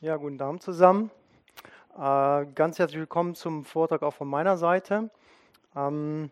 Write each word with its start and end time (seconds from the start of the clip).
Ja, 0.00 0.16
guten 0.16 0.40
Abend 0.40 0.62
zusammen. 0.62 1.10
Äh, 1.96 2.46
ganz 2.54 2.78
herzlich 2.78 3.00
willkommen 3.00 3.34
zum 3.34 3.64
Vortrag 3.64 4.04
auch 4.04 4.14
von 4.14 4.28
meiner 4.28 4.56
Seite. 4.56 5.10
Ähm, 5.74 6.30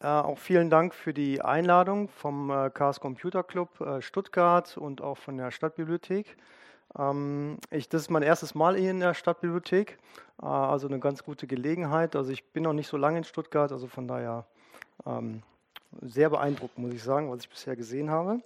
äh, 0.00 0.06
auch 0.06 0.38
vielen 0.38 0.70
Dank 0.70 0.94
für 0.94 1.12
die 1.12 1.42
Einladung 1.42 2.08
vom 2.08 2.50
äh, 2.50 2.70
Chaos 2.70 2.98
Computer 2.98 3.42
Club 3.42 3.78
äh, 3.82 4.00
Stuttgart 4.00 4.78
und 4.78 5.02
auch 5.02 5.18
von 5.18 5.36
der 5.36 5.50
Stadtbibliothek. 5.50 6.38
Ähm, 6.98 7.58
ich, 7.70 7.90
das 7.90 8.00
ist 8.00 8.10
mein 8.10 8.22
erstes 8.22 8.54
Mal 8.54 8.74
hier 8.78 8.92
in 8.92 9.00
der 9.00 9.12
Stadtbibliothek, 9.12 9.98
also 10.38 10.88
eine 10.88 11.00
ganz 11.00 11.24
gute 11.24 11.46
Gelegenheit. 11.46 12.16
Also 12.16 12.30
ich 12.30 12.42
bin 12.52 12.62
noch 12.62 12.72
nicht 12.72 12.88
so 12.88 12.96
lange 12.96 13.18
in 13.18 13.24
Stuttgart, 13.24 13.70
also 13.70 13.86
von 13.86 14.08
daher 14.08 14.46
ähm, 15.04 15.42
sehr 16.00 16.30
beeindruckt, 16.30 16.78
muss 16.78 16.94
ich 16.94 17.02
sagen, 17.02 17.30
was 17.30 17.42
ich 17.42 17.50
bisher 17.50 17.76
gesehen 17.76 18.08
habe. 18.08 18.40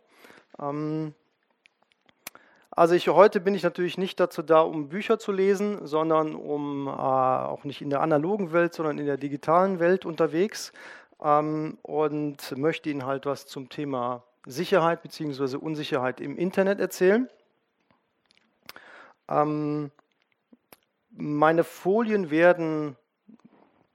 Also 2.78 2.94
ich, 2.94 3.08
heute 3.08 3.40
bin 3.40 3.56
ich 3.56 3.64
natürlich 3.64 3.98
nicht 3.98 4.20
dazu 4.20 4.40
da, 4.40 4.60
um 4.60 4.88
Bücher 4.88 5.18
zu 5.18 5.32
lesen, 5.32 5.84
sondern 5.84 6.36
um 6.36 6.86
äh, 6.86 6.90
auch 6.90 7.64
nicht 7.64 7.82
in 7.82 7.90
der 7.90 8.02
analogen 8.02 8.52
Welt, 8.52 8.72
sondern 8.72 8.98
in 8.98 9.06
der 9.06 9.16
digitalen 9.16 9.80
Welt 9.80 10.04
unterwegs 10.04 10.72
ähm, 11.20 11.78
und 11.82 12.56
möchte 12.56 12.88
Ihnen 12.88 13.04
halt 13.04 13.26
was 13.26 13.46
zum 13.46 13.68
Thema 13.68 14.22
Sicherheit 14.46 15.02
bzw. 15.02 15.56
Unsicherheit 15.56 16.20
im 16.20 16.36
Internet 16.36 16.78
erzählen. 16.78 17.28
Ähm, 19.28 19.90
meine 21.10 21.64
Folien 21.64 22.30
werden 22.30 22.94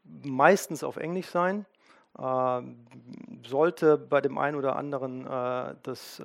meistens 0.04 0.84
auf 0.84 0.98
Englisch 0.98 1.28
sein. 1.28 1.66
Äh, 2.20 2.62
sollte 3.48 3.98
bei 3.98 4.20
dem 4.20 4.38
einen 4.38 4.58
oder 4.58 4.76
anderen 4.76 5.26
äh, 5.26 5.76
das 5.84 6.22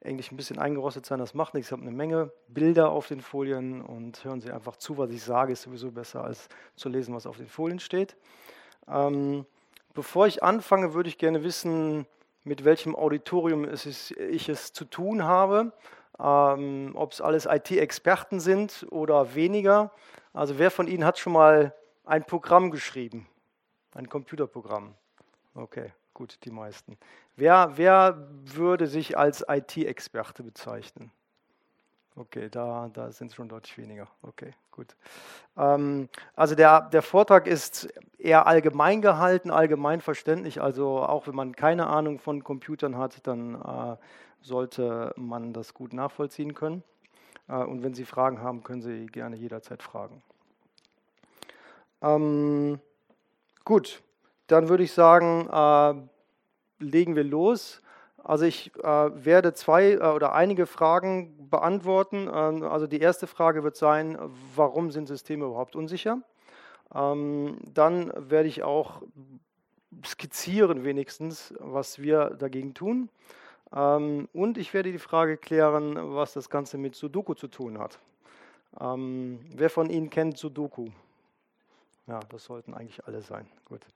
Englisch 0.00 0.32
ein 0.32 0.36
bisschen 0.36 0.58
eingerostet 0.58 1.04
sein, 1.04 1.18
das 1.18 1.34
macht 1.34 1.52
nichts. 1.52 1.68
Ich 1.68 1.72
habe 1.72 1.82
eine 1.82 1.90
Menge 1.90 2.32
Bilder 2.48 2.90
auf 2.90 3.08
den 3.08 3.20
Folien 3.20 3.82
und 3.82 4.24
hören 4.24 4.40
Sie 4.40 4.50
einfach 4.50 4.76
zu, 4.76 4.96
was 4.96 5.10
ich 5.10 5.22
sage, 5.22 5.52
ist 5.52 5.62
sowieso 5.62 5.90
besser 5.90 6.24
als 6.24 6.48
zu 6.74 6.88
lesen, 6.88 7.14
was 7.14 7.26
auf 7.26 7.36
den 7.36 7.48
Folien 7.48 7.80
steht. 7.80 8.16
Ähm, 8.88 9.44
bevor 9.92 10.26
ich 10.26 10.42
anfange, 10.42 10.94
würde 10.94 11.10
ich 11.10 11.18
gerne 11.18 11.44
wissen, 11.44 12.06
mit 12.44 12.64
welchem 12.64 12.96
Auditorium 12.96 13.64
es 13.64 13.84
ich 13.84 14.48
es 14.48 14.72
zu 14.72 14.86
tun 14.86 15.24
habe, 15.24 15.72
ähm, 16.18 16.92
ob 16.94 17.12
es 17.12 17.20
alles 17.20 17.44
IT-Experten 17.44 18.40
sind 18.40 18.86
oder 18.90 19.34
weniger. 19.34 19.92
Also 20.32 20.58
wer 20.58 20.70
von 20.70 20.88
Ihnen 20.88 21.04
hat 21.04 21.18
schon 21.18 21.34
mal 21.34 21.74
ein 22.04 22.24
Programm 22.24 22.70
geschrieben, 22.70 23.28
ein 23.94 24.08
Computerprogramm? 24.08 24.94
Okay, 25.54 25.92
gut, 26.20 26.38
die 26.44 26.50
meisten. 26.50 26.98
Wer, 27.34 27.78
wer 27.78 28.28
würde 28.44 28.86
sich 28.86 29.16
als 29.16 29.42
IT-Experte 29.48 30.42
bezeichnen? 30.42 31.10
Okay, 32.14 32.50
da, 32.50 32.90
da 32.92 33.10
sind 33.10 33.28
es 33.28 33.34
schon 33.34 33.48
deutlich 33.48 33.78
weniger. 33.78 34.06
Okay, 34.20 34.52
gut. 34.70 34.94
Ähm, 35.56 36.10
also 36.36 36.54
der, 36.54 36.82
der 36.90 37.00
Vortrag 37.00 37.46
ist 37.46 37.88
eher 38.18 38.46
allgemein 38.46 39.00
gehalten, 39.00 39.50
allgemein 39.50 40.02
verständlich. 40.02 40.60
Also 40.60 40.98
auch 40.98 41.26
wenn 41.26 41.34
man 41.34 41.56
keine 41.56 41.86
Ahnung 41.86 42.18
von 42.18 42.44
Computern 42.44 42.98
hat, 42.98 43.26
dann 43.26 43.54
äh, 43.54 43.96
sollte 44.42 45.14
man 45.16 45.54
das 45.54 45.72
gut 45.72 45.94
nachvollziehen 45.94 46.52
können. 46.52 46.82
Äh, 47.48 47.54
und 47.54 47.82
wenn 47.82 47.94
Sie 47.94 48.04
Fragen 48.04 48.42
haben, 48.42 48.62
können 48.62 48.82
Sie 48.82 49.06
gerne 49.06 49.36
jederzeit 49.36 49.82
fragen. 49.82 50.22
Ähm, 52.02 52.78
gut, 53.64 54.02
dann 54.50 54.68
würde 54.68 54.84
ich 54.84 54.92
sagen, 54.92 55.48
äh, 55.50 56.84
legen 56.84 57.16
wir 57.16 57.24
los. 57.24 57.82
Also 58.22 58.44
ich 58.44 58.72
äh, 58.82 58.84
werde 58.84 59.54
zwei 59.54 59.92
äh, 59.92 59.98
oder 59.98 60.32
einige 60.32 60.66
Fragen 60.66 61.48
beantworten. 61.48 62.28
Ähm, 62.32 62.62
also 62.62 62.86
die 62.86 63.00
erste 63.00 63.26
Frage 63.26 63.62
wird 63.64 63.76
sein, 63.76 64.18
warum 64.54 64.90
sind 64.90 65.08
Systeme 65.08 65.46
überhaupt 65.46 65.76
unsicher? 65.76 66.20
Ähm, 66.94 67.58
dann 67.72 68.12
werde 68.16 68.48
ich 68.48 68.62
auch 68.62 69.02
skizzieren 70.04 70.84
wenigstens, 70.84 71.54
was 71.58 72.00
wir 72.00 72.30
dagegen 72.30 72.74
tun. 72.74 73.08
Ähm, 73.74 74.28
und 74.32 74.58
ich 74.58 74.74
werde 74.74 74.92
die 74.92 74.98
Frage 74.98 75.36
klären, 75.36 75.96
was 76.14 76.32
das 76.32 76.50
Ganze 76.50 76.78
mit 76.78 76.94
Sudoku 76.94 77.34
zu 77.34 77.48
tun 77.48 77.78
hat. 77.78 77.98
Ähm, 78.80 79.40
wer 79.54 79.70
von 79.70 79.90
Ihnen 79.90 80.10
kennt 80.10 80.38
Sudoku? 80.38 80.88
Ja, 82.10 82.20
das 82.28 82.44
sollten 82.44 82.74
eigentlich 82.74 83.06
alle 83.06 83.22
sein. 83.22 83.48
Gut. 83.64 83.86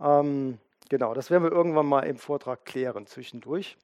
Ähm, 0.00 0.58
Genau, 0.92 1.14
das 1.14 1.30
werden 1.30 1.44
wir 1.44 1.52
irgendwann 1.52 1.86
mal 1.86 2.00
im 2.00 2.18
Vortrag 2.18 2.66
klären 2.66 3.06
zwischendurch. 3.06 3.78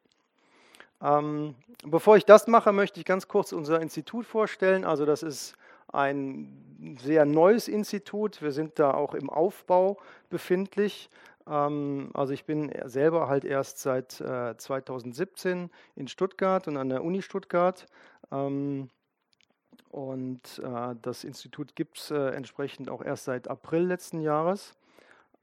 Ähm, 1.00 1.54
bevor 1.82 2.18
ich 2.18 2.26
das 2.26 2.48
mache, 2.48 2.70
möchte 2.70 3.00
ich 3.00 3.06
ganz 3.06 3.28
kurz 3.28 3.52
unser 3.52 3.80
Institut 3.80 4.26
vorstellen. 4.26 4.84
Also 4.84 5.06
das 5.06 5.22
ist 5.22 5.56
ein 5.90 6.96
sehr 7.00 7.24
neues 7.24 7.66
Institut. 7.66 8.42
Wir 8.42 8.52
sind 8.52 8.78
da 8.78 8.92
auch 8.92 9.14
im 9.14 9.30
Aufbau 9.30 9.96
befindlich. 10.28 11.08
Ähm, 11.48 12.10
also 12.12 12.34
ich 12.34 12.44
bin 12.44 12.70
selber 12.84 13.26
halt 13.26 13.46
erst 13.46 13.78
seit 13.78 14.20
äh, 14.20 14.54
2017 14.58 15.70
in 15.96 16.08
Stuttgart 16.08 16.68
und 16.68 16.76
an 16.76 16.90
der 16.90 17.02
Uni 17.02 17.22
Stuttgart. 17.22 17.86
Ähm, 18.30 18.90
und 19.90 20.60
äh, 20.62 20.94
das 21.02 21.24
Institut 21.24 21.74
gibt 21.74 21.98
es 21.98 22.10
äh, 22.10 22.30
entsprechend 22.30 22.90
auch 22.90 23.02
erst 23.02 23.24
seit 23.24 23.48
April 23.48 23.82
letzten 23.82 24.20
Jahres. 24.20 24.76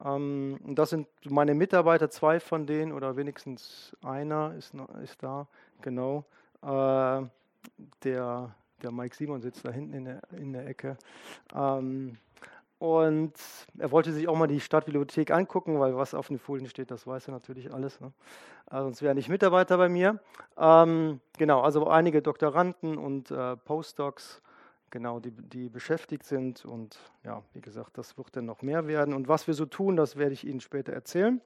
Ähm, 0.04 0.58
das 0.64 0.90
sind 0.90 1.08
meine 1.24 1.54
Mitarbeiter, 1.54 2.10
zwei 2.10 2.40
von 2.40 2.66
denen 2.66 2.92
oder 2.92 3.16
wenigstens 3.16 3.96
einer 4.02 4.54
ist, 4.56 4.74
ist 5.02 5.22
da, 5.22 5.48
genau. 5.82 6.24
Äh, 6.62 7.22
der, 8.04 8.54
der 8.82 8.92
Mike 8.92 9.16
Simon 9.16 9.40
sitzt 9.40 9.64
da 9.64 9.70
hinten 9.70 9.94
in 9.94 10.04
der, 10.04 10.20
in 10.32 10.52
der 10.52 10.66
Ecke. 10.66 10.96
Ähm, 11.54 12.18
und 12.78 13.32
er 13.78 13.90
wollte 13.90 14.12
sich 14.12 14.28
auch 14.28 14.36
mal 14.36 14.46
die 14.46 14.60
Stadtbibliothek 14.60 15.30
angucken, 15.30 15.80
weil 15.80 15.96
was 15.96 16.14
auf 16.14 16.28
den 16.28 16.38
Folien 16.38 16.68
steht, 16.68 16.90
das 16.90 17.06
weiß 17.06 17.28
er 17.28 17.32
natürlich 17.32 17.72
alles. 17.72 18.00
Ne? 18.00 18.12
Also 18.66 18.86
sonst 18.86 19.02
wäre 19.02 19.12
er 19.12 19.14
nicht 19.14 19.28
Mitarbeiter 19.28 19.78
bei 19.78 19.88
mir. 19.88 20.20
Ähm, 20.58 21.20
genau, 21.38 21.62
also 21.62 21.88
einige 21.88 22.20
Doktoranden 22.20 22.98
und 22.98 23.30
äh, 23.30 23.56
Postdocs 23.56 24.42
genau, 24.90 25.20
die, 25.20 25.30
die 25.30 25.68
beschäftigt 25.68 26.24
sind. 26.24 26.64
Und 26.64 26.98
ja, 27.24 27.42
wie 27.54 27.60
gesagt, 27.60 27.98
das 27.98 28.16
wird 28.18 28.36
dann 28.36 28.46
noch 28.46 28.62
mehr 28.62 28.86
werden. 28.86 29.14
Und 29.14 29.28
was 29.28 29.46
wir 29.46 29.54
so 29.54 29.66
tun, 29.66 29.96
das 29.96 30.16
werde 30.16 30.32
ich 30.32 30.46
Ihnen 30.46 30.60
später 30.60 30.92
erzählen. 30.92 31.40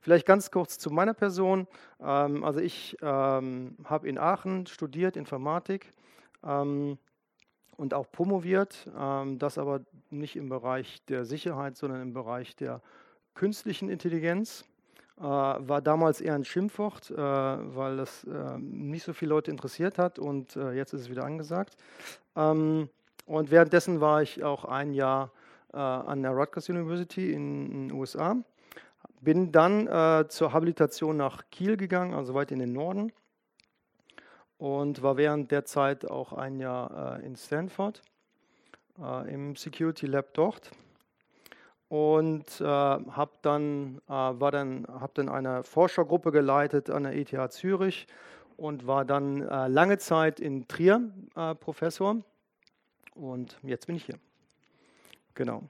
Vielleicht 0.00 0.26
ganz 0.26 0.50
kurz 0.50 0.78
zu 0.78 0.90
meiner 0.90 1.14
Person. 1.14 1.66
Ähm, 2.00 2.44
also 2.44 2.60
ich 2.60 2.96
ähm, 3.02 3.76
habe 3.84 4.08
in 4.08 4.18
Aachen 4.18 4.66
studiert 4.66 5.16
Informatik 5.16 5.92
ähm, 6.44 6.98
und 7.76 7.94
auch 7.94 8.10
promoviert, 8.10 8.88
ähm, 8.98 9.38
das 9.38 9.58
aber 9.58 9.80
nicht 10.10 10.36
im 10.36 10.48
Bereich 10.48 11.04
der 11.06 11.24
Sicherheit, 11.24 11.76
sondern 11.76 12.02
im 12.02 12.12
Bereich 12.12 12.56
der 12.56 12.80
künstlichen 13.34 13.88
Intelligenz. 13.88 14.64
Äh, 15.18 15.22
war 15.22 15.80
damals 15.80 16.20
eher 16.20 16.34
ein 16.34 16.44
Schimpfwort, 16.44 17.10
äh, 17.10 17.16
weil 17.16 17.96
das 17.96 18.24
äh, 18.24 18.58
nicht 18.58 19.02
so 19.02 19.14
viele 19.14 19.30
Leute 19.30 19.50
interessiert 19.50 19.98
hat 19.98 20.18
und 20.18 20.56
äh, 20.56 20.72
jetzt 20.72 20.92
ist 20.92 21.02
es 21.02 21.10
wieder 21.10 21.24
angesagt. 21.24 21.76
Ähm, 22.34 22.90
und 23.24 23.50
währenddessen 23.50 24.00
war 24.00 24.20
ich 24.22 24.44
auch 24.44 24.66
ein 24.66 24.92
Jahr 24.92 25.30
äh, 25.72 25.78
an 25.78 26.22
der 26.22 26.32
Rutgers 26.32 26.68
University 26.68 27.32
in 27.32 27.88
den 27.88 27.92
USA. 27.92 28.36
Bin 29.22 29.52
dann 29.52 29.86
äh, 29.86 30.28
zur 30.28 30.52
Habilitation 30.52 31.16
nach 31.16 31.44
Kiel 31.50 31.76
gegangen, 31.78 32.12
also 32.12 32.34
weit 32.34 32.52
in 32.52 32.58
den 32.58 32.72
Norden. 32.72 33.10
Und 34.58 35.02
war 35.02 35.16
während 35.16 35.50
der 35.50 35.64
Zeit 35.64 36.08
auch 36.10 36.32
ein 36.32 36.58
Jahr 36.58 37.20
in 37.20 37.36
Stanford 37.36 38.00
im 39.28 39.54
Security 39.54 40.06
Lab 40.06 40.32
dort 40.32 40.70
und 41.88 42.60
äh, 42.60 42.64
habe 42.64 43.30
dann, 43.42 44.00
äh, 44.08 44.10
war 44.10 44.50
dann, 44.50 44.86
hab 44.88 45.14
dann 45.14 45.28
eine 45.28 45.62
Forschergruppe 45.62 46.32
geleitet 46.32 46.90
an 46.90 47.04
der 47.04 47.14
ETH 47.14 47.52
Zürich 47.52 48.06
und 48.56 48.86
war 48.86 49.04
dann 49.04 49.42
äh, 49.42 49.68
lange 49.68 49.98
Zeit 49.98 50.40
in 50.40 50.66
Trier 50.66 51.02
äh, 51.36 51.54
Professor 51.54 52.16
und 53.14 53.58
jetzt 53.62 53.86
bin 53.86 53.96
ich 53.96 54.06
hier. 54.06 54.18
Genau. 55.34 55.62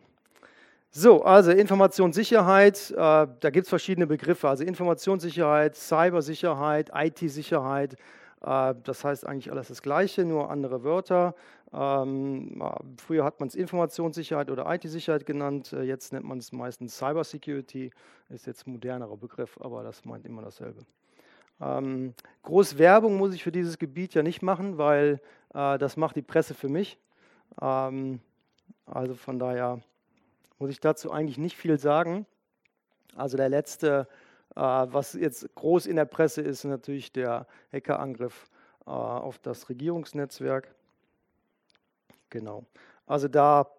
So, 0.90 1.22
also 1.22 1.50
Informationssicherheit, 1.50 2.90
äh, 2.92 2.94
da 2.96 3.50
gibt 3.50 3.64
es 3.64 3.68
verschiedene 3.68 4.06
Begriffe, 4.06 4.48
also 4.48 4.64
Informationssicherheit, 4.64 5.76
Cybersicherheit, 5.76 6.90
IT-Sicherheit, 6.94 7.94
äh, 7.94 7.96
das 8.40 9.02
heißt 9.02 9.26
eigentlich 9.26 9.50
alles 9.50 9.68
das 9.68 9.82
Gleiche, 9.82 10.24
nur 10.24 10.50
andere 10.50 10.84
Wörter. 10.84 11.34
Ähm, 11.72 12.62
früher 12.98 13.24
hat 13.24 13.40
man 13.40 13.48
es 13.48 13.54
Informationssicherheit 13.54 14.50
oder 14.50 14.72
IT-Sicherheit 14.72 15.26
genannt, 15.26 15.72
äh, 15.72 15.82
jetzt 15.82 16.12
nennt 16.12 16.24
man 16.24 16.38
es 16.38 16.52
meistens 16.52 16.96
Cybersecurity, 16.96 17.90
ist 18.28 18.46
jetzt 18.46 18.66
ein 18.66 18.72
modernerer 18.72 19.16
Begriff, 19.16 19.58
aber 19.60 19.82
das 19.82 20.04
meint 20.04 20.24
immer 20.26 20.42
dasselbe. 20.42 20.80
Ähm, 21.60 22.14
groß 22.42 22.78
Werbung 22.78 23.16
muss 23.16 23.34
ich 23.34 23.42
für 23.42 23.52
dieses 23.52 23.78
Gebiet 23.78 24.14
ja 24.14 24.22
nicht 24.22 24.42
machen, 24.42 24.78
weil 24.78 25.20
äh, 25.54 25.78
das 25.78 25.96
macht 25.96 26.16
die 26.16 26.22
Presse 26.22 26.54
für 26.54 26.68
mich. 26.68 26.98
Ähm, 27.60 28.20
also 28.86 29.14
von 29.14 29.38
daher 29.38 29.80
muss 30.58 30.70
ich 30.70 30.80
dazu 30.80 31.10
eigentlich 31.10 31.38
nicht 31.38 31.56
viel 31.56 31.78
sagen. 31.78 32.26
Also 33.16 33.36
der 33.36 33.48
letzte, 33.48 34.06
äh, 34.08 34.25
was 34.60 35.12
jetzt 35.14 35.54
groß 35.54 35.86
in 35.86 35.96
der 35.96 36.06
Presse 36.06 36.42
ist, 36.42 36.64
natürlich 36.64 37.12
der 37.12 37.46
Hackerangriff 37.72 38.48
äh, 38.86 38.90
auf 38.90 39.38
das 39.38 39.68
Regierungsnetzwerk. 39.68 40.74
Genau. 42.30 42.64
Also 43.06 43.28
da 43.28 43.70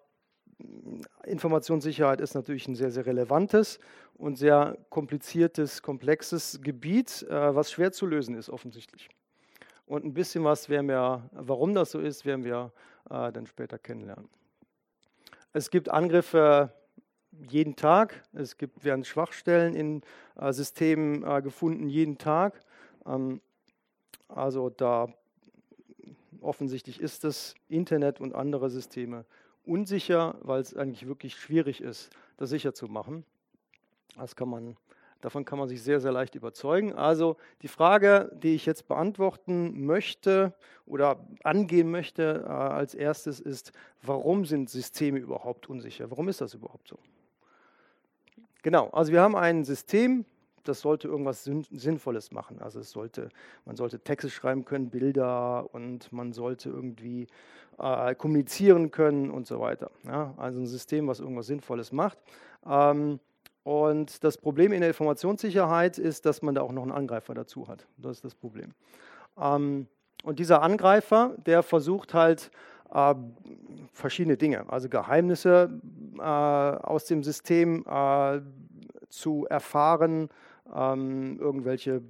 Informationssicherheit 1.25 2.21
ist 2.21 2.33
natürlich 2.33 2.67
ein 2.67 2.75
sehr, 2.75 2.91
sehr 2.91 3.05
relevantes 3.05 3.79
und 4.15 4.37
sehr 4.37 4.77
kompliziertes, 4.89 5.81
komplexes 5.81 6.59
Gebiet, 6.61 7.23
äh, 7.23 7.55
was 7.55 7.71
schwer 7.71 7.91
zu 7.91 8.05
lösen 8.05 8.35
ist 8.35 8.49
offensichtlich. 8.49 9.09
Und 9.85 10.03
ein 10.03 10.13
bisschen 10.13 10.43
was 10.43 10.69
werden 10.69 10.87
wir, 10.87 11.29
warum 11.31 11.73
das 11.73 11.91
so 11.91 11.99
ist, 11.99 12.25
werden 12.25 12.43
wir 12.43 12.71
äh, 13.09 13.31
dann 13.31 13.47
später 13.47 13.77
kennenlernen. 13.77 14.29
Es 15.53 15.69
gibt 15.69 15.89
Angriffe 15.89 16.73
jeden 17.51 17.75
Tag. 17.75 18.23
Es 18.33 18.57
gibt, 18.57 18.83
werden 18.83 19.03
Schwachstellen 19.05 19.75
in 19.75 20.01
äh, 20.35 20.51
Systemen 20.53 21.23
äh, 21.23 21.41
gefunden 21.41 21.89
jeden 21.89 22.17
Tag. 22.17 22.59
Ähm, 23.05 23.41
also 24.27 24.69
da 24.69 25.07
offensichtlich 26.41 26.99
ist 26.99 27.23
das 27.23 27.55
Internet 27.69 28.19
und 28.19 28.35
andere 28.35 28.69
Systeme 28.69 29.25
unsicher, 29.65 30.35
weil 30.41 30.61
es 30.61 30.75
eigentlich 30.75 31.07
wirklich 31.07 31.35
schwierig 31.35 31.81
ist, 31.81 32.09
das 32.37 32.49
sicher 32.49 32.73
zu 32.73 32.87
machen. 32.87 33.25
Das 34.15 34.35
kann 34.35 34.49
man, 34.49 34.77
davon 35.21 35.45
kann 35.45 35.59
man 35.59 35.67
sich 35.67 35.81
sehr, 35.81 35.99
sehr 35.99 36.11
leicht 36.11 36.35
überzeugen. 36.35 36.93
Also 36.93 37.37
die 37.61 37.67
Frage, 37.67 38.31
die 38.41 38.55
ich 38.55 38.65
jetzt 38.65 38.87
beantworten 38.87 39.85
möchte 39.85 40.53
oder 40.85 41.19
angehen 41.43 41.91
möchte 41.91 42.45
äh, 42.45 42.49
als 42.49 42.95
erstes 42.95 43.39
ist, 43.39 43.73
warum 44.01 44.45
sind 44.45 44.69
Systeme 44.69 45.19
überhaupt 45.19 45.69
unsicher? 45.69 46.09
Warum 46.09 46.29
ist 46.29 46.41
das 46.41 46.53
überhaupt 46.53 46.87
so? 46.87 46.97
Genau, 48.63 48.89
also 48.89 49.11
wir 49.11 49.21
haben 49.21 49.35
ein 49.35 49.63
System, 49.63 50.25
das 50.63 50.81
sollte 50.81 51.07
irgendwas 51.07 51.43
Sinnvolles 51.43 52.31
machen. 52.31 52.59
Also 52.61 52.79
es 52.79 52.91
sollte, 52.91 53.29
man 53.65 53.75
sollte 53.75 53.99
Texte 53.99 54.29
schreiben 54.29 54.65
können, 54.65 54.89
Bilder 54.89 55.73
und 55.73 56.11
man 56.11 56.33
sollte 56.33 56.69
irgendwie 56.69 57.27
äh, 57.77 58.15
kommunizieren 58.15 58.91
können 58.91 59.29
und 59.31 59.47
so 59.47 59.59
weiter. 59.59 59.91
Ja, 60.05 60.33
also 60.37 60.59
ein 60.59 60.67
System, 60.67 61.07
was 61.07 61.19
irgendwas 61.19 61.47
Sinnvolles 61.47 61.91
macht. 61.91 62.17
Ähm, 62.65 63.19
und 63.63 64.23
das 64.23 64.37
Problem 64.37 64.71
in 64.71 64.79
der 64.79 64.89
Informationssicherheit 64.89 65.97
ist, 65.97 66.25
dass 66.25 66.41
man 66.41 66.55
da 66.55 66.61
auch 66.61 66.71
noch 66.71 66.83
einen 66.83 66.91
Angreifer 66.91 67.33
dazu 67.33 67.67
hat. 67.67 67.85
Das 67.97 68.17
ist 68.17 68.25
das 68.25 68.35
Problem. 68.35 68.73
Ähm, 69.39 69.87
und 70.23 70.39
dieser 70.39 70.61
Angreifer, 70.61 71.35
der 71.45 71.63
versucht 71.63 72.13
halt 72.13 72.51
äh, 72.93 73.15
verschiedene 73.93 74.37
Dinge, 74.37 74.69
also 74.71 74.89
Geheimnisse 74.89 75.79
äh, 76.17 76.21
aus 76.21 77.05
dem 77.05 77.23
System 77.23 77.85
äh, 77.87 78.41
zu 79.09 79.45
erfahren, 79.49 80.29
ähm, 80.73 81.37
irgendwelche 81.39 82.01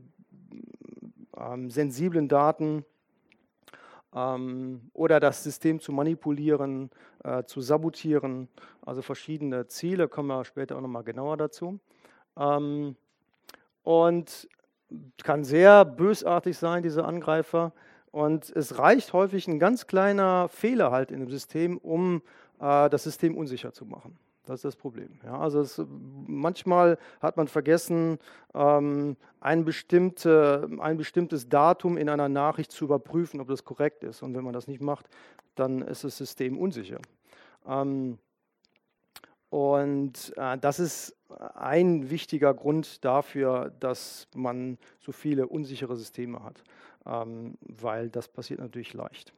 ähm, 1.37 1.69
sensiblen 1.69 2.27
Daten 2.27 2.83
ähm, 4.13 4.81
oder 4.93 5.19
das 5.19 5.43
System 5.43 5.79
zu 5.79 5.91
manipulieren, 5.91 6.89
äh, 7.23 7.43
zu 7.43 7.61
sabotieren. 7.61 8.47
Also 8.85 9.01
verschiedene 9.01 9.67
Ziele, 9.67 10.07
kommen 10.07 10.29
wir 10.29 10.43
später 10.45 10.75
auch 10.75 10.81
nochmal 10.81 11.03
genauer 11.03 11.37
dazu. 11.37 11.79
Ähm, 12.37 12.95
und 13.83 14.47
kann 15.23 15.43
sehr 15.43 15.85
bösartig 15.85 16.57
sein, 16.57 16.83
diese 16.83 17.05
Angreifer. 17.05 17.73
Und 18.17 18.49
es 18.49 18.79
reicht 18.79 19.13
häufig 19.13 19.47
ein 19.47 19.59
ganz 19.59 19.85
kleiner 19.85 20.49
Fehler 20.49 20.89
halt 20.89 21.11
in 21.11 21.19
dem 21.19 21.29
System, 21.29 21.77
um 21.77 22.23
äh, 22.59 22.89
das 22.89 23.03
System 23.03 23.37
unsicher 23.37 23.73
zu 23.73 23.85
machen. 23.85 24.17
Das 24.43 24.55
ist 24.55 24.65
das 24.65 24.75
Problem. 24.75 25.19
Ja, 25.23 25.37
also 25.37 25.61
es, 25.61 25.79
manchmal 26.25 26.97
hat 27.21 27.37
man 27.37 27.47
vergessen, 27.47 28.17
ähm, 28.55 29.17
ein, 29.39 29.65
bestimmte, 29.65 30.67
ein 30.79 30.97
bestimmtes 30.97 31.47
Datum 31.47 31.95
in 31.95 32.09
einer 32.09 32.27
Nachricht 32.27 32.71
zu 32.71 32.85
überprüfen, 32.85 33.39
ob 33.39 33.49
das 33.49 33.63
korrekt 33.63 34.03
ist. 34.03 34.23
Und 34.23 34.33
wenn 34.33 34.43
man 34.43 34.53
das 34.53 34.67
nicht 34.67 34.81
macht, 34.81 35.05
dann 35.53 35.83
ist 35.83 36.03
das 36.03 36.17
System 36.17 36.57
unsicher. 36.57 36.97
Ähm, 37.67 38.17
und 39.51 40.33
äh, 40.37 40.57
das 40.57 40.79
ist 40.79 41.15
ein 41.53 42.09
wichtiger 42.09 42.53
Grund 42.55 43.05
dafür, 43.05 43.71
dass 43.79 44.27
man 44.33 44.79
so 44.99 45.11
viele 45.11 45.47
unsichere 45.47 45.95
Systeme 45.95 46.43
hat, 46.43 46.63
weil 47.07 48.09
das 48.09 48.27
passiert 48.27 48.59
natürlich 48.59 48.93
leicht. 48.93 49.33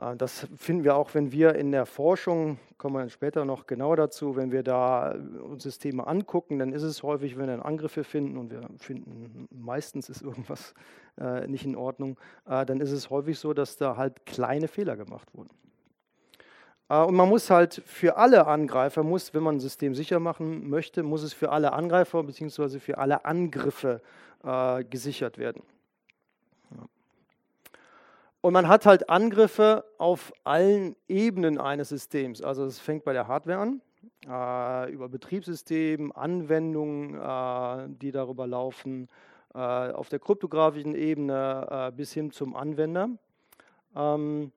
Äh, 0.00 0.16
das 0.16 0.48
finden 0.56 0.84
wir 0.84 0.96
auch, 0.96 1.14
wenn 1.14 1.32
wir 1.32 1.54
in 1.54 1.72
der 1.72 1.86
Forschung, 1.86 2.58
kommen 2.78 2.96
wir 2.96 3.08
später 3.10 3.44
noch 3.44 3.66
genauer 3.66 3.96
dazu, 3.96 4.36
wenn 4.36 4.50
wir 4.50 4.62
da 4.62 5.14
uns 5.42 5.62
Systeme 5.62 6.06
angucken, 6.06 6.58
dann 6.58 6.72
ist 6.72 6.82
es 6.82 7.02
häufig, 7.02 7.36
wenn 7.36 7.48
wir 7.48 7.64
Angriffe 7.64 8.04
finden 8.04 8.36
und 8.36 8.50
wir 8.50 8.68
finden, 8.78 9.48
meistens 9.50 10.08
ist 10.08 10.22
irgendwas 10.22 10.74
äh, 11.18 11.46
nicht 11.46 11.64
in 11.64 11.76
Ordnung, 11.76 12.18
äh, 12.46 12.64
dann 12.64 12.80
ist 12.80 12.92
es 12.92 13.10
häufig 13.10 13.38
so, 13.38 13.52
dass 13.52 13.76
da 13.76 13.96
halt 13.96 14.26
kleine 14.26 14.68
Fehler 14.68 14.96
gemacht 14.96 15.28
wurden. 15.34 15.50
Äh, 16.88 17.02
und 17.02 17.14
man 17.14 17.28
muss 17.28 17.50
halt 17.50 17.82
für 17.84 18.16
alle 18.16 18.46
Angreifer, 18.46 19.02
muss, 19.02 19.34
wenn 19.34 19.42
man 19.42 19.56
ein 19.56 19.60
System 19.60 19.94
sicher 19.94 20.20
machen 20.20 20.68
möchte, 20.70 21.02
muss 21.02 21.22
es 21.22 21.34
für 21.34 21.50
alle 21.50 21.72
Angreifer 21.72 22.22
bzw. 22.22 22.78
für 22.78 22.98
alle 22.98 23.24
Angriffe 23.26 24.00
äh, 24.42 24.84
gesichert 24.84 25.36
werden. 25.36 25.62
Und 28.42 28.54
man 28.54 28.68
hat 28.68 28.86
halt 28.86 29.10
Angriffe 29.10 29.84
auf 29.98 30.32
allen 30.44 30.96
Ebenen 31.08 31.58
eines 31.58 31.90
Systems. 31.90 32.40
Also 32.40 32.64
es 32.64 32.78
fängt 32.78 33.04
bei 33.04 33.12
der 33.12 33.28
Hardware 33.28 33.58
an, 33.58 33.82
äh, 34.26 34.92
über 34.92 35.10
Betriebssystem, 35.10 36.10
Anwendungen, 36.12 37.16
äh, 37.16 37.88
die 38.00 38.12
darüber 38.12 38.46
laufen, 38.46 39.08
äh, 39.54 39.58
auf 39.58 40.08
der 40.08 40.20
kryptografischen 40.20 40.94
Ebene 40.94 41.66
äh, 41.70 41.92
bis 41.92 42.14
hin 42.14 42.30
zum 42.30 42.56
Anwender. 42.56 43.10
Ähm, 43.94 44.52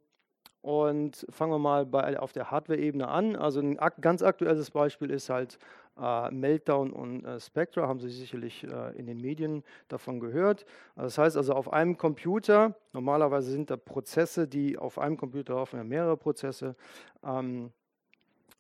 und 0.62 1.26
fangen 1.30 1.52
wir 1.52 1.60
mal 1.60 1.86
bei, 1.86 2.18
auf 2.18 2.32
der 2.32 2.52
Hardware-Ebene 2.52 3.10
an. 3.10 3.36
Also 3.36 3.60
ein 3.60 3.78
ganz 4.00 4.24
aktuelles 4.24 4.72
Beispiel 4.72 5.10
ist 5.10 5.30
halt 5.30 5.58
Meltdown 5.95 6.92
und 6.92 7.24
äh, 7.24 7.40
Spectra, 7.40 7.88
haben 7.88 8.00
Sie 8.00 8.10
sicherlich 8.10 8.63
äh, 8.63 8.98
in 8.98 9.06
den 9.06 9.22
Medien 9.22 9.63
davon 9.88 10.19
gehört. 10.19 10.66
Also 10.95 11.06
das 11.06 11.18
heißt 11.18 11.38
also 11.38 11.54
auf 11.54 11.72
einem 11.72 11.98
Computer, 11.98 12.75
normalerweise 12.94 13.51
sind 13.51 13.69
da 13.69 13.78
Prozesse, 13.78 14.48
die 14.48 14.78
auf 14.78 14.98
einem 14.98 15.18
Computer 15.18 15.54
laufen, 15.54 15.78
ja 15.78 15.84
mehrere 15.84 16.18
Prozesse. 16.18 16.75
Ähm, 17.24 17.72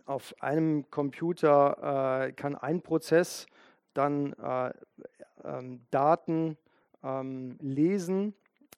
auf 0.05 0.35
einem 0.41 0.89
Computer 0.91 2.27
äh, 2.27 2.31
kann 2.33 2.55
ein 2.55 2.81
Prozess 2.81 3.47
dann 3.93 4.33
äh, 4.33 4.73
ähm, 5.43 5.81
Daten 5.91 6.57
ähm, 7.03 7.57
lesen 7.61 8.33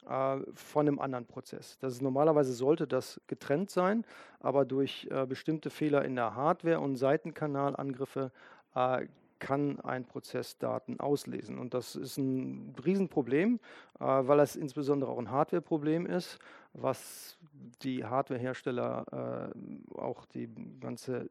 äh, 0.08 0.40
von 0.54 0.88
einem 0.88 1.00
anderen 1.00 1.26
Prozess. 1.26 1.78
Das 1.80 1.94
ist, 1.94 2.02
normalerweise 2.02 2.54
sollte 2.54 2.88
das 2.88 3.20
getrennt 3.28 3.70
sein, 3.70 4.06
aber 4.40 4.66
durch 4.66 5.08
äh, 5.12 5.26
bestimmte 5.26 5.70
Fehler 5.70 6.06
in 6.06 6.16
der 6.16 6.36
Hardware 6.36 6.80
und 6.80 6.96
Seitenkanalangriffe 6.96 8.32
äh, 8.76 9.08
kann 9.40 9.80
ein 9.82 10.06
Prozess 10.06 10.58
Daten 10.58 11.00
auslesen. 11.00 11.60
Und 11.60 11.74
das 11.74 11.96
ist 11.96 12.18
ein 12.18 12.74
Riesenproblem, 12.86 13.60
äh, 14.00 14.04
weil 14.04 14.38
das 14.38 14.56
insbesondere 14.56 15.12
auch 15.12 15.20
ein 15.20 15.30
Hardware-Problem 15.30 16.06
ist, 16.06 16.40
was 16.74 17.38
die 17.82 18.06
Hardware-Hersteller, 18.06 19.52
äh, 19.54 19.98
auch 19.98 20.26
die 20.26 20.50
ganze 20.80 21.30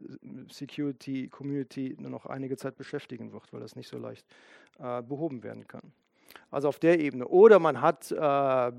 Security-Community 0.50 1.96
nur 1.98 2.10
noch 2.10 2.26
einige 2.26 2.56
Zeit 2.56 2.76
beschäftigen 2.76 3.32
wird, 3.32 3.52
weil 3.52 3.60
das 3.60 3.76
nicht 3.76 3.88
so 3.88 3.98
leicht 3.98 4.26
behoben 4.76 5.44
werden 5.44 5.68
kann. 5.68 5.92
Also 6.50 6.68
auf 6.68 6.78
der 6.78 7.00
Ebene. 7.00 7.26
Oder 7.26 7.58
man 7.58 7.80
hat 7.80 8.10
äh, 8.12 8.72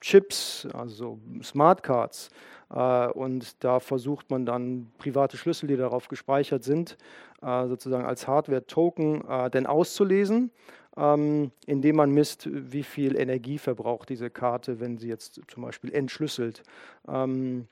Chips, 0.00 0.66
also 0.72 1.18
Smartcards, 1.42 2.30
äh, 2.70 3.08
und 3.08 3.62
da 3.62 3.80
versucht 3.80 4.30
man 4.30 4.46
dann 4.46 4.90
private 4.98 5.36
Schlüssel, 5.36 5.68
die 5.68 5.76
darauf 5.76 6.08
gespeichert 6.08 6.64
sind, 6.64 6.96
äh, 7.42 7.66
sozusagen 7.66 8.04
als 8.04 8.26
Hardware-Token 8.26 9.28
äh, 9.28 9.50
denn 9.50 9.66
auszulesen, 9.66 10.50
ähm, 10.96 11.50
indem 11.66 11.96
man 11.96 12.10
misst, 12.10 12.48
wie 12.50 12.82
viel 12.82 13.16
Energie 13.16 13.58
verbraucht 13.58 14.08
diese 14.08 14.30
Karte, 14.30 14.80
wenn 14.80 14.98
sie 14.98 15.08
jetzt 15.08 15.40
zum 15.48 15.62
Beispiel 15.62 15.92
entschlüsselt. 15.92 16.62
Ähm, 17.08 17.68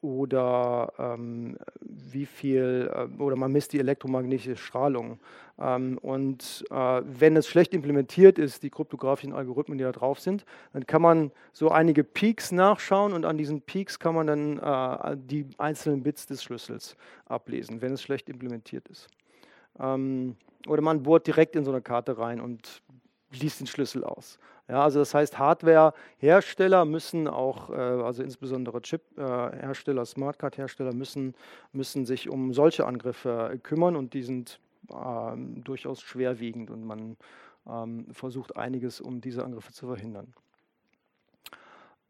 oder 0.00 0.92
ähm, 0.98 1.56
wie 1.80 2.26
viel, 2.26 2.90
äh, 2.92 3.22
oder 3.22 3.36
man 3.36 3.52
misst 3.52 3.72
die 3.72 3.80
elektromagnetische 3.80 4.56
Strahlung. 4.56 5.18
Ähm, 5.58 5.98
und 5.98 6.64
äh, 6.70 7.02
wenn 7.04 7.36
es 7.36 7.48
schlecht 7.48 7.74
implementiert 7.74 8.38
ist, 8.38 8.62
die 8.62 8.70
kryptografischen 8.70 9.32
Algorithmen, 9.32 9.78
die 9.78 9.84
da 9.84 9.92
drauf 9.92 10.20
sind, 10.20 10.44
dann 10.72 10.86
kann 10.86 11.02
man 11.02 11.32
so 11.52 11.70
einige 11.70 12.04
Peaks 12.04 12.52
nachschauen 12.52 13.12
und 13.12 13.24
an 13.24 13.38
diesen 13.38 13.62
Peaks 13.62 13.98
kann 13.98 14.14
man 14.14 14.26
dann 14.26 14.58
äh, 14.58 15.16
die 15.18 15.46
einzelnen 15.58 16.02
Bits 16.02 16.26
des 16.26 16.42
Schlüssels 16.42 16.96
ablesen, 17.26 17.80
wenn 17.82 17.92
es 17.92 18.02
schlecht 18.02 18.28
implementiert 18.28 18.86
ist. 18.88 19.08
Ähm, 19.80 20.36
oder 20.68 20.82
man 20.82 21.02
bohrt 21.02 21.26
direkt 21.26 21.56
in 21.56 21.64
so 21.64 21.70
eine 21.70 21.82
Karte 21.82 22.18
rein 22.18 22.40
und 22.40 22.82
liest 23.32 23.60
den 23.60 23.66
Schlüssel 23.66 24.04
aus. 24.04 24.38
Ja, 24.68 24.82
also 24.82 24.98
das 24.98 25.14
heißt, 25.14 25.38
Hardware-Hersteller 25.38 26.84
müssen 26.84 27.28
auch, 27.28 27.70
äh, 27.70 27.74
also 27.74 28.22
insbesondere 28.22 28.82
Chip-Hersteller, 28.82 30.04
Smartcard-Hersteller 30.04 30.92
müssen, 30.92 31.34
müssen 31.72 32.04
sich 32.04 32.28
um 32.28 32.52
solche 32.52 32.84
Angriffe 32.84 33.60
kümmern 33.62 33.94
und 33.94 34.12
die 34.12 34.22
sind 34.22 34.58
ähm, 34.92 35.62
durchaus 35.62 36.00
schwerwiegend 36.02 36.70
und 36.70 36.84
man 36.84 37.16
ähm, 37.68 38.06
versucht 38.12 38.56
einiges, 38.56 39.00
um 39.00 39.20
diese 39.20 39.44
Angriffe 39.44 39.72
zu 39.72 39.86
verhindern. 39.86 40.32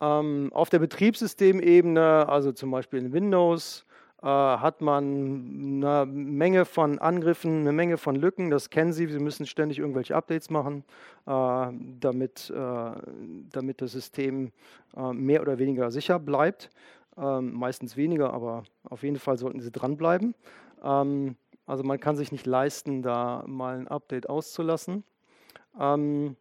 Ähm, 0.01 0.51
auf 0.53 0.69
der 0.69 0.79
Betriebssystemebene, 0.79 2.29
also 2.29 2.53
zum 2.53 2.71
Beispiel 2.71 3.01
in 3.01 3.13
Windows, 3.13 3.83
äh, 3.83 3.86
hat 4.29 4.81
man 4.81 5.85
eine 5.85 6.07
Menge 6.07 6.65
von 6.65 6.99
Angriffen, 6.99 7.61
eine 7.61 7.73
Menge 7.73 7.97
von 7.97 8.17
Lücken. 8.17 8.51
Das 8.51 8.71
kennen 8.71 8.93
Sie. 8.93 9.07
Sie 9.07 9.19
müssen 9.19 9.47
ständig 9.47 9.79
irgendwelche 9.79 10.17
Updates 10.17 10.51
machen, 10.51 10.85
äh, 11.27 11.67
damit, 12.01 12.51
äh, 12.51 12.91
damit 13.51 13.81
das 13.81 13.93
System 13.93 14.53
äh, 14.97 15.13
mehr 15.13 15.43
oder 15.43 15.59
weniger 15.59 15.91
sicher 15.91 16.19
bleibt. 16.19 16.71
Ähm, 17.17 17.53
meistens 17.53 17.97
weniger, 17.97 18.33
aber 18.35 18.65
auf 18.85 19.03
jeden 19.03 19.19
Fall 19.19 19.39
sollten 19.39 19.61
Sie 19.61 19.71
dranbleiben. 19.71 20.35
Ähm, 20.83 21.37
also 21.67 21.83
man 21.83 21.99
kann 21.99 22.17
sich 22.17 22.33
nicht 22.33 22.47
leisten, 22.47 23.03
da 23.03 23.45
mal 23.47 23.79
ein 23.79 23.89
Update 23.89 24.29
auszulassen. 24.29 25.05
Ähm, 25.79 26.37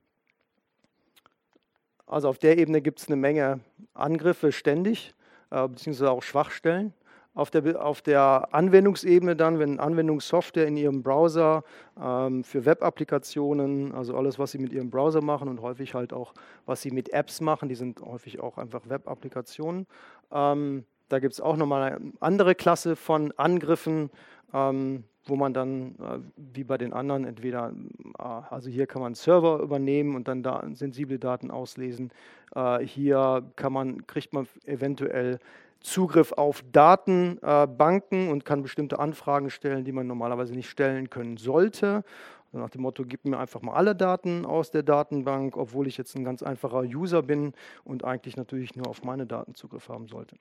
also 2.07 2.29
auf 2.29 2.37
der 2.37 2.57
Ebene 2.57 2.81
gibt 2.81 2.99
es 2.99 3.07
eine 3.07 3.15
Menge 3.15 3.59
Angriffe 3.93 4.51
ständig, 4.51 5.13
äh, 5.49 5.67
beziehungsweise 5.67 6.11
auch 6.11 6.23
Schwachstellen. 6.23 6.93
Auf 7.35 7.51
der, 7.51 7.85
auf 7.85 8.01
der, 8.01 8.47
Anwendungsebene 8.53 9.35
dann, 9.35 9.59
wenn 9.59 9.79
Anwendungssoftware 9.79 10.65
in 10.65 10.77
Ihrem 10.77 11.03
Browser 11.03 11.63
ähm, 12.01 12.43
für 12.43 12.65
Web-Applikationen, 12.65 13.91
also 13.93 14.15
alles, 14.15 14.39
was 14.39 14.51
Sie 14.51 14.57
mit 14.57 14.71
Ihrem 14.73 14.89
Browser 14.89 15.21
machen 15.21 15.49
und 15.49 15.61
häufig 15.61 15.93
halt 15.93 16.13
auch, 16.13 16.33
was 16.65 16.81
Sie 16.81 16.91
mit 16.91 17.09
Apps 17.09 17.41
machen, 17.41 17.69
die 17.69 17.75
sind 17.75 18.01
häufig 18.01 18.39
auch 18.39 18.57
einfach 18.57 18.89
Web-Applikationen. 18.89 19.85
Ähm, 20.31 20.85
da 21.09 21.19
gibt 21.19 21.33
es 21.33 21.41
auch 21.41 21.57
nochmal 21.57 21.93
eine 21.93 22.13
andere 22.19 22.55
Klasse 22.55 22.95
von 22.95 23.31
Angriffen, 23.33 24.09
ähm, 24.53 25.03
wo 25.25 25.35
man 25.35 25.53
dann, 25.53 25.95
äh, 25.95 26.19
wie 26.53 26.63
bei 26.63 26.77
den 26.77 26.93
anderen, 26.93 27.25
entweder, 27.25 27.73
äh, 28.17 28.23
also 28.23 28.69
hier 28.69 28.87
kann 28.87 29.01
man 29.01 29.15
Server 29.15 29.59
übernehmen 29.59 30.15
und 30.15 30.27
dann 30.27 30.43
da 30.43 30.63
sensible 30.73 31.19
Daten 31.19 31.51
auslesen. 31.51 32.11
Äh, 32.55 32.79
hier 32.79 33.43
kann 33.55 33.73
man, 33.73 34.07
kriegt 34.07 34.33
man 34.33 34.47
eventuell 34.65 35.39
Zugriff 35.85 36.31
auf 36.31 36.63
Datenbanken 36.71 38.29
und 38.29 38.43
kann 38.43 38.63
bestimmte 38.63 38.97
Anfragen 38.97 39.49
stellen, 39.49 39.85
die 39.85 39.91
man 39.91 40.07
normalerweise 40.07 40.53
nicht 40.53 40.69
stellen 40.69 41.09
können 41.09 41.37
sollte. 41.37 42.03
Also 42.47 42.57
nach 42.57 42.71
dem 42.71 42.81
Motto, 42.81 43.03
gib 43.05 43.25
mir 43.25 43.37
einfach 43.37 43.61
mal 43.61 43.73
alle 43.73 43.95
Daten 43.95 44.45
aus 44.45 44.71
der 44.71 44.81
Datenbank, 44.81 45.55
obwohl 45.55 45.87
ich 45.87 45.97
jetzt 45.97 46.15
ein 46.15 46.23
ganz 46.23 46.41
einfacher 46.41 46.81
User 46.81 47.21
bin 47.21 47.53
und 47.83 48.03
eigentlich 48.03 48.35
natürlich 48.35 48.75
nur 48.75 48.87
auf 48.87 49.03
meine 49.03 49.27
Daten 49.27 49.53
Zugriff 49.53 49.87
haben 49.87 50.07
sollte. 50.07 50.35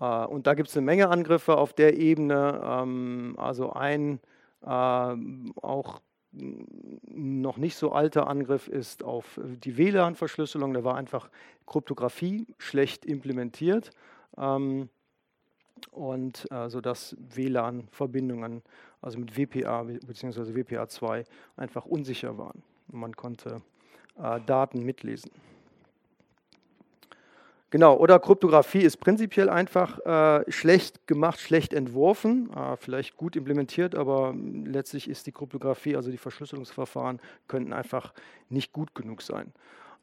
Äh, 0.00 0.24
und 0.26 0.46
da 0.46 0.54
gibt 0.54 0.70
es 0.70 0.76
eine 0.76 0.86
Menge 0.86 1.10
Angriffe 1.10 1.56
auf 1.58 1.74
der 1.74 1.98
Ebene. 1.98 2.60
Ähm, 2.64 3.34
also 3.36 3.72
ein 3.72 4.18
äh, 4.62 4.66
auch 4.66 6.00
noch 6.36 7.56
nicht 7.56 7.76
so 7.76 7.92
alter 7.92 8.26
Angriff 8.26 8.68
ist 8.68 9.04
auf 9.04 9.40
die 9.42 9.76
WLAN-Verschlüsselung. 9.76 10.74
Da 10.74 10.84
war 10.84 10.96
einfach 10.96 11.30
Kryptographie 11.66 12.46
schlecht 12.58 13.04
implementiert 13.04 13.90
ähm, 14.36 14.88
und 15.92 16.50
äh, 16.50 16.68
sodass 16.68 17.16
WLAN-Verbindungen, 17.34 18.62
also 19.00 19.18
mit 19.18 19.36
WPA 19.36 19.82
bzw. 19.82 20.40
WPA2, 20.40 21.24
einfach 21.56 21.86
unsicher 21.86 22.36
waren. 22.38 22.62
Man 22.88 23.14
konnte 23.14 23.62
Daten 24.46 24.84
mitlesen. 24.84 25.32
Genau, 27.74 27.96
oder 27.96 28.20
Kryptographie 28.20 28.82
ist 28.82 28.98
prinzipiell 28.98 29.48
einfach 29.50 29.98
äh, 30.06 30.44
schlecht 30.48 31.08
gemacht, 31.08 31.40
schlecht 31.40 31.72
entworfen, 31.72 32.48
äh, 32.54 32.76
vielleicht 32.76 33.16
gut 33.16 33.34
implementiert, 33.34 33.96
aber 33.96 34.32
letztlich 34.64 35.10
ist 35.10 35.26
die 35.26 35.32
Kryptographie, 35.32 35.96
also 35.96 36.12
die 36.12 36.16
Verschlüsselungsverfahren, 36.16 37.18
könnten 37.48 37.72
einfach 37.72 38.14
nicht 38.48 38.72
gut 38.72 38.94
genug 38.94 39.22
sein. 39.22 39.52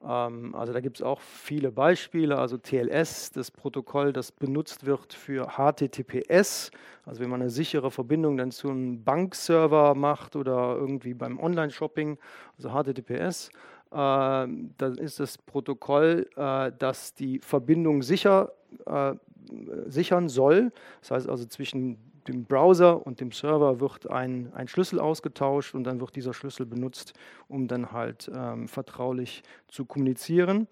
Ähm, 0.04 0.54
also 0.54 0.74
da 0.74 0.82
gibt 0.82 0.98
es 0.98 1.01
auch 1.01 1.22
viele 1.22 1.72
Beispiele, 1.72 2.38
also 2.38 2.58
TLS, 2.58 3.32
das 3.32 3.51
Protokoll, 3.51 4.12
das 4.12 4.34
benutzt 4.34 4.86
wird 4.86 5.13
für 5.13 5.51
HTTPS, 5.56 6.72
also 7.06 7.22
wenn 7.22 7.30
man 7.30 7.40
eine 7.40 7.50
sichere 7.50 7.90
Verbindung 7.90 8.36
dann 8.36 8.51
zu 8.51 8.70
einem 8.70 9.01
Bankserver 9.06 9.96
macht 9.96 10.36
oder 10.36 10.75
irgendwie 10.78 11.13
beim 11.13 11.40
Online-Shopping, 11.40 12.18
also 12.58 12.72
HTTPS. 12.72 13.50
Ähm, 13.93 14.74
dann 14.77 14.95
ist 14.98 15.19
das 15.19 15.38
Protokoll, 15.38 16.27
äh, 16.36 16.71
das 16.77 17.13
die 17.13 17.39
Verbindung 17.39 18.03
sicher, 18.03 18.53
äh, 18.86 19.13
sichern 19.88 20.29
soll. 20.29 20.71
Das 21.01 21.12
heißt 21.12 21.29
also 21.29 21.45
zwischen 21.45 21.98
dem 22.27 22.45
Browser 22.45 23.05
und 23.05 23.19
dem 23.19 23.31
Server 23.31 23.79
wird 23.79 24.10
ein, 24.10 24.51
ein 24.53 24.67
Schlüssel 24.67 25.00
ausgetauscht 25.00 25.74
und 25.74 25.83
dann 25.83 26.00
wird 26.00 26.15
dieser 26.15 26.33
Schlüssel 26.33 26.65
benutzt, 26.65 27.13
um 27.48 27.67
dann 27.67 27.91
halt 27.91 28.31
ähm, 28.33 28.67
vertraulich 28.67 29.43
zu 29.67 29.86
kommunizieren. 29.86 30.67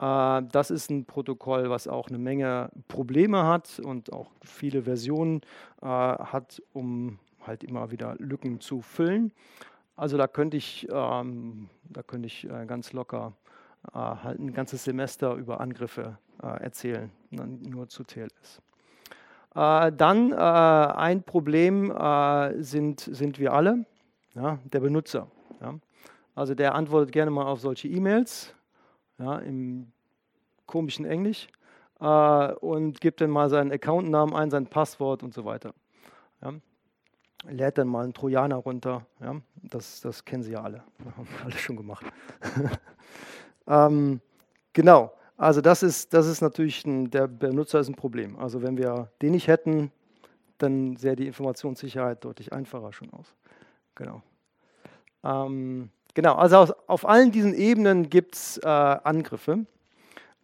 Äh, 0.00 0.42
das 0.50 0.70
ist 0.70 0.90
ein 0.90 1.04
Protokoll, 1.04 1.70
was 1.70 1.88
auch 1.88 2.08
eine 2.08 2.18
Menge 2.18 2.70
Probleme 2.88 3.44
hat 3.44 3.80
und 3.82 4.12
auch 4.12 4.30
viele 4.42 4.82
Versionen 4.82 5.40
äh, 5.82 5.86
hat, 5.86 6.62
um 6.72 7.18
halt 7.46 7.64
immer 7.64 7.90
wieder 7.90 8.16
Lücken 8.18 8.60
zu 8.60 8.82
füllen. 8.82 9.32
Also 9.98 10.16
da 10.16 10.28
könnte 10.28 10.56
ich, 10.56 10.86
ähm, 10.92 11.68
da 11.82 12.04
könnte 12.04 12.28
ich 12.28 12.48
äh, 12.48 12.66
ganz 12.66 12.92
locker 12.92 13.32
äh, 13.92 13.98
halt 13.98 14.38
ein 14.38 14.52
ganzes 14.52 14.84
Semester 14.84 15.34
über 15.34 15.60
Angriffe 15.60 16.18
äh, 16.40 16.46
erzählen, 16.62 17.10
nur 17.30 17.88
zu 17.88 18.04
TLS. 18.04 18.62
Äh, 19.56 19.90
dann 19.90 20.30
äh, 20.30 20.36
ein 20.36 21.24
Problem 21.24 21.90
äh, 21.90 22.62
sind, 22.62 23.00
sind 23.00 23.40
wir 23.40 23.52
alle, 23.52 23.86
ja, 24.36 24.60
der 24.72 24.78
Benutzer. 24.78 25.26
Ja. 25.60 25.74
Also 26.36 26.54
der 26.54 26.76
antwortet 26.76 27.10
gerne 27.10 27.32
mal 27.32 27.46
auf 27.46 27.58
solche 27.58 27.88
E-Mails 27.88 28.54
ja, 29.18 29.38
im 29.38 29.90
komischen 30.66 31.06
Englisch 31.06 31.48
und 31.98 33.00
gibt 33.00 33.20
dann 33.20 33.30
mal 33.30 33.50
seinen 33.50 33.72
Accountnamen 33.72 34.32
ein, 34.32 34.50
sein 34.50 34.68
Passwort 34.68 35.24
und 35.24 35.34
so 35.34 35.44
weiter. 35.44 35.74
Ja 36.40 36.52
lädt 37.44 37.78
dann 37.78 37.88
mal 37.88 38.04
einen 38.04 38.14
Trojaner 38.14 38.56
runter. 38.56 39.06
Ja? 39.20 39.40
Das, 39.62 40.00
das 40.00 40.24
kennen 40.24 40.42
Sie 40.42 40.52
ja 40.52 40.62
alle. 40.62 40.82
Das 40.98 41.16
haben 41.16 41.28
wir 41.28 41.44
alle 41.44 41.58
schon 41.58 41.76
gemacht. 41.76 42.06
ähm, 43.66 44.20
genau. 44.72 45.12
Also 45.36 45.60
das 45.60 45.82
ist, 45.82 46.12
das 46.14 46.26
ist 46.26 46.40
natürlich, 46.40 46.84
ein, 46.84 47.10
der 47.10 47.28
Benutzer 47.28 47.78
ist 47.78 47.88
ein 47.88 47.94
Problem. 47.94 48.36
Also 48.38 48.62
wenn 48.62 48.76
wir 48.76 49.10
den 49.22 49.32
nicht 49.32 49.46
hätten, 49.46 49.92
dann 50.58 50.96
sähe 50.96 51.14
die 51.14 51.28
Informationssicherheit 51.28 52.24
deutlich 52.24 52.52
einfacher 52.52 52.92
schon 52.92 53.12
aus. 53.12 53.32
Genau. 53.94 54.22
Ähm, 55.22 55.90
genau, 56.14 56.34
also 56.34 56.56
auf, 56.56 56.74
auf 56.88 57.08
allen 57.08 57.30
diesen 57.30 57.54
Ebenen 57.54 58.10
gibt 58.10 58.34
es 58.34 58.58
äh, 58.58 58.66
Angriffe. 58.66 59.66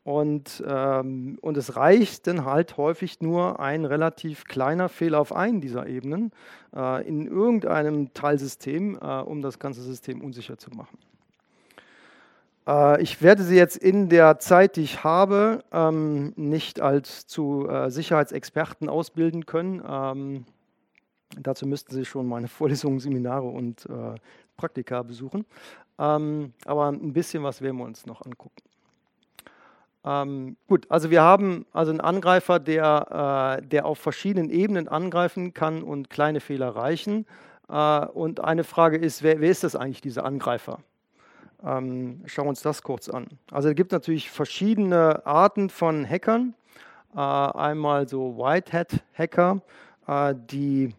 Und, 0.05 0.63
ähm, 0.67 1.39
und 1.41 1.57
es 1.57 1.77
reicht 1.77 2.27
dann 2.27 2.45
halt 2.45 2.77
häufig 2.77 3.23
nur 3.23 3.59
ein 3.59 3.87
relativ 3.87 4.45
kleiner 4.45 4.91
Fehler 4.91 5.19
auf 5.19 5.35
einen 5.35 5.63
dieser 5.63 5.87
Ebenen 5.87 6.31
äh, 6.77 7.09
in 7.09 7.27
irgendeinem 7.27 8.13
Teilsystem, 8.13 8.99
äh, 9.01 9.21
um 9.21 9.41
das 9.41 9.59
ganze 9.59 9.81
System 9.81 10.21
unsicher 10.21 10.59
zu 10.59 10.71
machen. 10.73 10.99
Äh, 12.67 13.03
ich 13.03 13.23
werde 13.23 13.43
Sie 13.43 13.57
jetzt 13.57 13.77
in 13.79 14.11
der 14.11 14.39
Zeit, 14.39 14.77
die 14.77 14.83
ich 14.83 15.05
habe, 15.05 15.65
ähm, 15.73 16.35
nicht 16.37 16.81
als 16.81 17.27
zu 17.27 17.67
äh, 17.69 17.91
Sicherheitsexperten 17.91 18.91
ausbilden 18.91 19.47
können. 19.47 19.83
Ähm, 19.89 20.45
dazu 21.39 21.67
müssten 21.67 21.95
Sie 21.95 22.05
schon 22.05 22.27
meine 22.27 22.49
Vorlesungen, 22.49 23.01
Seminare 23.01 23.47
und 23.47 23.87
äh, 23.87 24.15
Praktika 24.59 25.03
besuchen. 25.03 25.47
Ähm, 25.99 26.53
aber 26.67 26.89
ein 26.89 27.15
bisschen 27.15 27.43
was 27.43 27.63
werden 27.63 27.79
wir 27.79 27.85
uns 27.85 28.05
noch 28.05 28.21
angucken. 28.25 28.63
Ähm, 30.05 30.57
gut, 30.69 30.87
also 30.91 31.11
wir 31.11 31.23
haben 31.23 31.65
also 31.73 31.91
einen 31.91 32.01
Angreifer, 32.01 32.59
der, 32.59 33.59
äh, 33.61 33.67
der 33.67 33.87
auf 33.87 33.99
verschiedenen 33.99 34.51
Ebenen 34.51 34.89
angreifen 34.89 35.55
kann 35.55 35.83
und 35.83 36.11
kleine 36.11 36.41
Fehler 36.41 36.77
reichen. 36.77 37.27
Äh, 37.69 38.07
und 38.07 38.41
eine 38.41 38.65
Frage 38.65 38.99
ist, 38.99 39.23
wer, 39.23 39.41
wer, 39.41 39.51
ist 39.51 39.65
das 39.65 39.77
eigentlich, 39.77 40.03
dieser 40.03 40.25
Angreifer? 40.25 40.81
Ähm, 41.65 42.23
schauen 42.27 42.45
wir 42.45 42.51
uns 42.51 42.61
das 42.61 42.83
kurz 42.83 43.09
an. 43.09 43.27
Also 43.51 43.71
es 43.71 43.75
gibt 43.75 43.93
natürlich 43.93 44.31
verschiedene 44.31 45.25
Arten 45.25 45.71
von 45.71 46.07
Hackern. 46.07 46.55
Äh, 47.15 47.21
einmal 47.21 48.07
so 48.07 48.37
White 48.37 48.73
Hat 48.73 49.03
Hacker, 49.17 49.63
äh, 50.07 50.35
die 50.37 50.95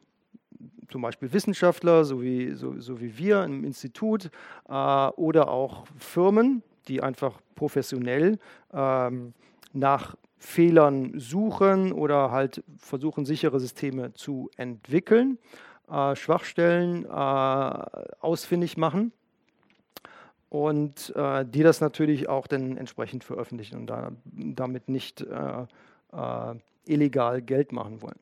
zum 0.89 1.01
Beispiel 1.01 1.31
Wissenschaftler, 1.31 2.05
so 2.05 2.21
wie, 2.21 2.53
so, 2.53 2.79
so 2.79 2.99
wie 2.99 3.17
wir 3.17 3.43
im 3.43 3.63
Institut, 3.63 4.31
äh, 4.67 4.71
oder 4.71 5.49
auch 5.49 5.85
Firmen, 5.97 6.63
die 6.87 7.01
einfach 7.01 7.39
professionell 7.55 8.39
ähm, 8.73 9.33
nach 9.73 10.15
Fehlern 10.37 11.13
suchen 11.19 11.91
oder 11.91 12.31
halt 12.31 12.63
versuchen, 12.77 13.25
sichere 13.25 13.59
Systeme 13.59 14.13
zu 14.13 14.49
entwickeln, 14.57 15.39
äh, 15.89 16.15
Schwachstellen 16.15 17.05
äh, 17.05 17.09
ausfindig 17.09 18.77
machen 18.77 19.11
und 20.49 21.13
äh, 21.15 21.45
die 21.45 21.63
das 21.63 21.81
natürlich 21.81 22.29
auch 22.29 22.47
dann 22.47 22.77
entsprechend 22.77 23.23
veröffentlichen 23.23 23.77
und 23.77 23.87
da, 23.87 24.11
damit 24.25 24.87
nicht 24.87 25.21
äh, 25.21 25.65
äh, 26.13 26.55
illegal 26.85 27.41
Geld 27.41 27.71
machen 27.71 28.01
wollen. 28.01 28.19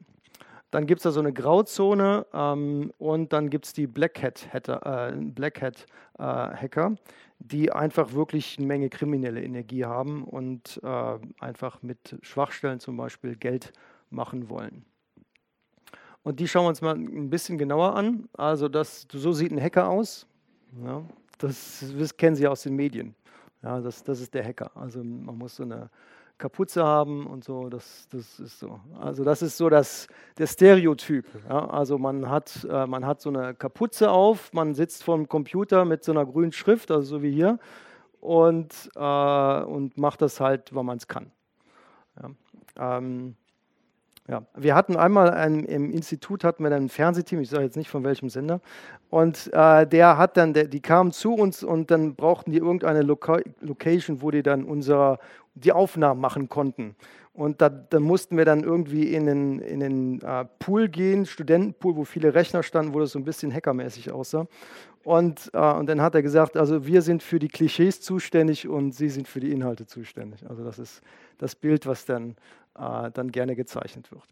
Dann 0.71 0.87
gibt 0.87 0.99
es 0.99 1.03
da 1.03 1.11
so 1.11 1.19
eine 1.19 1.31
Grauzone 1.31 2.25
ähm, 2.33 2.91
und 2.97 3.31
dann 3.31 3.51
gibt 3.51 3.65
es 3.65 3.73
die 3.73 3.85
Black 3.85 4.23
Hat, 4.23 4.47
Hatter, 4.51 5.13
äh, 5.13 5.51
Hat 5.61 5.85
äh, 6.17 6.23
Hacker, 6.23 6.95
die 7.43 7.71
einfach 7.71 8.13
wirklich 8.13 8.57
eine 8.57 8.67
Menge 8.67 8.89
kriminelle 8.89 9.43
Energie 9.43 9.83
haben 9.83 10.23
und 10.23 10.79
äh, 10.81 11.19
einfach 11.39 11.81
mit 11.81 12.17
Schwachstellen 12.21 12.79
zum 12.79 12.95
Beispiel 12.95 13.35
Geld 13.35 13.73
machen 14.09 14.49
wollen. 14.49 14.85
Und 16.23 16.39
die 16.39 16.47
schauen 16.47 16.63
wir 16.63 16.69
uns 16.69 16.81
mal 16.81 16.95
ein 16.95 17.29
bisschen 17.29 17.57
genauer 17.57 17.95
an. 17.95 18.29
Also 18.33 18.69
das, 18.69 19.05
so 19.11 19.33
sieht 19.33 19.51
ein 19.51 19.61
Hacker 19.61 19.89
aus. 19.89 20.25
Ja, 20.81 21.03
das, 21.37 21.83
das 21.99 22.15
kennen 22.15 22.37
Sie 22.37 22.47
aus 22.47 22.63
den 22.63 22.77
Medien. 22.77 23.13
Ja, 23.61 23.81
das, 23.81 24.03
das 24.03 24.21
ist 24.21 24.33
der 24.33 24.45
Hacker. 24.45 24.71
Also 24.75 25.03
man 25.03 25.37
muss 25.37 25.57
so 25.57 25.63
eine 25.63 25.89
Kapuze 26.37 26.83
haben 26.83 27.25
und 27.27 27.43
so, 27.43 27.69
das, 27.69 28.07
das 28.09 28.39
ist 28.39 28.59
so. 28.59 28.79
Also 28.99 29.23
das 29.23 29.41
ist 29.41 29.57
so 29.57 29.69
das, 29.69 30.07
der 30.37 30.47
Stereotyp. 30.47 31.25
Ja? 31.47 31.69
Also 31.69 31.97
man 31.97 32.29
hat, 32.29 32.67
äh, 32.69 32.85
man 32.85 33.05
hat 33.05 33.21
so 33.21 33.29
eine 33.29 33.53
Kapuze 33.53 34.11
auf, 34.11 34.51
man 34.53 34.73
sitzt 34.73 35.03
vor 35.03 35.15
dem 35.15 35.27
Computer 35.27 35.85
mit 35.85 36.03
so 36.03 36.11
einer 36.11 36.25
grünen 36.25 36.51
Schrift, 36.51 36.91
also 36.91 37.17
so 37.17 37.23
wie 37.23 37.31
hier, 37.31 37.59
und, 38.19 38.89
äh, 38.95 39.63
und 39.63 39.97
macht 39.97 40.21
das 40.21 40.39
halt, 40.39 40.73
weil 40.73 40.83
man 40.83 40.97
es 40.97 41.07
kann. 41.07 41.31
Ja? 42.21 42.97
Ähm, 42.97 43.35
ja, 44.27 44.43
wir 44.55 44.73
hatten 44.73 44.95
einmal 44.95 45.31
ein, 45.31 45.65
im 45.65 45.91
Institut 45.91 46.45
hatten 46.45 46.63
wir 46.63 46.69
dann 46.69 46.85
ein 46.85 46.89
Fernsehteam, 46.89 47.41
ich 47.41 47.49
sage 47.49 47.63
jetzt 47.63 47.75
nicht 47.75 47.89
von 47.89 48.03
welchem 48.03 48.29
Sender, 48.29 48.61
und 49.09 49.51
äh, 49.53 49.85
der 49.85 50.17
hat 50.17 50.37
dann, 50.37 50.53
der, 50.53 50.65
die 50.65 50.79
kamen 50.79 51.11
zu 51.11 51.33
uns 51.33 51.63
und 51.63 51.91
dann 51.91 52.15
brauchten 52.15 52.51
die 52.51 52.57
irgendeine 52.57 53.01
Loca 53.01 53.39
Location, 53.59 54.21
wo 54.21 54.31
die 54.31 54.41
dann 54.41 54.63
unser, 54.63 55.19
die 55.55 55.73
Aufnahmen 55.73 56.21
machen 56.21 56.47
konnten. 56.47 56.95
Und 57.33 57.61
da, 57.61 57.69
da 57.69 57.99
mussten 57.99 58.37
wir 58.37 58.45
dann 58.45 58.63
irgendwie 58.63 59.13
in 59.13 59.25
den, 59.25 59.59
in 59.59 59.79
den 59.79 60.21
äh, 60.21 60.45
Pool 60.59 60.87
gehen, 60.87 61.25
Studentenpool, 61.25 61.95
wo 61.95 62.03
viele 62.03 62.33
Rechner 62.35 62.61
standen, 62.61 62.93
wo 62.93 62.99
das 62.99 63.11
so 63.11 63.19
ein 63.19 63.25
bisschen 63.25 63.51
hackermäßig 63.51 64.11
aussah. 64.11 64.47
Und, 65.03 65.49
äh, 65.53 65.73
und 65.73 65.87
dann 65.87 66.01
hat 66.01 66.15
er 66.15 66.21
gesagt, 66.21 66.55
also 66.55 66.85
wir 66.85 67.01
sind 67.01 67.23
für 67.23 67.39
die 67.39 67.49
Klischees 67.49 68.01
zuständig 68.01 68.67
und 68.67 68.93
Sie 68.93 69.09
sind 69.09 69.27
für 69.27 69.39
die 69.39 69.51
Inhalte 69.51 69.85
zuständig. 69.85 70.47
Also 70.47 70.63
das 70.63 70.79
ist 70.79 71.01
das 71.39 71.55
Bild, 71.55 71.87
was 71.87 72.05
dann 72.05 72.35
äh, 72.77 73.11
dann 73.11 73.31
gerne 73.31 73.55
gezeichnet 73.55 74.11
wird. 74.11 74.23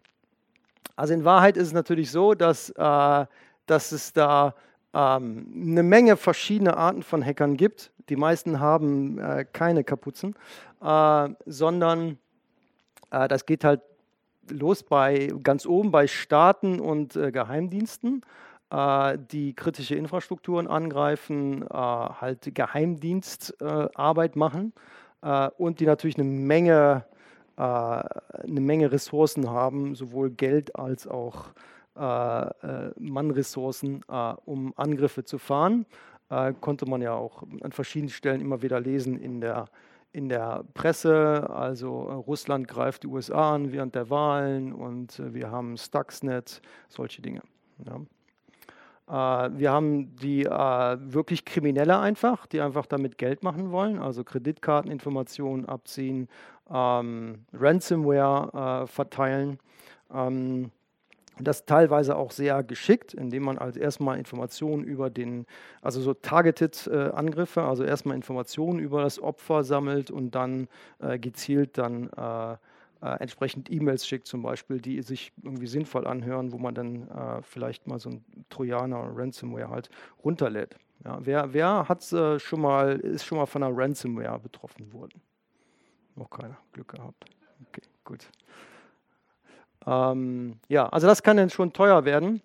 Also 0.96 1.14
in 1.14 1.26
Wahrheit 1.26 1.58
ist 1.58 1.68
es 1.68 1.74
natürlich 1.74 2.12
so, 2.12 2.34
dass, 2.34 2.70
äh, 2.70 3.26
dass 3.66 3.92
es 3.92 4.14
da 4.14 4.56
ähm, 4.94 5.48
eine 5.56 5.84
Menge 5.84 6.18
verschiedene 6.18 6.76
Arten 6.76 7.04
von 7.04 7.26
Hackern 7.26 7.58
gibt. 7.58 7.92
Die 8.10 8.16
meisten 8.16 8.60
haben 8.60 9.18
äh, 9.20 9.46
keine 9.52 9.84
Kapuzen, 9.84 10.36
äh, 10.82 11.30
sondern 11.46 12.18
äh, 13.10 13.28
das 13.28 13.46
geht 13.46 13.64
halt 13.64 13.82
los 14.50 14.84
bei 14.84 15.32
ganz 15.44 15.66
oben 15.66 15.92
bei 15.92 16.08
Staaten 16.08 16.80
und 16.80 17.16
äh, 17.16 17.32
Geheimdiensten 17.32 18.24
die 18.74 19.54
kritische 19.54 19.96
Infrastrukturen 19.96 20.66
angreifen, 20.66 21.66
halt 21.70 22.56
Geheimdienstarbeit 22.56 24.38
machen 24.38 24.72
und 25.58 25.82
die 25.82 25.86
natürlich 25.86 26.16
eine 26.18 26.24
Menge 26.24 27.04
eine 27.62 28.62
Menge 28.62 28.92
Ressourcen 28.92 29.50
haben, 29.50 29.96
sowohl 29.96 30.32
Geld 30.32 30.76
als 30.76 31.08
auch 31.08 31.54
äh, 31.96 32.46
äh, 32.46 32.92
Mannressourcen, 32.98 34.04
um 34.46 34.74
Angriffe 34.78 35.24
zu 35.24 35.38
fahren. 35.38 35.86
konnte 36.62 36.86
man 36.86 37.02
ja 37.02 37.14
auch 37.14 37.44
an 37.62 37.72
verschiedenen 37.74 38.10
Stellen 38.10 38.40
immer 38.40 38.62
wieder 38.62 38.80
lesen 38.80 39.20
in 39.20 39.42
der, 39.42 39.66
in 40.14 40.30
der 40.30 40.64
Presse. 40.74 41.50
Also 41.50 42.04
Russland 42.04 42.70
greift 42.70 43.04
die 43.04 43.08
USA 43.08 43.56
an 43.56 43.74
während 43.74 43.96
der 43.96 44.10
Wahlen 44.10 44.72
und 44.72 45.22
wir 45.34 45.52
haben 45.52 45.76
Stuxnet, 45.78 46.62
solche 46.88 47.22
Dinge. 47.22 47.42
Ja. 47.86 48.00
Wir 49.54 49.72
haben 49.72 50.16
die 50.16 50.46
äh, 50.46 50.50
wirklich 50.50 51.44
Kriminelle 51.44 52.00
einfach, 52.00 52.46
die 52.46 52.62
einfach 52.62 52.86
damit 52.86 53.18
Geld 53.18 53.44
machen 53.44 53.72
wollen, 53.72 54.00
also 54.00 54.24
Kreditkarteninformationen 54.24 55.66
abziehen, 55.66 56.30
ähm, 56.72 57.46
Ransomware 57.54 58.84
äh, 58.84 58.88
verteilen. 58.88 59.60
Ähm, 60.14 60.72
das 61.40 61.66
teilweise 61.66 62.16
auch 62.16 62.32
sehr 62.32 62.64
geschickt, 62.64 63.14
indem 63.14 63.44
man 63.44 63.58
als 63.58 63.78
erstmal 63.78 64.18
Informationen 64.18 64.84
über 64.84 65.10
den, 65.10 65.46
also 65.82 66.02
so 66.02 66.14
targeted 66.14 66.88
äh, 66.88 67.10
Angriffe, 67.10 67.64
also 67.64 67.84
erstmal 67.84 68.16
Informationen 68.16 68.80
über 68.80 69.02
das 69.02 69.20
Opfer 69.20 69.64
sammelt 69.64 70.12
und 70.12 70.36
dann 70.36 70.68
äh, 71.00 71.18
gezielt 71.18 71.78
dann 71.78 72.10
äh, 72.16 72.54
äh 72.54 72.58
entsprechend 73.20 73.72
E-Mails 73.72 74.06
schickt 74.06 74.28
zum 74.28 74.44
Beispiel, 74.44 74.80
die 74.80 75.02
sich 75.02 75.32
irgendwie 75.42 75.68
sinnvoll 75.68 76.06
anhören, 76.06 76.52
wo 76.52 76.58
man 76.58 76.76
dann 76.76 77.08
äh, 77.10 77.42
vielleicht 77.42 77.88
mal 77.88 78.00
so 78.00 78.10
ein 78.10 78.26
Trojaner 78.50 79.04
oder 79.04 79.18
Ransomware 79.18 79.70
halt 79.70 79.90
runterlädt. 80.24 80.76
Ja, 81.04 81.18
wer 81.22 81.54
wer 81.54 81.90
hat's, 81.90 82.10
schon 82.10 82.62
mal, 82.62 83.00
ist 83.00 83.26
schon 83.26 83.40
mal 83.40 83.48
von 83.48 83.64
einer 83.64 83.76
Ransomware 83.76 84.38
betroffen 84.38 84.94
worden? 84.94 85.20
Noch 86.22 86.30
keiner. 86.30 86.58
Glück 86.72 86.90
gehabt. 86.90 87.26
Okay, 87.68 87.82
gut. 88.04 88.30
Ähm, 89.88 90.60
ja, 90.70 90.88
also 90.90 91.08
das 91.08 91.24
kann 91.24 91.38
dann 91.38 91.50
schon 91.50 91.74
teuer 91.74 92.06
werden 92.06 92.44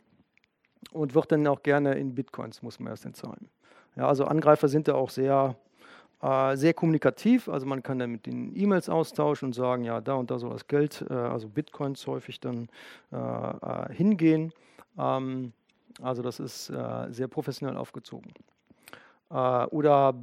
und 0.93 1.15
wird 1.15 1.31
dann 1.31 1.47
auch 1.47 1.63
gerne 1.63 1.93
in 1.97 2.15
Bitcoins, 2.15 2.63
muss 2.63 2.81
man 2.81 2.91
erst 2.91 3.05
dann 3.05 3.13
zahlen. 3.13 3.51
Ja, 3.95 4.09
also 4.09 4.25
Angreifer 4.25 4.69
sind 4.69 4.89
da 4.89 4.95
auch 4.95 5.11
sehr, 5.11 5.57
äh, 6.23 6.57
sehr 6.57 6.73
kommunikativ. 6.73 7.51
Also 7.51 7.67
man 7.67 7.83
kann 7.83 7.99
dann 7.99 8.13
mit 8.13 8.25
den 8.25 8.57
E-Mails 8.57 8.89
austauschen 8.89 9.49
und 9.49 9.53
sagen, 9.53 9.85
ja, 9.85 10.01
da 10.01 10.15
und 10.15 10.31
da 10.31 10.39
soll 10.39 10.53
das 10.53 10.67
Geld, 10.67 11.05
äh, 11.11 11.13
also 11.13 11.47
Bitcoins 11.47 12.07
häufig 12.07 12.41
dann 12.41 12.71
äh, 13.13 13.17
äh 13.19 13.93
hingehen. 13.93 14.55
Ähm, 14.99 15.53
also 16.01 16.23
das 16.23 16.41
ist 16.41 16.71
äh, 16.71 17.09
sehr 17.11 17.29
professionell 17.29 17.77
aufgezogen. 17.77 18.33
Äh, 19.31 19.67
oder 19.67 20.15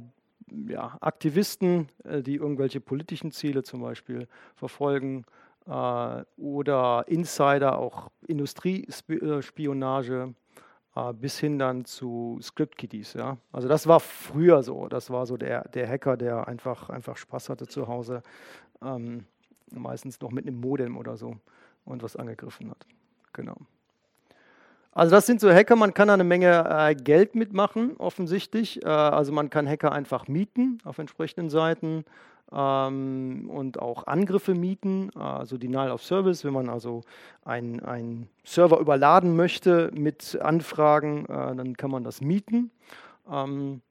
ja, 0.68 0.96
Aktivisten, 1.00 1.88
äh, 2.04 2.22
die 2.22 2.36
irgendwelche 2.36 2.80
politischen 2.80 3.32
Ziele 3.32 3.62
zum 3.62 3.80
Beispiel 3.80 4.28
verfolgen 4.54 5.24
äh, 5.66 6.22
oder 6.36 7.04
Insider, 7.08 7.78
auch 7.78 8.10
Industriespionage 8.26 10.34
äh, 10.96 11.12
bis 11.12 11.38
hin 11.38 11.58
dann 11.58 11.84
zu 11.84 12.38
Script-Kiddies. 12.42 13.14
Ja? 13.14 13.38
Also 13.52 13.68
das 13.68 13.86
war 13.86 14.00
früher 14.00 14.62
so. 14.62 14.88
Das 14.88 15.10
war 15.10 15.26
so 15.26 15.36
der, 15.36 15.68
der 15.68 15.88
Hacker, 15.88 16.16
der 16.16 16.48
einfach, 16.48 16.90
einfach 16.90 17.16
Spaß 17.16 17.48
hatte 17.48 17.66
zu 17.66 17.88
Hause, 17.88 18.22
ähm, 18.82 19.26
meistens 19.70 20.20
noch 20.20 20.30
mit 20.30 20.46
einem 20.46 20.60
Modem 20.60 20.96
oder 20.96 21.16
so 21.16 21.36
und 21.84 22.02
was 22.02 22.16
angegriffen 22.16 22.70
hat. 22.70 22.86
Genau. 23.32 23.56
Also 24.94 25.10
das 25.10 25.26
sind 25.26 25.40
so 25.40 25.52
Hacker, 25.52 25.74
man 25.74 25.92
kann 25.92 26.06
da 26.06 26.14
eine 26.14 26.22
Menge 26.22 26.66
äh, 26.70 26.94
Geld 26.94 27.34
mitmachen, 27.34 27.96
offensichtlich. 27.98 28.84
Äh, 28.84 28.88
also 28.88 29.32
man 29.32 29.50
kann 29.50 29.68
Hacker 29.68 29.90
einfach 29.90 30.28
mieten 30.28 30.78
auf 30.84 30.98
entsprechenden 30.98 31.50
Seiten 31.50 32.04
ähm, 32.52 33.50
und 33.52 33.80
auch 33.80 34.06
Angriffe 34.06 34.54
mieten, 34.54 35.10
also 35.16 35.58
Denial 35.58 35.90
of 35.90 36.04
Service, 36.04 36.44
wenn 36.44 36.52
man 36.52 36.68
also 36.68 37.02
einen 37.44 38.28
Server 38.44 38.78
überladen 38.78 39.34
möchte 39.34 39.90
mit 39.92 40.38
Anfragen, 40.40 41.24
äh, 41.24 41.56
dann 41.56 41.76
kann 41.76 41.90
man 41.90 42.04
das 42.04 42.20
mieten. 42.20 42.70
Ähm, 43.28 43.82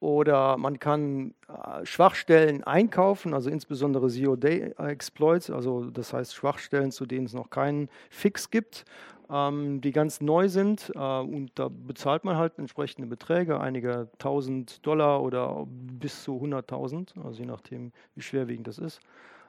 oder 0.00 0.56
man 0.56 0.80
kann 0.80 1.34
äh, 1.46 1.84
Schwachstellen 1.84 2.64
einkaufen, 2.64 3.34
also 3.34 3.50
insbesondere 3.50 4.08
Zero-Day-Exploits, 4.08 5.50
also 5.50 5.90
das 5.90 6.12
heißt 6.12 6.34
Schwachstellen, 6.34 6.90
zu 6.90 7.06
denen 7.06 7.26
es 7.26 7.34
noch 7.34 7.50
keinen 7.50 7.88
Fix 8.10 8.50
gibt 8.50 8.84
die 9.28 9.92
ganz 9.92 10.20
neu 10.20 10.48
sind. 10.48 10.92
Äh, 10.94 10.98
und 10.98 11.52
da 11.54 11.68
bezahlt 11.68 12.24
man 12.24 12.36
halt 12.36 12.58
entsprechende 12.58 13.08
Beträge, 13.08 13.60
einige 13.60 14.10
tausend 14.18 14.84
Dollar 14.86 15.22
oder 15.22 15.66
bis 15.66 16.22
zu 16.22 16.32
100.000, 16.36 17.22
also 17.24 17.40
je 17.40 17.46
nachdem, 17.46 17.92
wie 18.14 18.22
schwerwiegend 18.22 18.66
das 18.66 18.78
ist. 18.78 19.00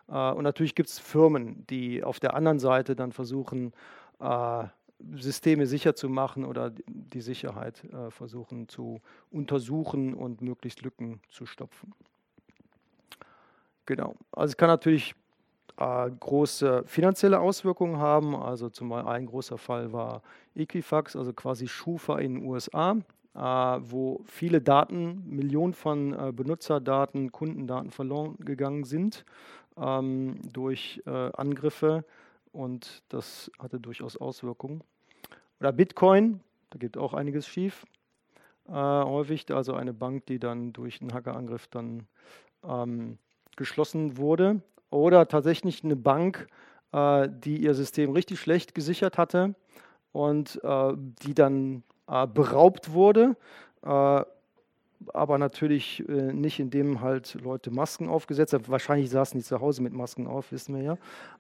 Äh, 0.08 0.32
und 0.32 0.44
natürlich 0.44 0.76
gibt 0.76 0.90
es 0.90 1.00
Firmen, 1.00 1.66
die 1.68 2.04
auf 2.04 2.20
der 2.20 2.34
anderen 2.34 2.60
Seite 2.60 2.96
dann 2.96 3.12
versuchen, 3.12 3.74
äh, 4.20 4.66
Systeme 5.16 5.66
sicher 5.66 5.96
zu 5.96 6.08
machen 6.08 6.46
oder 6.46 6.72
die 6.88 7.20
Sicherheit 7.20 7.84
versuchen 8.08 8.70
zu 8.70 9.02
untersuchen 9.32 10.14
und 10.14 10.42
möglichst 10.42 10.82
Lücken 10.82 11.20
zu 11.30 11.46
stopfen. 11.46 11.94
Genau. 13.86 14.16
Also 14.32 14.52
es 14.52 14.58
kann 14.58 14.70
natürlich 14.70 15.14
große 15.78 16.84
finanzielle 16.86 17.40
Auswirkungen 17.40 17.98
haben. 17.98 18.36
Also 18.36 18.70
zum 18.70 18.90
Beispiel 18.90 19.12
ein 19.12 19.26
großer 19.26 19.58
Fall 19.58 19.92
war 19.92 20.22
Equifax, 20.56 21.16
also 21.16 21.34
quasi 21.34 21.68
Schufa 21.68 22.20
in 22.20 22.36
den 22.36 22.46
USA, 22.46 22.98
äh, 23.36 23.40
wo 23.40 24.22
viele 24.26 24.62
Daten, 24.62 25.24
Millionen 25.26 25.74
von 25.74 26.14
äh, 26.14 26.32
Benutzerdaten, 26.32 27.32
Kundendaten 27.32 27.92
verloren 27.92 28.36
gegangen 28.40 28.84
sind 28.84 29.26
ähm, 29.78 30.36
durch 30.52 31.02
äh, 31.06 31.32
Angriffe 31.34 32.06
und 32.52 33.02
das 33.10 33.52
hatte 33.58 33.80
durchaus 33.80 34.16
Auswirkungen. 34.18 34.84
Oder 35.60 35.72
Bitcoin, 35.72 36.42
da 36.70 36.78
geht 36.78 36.98
auch 36.98 37.14
einiges 37.14 37.48
schief. 37.48 37.86
Äh, 38.68 38.72
häufig 38.74 39.52
also 39.52 39.74
eine 39.74 39.94
Bank, 39.94 40.28
die 40.28 40.38
dann 40.38 40.72
durch 40.72 41.02
einen 41.02 41.14
Hackerangriff 41.14 41.68
dann 41.68 42.08
ähm, 42.64 43.18
geschlossen 43.56 44.18
wurde 44.18 44.62
oder 44.94 45.28
tatsächlich 45.28 45.84
eine 45.84 45.96
Bank, 45.96 46.48
äh, 46.94 47.28
die 47.30 47.58
ihr 47.58 47.74
System 47.74 48.12
richtig 48.12 48.40
schlecht 48.40 48.76
gesichert 48.76 49.18
hatte 49.18 49.56
und 50.12 50.64
äh, 50.64 50.94
die 51.24 51.34
dann 51.34 51.84
äh, 52.08 52.28
beraubt 52.28 52.94
wurde. 52.94 53.36
Aber 53.82 55.38
natürlich 55.38 56.02
nicht, 56.08 56.62
indem 56.62 57.02
halt 57.02 57.34
Leute 57.34 57.70
Masken 57.70 58.08
aufgesetzt 58.08 58.54
haben. 58.54 58.66
Wahrscheinlich 58.70 59.10
saßen 59.10 59.38
die 59.38 59.44
zu 59.44 59.60
Hause 59.60 59.84
mit 59.84 59.92
Masken 59.92 60.26
auf, 60.26 60.54
wissen 60.54 60.74
wir 60.74 60.82
ja. 60.82 60.98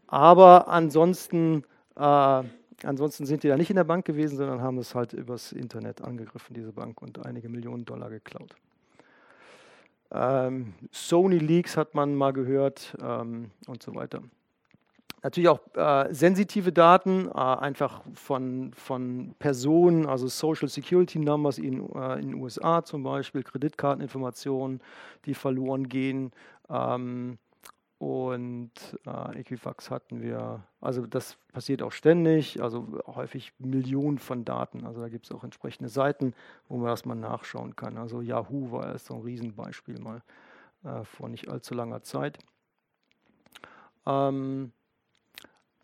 Aber 0.08 0.68
ansonsten, 0.68 1.64
ansonsten 1.96 3.26
sind 3.26 3.44
die 3.44 3.48
da 3.48 3.56
nicht 3.56 3.70
in 3.70 3.78
der 3.78 3.86
Bank 3.86 4.04
gewesen, 4.04 4.36
sondern 4.36 4.62
haben 4.62 4.78
es 4.78 4.94
halt 4.94 5.14
übers 5.14 5.54
Internet 5.54 6.02
angegriffen, 6.02 6.54
diese 6.54 6.74
Bank, 6.74 7.02
und 7.02 7.26
einige 7.26 7.48
Millionen 7.48 7.86
Dollar 7.86 8.10
geklaut. 8.10 8.54
Ähm, 10.14 10.74
Sony 10.92 11.40
Leaks 11.40 11.76
hat 11.76 11.96
man 11.96 12.16
mal 12.16 12.34
gehört 12.34 12.96
ähm, 13.02 13.52
und 13.68 13.82
so 13.82 13.96
weiter. 13.96 14.22
Natürlich 15.24 15.48
auch 15.48 15.62
äh, 15.76 16.14
sensitive 16.14 16.74
Daten, 16.74 17.30
äh, 17.30 17.32
einfach 17.40 18.02
von, 18.14 18.74
von 18.74 19.34
Personen, 19.40 20.06
also 20.06 20.28
Social 20.28 20.68
Security 20.68 21.18
Numbers 21.18 21.58
in, 21.58 21.90
äh, 21.96 22.20
den 22.20 22.36
USA 22.36 22.84
zum 22.84 23.04
Beispiel, 23.04 23.42
Kreditkarteninformationen, 23.42 24.82
die 25.26 25.34
verloren 25.34 25.88
gehen. 25.88 26.32
Ähm, 26.70 27.38
und 28.04 28.72
äh, 29.06 29.40
Equifax 29.40 29.90
hatten 29.90 30.22
wir, 30.22 30.62
also 30.82 31.08
das 31.08 31.38
passiert 31.54 31.82
auch 31.82 31.94
ständig, 31.94 32.62
also 32.62 33.00
häufig 33.08 33.54
Millionen 33.60 34.18
von 34.20 34.44
Daten. 34.44 34.86
Also 34.86 35.00
da 35.00 35.08
gibt 35.08 35.26
es 35.26 35.32
auch 35.32 35.46
entsprechende 35.46 35.88
Seiten, 35.88 36.34
wo 36.68 36.76
man 36.76 36.88
das 36.88 37.06
mal 37.06 37.16
nachschauen 37.16 37.78
kann. 37.78 37.98
Also 37.98 38.20
Yahoo 38.20 38.74
war 38.74 38.88
erst 38.88 39.06
so 39.06 39.14
ein 39.16 39.22
Riesenbeispiel 39.22 40.00
mal 40.00 40.22
äh, 40.84 41.06
vor 41.06 41.30
nicht 41.30 41.48
allzu 41.48 41.76
langer 41.76 42.04
Zeit. 42.04 42.40
Ähm, 44.06 44.74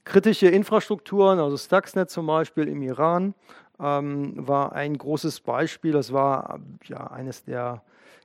Kritische 0.03 0.47
Infrastrukturen, 0.47 1.39
also 1.39 1.55
Stuxnet 1.55 2.09
zum 2.09 2.27
Beispiel 2.27 2.67
im 2.67 2.81
Iran, 2.81 3.33
ähm, 3.79 4.45
war 4.45 4.73
ein 4.73 4.97
großes 4.97 5.39
Beispiel. 5.39 5.93
Das 5.93 6.11
war 6.11 6.59
ja 6.83 7.07
eines 7.11 7.45
der 7.45 7.81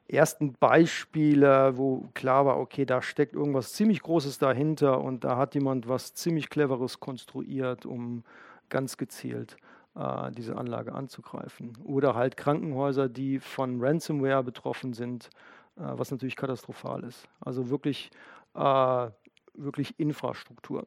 ersten 0.08 0.52
Beispiele, 0.54 1.76
wo 1.76 2.08
klar 2.14 2.46
war, 2.46 2.58
okay, 2.58 2.84
da 2.84 3.02
steckt 3.02 3.34
irgendwas 3.34 3.72
ziemlich 3.72 4.02
Großes 4.02 4.38
dahinter 4.38 5.00
und 5.00 5.24
da 5.24 5.36
hat 5.36 5.54
jemand 5.54 5.88
was 5.88 6.14
ziemlich 6.14 6.50
Cleveres 6.50 7.00
konstruiert, 7.00 7.86
um 7.86 8.22
ganz 8.68 8.96
gezielt 8.96 9.56
äh, 9.94 10.30
diese 10.32 10.56
Anlage 10.56 10.94
anzugreifen. 10.94 11.78
Oder 11.84 12.14
halt 12.14 12.36
Krankenhäuser, 12.36 13.08
die 13.08 13.38
von 13.38 13.80
Ransomware 13.80 14.42
betroffen 14.42 14.92
sind, 14.92 15.30
äh, 15.76 15.82
was 15.82 16.10
natürlich 16.10 16.36
katastrophal 16.36 17.04
ist. 17.04 17.28
Also 17.40 17.70
wirklich, 17.70 18.10
äh, 18.54 19.08
wirklich 19.54 19.98
Infrastruktur 19.98 20.86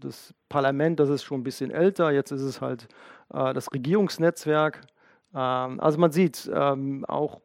das 0.00 0.34
Parlament, 0.48 1.00
das 1.00 1.08
ist 1.08 1.24
schon 1.24 1.40
ein 1.40 1.44
bisschen 1.44 1.70
älter, 1.70 2.10
jetzt 2.10 2.30
ist 2.30 2.42
es 2.42 2.60
halt 2.60 2.88
äh, 3.32 3.52
das 3.52 3.72
Regierungsnetzwerk. 3.72 4.80
Ähm, 5.34 5.80
also 5.80 5.98
man 5.98 6.12
sieht 6.12 6.50
ähm, 6.52 7.04
auch, 7.06 7.40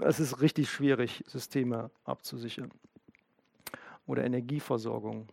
es 0.00 0.20
ist 0.20 0.40
richtig 0.40 0.70
schwierig, 0.70 1.24
Systeme 1.26 1.90
abzusichern 2.04 2.70
oder 4.06 4.24
Energieversorgung. 4.24 5.28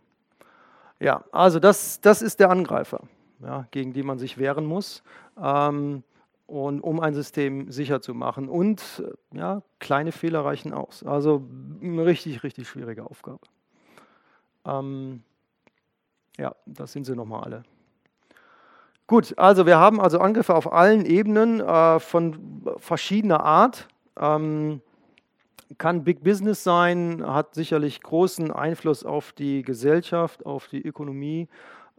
Ja, 1.00 1.24
also 1.32 1.58
das, 1.58 2.00
das 2.00 2.22
ist 2.22 2.40
der 2.40 2.50
Angreifer, 2.50 3.02
ja, 3.40 3.66
gegen 3.70 3.92
den 3.92 4.06
man 4.06 4.18
sich 4.18 4.38
wehren 4.38 4.64
muss, 4.64 5.02
ähm, 5.40 6.02
und, 6.46 6.80
um 6.80 7.00
ein 7.00 7.14
System 7.14 7.70
sicher 7.70 8.00
zu 8.00 8.14
machen. 8.14 8.48
Und 8.48 9.02
ja, 9.32 9.62
kleine 9.78 10.12
Fehler 10.12 10.44
reichen 10.44 10.72
aus. 10.72 11.02
Also 11.02 11.42
eine 11.82 12.04
richtig, 12.04 12.42
richtig 12.42 12.68
schwierige 12.68 13.04
Aufgabe. 13.04 13.40
Ähm, 14.66 15.22
ja, 16.38 16.54
das 16.66 16.92
sind 16.92 17.04
sie 17.04 17.14
nochmal 17.14 17.44
alle. 17.44 17.62
Gut, 19.06 19.38
also 19.38 19.66
wir 19.66 19.78
haben 19.78 20.00
also 20.00 20.18
Angriffe 20.18 20.54
auf 20.54 20.72
allen 20.72 21.04
Ebenen 21.04 21.60
äh, 21.60 22.00
von 22.00 22.62
verschiedener 22.78 23.44
Art. 23.44 23.88
Ähm, 24.18 24.80
kann 25.78 26.04
Big 26.04 26.22
Business 26.22 26.62
sein, 26.62 27.24
hat 27.26 27.54
sicherlich 27.54 28.02
großen 28.02 28.50
Einfluss 28.50 29.04
auf 29.04 29.32
die 29.32 29.62
Gesellschaft, 29.62 30.46
auf 30.46 30.68
die 30.68 30.82
Ökonomie. 30.82 31.48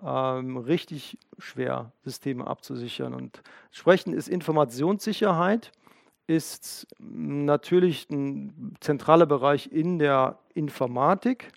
Ähm, 0.03 0.57
richtig 0.57 1.17
schwer, 1.39 1.91
Systeme 2.03 2.47
abzusichern. 2.47 3.13
Und 3.13 3.41
entsprechend 3.67 4.15
ist 4.15 4.27
Informationssicherheit 4.27 5.71
ist 6.27 6.87
natürlich 6.99 8.09
ein 8.09 8.75
zentraler 8.79 9.27
Bereich 9.27 9.71
in 9.71 9.99
der 9.99 10.39
Informatik 10.53 11.51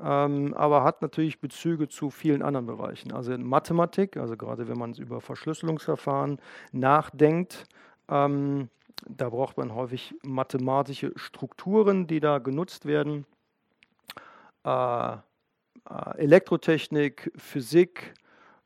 ähm, 0.00 0.54
aber 0.54 0.84
hat 0.84 1.02
natürlich 1.02 1.40
Bezüge 1.40 1.88
zu 1.88 2.10
vielen 2.10 2.42
anderen 2.42 2.66
Bereichen. 2.66 3.12
Also 3.12 3.32
in 3.32 3.44
Mathematik, 3.44 4.16
also 4.16 4.36
gerade 4.36 4.68
wenn 4.68 4.78
man 4.78 4.94
über 4.94 5.20
Verschlüsselungsverfahren 5.20 6.38
nachdenkt, 6.72 7.64
ähm, 8.08 8.68
da 9.06 9.28
braucht 9.30 9.56
man 9.56 9.74
häufig 9.74 10.14
mathematische 10.22 11.12
Strukturen, 11.16 12.06
die 12.06 12.20
da 12.20 12.38
genutzt 12.38 12.86
werden. 12.86 13.26
Äh, 14.64 15.12
äh, 15.12 16.18
Elektrotechnik, 16.18 17.32
Physik, 17.36 18.14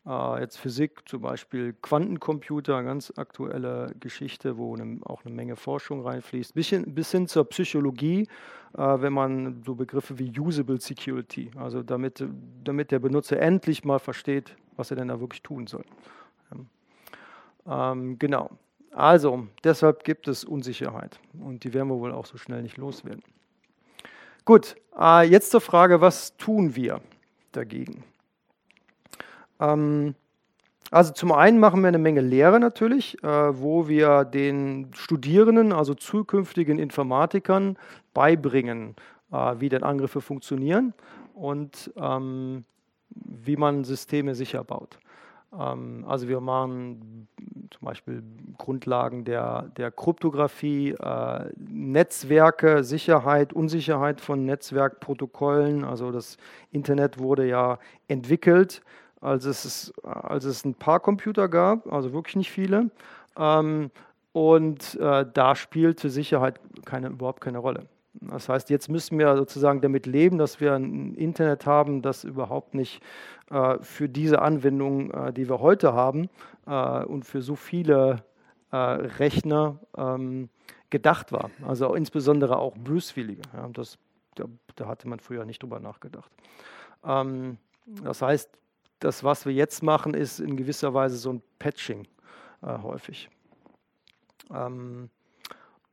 äh, 0.06 0.40
jetzt 0.40 0.58
Physik, 0.58 1.08
zum 1.08 1.22
Beispiel 1.22 1.74
Quantencomputer, 1.80 2.82
ganz 2.82 3.12
aktuelle 3.16 3.94
Geschichte, 4.00 4.56
wo 4.56 4.76
ne, 4.76 5.00
auch 5.04 5.24
eine 5.24 5.34
Menge 5.34 5.56
Forschung 5.56 6.02
reinfließt, 6.02 6.54
bis 6.54 6.68
hin, 6.68 6.94
bis 6.94 7.10
hin 7.10 7.28
zur 7.28 7.48
Psychologie, 7.48 8.28
äh, 8.76 8.78
wenn 8.78 9.12
man 9.12 9.62
so 9.64 9.74
Begriffe 9.74 10.18
wie 10.18 10.38
Usable 10.38 10.80
Security, 10.80 11.50
also 11.56 11.82
damit, 11.82 12.24
damit 12.64 12.90
der 12.90 12.98
Benutzer 12.98 13.40
endlich 13.40 13.84
mal 13.84 13.98
versteht, 13.98 14.56
was 14.76 14.90
er 14.90 14.96
denn 14.96 15.08
da 15.08 15.20
wirklich 15.20 15.42
tun 15.42 15.66
soll. 15.66 15.84
Ähm, 17.66 18.18
genau. 18.18 18.50
Also, 18.92 19.46
deshalb 19.64 20.04
gibt 20.04 20.28
es 20.28 20.44
Unsicherheit 20.44 21.18
und 21.40 21.64
die 21.64 21.72
werden 21.72 21.88
wir 21.88 21.98
wohl 21.98 22.12
auch 22.12 22.26
so 22.26 22.36
schnell 22.36 22.62
nicht 22.62 22.76
loswerden. 22.76 23.22
Gut, 24.44 24.76
äh, 24.98 25.26
jetzt 25.26 25.50
zur 25.50 25.60
Frage, 25.60 26.00
was 26.00 26.36
tun 26.36 26.76
wir 26.76 27.00
dagegen? 27.52 28.04
Ähm, 29.60 30.14
also 30.90 31.14
zum 31.14 31.32
einen 31.32 31.58
machen 31.58 31.80
wir 31.80 31.88
eine 31.88 31.98
Menge 31.98 32.20
Lehre 32.20 32.60
natürlich, 32.60 33.22
äh, 33.22 33.26
wo 33.26 33.88
wir 33.88 34.24
den 34.24 34.90
Studierenden, 34.92 35.72
also 35.72 35.94
zukünftigen 35.94 36.78
Informatikern, 36.78 37.78
beibringen, 38.12 38.94
äh, 39.32 39.54
wie 39.58 39.70
denn 39.70 39.84
Angriffe 39.84 40.20
funktionieren 40.20 40.92
und 41.34 41.90
ähm, 41.96 42.64
wie 43.08 43.56
man 43.56 43.84
Systeme 43.84 44.34
sicher 44.34 44.64
baut. 44.64 44.98
Ähm, 45.58 46.04
also 46.06 46.28
wir 46.28 46.40
machen 46.40 47.28
zum 47.70 47.86
Beispiel 47.86 48.22
Grundlagen 48.58 49.24
der, 49.24 49.70
der 49.76 49.90
Kryptographie, 49.90 50.90
äh, 50.90 51.50
Netzwerke, 51.56 52.84
Sicherheit, 52.84 53.52
Unsicherheit 53.52 54.20
von 54.20 54.44
Netzwerkprotokollen. 54.44 55.84
Also 55.84 56.12
das 56.12 56.36
Internet 56.70 57.18
wurde 57.18 57.46
ja 57.46 57.78
entwickelt 58.08 58.82
als 59.22 59.44
es, 59.44 59.92
als 60.02 60.44
es 60.44 60.64
ein 60.64 60.74
paar 60.74 61.00
Computer 61.00 61.48
gab, 61.48 61.90
also 61.90 62.12
wirklich 62.12 62.36
nicht 62.36 62.50
viele. 62.50 62.90
Ähm, 63.38 63.90
und 64.32 64.94
äh, 64.96 65.26
da 65.32 65.54
spielte 65.54 66.10
Sicherheit 66.10 66.60
keine, 66.84 67.08
überhaupt 67.08 67.40
keine 67.40 67.58
Rolle. 67.58 67.86
Das 68.14 68.48
heißt, 68.48 68.70
jetzt 68.70 68.88
müssen 68.88 69.18
wir 69.18 69.36
sozusagen 69.36 69.80
damit 69.80 70.06
leben, 70.06 70.38
dass 70.38 70.60
wir 70.60 70.74
ein 70.74 71.14
Internet 71.14 71.66
haben, 71.66 72.02
das 72.02 72.24
überhaupt 72.24 72.74
nicht 72.74 73.02
äh, 73.50 73.78
für 73.80 74.08
diese 74.08 74.42
Anwendungen, 74.42 75.10
äh, 75.10 75.32
die 75.32 75.48
wir 75.48 75.60
heute 75.60 75.94
haben 75.94 76.28
äh, 76.66 77.04
und 77.04 77.24
für 77.24 77.40
so 77.40 77.56
viele 77.56 78.24
äh, 78.70 78.76
Rechner 78.76 79.78
ähm, 79.96 80.50
gedacht 80.90 81.32
war. 81.32 81.50
Also 81.66 81.94
insbesondere 81.94 82.58
auch 82.58 82.76
böswillige. 82.76 83.42
Ja, 83.54 83.68
das, 83.68 83.98
da, 84.34 84.44
da, 84.76 84.86
hatte 84.86 85.08
man 85.08 85.20
früher 85.20 85.44
nicht 85.44 85.62
drüber 85.62 85.80
nachgedacht. 85.80 86.30
Ähm, 87.04 87.56
das 87.86 88.22
heißt, 88.22 88.50
das, 88.98 89.24
was 89.24 89.46
wir 89.46 89.52
jetzt 89.52 89.82
machen, 89.82 90.14
ist 90.14 90.38
in 90.38 90.56
gewisser 90.56 90.94
Weise 90.94 91.16
so 91.16 91.32
ein 91.32 91.42
Patching 91.58 92.06
äh, 92.62 92.78
häufig. 92.78 93.28
Ähm, 94.50 95.10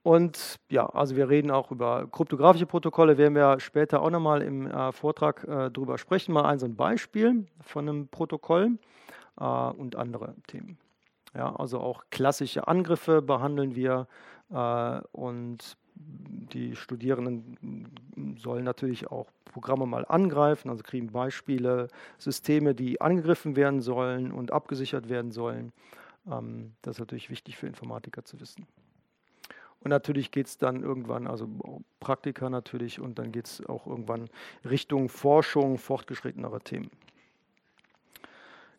und 0.10 0.60
ja, 0.72 0.88
also 0.88 1.16
wir 1.16 1.30
reden 1.30 1.52
auch 1.52 1.70
über 1.70 2.08
kryptografische 2.12 2.66
Protokolle, 2.66 3.20
werden 3.20 3.36
wir 3.36 3.60
später 3.60 4.02
auch 4.02 4.10
nochmal 4.10 4.42
im 4.42 4.66
äh, 4.66 4.92
Vortrag 4.92 5.44
äh, 5.44 5.70
drüber 5.70 6.00
sprechen. 6.00 6.34
Mal 6.34 6.46
ein 6.46 6.58
so 6.58 6.66
ein 6.66 6.76
Beispiel 6.76 7.46
von 7.62 7.88
einem 7.88 8.08
Protokoll 8.08 8.80
äh, 9.40 9.44
und 9.44 9.96
andere 9.96 10.34
Themen. 10.48 10.80
Ja, 11.36 11.56
also 11.56 11.80
auch 11.80 12.06
klassische 12.10 12.68
Angriffe 12.68 13.22
behandeln 13.22 13.76
wir 13.76 14.08
äh, 14.50 15.00
und 15.12 15.78
die 15.94 16.76
Studierenden 16.76 18.36
sollen 18.40 18.64
natürlich 18.64 19.12
auch 19.12 19.28
Programme 19.46 19.86
mal 19.86 20.06
angreifen, 20.08 20.72
also 20.72 20.82
kriegen 20.82 21.12
Beispiele, 21.12 21.88
Systeme, 22.18 22.74
die 22.74 23.00
angegriffen 23.00 23.56
werden 23.56 23.80
sollen 23.80 24.32
und 24.32 24.52
abgesichert 24.52 25.08
werden 25.08 25.30
sollen. 25.30 25.72
Ähm, 26.28 26.74
das 26.82 26.96
ist 26.96 27.00
natürlich 27.00 27.30
wichtig 27.30 27.58
für 27.58 27.68
Informatiker 27.68 28.26
zu 28.26 28.40
wissen. 28.40 28.66
Und 29.82 29.90
natürlich 29.90 30.32
geht 30.32 30.48
es 30.48 30.58
dann 30.58 30.84
irgendwann, 30.84 31.26
also 31.28 31.48
Praktika 32.00 32.50
natürlich, 32.50 33.00
und 33.00 33.18
dann 33.18 33.32
geht 33.32 33.46
es 33.48 33.66
auch 33.68 33.88
irgendwann 33.88 34.30
Richtung 34.70 35.08
Forschung 35.08 35.78
fortgeschrittenerer 35.78 36.60
Themen. 36.60 36.92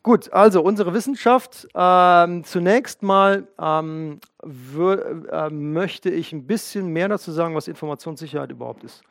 Gut, 0.02 0.32
also 0.32 0.62
unsere 0.62 0.94
Wissenschaft. 0.94 1.68
Ähm, 1.74 2.42
zunächst 2.44 3.02
mal 3.02 3.46
ähm, 3.58 4.18
äh, 4.42 5.50
möchte 5.50 6.10
ich 6.10 6.32
ein 6.32 6.46
bisschen 6.46 6.88
mehr 6.88 7.08
dazu 7.08 7.32
sagen, 7.32 7.54
was 7.54 7.68
Informationssicherheit 7.68 8.50
überhaupt 8.50 8.82
ist. 8.84 9.02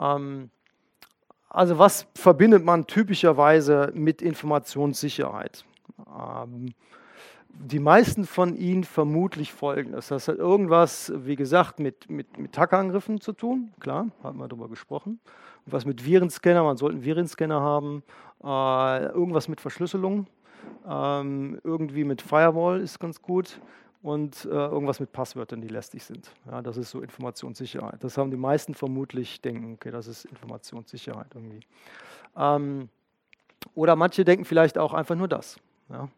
Ähm, 0.00 0.50
also 1.50 1.78
was 1.78 2.06
verbindet 2.14 2.64
man 2.64 2.86
typischerweise 2.86 3.90
mit 3.94 4.22
Informationssicherheit? 4.22 5.64
Die 7.52 7.78
meisten 7.78 8.24
von 8.24 8.56
Ihnen 8.56 8.84
vermutlich 8.84 9.52
folgendes. 9.52 10.08
Das 10.08 10.28
hat 10.28 10.36
irgendwas, 10.36 11.12
wie 11.14 11.36
gesagt, 11.36 11.78
mit, 11.78 12.08
mit, 12.08 12.38
mit 12.38 12.56
Hackerangriffen 12.56 13.20
zu 13.20 13.32
tun. 13.32 13.72
Klar, 13.80 14.08
haben 14.22 14.38
wir 14.38 14.48
darüber 14.48 14.68
gesprochen. 14.68 15.20
Was 15.66 15.84
mit 15.84 16.04
Virenscanner, 16.04 16.62
man 16.62 16.76
sollte 16.76 16.96
einen 16.96 17.04
Virenscanner 17.04 17.60
haben. 17.60 18.02
Äh, 18.42 19.06
irgendwas 19.12 19.48
mit 19.48 19.60
Verschlüsselung. 19.60 20.26
Ähm, 20.88 21.60
irgendwie 21.64 22.04
mit 22.04 22.22
Firewall 22.22 22.80
ist 22.80 22.98
ganz 22.98 23.20
gut. 23.20 23.60
Und 24.02 24.46
äh, 24.46 24.48
irgendwas 24.48 24.98
mit 24.98 25.12
Passwörtern, 25.12 25.60
die 25.60 25.68
lästig 25.68 26.02
sind. 26.04 26.32
Ja, 26.50 26.62
das 26.62 26.78
ist 26.78 26.90
so 26.90 27.02
Informationssicherheit. 27.02 28.02
Das 28.02 28.16
haben 28.16 28.30
die 28.30 28.38
meisten 28.38 28.74
vermutlich 28.74 29.42
denken, 29.42 29.74
okay, 29.74 29.90
das 29.90 30.06
ist 30.06 30.24
Informationssicherheit 30.24 31.26
irgendwie. 31.34 31.60
Ähm, 32.34 32.88
oder 33.74 33.96
manche 33.96 34.24
denken 34.24 34.46
vielleicht 34.46 34.78
auch 34.78 34.94
einfach 34.94 35.16
nur 35.16 35.28
das. 35.28 35.58
Ja. 35.90 36.08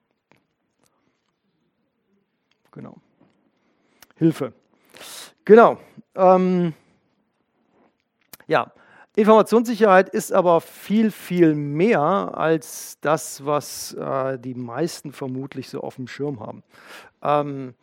Genau. 2.72 2.96
Hilfe. 4.16 4.52
Genau. 5.44 5.78
Ähm, 6.14 6.74
ja, 8.46 8.72
Informationssicherheit 9.14 10.08
ist 10.08 10.32
aber 10.32 10.60
viel, 10.60 11.10
viel 11.10 11.54
mehr 11.54 12.00
als 12.00 12.98
das, 13.00 13.44
was 13.44 13.92
äh, 13.94 14.38
die 14.38 14.54
meisten 14.54 15.12
vermutlich 15.12 15.68
so 15.68 15.82
auf 15.82 15.96
dem 15.96 16.08
Schirm 16.08 16.40
haben. 16.40 16.62
Ähm, 17.22 17.74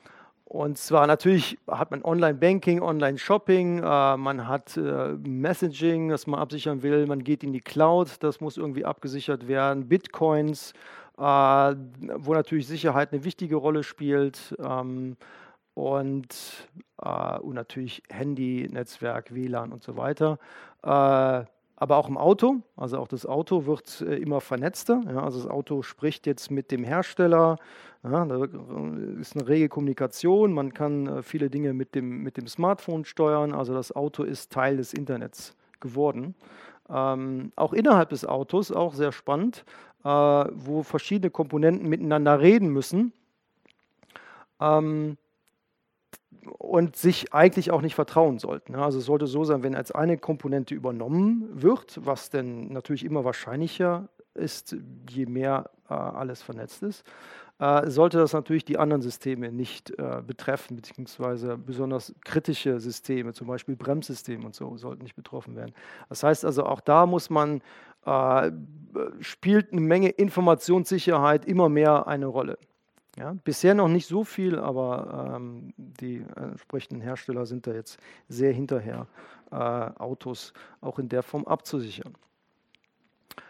und 0.46 0.80
zwar 0.80 1.06
natürlich 1.06 1.60
hat 1.68 1.92
man 1.92 2.04
Online-Banking, 2.04 2.82
Online-Shopping, 2.82 3.84
äh, 3.84 4.18
man 4.18 4.48
hat 4.48 4.76
äh, 4.78 5.10
Messaging, 5.24 6.10
das 6.10 6.26
man 6.26 6.40
absichern 6.40 6.82
will, 6.82 7.06
man 7.06 7.24
geht 7.24 7.44
in 7.44 7.54
die 7.54 7.62
Cloud, 7.62 8.18
das 8.22 8.42
muss 8.42 8.58
irgendwie 8.58 8.84
abgesichert 8.84 9.48
werden, 9.48 9.88
Bitcoins, 9.88 10.74
wo 11.20 12.34
natürlich 12.34 12.68
Sicherheit 12.68 13.12
eine 13.12 13.24
wichtige 13.24 13.56
Rolle 13.56 13.84
spielt. 13.84 14.56
Ähm, 14.60 15.18
und, 15.74 16.68
äh, 17.02 17.40
und 17.40 17.56
natürlich 17.56 18.04
Handy, 18.10 18.68
Netzwerk, 18.70 19.34
WLAN 19.34 19.72
und 19.72 19.84
so 19.84 19.96
weiter. 19.96 20.38
Äh, 20.84 21.46
aber 21.82 21.96
auch 21.96 22.10
im 22.10 22.18
Auto, 22.18 22.58
also 22.76 22.98
auch 22.98 23.08
das 23.08 23.26
Auto 23.26 23.66
wird 23.66 24.02
äh, 24.02 24.16
immer 24.16 24.42
vernetzter. 24.42 25.02
Ja, 25.08 25.24
also 25.24 25.40
das 25.42 25.50
Auto 25.50 25.82
spricht 25.82 26.28
jetzt 26.28 26.52
mit 26.52 26.72
dem 26.72 26.84
Hersteller, 26.84 27.58
ja, 28.04 28.26
da 28.26 28.44
ist 29.20 29.36
eine 29.36 29.48
rege 29.48 29.70
Kommunikation, 29.70 30.54
man 30.54 30.74
kann 30.74 31.08
äh, 31.08 31.24
viele 31.24 31.50
Dinge 31.50 31.74
mit 31.74 31.96
dem, 31.96 32.22
mit 32.22 32.36
dem 32.36 32.48
Smartphone 32.48 33.06
steuern, 33.06 33.54
also 33.54 33.74
das 33.74 33.96
Auto 33.96 34.24
ist 34.24 34.52
Teil 34.52 34.76
des 34.76 34.94
Internets 34.94 35.56
geworden. 35.80 36.36
Ähm, 36.90 37.54
auch 37.56 37.72
innerhalb 37.72 38.10
des 38.10 38.26
Autos, 38.26 38.72
auch 38.72 38.94
sehr 38.94 39.14
spannend, 39.14 39.64
äh, 39.64 39.89
wo 40.04 40.84
verschiedene 40.84 41.30
Komponenten 41.30 41.88
miteinander 41.88 42.40
reden 42.40 42.70
müssen. 42.70 43.14
Ähm, 44.60 45.18
und 46.58 46.96
sich 46.96 47.34
eigentlich 47.34 47.72
auch 47.72 47.82
nicht 47.82 47.96
vertrauen 47.96 48.40
sollten. 48.40 48.76
Also 48.76 49.00
es 49.00 49.06
sollte 49.06 49.28
so 49.28 49.44
sein, 49.44 49.64
wenn 49.64 49.76
als 49.76 49.92
eine 49.92 50.18
Komponente 50.18 50.74
übernommen 50.74 51.50
wird, 51.62 52.00
was 52.04 52.30
denn 52.30 52.72
natürlich 52.72 53.06
immer 53.06 53.24
wahrscheinlicher 53.26 54.10
ist, 54.34 54.76
je 55.10 55.26
mehr 55.26 55.70
äh, 55.90 55.94
alles 55.94 56.42
vernetzt 56.42 56.84
ist, 56.84 57.02
äh, 57.02 57.49
sollte 57.60 58.18
das 58.18 58.32
natürlich 58.32 58.64
die 58.64 58.78
anderen 58.78 59.02
Systeme 59.02 59.52
nicht 59.52 59.92
äh, 60.00 60.22
betreffen, 60.26 60.78
beziehungsweise 60.78 61.58
besonders 61.58 62.16
kritische 62.24 62.80
Systeme, 62.80 63.34
zum 63.34 63.48
Beispiel 63.48 63.76
Bremssysteme 63.76 64.46
und 64.46 64.56
so, 64.56 64.78
sollten 64.78 65.04
nicht 65.04 65.18
betroffen 65.18 65.58
werden. 65.58 65.74
Das 66.08 66.24
heißt 66.24 66.46
also, 66.46 66.66
auch 66.66 66.80
da 66.80 67.06
muss 67.06 67.30
man, 67.30 67.62
äh, 68.06 68.52
spielt 69.20 69.74
eine 69.74 69.82
Menge 69.82 70.10
Informationssicherheit 70.10 71.46
immer 71.46 71.68
mehr 71.68 72.08
eine 72.08 72.28
Rolle. 72.28 72.58
Ja, 73.18 73.36
bisher 73.44 73.74
noch 73.74 73.90
nicht 73.90 74.08
so 74.08 74.24
viel, 74.24 74.58
aber 74.58 75.36
ähm, 75.36 75.74
die 75.76 76.24
entsprechenden 76.36 77.02
Hersteller 77.02 77.46
sind 77.46 77.68
da 77.68 77.74
jetzt 77.74 78.00
sehr 78.30 78.54
hinterher, 78.54 79.08
äh, 79.52 79.56
Autos 79.56 80.54
auch 80.80 81.00
in 81.00 81.10
der 81.10 81.24
Form 81.24 81.46
abzusichern. 81.46 82.14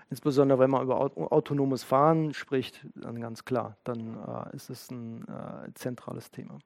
Insbesondere 0.10 0.60
wenn 0.60 0.72
man 0.72 0.84
über 0.84 1.00
autonomes 1.32 1.84
Fahren 1.84 2.34
spricht, 2.34 2.86
dann 2.96 3.22
ganz 3.22 3.46
klar, 3.46 3.78
dann 3.84 4.18
äh, 4.52 4.56
ist 4.56 4.70
es 4.70 4.90
ein 4.90 5.24
äh, 5.28 5.72
zentrales 5.76 6.32
Thema. 6.32 6.60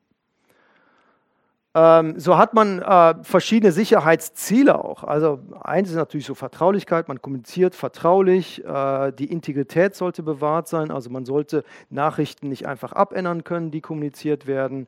Ähm, 1.75 2.19
so 2.19 2.37
hat 2.37 2.53
man 2.53 2.79
äh, 2.79 3.15
verschiedene 3.23 3.71
Sicherheitsziele 3.71 4.83
auch. 4.83 5.03
Also 5.03 5.39
eins 5.61 5.89
ist 5.89 5.95
natürlich 5.95 6.27
so 6.27 6.35
Vertraulichkeit, 6.35 7.07
man 7.07 7.19
kommuniziert 7.21 7.73
vertraulich, 7.73 8.63
äh, 8.63 9.11
die 9.11 9.31
Integrität 9.31 9.95
sollte 9.95 10.21
bewahrt 10.21 10.67
sein, 10.67 10.91
also 10.91 11.09
man 11.09 11.25
sollte 11.25 11.63
Nachrichten 11.89 12.49
nicht 12.49 12.67
einfach 12.67 12.93
abändern 12.93 13.43
können, 13.43 13.71
die 13.71 13.81
kommuniziert 13.81 14.45
werden. 14.45 14.87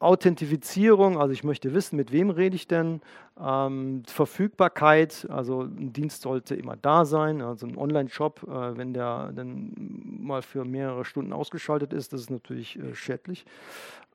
Authentifizierung, 0.00 1.20
also 1.20 1.32
ich 1.32 1.44
möchte 1.44 1.74
wissen, 1.74 1.96
mit 1.96 2.10
wem 2.10 2.30
rede 2.30 2.56
ich 2.56 2.66
denn. 2.66 3.02
Ähm, 3.38 4.02
Verfügbarkeit, 4.06 5.26
also 5.30 5.60
ein 5.60 5.92
Dienst 5.92 6.22
sollte 6.22 6.54
immer 6.54 6.74
da 6.76 7.04
sein. 7.04 7.42
Also 7.42 7.66
ein 7.66 7.76
Online-Shop, 7.76 8.42
äh, 8.44 8.76
wenn 8.78 8.94
der 8.94 9.30
dann 9.32 9.74
mal 10.20 10.40
für 10.40 10.64
mehrere 10.64 11.04
Stunden 11.04 11.34
ausgeschaltet 11.34 11.92
ist, 11.92 12.14
das 12.14 12.22
ist 12.22 12.30
natürlich 12.30 12.78
äh, 12.78 12.94
schädlich. 12.94 13.44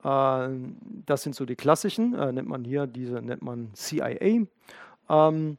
Äh, 0.04 0.50
das 1.06 1.22
sind 1.22 1.36
so 1.36 1.46
die 1.46 1.56
klassischen, 1.56 2.16
äh, 2.16 2.32
nennt 2.32 2.50
man 2.50 2.64
hier, 2.64 2.88
diese 2.88 3.22
nennt 3.22 3.44
man 3.44 3.70
CIA. 3.76 4.48
Ähm, 5.08 5.58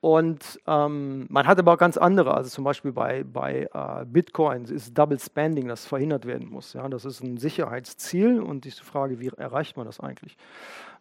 und 0.00 0.60
ähm, 0.66 1.26
man 1.28 1.46
hat 1.48 1.58
aber 1.58 1.72
auch 1.72 1.78
ganz 1.78 1.96
andere, 1.96 2.34
also 2.34 2.48
zum 2.48 2.62
Beispiel 2.62 2.92
bei, 2.92 3.24
bei 3.24 3.68
äh, 3.72 4.04
Bitcoins 4.04 4.70
ist 4.70 4.96
Double 4.96 5.18
Spending, 5.18 5.66
das 5.66 5.86
verhindert 5.86 6.24
werden 6.24 6.48
muss. 6.48 6.72
Ja, 6.72 6.88
das 6.88 7.04
ist 7.04 7.20
ein 7.20 7.36
Sicherheitsziel 7.36 8.40
und 8.40 8.64
die 8.64 8.70
Frage, 8.70 9.18
wie 9.18 9.28
erreicht 9.36 9.76
man 9.76 9.86
das 9.86 9.98
eigentlich? 9.98 10.36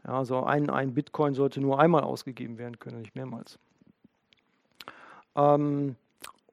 Ja, 0.04 0.18
also 0.18 0.44
ein, 0.44 0.72
ein 0.72 0.96
Bitcoin 0.96 1.36
sollte 1.36 1.62
nur 1.62 1.80
einmal 1.80 2.04
ausgegeben 2.04 2.58
werden 2.58 2.80
können, 2.80 3.02
nicht 3.02 3.16
mehrmals. 3.16 3.60
Ähm, 5.36 5.96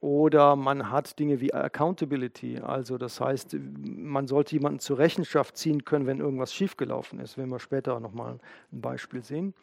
oder 0.00 0.54
man 0.54 0.90
hat 0.90 1.18
Dinge 1.18 1.40
wie 1.40 1.54
Accountability, 1.54 2.58
also 2.58 2.98
das 2.98 3.22
heißt, 3.22 3.56
man 3.86 4.26
sollte 4.26 4.54
jemanden 4.54 4.80
zur 4.80 4.98
Rechenschaft 4.98 5.56
ziehen 5.56 5.86
können, 5.86 6.06
wenn 6.06 6.20
irgendwas 6.20 6.52
schiefgelaufen 6.52 7.20
ist, 7.20 7.38
wenn 7.38 7.48
wir 7.48 7.58
später 7.58 7.98
nochmal 8.00 8.38
ein 8.70 8.80
Beispiel 8.82 9.24
sehen 9.24 9.54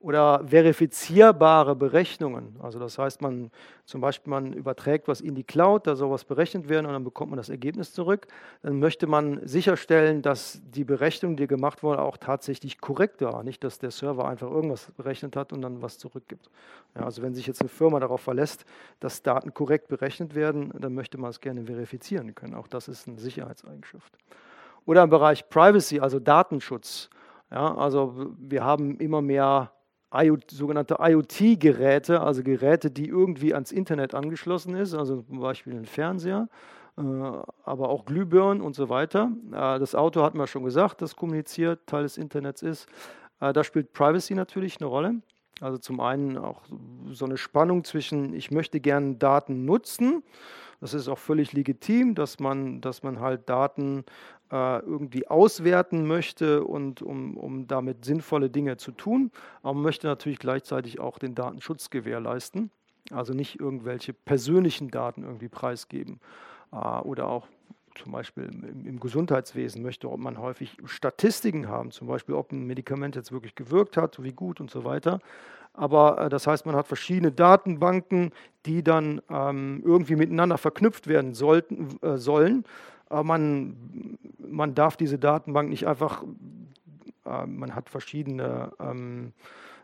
oder 0.00 0.42
verifizierbare 0.46 1.76
Berechnungen. 1.76 2.56
Also 2.62 2.78
das 2.78 2.98
heißt, 2.98 3.20
man 3.20 3.50
zum 3.84 4.00
Beispiel 4.00 4.30
man 4.30 4.54
überträgt 4.54 5.08
was 5.08 5.20
in 5.20 5.34
die 5.34 5.44
Cloud, 5.44 5.86
da 5.86 5.94
soll 5.94 6.10
was 6.10 6.24
berechnet 6.24 6.70
werden 6.70 6.86
und 6.86 6.94
dann 6.94 7.04
bekommt 7.04 7.30
man 7.30 7.36
das 7.36 7.50
Ergebnis 7.50 7.92
zurück. 7.92 8.26
Dann 8.62 8.78
möchte 8.78 9.06
man 9.06 9.46
sicherstellen, 9.46 10.22
dass 10.22 10.62
die 10.64 10.84
Berechnung, 10.84 11.36
die 11.36 11.46
gemacht 11.46 11.82
wurde, 11.82 12.00
auch 12.00 12.16
tatsächlich 12.16 12.80
korrekt 12.80 13.20
war. 13.20 13.42
Nicht, 13.42 13.62
dass 13.62 13.78
der 13.78 13.90
Server 13.90 14.26
einfach 14.26 14.50
irgendwas 14.50 14.90
berechnet 14.92 15.36
hat 15.36 15.52
und 15.52 15.60
dann 15.60 15.82
was 15.82 15.98
zurückgibt. 15.98 16.48
Ja, 16.94 17.04
also 17.04 17.20
wenn 17.20 17.34
sich 17.34 17.46
jetzt 17.46 17.60
eine 17.60 17.68
Firma 17.68 18.00
darauf 18.00 18.22
verlässt, 18.22 18.64
dass 19.00 19.22
Daten 19.22 19.52
korrekt 19.52 19.88
berechnet 19.88 20.34
werden, 20.34 20.72
dann 20.78 20.94
möchte 20.94 21.18
man 21.18 21.28
es 21.28 21.40
gerne 21.42 21.64
verifizieren 21.64 22.34
können. 22.34 22.54
Auch 22.54 22.68
das 22.68 22.88
ist 22.88 23.06
eine 23.06 23.18
Sicherheitseigenschaft. 23.18 24.16
Oder 24.86 25.02
im 25.02 25.10
Bereich 25.10 25.46
Privacy, 25.50 26.00
also 26.00 26.18
Datenschutz. 26.18 27.10
Ja, 27.50 27.74
also 27.76 28.32
wir 28.38 28.64
haben 28.64 28.96
immer 28.96 29.20
mehr 29.20 29.72
IoT, 30.12 30.50
sogenannte 30.50 30.96
IoT-Geräte, 31.00 32.20
also 32.20 32.42
Geräte, 32.42 32.90
die 32.90 33.06
irgendwie 33.06 33.54
ans 33.54 33.72
Internet 33.72 34.14
angeschlossen 34.14 34.74
ist, 34.74 34.94
also 34.94 35.22
zum 35.22 35.40
Beispiel 35.40 35.74
ein 35.74 35.86
Fernseher, 35.86 36.48
äh, 36.98 37.02
aber 37.02 37.88
auch 37.88 38.04
Glühbirnen 38.04 38.60
und 38.60 38.74
so 38.74 38.88
weiter. 38.88 39.30
Äh, 39.52 39.78
das 39.78 39.94
Auto 39.94 40.22
hat 40.22 40.34
man 40.34 40.46
schon 40.46 40.64
gesagt, 40.64 41.02
das 41.02 41.14
kommuniziert, 41.16 41.86
Teil 41.86 42.02
des 42.02 42.18
Internets 42.18 42.62
ist. 42.62 42.88
Äh, 43.40 43.52
da 43.52 43.62
spielt 43.62 43.92
Privacy 43.92 44.34
natürlich 44.34 44.80
eine 44.80 44.88
Rolle. 44.88 45.14
Also 45.60 45.78
zum 45.78 46.00
einen 46.00 46.38
auch 46.38 46.62
so 47.10 47.26
eine 47.26 47.36
Spannung 47.36 47.84
zwischen, 47.84 48.32
ich 48.32 48.50
möchte 48.50 48.80
gerne 48.80 49.16
Daten 49.16 49.64
nutzen, 49.66 50.22
das 50.80 50.94
ist 50.94 51.08
auch 51.08 51.18
völlig 51.18 51.52
legitim, 51.52 52.14
dass 52.14 52.40
man, 52.40 52.80
dass 52.80 53.02
man 53.02 53.20
halt 53.20 53.48
Daten 53.48 54.04
äh, 54.50 54.78
irgendwie 54.80 55.28
auswerten 55.28 56.06
möchte 56.06 56.64
und 56.64 57.02
um, 57.02 57.36
um 57.36 57.66
damit 57.66 58.04
sinnvolle 58.04 58.50
Dinge 58.50 58.76
zu 58.76 58.92
tun. 58.92 59.30
Aber 59.62 59.74
man 59.74 59.82
möchte 59.82 60.06
natürlich 60.06 60.38
gleichzeitig 60.38 60.98
auch 60.98 61.18
den 61.18 61.34
Datenschutz 61.34 61.90
gewährleisten. 61.90 62.70
Also 63.10 63.34
nicht 63.34 63.60
irgendwelche 63.60 64.12
persönlichen 64.12 64.90
Daten 64.90 65.22
irgendwie 65.22 65.48
preisgeben. 65.48 66.20
Äh, 66.72 66.76
oder 66.76 67.28
auch 67.28 67.46
zum 67.96 68.12
Beispiel 68.12 68.44
im, 68.44 68.86
im, 68.86 69.00
Gesundheitswesen 69.00 69.82
möchte 69.82 70.06
man 70.16 70.38
häufig 70.38 70.76
Statistiken 70.84 71.68
haben, 71.68 71.90
zum 71.90 72.06
Beispiel, 72.06 72.34
ob 72.34 72.52
ein 72.52 72.66
Medikament 72.66 73.16
jetzt 73.16 73.32
wirklich 73.32 73.54
gewirkt 73.54 73.96
hat, 73.96 74.22
wie 74.22 74.32
gut 74.32 74.60
und 74.60 74.70
so 74.70 74.84
weiter. 74.84 75.20
Aber 75.72 76.18
äh, 76.18 76.28
das 76.28 76.46
heißt, 76.46 76.66
man 76.66 76.76
hat 76.76 76.86
verschiedene 76.86 77.32
Datenbanken, 77.32 78.32
die 78.66 78.82
dann 78.82 79.20
ähm, 79.30 79.82
irgendwie 79.84 80.16
miteinander 80.16 80.58
verknüpft 80.58 81.06
werden 81.06 81.34
sollten, 81.34 81.98
äh, 82.02 82.16
sollen. 82.16 82.64
Aber 83.08 83.24
man, 83.24 84.18
man 84.38 84.74
darf 84.74 84.96
diese 84.96 85.18
Datenbank 85.18 85.68
nicht 85.68 85.86
einfach, 85.86 86.24
äh, 87.24 87.46
man 87.46 87.74
hat 87.74 87.90
verschiedene, 87.90 88.72
ähm, 88.78 89.32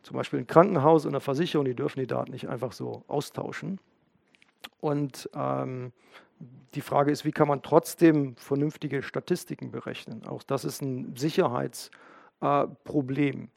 zum 0.03 0.17
Beispiel 0.17 0.41
ein 0.41 0.47
Krankenhaus 0.47 1.05
und 1.05 1.13
eine 1.13 1.21
Versicherung, 1.21 1.65
die 1.65 1.75
dürfen 1.75 2.01
die 2.01 2.07
Daten 2.07 2.31
nicht 2.31 2.49
einfach 2.49 2.73
so 2.73 3.03
austauschen. 3.09 3.81
Und 4.81 5.29
ähm, 5.35 5.93
die 6.75 6.83
Frage 6.83 7.11
ist, 7.11 7.25
wie 7.25 7.33
kann 7.33 7.49
man 7.49 7.63
trotzdem 7.63 8.37
vernünftige 8.37 9.03
Statistiken 9.03 9.71
berechnen? 9.71 10.27
Auch 10.27 10.43
das 10.43 10.65
ist 10.65 10.83
ein 10.83 11.17
Sicherheitsproblem. 11.17 13.49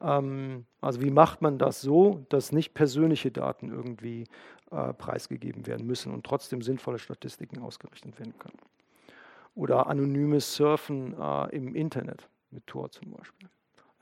Ähm, 0.00 0.66
also 0.80 1.00
wie 1.00 1.10
macht 1.10 1.42
man 1.42 1.58
das 1.58 1.80
so, 1.80 2.24
dass 2.28 2.52
nicht 2.52 2.74
persönliche 2.74 3.30
Daten 3.30 3.70
irgendwie 3.70 4.24
äh, 4.70 4.92
preisgegeben 4.92 5.66
werden 5.66 5.86
müssen 5.86 6.12
und 6.12 6.24
trotzdem 6.24 6.62
sinnvolle 6.62 6.98
Statistiken 6.98 7.60
ausgerechnet 7.62 8.18
werden 8.18 8.34
können? 8.38 8.58
Oder 9.54 9.86
anonymes 9.86 10.54
Surfen 10.54 11.14
äh, 11.18 11.56
im 11.56 11.74
Internet 11.74 12.28
mit 12.50 12.66
Tor 12.66 12.90
zum 12.90 13.10
Beispiel. 13.10 13.48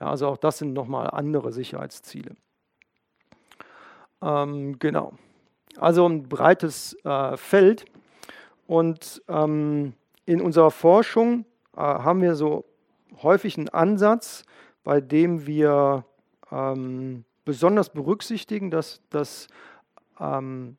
Ja, 0.01 0.11
also 0.11 0.29
auch 0.29 0.37
das 0.37 0.59
sind 0.59 0.73
nochmal 0.73 1.09
andere 1.11 1.53
Sicherheitsziele. 1.53 2.35
Ähm, 4.21 4.79
genau. 4.79 5.13
Also 5.77 6.07
ein 6.09 6.29
breites 6.29 6.97
äh, 7.05 7.37
Feld. 7.37 7.85
Und 8.67 9.23
ähm, 9.29 9.95
in 10.25 10.41
unserer 10.41 10.71
Forschung 10.71 11.45
äh, 11.77 11.81
haben 11.81 12.23
wir 12.23 12.35
so 12.35 12.65
häufig 13.23 13.59
einen 13.59 13.69
Ansatz, 13.69 14.45
bei 14.85 15.01
dem 15.01 15.47
wir 15.47 16.05
ähm, 16.53 17.25
besonders 17.45 17.91
berücksichtigen, 17.91 18.71
dass, 18.71 19.01
dass 19.11 19.49
ähm, 20.21 20.77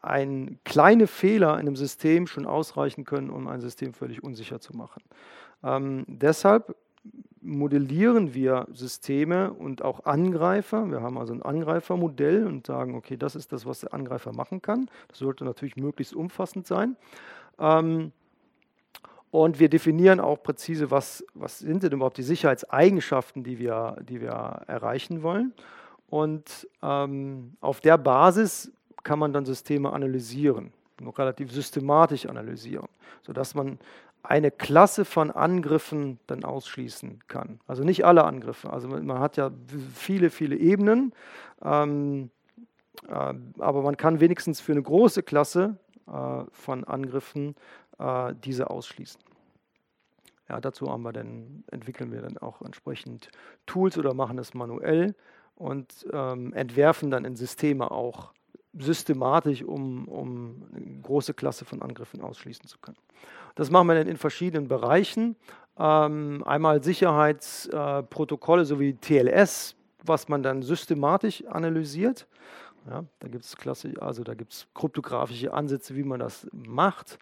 ein 0.00 0.58
kleine 0.64 1.06
Fehler 1.06 1.54
in 1.54 1.66
einem 1.66 1.76
System 1.76 2.26
schon 2.26 2.46
ausreichen 2.46 3.04
können, 3.04 3.30
um 3.30 3.48
ein 3.48 3.60
System 3.60 3.92
völlig 3.92 4.22
unsicher 4.22 4.60
zu 4.60 4.76
machen. 4.76 5.02
Ähm, 5.62 6.04
deshalb 6.06 6.76
modellieren 7.40 8.32
wir 8.34 8.66
Systeme 8.72 9.52
und 9.52 9.82
auch 9.82 10.04
Angreifer. 10.04 10.90
Wir 10.90 11.02
haben 11.02 11.18
also 11.18 11.34
ein 11.34 11.42
Angreifermodell 11.42 12.46
und 12.46 12.66
sagen, 12.66 12.94
okay, 12.94 13.16
das 13.16 13.36
ist 13.36 13.52
das, 13.52 13.66
was 13.66 13.80
der 13.80 13.92
Angreifer 13.92 14.32
machen 14.32 14.62
kann. 14.62 14.88
Das 15.08 15.18
sollte 15.18 15.44
natürlich 15.44 15.76
möglichst 15.76 16.14
umfassend 16.14 16.66
sein. 16.66 16.96
Ähm, 17.58 18.12
und 19.34 19.58
wir 19.58 19.68
definieren 19.68 20.20
auch 20.20 20.40
präzise, 20.44 20.92
was, 20.92 21.24
was 21.34 21.58
sind 21.58 21.82
denn 21.82 21.90
überhaupt 21.90 22.18
die 22.18 22.22
Sicherheitseigenschaften, 22.22 23.42
die 23.42 23.58
wir, 23.58 23.96
die 24.08 24.20
wir 24.20 24.30
erreichen 24.30 25.24
wollen. 25.24 25.52
Und 26.08 26.68
ähm, 26.84 27.56
auf 27.60 27.80
der 27.80 27.98
Basis 27.98 28.70
kann 29.02 29.18
man 29.18 29.32
dann 29.32 29.44
Systeme 29.44 29.92
analysieren, 29.92 30.72
noch 31.00 31.18
relativ 31.18 31.50
systematisch 31.50 32.26
analysieren, 32.26 32.86
sodass 33.22 33.56
man 33.56 33.80
eine 34.22 34.52
Klasse 34.52 35.04
von 35.04 35.32
Angriffen 35.32 36.20
dann 36.28 36.44
ausschließen 36.44 37.18
kann. 37.26 37.58
Also 37.66 37.82
nicht 37.82 38.04
alle 38.04 38.22
Angriffe. 38.22 38.72
Also 38.72 38.86
man 38.86 39.18
hat 39.18 39.36
ja 39.36 39.50
viele, 39.96 40.30
viele 40.30 40.54
Ebenen, 40.54 41.12
ähm, 41.60 42.30
äh, 43.08 43.34
aber 43.58 43.82
man 43.82 43.96
kann 43.96 44.20
wenigstens 44.20 44.60
für 44.60 44.70
eine 44.70 44.82
große 44.82 45.24
Klasse 45.24 45.76
äh, 46.06 46.44
von 46.52 46.84
Angriffen 46.84 47.56
äh, 47.98 48.34
diese 48.44 48.70
ausschließen. 48.70 49.20
Ja, 50.48 50.60
dazu 50.60 50.90
haben 50.90 51.02
wir 51.02 51.12
dann, 51.12 51.64
entwickeln 51.70 52.12
wir 52.12 52.20
dann 52.20 52.36
auch 52.38 52.60
entsprechend 52.62 53.30
Tools 53.66 53.96
oder 53.96 54.12
machen 54.12 54.38
es 54.38 54.52
manuell 54.52 55.14
und 55.56 56.06
ähm, 56.12 56.52
entwerfen 56.52 57.10
dann 57.10 57.24
in 57.24 57.36
Systeme 57.36 57.90
auch 57.90 58.34
systematisch, 58.76 59.62
um, 59.62 60.08
um 60.08 60.66
eine 60.74 61.00
große 61.02 61.32
Klasse 61.34 61.64
von 61.64 61.80
Angriffen 61.80 62.20
ausschließen 62.20 62.66
zu 62.66 62.78
können. 62.78 62.98
Das 63.54 63.70
machen 63.70 63.86
wir 63.86 63.94
dann 63.94 64.08
in 64.08 64.16
verschiedenen 64.16 64.68
Bereichen. 64.68 65.36
Ähm, 65.78 66.42
einmal 66.44 66.82
Sicherheitsprotokolle 66.82 68.62
äh, 68.62 68.64
sowie 68.64 68.94
TLS, 68.94 69.76
was 70.02 70.28
man 70.28 70.42
dann 70.42 70.62
systematisch 70.62 71.44
analysiert. 71.46 72.26
Ja, 72.88 73.04
da 73.20 73.28
gibt 73.28 73.44
es 73.44 73.56
also 73.98 74.24
da 74.24 74.34
gibt 74.34 74.52
es 74.52 74.66
kryptografische 74.74 75.54
Ansätze, 75.54 75.94
wie 75.96 76.02
man 76.02 76.20
das 76.20 76.46
macht. 76.52 77.18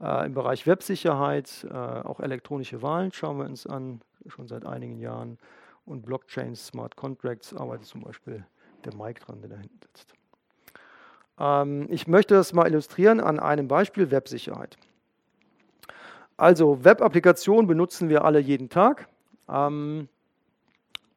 Äh, 0.00 0.26
Im 0.26 0.34
Bereich 0.34 0.66
Websicherheit, 0.66 1.66
äh, 1.70 1.74
auch 1.74 2.20
elektronische 2.20 2.82
Wahlen 2.82 3.12
schauen 3.12 3.38
wir 3.38 3.44
uns 3.44 3.66
an, 3.66 4.00
schon 4.26 4.48
seit 4.48 4.64
einigen 4.66 4.98
Jahren. 4.98 5.38
Und 5.86 6.04
Blockchains, 6.04 6.66
Smart 6.68 6.96
Contracts 6.96 7.54
arbeitet 7.54 7.86
zum 7.86 8.02
Beispiel 8.02 8.44
der 8.84 8.94
Mike 8.94 9.20
dran, 9.24 9.40
der 9.40 9.50
da 9.50 9.56
hinten 9.56 9.78
sitzt. 9.82 10.14
Ähm, 11.38 11.86
ich 11.90 12.06
möchte 12.06 12.34
das 12.34 12.52
mal 12.52 12.66
illustrieren 12.66 13.20
an 13.20 13.38
einem 13.38 13.68
Beispiel 13.68 14.10
Websicherheit. 14.10 14.76
Also 16.36 16.84
Web-Applikationen 16.84 17.66
benutzen 17.66 18.08
wir 18.08 18.24
alle 18.24 18.40
jeden 18.40 18.68
Tag. 18.68 19.08
Ähm, 19.48 20.08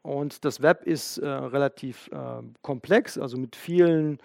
und 0.04 0.46
das 0.46 0.62
Web 0.62 0.84
ist 0.86 1.18
äh, 1.18 1.28
relativ 1.28 2.10
äh, 2.12 2.42
komplex, 2.62 3.18
also 3.18 3.38
mit 3.38 3.56
vielen 3.56 4.20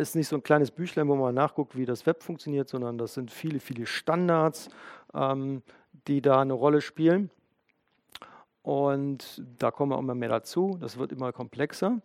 ist 0.00 0.16
nicht 0.16 0.28
so 0.28 0.36
ein 0.36 0.42
kleines 0.42 0.70
Büchlein, 0.70 1.08
wo 1.08 1.14
man 1.14 1.34
nachguckt, 1.34 1.76
wie 1.76 1.84
das 1.84 2.06
Web 2.06 2.22
funktioniert, 2.22 2.68
sondern 2.68 2.96
das 2.98 3.14
sind 3.14 3.30
viele, 3.30 3.60
viele 3.60 3.86
Standards, 3.86 4.68
ähm, 5.12 5.62
die 6.08 6.22
da 6.22 6.40
eine 6.40 6.54
Rolle 6.54 6.80
spielen. 6.80 7.30
Und 8.62 9.42
da 9.58 9.70
kommen 9.70 9.92
wir 9.92 9.98
immer 9.98 10.14
mehr 10.14 10.30
dazu. 10.30 10.78
Das 10.80 10.96
wird 10.96 11.12
immer 11.12 11.32
komplexer. 11.32 12.00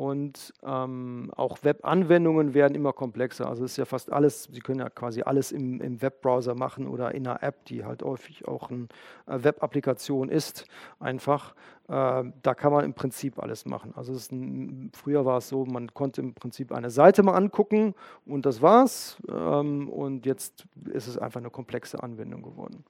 Und 0.00 0.54
ähm, 0.62 1.30
auch 1.36 1.58
Web-Anwendungen 1.62 2.54
werden 2.54 2.74
immer 2.74 2.94
komplexer. 2.94 3.46
Also 3.46 3.66
es 3.66 3.72
ist 3.72 3.76
ja 3.76 3.84
fast 3.84 4.10
alles, 4.10 4.44
Sie 4.44 4.60
können 4.60 4.80
ja 4.80 4.88
quasi 4.88 5.20
alles 5.20 5.52
im, 5.52 5.78
im 5.82 6.00
Webbrowser 6.00 6.54
machen 6.54 6.88
oder 6.88 7.14
in 7.14 7.26
einer 7.26 7.42
App, 7.42 7.66
die 7.66 7.84
halt 7.84 8.02
häufig 8.02 8.48
auch 8.48 8.70
eine 8.70 8.88
äh, 9.26 9.44
Web-Applikation 9.44 10.30
ist, 10.30 10.64
einfach. 11.00 11.54
Äh, 11.88 12.24
da 12.42 12.54
kann 12.54 12.72
man 12.72 12.86
im 12.86 12.94
Prinzip 12.94 13.38
alles 13.38 13.66
machen. 13.66 13.92
Also 13.94 14.14
ein, 14.34 14.90
früher 14.94 15.26
war 15.26 15.36
es 15.36 15.50
so, 15.50 15.66
man 15.66 15.92
konnte 15.92 16.22
im 16.22 16.32
Prinzip 16.32 16.72
eine 16.72 16.88
Seite 16.88 17.22
mal 17.22 17.34
angucken 17.34 17.94
und 18.24 18.46
das 18.46 18.62
war's. 18.62 19.18
Ähm, 19.28 19.90
und 19.90 20.24
jetzt 20.24 20.64
ist 20.94 21.08
es 21.08 21.18
einfach 21.18 21.40
eine 21.40 21.50
komplexe 21.50 22.02
Anwendung 22.02 22.40
geworden. 22.40 22.84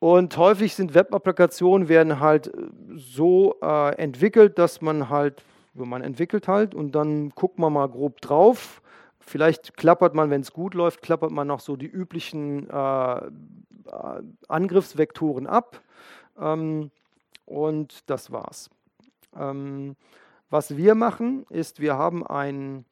Und 0.00 0.36
häufig 0.38 0.74
sind 0.74 0.92
Web-Applikationen 0.92 1.88
werden 1.88 2.18
halt 2.18 2.50
so 2.96 3.54
äh, 3.62 3.94
entwickelt, 3.94 4.58
dass 4.58 4.80
man 4.80 5.08
halt 5.08 5.40
man 5.74 6.02
entwickelt 6.02 6.48
halt 6.48 6.74
und 6.74 6.94
dann 6.94 7.30
guckt 7.30 7.58
man 7.58 7.72
mal 7.72 7.88
grob 7.88 8.20
drauf. 8.20 8.80
Vielleicht 9.18 9.76
klappert 9.76 10.14
man, 10.14 10.30
wenn 10.30 10.42
es 10.42 10.52
gut 10.52 10.74
läuft, 10.74 11.02
klappert 11.02 11.30
man 11.30 11.46
noch 11.46 11.60
so 11.60 11.76
die 11.76 11.86
üblichen 11.86 12.68
äh, 12.68 13.16
äh, 13.16 13.30
Angriffsvektoren 14.48 15.46
ab. 15.46 15.80
Ähm, 16.38 16.90
und 17.46 18.08
das 18.10 18.30
war's. 18.30 18.70
Ähm, 19.36 19.96
was 20.50 20.76
wir 20.76 20.94
machen, 20.94 21.44
ist, 21.48 21.80
wir 21.80 21.96
haben 21.96 22.26
ein, 22.26 22.84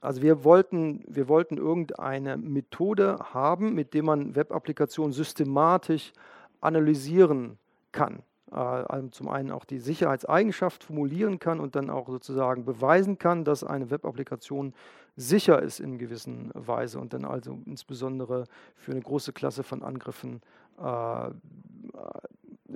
also 0.00 0.22
wir 0.22 0.44
wollten, 0.44 1.02
wir 1.06 1.28
wollten 1.28 1.56
irgendeine 1.56 2.36
Methode 2.36 3.18
haben, 3.32 3.74
mit 3.74 3.94
der 3.94 4.02
man 4.02 4.34
Web-Applikationen 4.34 5.12
systematisch 5.12 6.12
analysieren 6.60 7.58
kann. 7.92 8.22
Äh, 8.50 9.10
zum 9.10 9.28
einen 9.28 9.50
auch 9.50 9.64
die 9.64 9.78
Sicherheitseigenschaft 9.78 10.84
formulieren 10.84 11.38
kann 11.38 11.60
und 11.60 11.76
dann 11.76 11.90
auch 11.90 12.08
sozusagen 12.08 12.64
beweisen 12.64 13.18
kann, 13.18 13.44
dass 13.44 13.62
eine 13.62 13.90
Web-Applikation 13.90 14.72
sicher 15.16 15.60
ist 15.60 15.80
in 15.80 15.98
gewisser 15.98 16.32
Weise 16.54 16.98
und 16.98 17.12
dann 17.12 17.24
also 17.24 17.58
insbesondere 17.66 18.44
für 18.76 18.92
eine 18.92 19.02
große 19.02 19.32
Klasse 19.32 19.64
von 19.64 19.82
Angriffen 19.82 20.40
äh, 20.78 21.30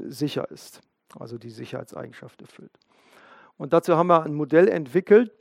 sicher 0.09 0.51
ist, 0.51 0.81
also 1.19 1.39
die 1.39 1.51
Sicherheitseigenschaft 1.51 2.43
erfüllt. 2.43 2.73
Und 3.57 3.73
dazu 3.73 3.97
haben 3.97 4.09
wir 4.09 4.25
ein 4.25 4.35
Modell 4.35 4.69
entwickelt. 4.69 5.33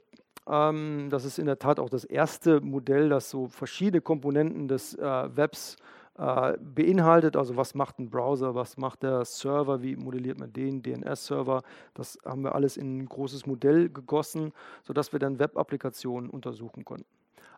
Ähm, 0.48 1.08
das 1.10 1.26
ist 1.26 1.40
in 1.40 1.46
der 1.46 1.60
Tat 1.60 1.80
auch 1.80 1.90
das 1.90 2.06
erste 2.06 2.62
Modell, 2.62 3.10
das 3.10 3.30
so 3.30 3.48
verschiedene 3.48 4.02
Komponenten 4.02 4.68
des 4.68 4.94
äh, 4.94 5.36
Webs 5.36 5.76
äh, 6.18 6.58
beinhaltet. 6.60 7.36
Also 7.36 7.58
was 7.58 7.76
macht 7.76 8.00
ein 8.00 8.10
Browser, 8.10 8.56
was 8.56 8.78
macht 8.78 9.04
der 9.04 9.26
Server, 9.26 9.82
wie 9.82 9.96
modelliert 9.96 10.40
man 10.40 10.52
den, 10.52 10.82
DNS-Server. 10.82 11.64
Das 11.94 12.18
haben 12.26 12.44
wir 12.44 12.56
alles 12.56 12.78
in 12.78 13.00
ein 13.00 13.06
großes 13.08 13.46
Modell 13.46 13.90
gegossen, 13.90 14.52
sodass 14.84 15.12
wir 15.12 15.20
dann 15.20 15.40
Web-Applikationen 15.40 16.30
untersuchen 16.30 16.86
konnten. 16.86 17.06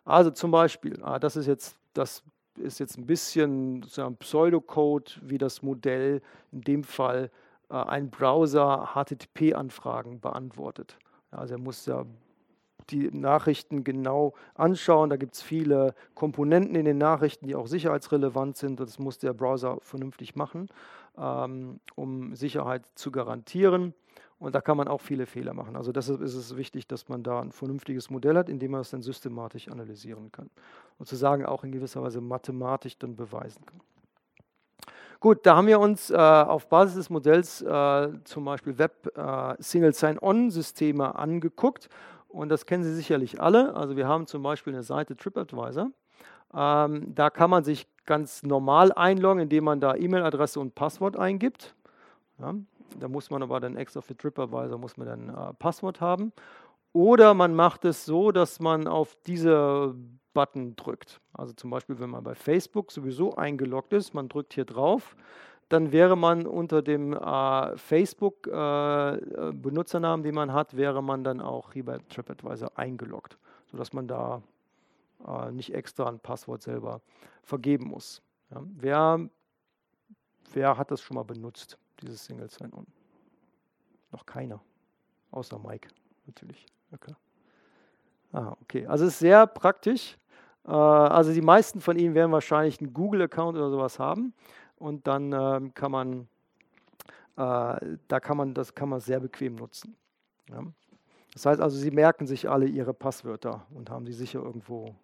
Also 0.04 0.30
zum 0.30 0.50
Beispiel, 0.50 1.02
ah, 1.02 1.18
das 1.18 1.36
ist 1.36 1.46
jetzt 1.46 1.76
das 1.94 2.22
ist 2.56 2.78
jetzt 2.78 2.98
ein 2.98 3.06
bisschen 3.06 3.82
sozusagen 3.82 4.16
Pseudocode, 4.16 5.20
wie 5.22 5.38
das 5.38 5.62
Modell 5.62 6.22
in 6.52 6.60
dem 6.60 6.84
Fall 6.84 7.30
äh, 7.70 7.74
ein 7.74 8.10
Browser 8.10 8.90
HTTP-Anfragen 8.94 10.20
beantwortet. 10.20 10.98
also 11.30 11.54
er 11.54 11.58
muss 11.58 11.86
ja 11.86 12.04
die 12.90 13.10
Nachrichten 13.10 13.84
genau 13.84 14.34
anschauen. 14.54 15.10
Da 15.10 15.16
gibt 15.16 15.34
es 15.34 15.42
viele 15.42 15.94
Komponenten 16.14 16.74
in 16.74 16.84
den 16.84 16.98
Nachrichten, 16.98 17.46
die 17.46 17.54
auch 17.54 17.66
sicherheitsrelevant 17.66 18.56
sind. 18.56 18.80
Das 18.80 18.98
muss 18.98 19.18
der 19.18 19.32
Browser 19.32 19.78
vernünftig 19.80 20.36
machen, 20.36 20.68
ähm, 21.18 21.80
um 21.94 22.34
Sicherheit 22.34 22.84
zu 22.94 23.10
garantieren. 23.10 23.94
Und 24.38 24.54
da 24.54 24.60
kann 24.60 24.76
man 24.76 24.88
auch 24.88 25.00
viele 25.00 25.26
Fehler 25.26 25.54
machen. 25.54 25.76
Also 25.76 25.92
deshalb 25.92 26.20
ist 26.20 26.34
es 26.34 26.56
wichtig, 26.56 26.86
dass 26.86 27.08
man 27.08 27.22
da 27.22 27.40
ein 27.40 27.52
vernünftiges 27.52 28.10
Modell 28.10 28.36
hat, 28.36 28.48
in 28.48 28.58
dem 28.58 28.72
man 28.72 28.80
es 28.80 28.90
dann 28.90 29.02
systematisch 29.02 29.68
analysieren 29.68 30.32
kann. 30.32 30.50
Und 30.98 31.08
sozusagen 31.08 31.46
auch 31.46 31.64
in 31.64 31.72
gewisser 31.72 32.02
Weise 32.02 32.20
mathematisch 32.20 32.98
dann 32.98 33.16
beweisen 33.16 33.64
kann. 33.64 33.80
Gut, 35.24 35.46
da 35.46 35.56
haben 35.56 35.68
wir 35.68 35.80
uns 35.80 36.10
äh, 36.10 36.16
auf 36.16 36.68
Basis 36.68 36.96
des 36.96 37.08
Modells 37.08 37.62
äh, 37.62 38.08
zum 38.24 38.44
Beispiel 38.44 38.76
Web 38.76 39.10
äh, 39.16 39.20
angeguckt. 41.00 41.88
Und 42.34 42.48
das 42.48 42.66
kennen 42.66 42.82
Sie 42.82 42.92
sicherlich 42.92 43.40
alle. 43.40 43.76
Also 43.76 43.96
wir 43.96 44.08
haben 44.08 44.26
zum 44.26 44.42
Beispiel 44.42 44.72
eine 44.72 44.82
Seite 44.82 45.16
TripAdvisor. 45.16 45.92
Ähm, 46.52 47.14
da 47.14 47.30
kann 47.30 47.48
man 47.48 47.62
sich 47.62 47.86
ganz 48.06 48.42
normal 48.42 48.92
einloggen, 48.92 49.44
indem 49.44 49.64
man 49.64 49.78
da 49.78 49.94
E-Mail-Adresse 49.94 50.58
und 50.58 50.74
Passwort 50.74 51.16
eingibt. 51.16 51.76
Ja, 52.40 52.54
da 52.98 53.08
muss 53.08 53.30
man 53.30 53.42
aber 53.44 53.60
dann 53.60 53.76
extra 53.76 54.00
für 54.00 54.16
TripAdvisor 54.16 54.78
muss 54.78 54.96
man 54.96 55.06
dann 55.06 55.28
äh, 55.28 55.54
Passwort 55.54 56.00
haben. 56.00 56.32
Oder 56.92 57.34
man 57.34 57.54
macht 57.54 57.84
es 57.84 58.04
so, 58.04 58.32
dass 58.32 58.58
man 58.58 58.88
auf 58.88 59.16
diese 59.26 59.94
Button 60.32 60.74
drückt. 60.74 61.20
Also 61.32 61.52
zum 61.52 61.70
Beispiel, 61.70 62.00
wenn 62.00 62.10
man 62.10 62.24
bei 62.24 62.34
Facebook 62.34 62.90
sowieso 62.90 63.36
eingeloggt 63.36 63.92
ist, 63.92 64.12
man 64.12 64.28
drückt 64.28 64.54
hier 64.54 64.64
drauf, 64.64 65.14
dann 65.74 65.90
wäre 65.90 66.16
man 66.16 66.46
unter 66.46 66.82
dem 66.82 67.14
äh, 67.14 67.76
Facebook-Benutzernamen, 67.76 70.24
äh, 70.24 70.28
den 70.28 70.36
man 70.36 70.52
hat, 70.52 70.76
wäre 70.76 71.02
man 71.02 71.24
dann 71.24 71.40
auch 71.40 71.72
hier 71.72 71.84
bei 71.84 71.98
TripAdvisor 72.08 72.78
eingeloggt, 72.78 73.36
sodass 73.72 73.92
man 73.92 74.06
da 74.06 74.40
äh, 75.26 75.50
nicht 75.50 75.74
extra 75.74 76.08
ein 76.08 76.20
Passwort 76.20 76.62
selber 76.62 77.00
vergeben 77.42 77.88
muss. 77.88 78.22
Ja. 78.52 78.62
Wer, 78.64 79.28
wer 80.52 80.78
hat 80.78 80.92
das 80.92 81.00
schon 81.00 81.16
mal 81.16 81.24
benutzt? 81.24 81.76
dieses 82.00 82.24
Single 82.24 82.48
Sign-On? 82.48 82.86
Noch 84.12 84.26
keiner, 84.26 84.60
außer 85.32 85.58
Mike 85.58 85.88
natürlich. 86.26 86.66
Okay. 86.92 87.16
Ah, 88.32 88.54
okay. 88.62 88.86
Also 88.86 89.06
es 89.06 89.14
ist 89.14 89.20
sehr 89.20 89.48
praktisch. 89.48 90.16
Äh, 90.66 90.70
also 90.70 91.32
die 91.32 91.42
meisten 91.42 91.80
von 91.80 91.98
Ihnen 91.98 92.14
werden 92.14 92.30
wahrscheinlich 92.30 92.80
einen 92.80 92.94
Google-Account 92.94 93.56
oder 93.56 93.70
sowas 93.70 93.98
haben 93.98 94.32
und 94.78 95.06
dann 95.06 95.32
ähm, 95.32 95.74
kann 95.74 95.92
man, 95.92 96.28
äh, 97.36 97.96
da 98.08 98.20
kann 98.20 98.36
man, 98.36 98.54
das 98.54 98.74
kann 98.74 98.88
man 98.88 99.00
sehr 99.00 99.20
bequem 99.20 99.56
nutzen. 99.56 99.96
Ja. 100.50 100.62
Das 101.32 101.46
heißt 101.46 101.60
also, 101.60 101.76
Sie 101.76 101.90
merken 101.90 102.26
sich 102.26 102.48
alle 102.48 102.66
Ihre 102.66 102.94
Passwörter 102.94 103.66
und 103.74 103.90
haben 103.90 104.06
sie 104.06 104.12
sicher 104.12 104.40
irgendwo 104.40 104.94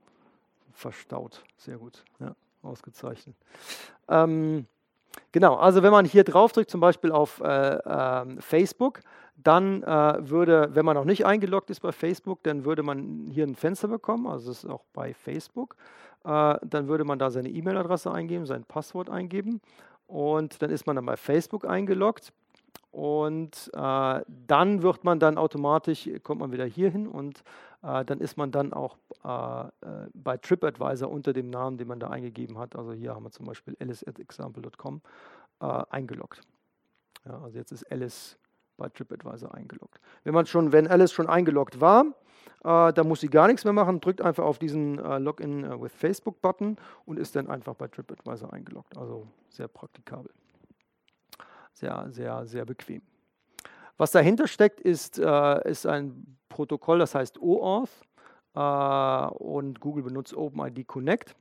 verstaut. 0.72 1.44
Sehr 1.56 1.78
gut, 1.78 2.04
ja, 2.20 2.34
ausgezeichnet. 2.62 3.36
Ähm, 4.08 4.66
Genau, 5.32 5.54
also 5.56 5.82
wenn 5.82 5.92
man 5.92 6.04
hier 6.04 6.24
drauf 6.24 6.52
drückt, 6.52 6.70
zum 6.70 6.80
Beispiel 6.80 7.12
auf 7.12 7.40
äh, 7.40 7.74
äh, 7.76 8.40
Facebook, 8.40 9.00
dann 9.36 9.82
äh, 9.82 10.28
würde, 10.28 10.70
wenn 10.74 10.84
man 10.84 10.96
noch 10.96 11.04
nicht 11.04 11.24
eingeloggt 11.24 11.70
ist 11.70 11.80
bei 11.80 11.92
Facebook, 11.92 12.42
dann 12.42 12.64
würde 12.64 12.82
man 12.82 13.26
hier 13.30 13.46
ein 13.46 13.54
Fenster 13.54 13.88
bekommen, 13.88 14.26
also 14.26 14.50
das 14.50 14.64
ist 14.64 14.70
auch 14.70 14.84
bei 14.92 15.14
Facebook. 15.14 15.76
Äh, 16.24 16.58
dann 16.62 16.88
würde 16.88 17.04
man 17.04 17.18
da 17.18 17.30
seine 17.30 17.48
E-Mail-Adresse 17.48 18.10
eingeben, 18.10 18.46
sein 18.46 18.64
Passwort 18.64 19.10
eingeben 19.10 19.60
und 20.06 20.60
dann 20.62 20.70
ist 20.70 20.86
man 20.86 20.96
dann 20.96 21.06
bei 21.06 21.16
Facebook 21.16 21.64
eingeloggt. 21.64 22.32
Und 22.92 23.70
äh, 23.72 24.20
dann 24.26 24.82
wird 24.82 25.04
man 25.04 25.20
dann 25.20 25.38
automatisch, 25.38 26.10
kommt 26.24 26.40
man 26.40 26.50
wieder 26.50 26.64
hier 26.64 26.90
hin 26.90 27.06
und 27.06 27.44
äh, 27.82 28.04
dann 28.04 28.18
ist 28.18 28.36
man 28.36 28.50
dann 28.50 28.72
auch 28.72 28.96
äh, 29.24 29.66
äh, 29.66 30.08
bei 30.12 30.36
TripAdvisor 30.36 31.08
unter 31.08 31.32
dem 31.32 31.50
Namen, 31.50 31.78
den 31.78 31.86
man 31.86 32.00
da 32.00 32.08
eingegeben 32.08 32.58
hat, 32.58 32.74
also 32.74 32.92
hier 32.92 33.14
haben 33.14 33.22
wir 33.22 33.30
zum 33.30 33.46
Beispiel 33.46 33.76
alice.example.com, 33.80 35.02
äh, 35.60 35.82
eingeloggt. 35.90 36.40
Ja, 37.24 37.40
also 37.42 37.56
jetzt 37.58 37.70
ist 37.70 37.90
Alice 37.92 38.36
bei 38.76 38.88
TripAdvisor 38.88 39.54
eingeloggt. 39.54 40.00
Wenn 40.24 40.34
man 40.34 40.46
schon, 40.46 40.72
wenn 40.72 40.88
Alice 40.88 41.12
schon 41.12 41.28
eingeloggt 41.28 41.80
war, 41.80 42.06
äh, 42.64 42.92
dann 42.92 43.08
muss 43.08 43.20
sie 43.20 43.28
gar 43.28 43.46
nichts 43.46 43.64
mehr 43.64 43.72
machen, 43.72 44.00
drückt 44.00 44.20
einfach 44.20 44.44
auf 44.44 44.58
diesen 44.58 44.98
äh, 44.98 45.18
Login 45.18 45.64
äh, 45.64 45.80
with 45.80 45.92
Facebook 45.92 46.40
Button 46.42 46.76
und 47.06 47.18
ist 47.18 47.34
dann 47.36 47.48
einfach 47.48 47.74
bei 47.74 47.88
TripAdvisor 47.88 48.52
eingeloggt. 48.52 48.96
Also 48.98 49.26
sehr 49.48 49.68
praktikabel. 49.68 50.30
Sehr, 51.72 52.08
sehr, 52.10 52.46
sehr 52.46 52.66
bequem. 52.66 53.02
Was 53.96 54.10
dahinter 54.10 54.46
steckt, 54.46 54.80
ist, 54.80 55.18
äh, 55.18 55.70
ist 55.70 55.86
ein 55.86 56.36
Protokoll, 56.48 56.98
das 56.98 57.14
heißt 57.14 57.40
OAuth 57.40 57.88
äh, 58.54 59.26
und 59.42 59.80
Google 59.80 60.04
benutzt 60.04 60.34
OpenID 60.34 60.86
Connect. 60.86 61.34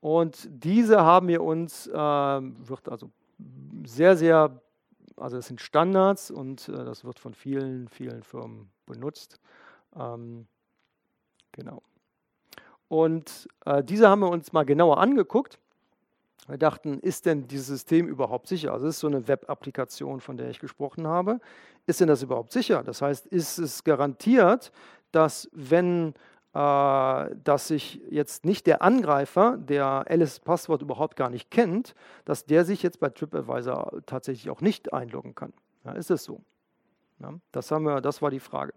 Und 0.00 0.48
diese 0.50 1.02
haben 1.02 1.28
wir 1.28 1.42
uns, 1.42 1.86
äh, 1.86 1.92
wird 1.92 2.88
also 2.88 3.10
sehr, 3.84 4.16
sehr, 4.16 4.60
also 5.16 5.36
das 5.36 5.46
sind 5.46 5.60
Standards 5.60 6.30
und 6.30 6.68
das 6.68 7.04
wird 7.04 7.18
von 7.18 7.34
vielen, 7.34 7.88
vielen 7.88 8.22
Firmen 8.22 8.70
benutzt. 8.86 9.40
Ähm, 9.96 10.46
genau. 11.52 11.82
Und 12.88 13.48
äh, 13.64 13.82
diese 13.82 14.08
haben 14.08 14.20
wir 14.20 14.30
uns 14.30 14.52
mal 14.52 14.64
genauer 14.64 14.98
angeguckt 14.98 15.58
wir 16.46 16.58
dachten, 16.58 16.98
ist 17.00 17.24
denn 17.26 17.46
dieses 17.48 17.68
System 17.68 18.06
überhaupt 18.06 18.48
sicher? 18.48 18.72
Also 18.72 18.86
es 18.86 18.96
ist 18.96 19.00
so 19.00 19.06
eine 19.06 19.26
Web-Applikation, 19.28 20.20
von 20.20 20.36
der 20.36 20.50
ich 20.50 20.58
gesprochen 20.58 21.06
habe. 21.06 21.40
Ist 21.86 22.00
denn 22.00 22.08
das 22.08 22.22
überhaupt 22.22 22.52
sicher? 22.52 22.82
Das 22.82 23.00
heißt, 23.00 23.26
ist 23.26 23.58
es 23.58 23.82
garantiert, 23.84 24.70
dass 25.10 25.48
wenn 25.52 26.14
äh, 26.52 27.34
dass 27.42 27.68
sich 27.68 28.00
jetzt 28.10 28.44
nicht 28.44 28.66
der 28.66 28.82
Angreifer, 28.82 29.56
der 29.56 30.04
Alice 30.08 30.38
Passwort 30.38 30.82
überhaupt 30.82 31.16
gar 31.16 31.30
nicht 31.30 31.50
kennt, 31.50 31.94
dass 32.26 32.44
der 32.44 32.64
sich 32.64 32.82
jetzt 32.82 33.00
bei 33.00 33.08
TripAdvisor 33.08 34.02
tatsächlich 34.06 34.50
auch 34.50 34.60
nicht 34.60 34.92
einloggen 34.92 35.34
kann? 35.34 35.52
Ja, 35.84 35.92
ist 35.92 36.10
es 36.10 36.24
so? 36.24 36.42
Ja, 37.20 37.32
das, 37.52 37.70
haben 37.70 37.84
wir, 37.84 38.00
das 38.00 38.20
war 38.20 38.30
die 38.30 38.40
Frage. 38.40 38.74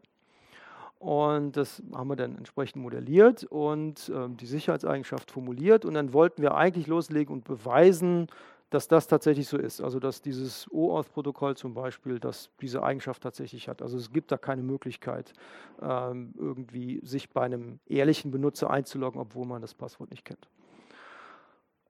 Und 0.99 1.57
das 1.57 1.83
haben 1.93 2.09
wir 2.09 2.15
dann 2.15 2.37
entsprechend 2.37 2.81
modelliert 2.81 3.43
und 3.43 4.09
äh, 4.09 4.29
die 4.29 4.47
Sicherheitseigenschaft 4.47 5.29
formuliert. 5.31 5.85
Und 5.85 5.93
dann 5.93 6.11
wollten 6.11 6.41
wir 6.41 6.55
eigentlich 6.55 6.87
loslegen 6.87 7.33
und 7.33 7.43
beweisen, 7.43 8.27
dass 8.69 8.87
das 8.87 9.07
tatsächlich 9.07 9.47
so 9.47 9.57
ist. 9.57 9.79
Also 9.79 9.99
dass 9.99 10.21
dieses 10.21 10.69
OAuth-Protokoll 10.71 11.55
zum 11.55 11.73
Beispiel, 11.73 12.19
dass 12.19 12.49
diese 12.61 12.83
Eigenschaft 12.83 13.23
tatsächlich 13.23 13.69
hat. 13.69 13.81
Also 13.81 13.97
es 13.97 14.11
gibt 14.11 14.31
da 14.31 14.37
keine 14.37 14.63
Möglichkeit, 14.63 15.33
ähm, 15.81 16.33
irgendwie 16.37 16.99
sich 17.03 17.29
bei 17.29 17.41
einem 17.41 17.79
ehrlichen 17.85 18.31
Benutzer 18.31 18.69
einzuloggen, 18.69 19.21
obwohl 19.21 19.45
man 19.45 19.61
das 19.61 19.73
Passwort 19.73 20.09
nicht 20.11 20.25
kennt. 20.25 20.49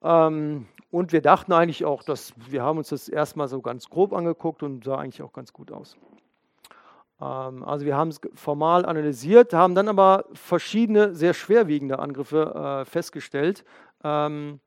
Ähm, 0.03 0.68
und 0.91 1.12
wir 1.12 1.22
dachten 1.22 1.53
eigentlich 1.53 1.86
auch, 1.86 2.03
dass 2.03 2.34
wir 2.49 2.62
haben 2.62 2.78
uns 2.78 2.89
das 2.89 3.10
erstmal 3.10 3.47
so 3.47 3.62
ganz 3.62 3.89
grob 3.89 4.14
angeguckt 4.14 4.62
und 4.64 4.84
sah 4.84 4.97
eigentlich 4.97 5.24
auch 5.24 5.34
ganz 5.34 5.53
gut 5.53 5.72
aus. 5.72 5.97
Ähm, 7.22 7.63
also 7.63 7.86
wir 7.86 7.95
haben 7.95 8.09
es 8.09 8.20
formal 8.36 8.86
analysiert, 8.86 9.53
haben 9.53 9.76
dann 9.76 9.88
aber 9.88 10.26
verschiedene 10.34 11.15
sehr 11.15 11.34
schwerwiegende 11.34 11.99
Angriffe 11.99 12.84
äh, 12.84 12.86
festgestellt, 12.86 13.63
ähm, 14.03 14.59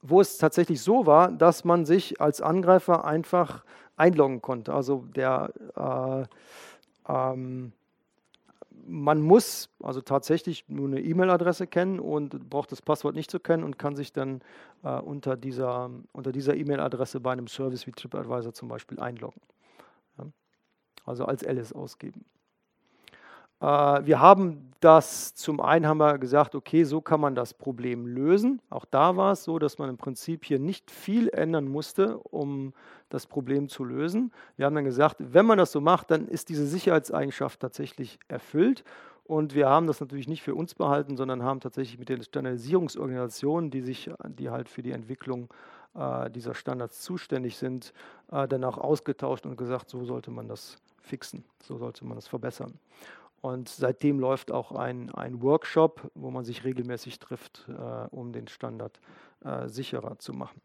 wo 0.00 0.20
es 0.20 0.38
tatsächlich 0.38 0.80
so 0.80 1.06
war, 1.06 1.30
dass 1.30 1.64
man 1.64 1.84
sich 1.84 2.20
als 2.20 2.40
Angreifer 2.40 3.04
einfach 3.04 3.64
einloggen 3.96 4.42
konnte. 4.42 4.74
Also 4.74 5.04
der 5.14 5.52
äh, 5.76 7.12
ähm, 7.12 7.72
man 8.84 9.20
muss 9.22 9.68
also 9.80 10.00
tatsächlich 10.00 10.64
nur 10.68 10.88
eine 10.88 11.00
E-Mail-Adresse 11.00 11.68
kennen 11.68 12.00
und 12.00 12.50
braucht 12.50 12.72
das 12.72 12.82
Passwort 12.82 13.14
nicht 13.14 13.30
zu 13.30 13.38
kennen 13.38 13.62
und 13.62 13.78
kann 13.78 13.94
sich 13.94 14.12
dann 14.12 14.40
äh, 14.82 14.98
unter 14.98 15.36
dieser 15.36 15.90
unter 16.12 16.32
dieser 16.32 16.56
E-Mail-Adresse 16.56 17.20
bei 17.20 17.32
einem 17.32 17.46
Service 17.46 17.86
wie 17.86 17.92
TripAdvisor 17.92 18.52
zum 18.52 18.68
Beispiel 18.68 18.98
einloggen 18.98 19.40
also 21.04 21.24
als 21.24 21.44
Alice 21.44 21.72
ausgeben. 21.72 22.24
Äh, 23.60 23.66
wir 24.04 24.20
haben 24.20 24.72
das, 24.80 25.34
zum 25.34 25.60
einen 25.60 25.86
haben 25.86 25.98
wir 25.98 26.18
gesagt, 26.18 26.54
okay, 26.54 26.82
so 26.84 27.00
kann 27.00 27.20
man 27.20 27.34
das 27.36 27.54
Problem 27.54 28.06
lösen. 28.06 28.60
Auch 28.68 28.84
da 28.84 29.16
war 29.16 29.32
es 29.32 29.44
so, 29.44 29.60
dass 29.60 29.78
man 29.78 29.88
im 29.88 29.96
Prinzip 29.96 30.44
hier 30.44 30.58
nicht 30.58 30.90
viel 30.90 31.28
ändern 31.28 31.68
musste, 31.68 32.18
um 32.18 32.74
das 33.08 33.26
Problem 33.26 33.68
zu 33.68 33.84
lösen. 33.84 34.32
Wir 34.56 34.66
haben 34.66 34.74
dann 34.74 34.84
gesagt, 34.84 35.18
wenn 35.20 35.46
man 35.46 35.58
das 35.58 35.70
so 35.70 35.80
macht, 35.80 36.10
dann 36.10 36.26
ist 36.26 36.48
diese 36.48 36.66
Sicherheitseigenschaft 36.66 37.60
tatsächlich 37.60 38.18
erfüllt. 38.26 38.82
Und 39.24 39.54
wir 39.54 39.68
haben 39.68 39.86
das 39.86 40.00
natürlich 40.00 40.26
nicht 40.26 40.42
für 40.42 40.56
uns 40.56 40.74
behalten, 40.74 41.16
sondern 41.16 41.44
haben 41.44 41.60
tatsächlich 41.60 41.98
mit 41.98 42.08
den 42.08 42.24
Standardisierungsorganisationen, 42.24 43.70
die 43.70 43.80
sich, 43.80 44.10
die 44.26 44.50
halt 44.50 44.68
für 44.68 44.82
die 44.82 44.90
Entwicklung 44.90 45.48
äh, 45.94 46.28
dieser 46.28 46.54
Standards 46.54 47.00
zuständig 47.00 47.56
sind, 47.56 47.92
äh, 48.32 48.48
danach 48.48 48.78
ausgetauscht 48.78 49.46
und 49.46 49.56
gesagt, 49.56 49.90
so 49.90 50.04
sollte 50.04 50.32
man 50.32 50.48
das 50.48 50.76
fixen. 51.02 51.44
So 51.62 51.76
sollte 51.76 52.04
man 52.04 52.16
das 52.16 52.28
verbessern. 52.28 52.78
Und 53.42 53.68
seitdem 53.68 54.20
läuft 54.20 54.52
auch 54.52 54.70
ein, 54.72 55.10
ein 55.10 55.42
Workshop, 55.42 56.10
wo 56.14 56.30
man 56.30 56.44
sich 56.44 56.64
regelmäßig 56.64 57.18
trifft, 57.18 57.68
äh, 57.68 58.06
um 58.14 58.32
den 58.32 58.46
Standard 58.46 59.00
äh, 59.44 59.68
sicherer 59.68 60.18
zu 60.18 60.32
machen. 60.32 60.60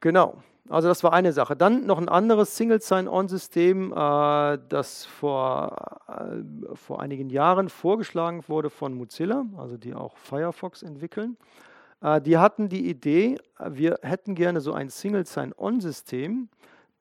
Genau. 0.00 0.42
also 0.68 0.88
das 0.88 1.04
war 1.04 1.12
eine 1.12 1.32
Sache. 1.32 1.56
Dann 1.56 1.86
noch 1.86 1.98
ein 1.98 2.08
anderes 2.08 2.56
Single 2.56 2.80
Sign-On-System, 2.80 3.92
äh, 3.92 4.58
das 4.68 5.04
vor, 5.04 6.00
äh, 6.08 6.74
vor 6.74 7.00
einigen 7.00 7.28
Jahren 7.28 7.68
vorgeschlagen 7.68 8.42
wurde 8.48 8.70
von 8.70 8.94
Mozilla, 8.94 9.44
also 9.58 9.76
die 9.76 9.94
auch 9.94 10.16
Firefox 10.16 10.82
entwickeln. 10.82 11.36
Äh, 12.00 12.22
die 12.22 12.38
hatten 12.38 12.70
die 12.70 12.88
Idee, 12.88 13.38
wir 13.58 13.98
hätten 14.02 14.34
gerne 14.34 14.62
so 14.62 14.72
ein 14.72 14.88
Single 14.88 15.26
Sign-On-System, 15.26 16.48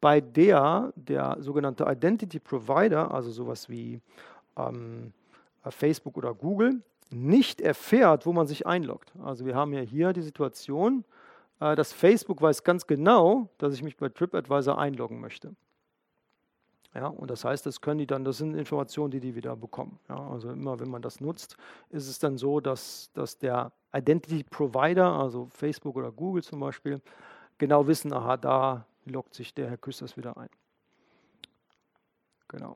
bei 0.02 0.20
der 0.20 0.92
der 0.96 1.38
sogenannte 1.40 1.86
Identity 1.88 2.40
Provider, 2.40 3.14
also 3.14 3.32
sowas 3.32 3.70
wie 3.70 4.02
ähm, 4.58 5.14
Facebook 5.70 6.18
oder 6.18 6.34
Google, 6.34 6.82
nicht 7.12 7.62
erfährt, 7.62 8.26
wo 8.26 8.34
man 8.34 8.48
sich 8.48 8.66
einloggt. 8.66 9.14
Also 9.24 9.46
wir 9.46 9.56
haben 9.56 9.74
ja 9.74 9.82
hier 9.82 10.14
die 10.14 10.22
Situation, 10.22 11.06
äh, 11.60 11.76
dass 11.76 11.94
Facebook 11.94 12.42
weiß 12.42 12.64
ganz 12.64 12.88
genau, 12.88 13.50
dass 13.58 13.74
ich 13.74 13.84
mich 13.84 13.98
bei 13.98 14.10
TripAdvisor 14.10 14.78
einloggen 14.78 15.20
möchte. 15.20 15.56
Ja, 16.94 17.08
und 17.08 17.32
das 17.32 17.46
heißt, 17.46 17.66
das 17.66 17.80
können 17.80 18.00
die 18.00 18.08
dann, 18.08 18.26
das 18.26 18.38
sind 18.38 18.54
Informationen, 18.54 19.12
die 19.12 19.22
die 19.22 19.36
wieder 19.36 19.56
bekommen. 19.56 19.98
Ja, 20.10 20.28
also 20.30 20.50
immer, 20.50 20.80
wenn 20.80 20.90
man 20.90 21.02
das 21.02 21.22
nutzt, 21.22 21.56
ist 21.90 22.10
es 22.10 22.20
dann 22.20 22.38
so, 22.38 22.60
dass, 22.60 23.12
dass 23.14 23.38
der 23.38 23.72
Identity 23.94 24.44
Provider, 24.44 25.08
also 25.08 25.48
Facebook 25.52 25.96
oder 25.96 26.12
Google 26.12 26.44
zum 26.44 26.60
Beispiel, 26.60 27.02
genau 27.58 27.88
wissen, 27.88 28.12
aha, 28.12 28.36
da 28.36 28.86
loggt 29.06 29.34
sich 29.34 29.54
der 29.54 29.70
Herr 29.70 29.78
Küsters 29.78 30.18
wieder 30.18 30.38
ein. 30.38 30.50
Genau. 32.48 32.76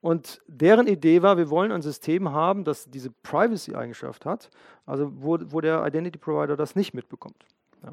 Und 0.00 0.40
deren 0.46 0.86
Idee 0.86 1.22
war, 1.22 1.36
wir 1.36 1.50
wollen 1.50 1.72
ein 1.72 1.82
System 1.82 2.32
haben, 2.32 2.64
das 2.64 2.88
diese 2.90 3.10
Privacy-Eigenschaft 3.10 4.26
hat, 4.26 4.50
also 4.84 5.10
wo, 5.16 5.38
wo 5.46 5.60
der 5.60 5.84
Identity 5.86 6.18
Provider 6.18 6.56
das 6.56 6.76
nicht 6.76 6.94
mitbekommt. 6.94 7.44
Ja. 7.82 7.92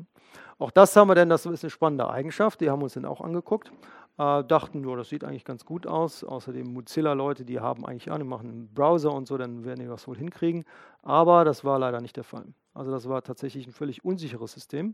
Auch 0.59 0.71
das 0.71 0.95
haben 0.95 1.07
wir 1.07 1.15
denn, 1.15 1.29
das 1.29 1.45
ist 1.45 1.63
eine 1.63 1.71
spannende 1.71 2.09
Eigenschaft, 2.09 2.61
die 2.61 2.69
haben 2.69 2.83
uns 2.83 2.93
dann 2.93 3.05
auch 3.05 3.21
angeguckt. 3.21 3.71
Äh, 4.17 4.43
dachten, 4.43 4.87
ja, 4.87 4.95
das 4.95 5.09
sieht 5.09 5.23
eigentlich 5.23 5.45
ganz 5.45 5.65
gut 5.65 5.87
aus. 5.87 6.23
Außerdem 6.23 6.71
Mozilla-Leute, 6.71 7.45
die 7.45 7.59
haben 7.59 7.85
eigentlich 7.85 8.11
an, 8.11 8.19
die 8.19 8.27
machen 8.27 8.49
einen 8.49 8.73
Browser 8.73 9.11
und 9.11 9.27
so, 9.27 9.37
dann 9.37 9.65
werden 9.65 9.79
die 9.79 9.87
das 9.87 10.07
wohl 10.07 10.17
hinkriegen. 10.17 10.65
Aber 11.01 11.45
das 11.45 11.65
war 11.65 11.79
leider 11.79 11.99
nicht 11.99 12.15
der 12.15 12.23
Fall. 12.23 12.45
Also 12.75 12.91
das 12.91 13.09
war 13.09 13.23
tatsächlich 13.23 13.65
ein 13.65 13.73
völlig 13.73 14.05
unsicheres 14.05 14.51
System. 14.51 14.93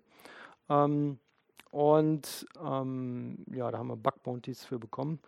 Ähm, 0.69 1.19
und 1.71 2.47
ähm, 2.63 3.45
ja, 3.53 3.69
da 3.71 3.77
haben 3.77 3.87
wir 3.87 3.95
Bug 3.95 4.23
Bounties 4.23 4.65
für 4.65 4.79
bekommen. 4.79 5.19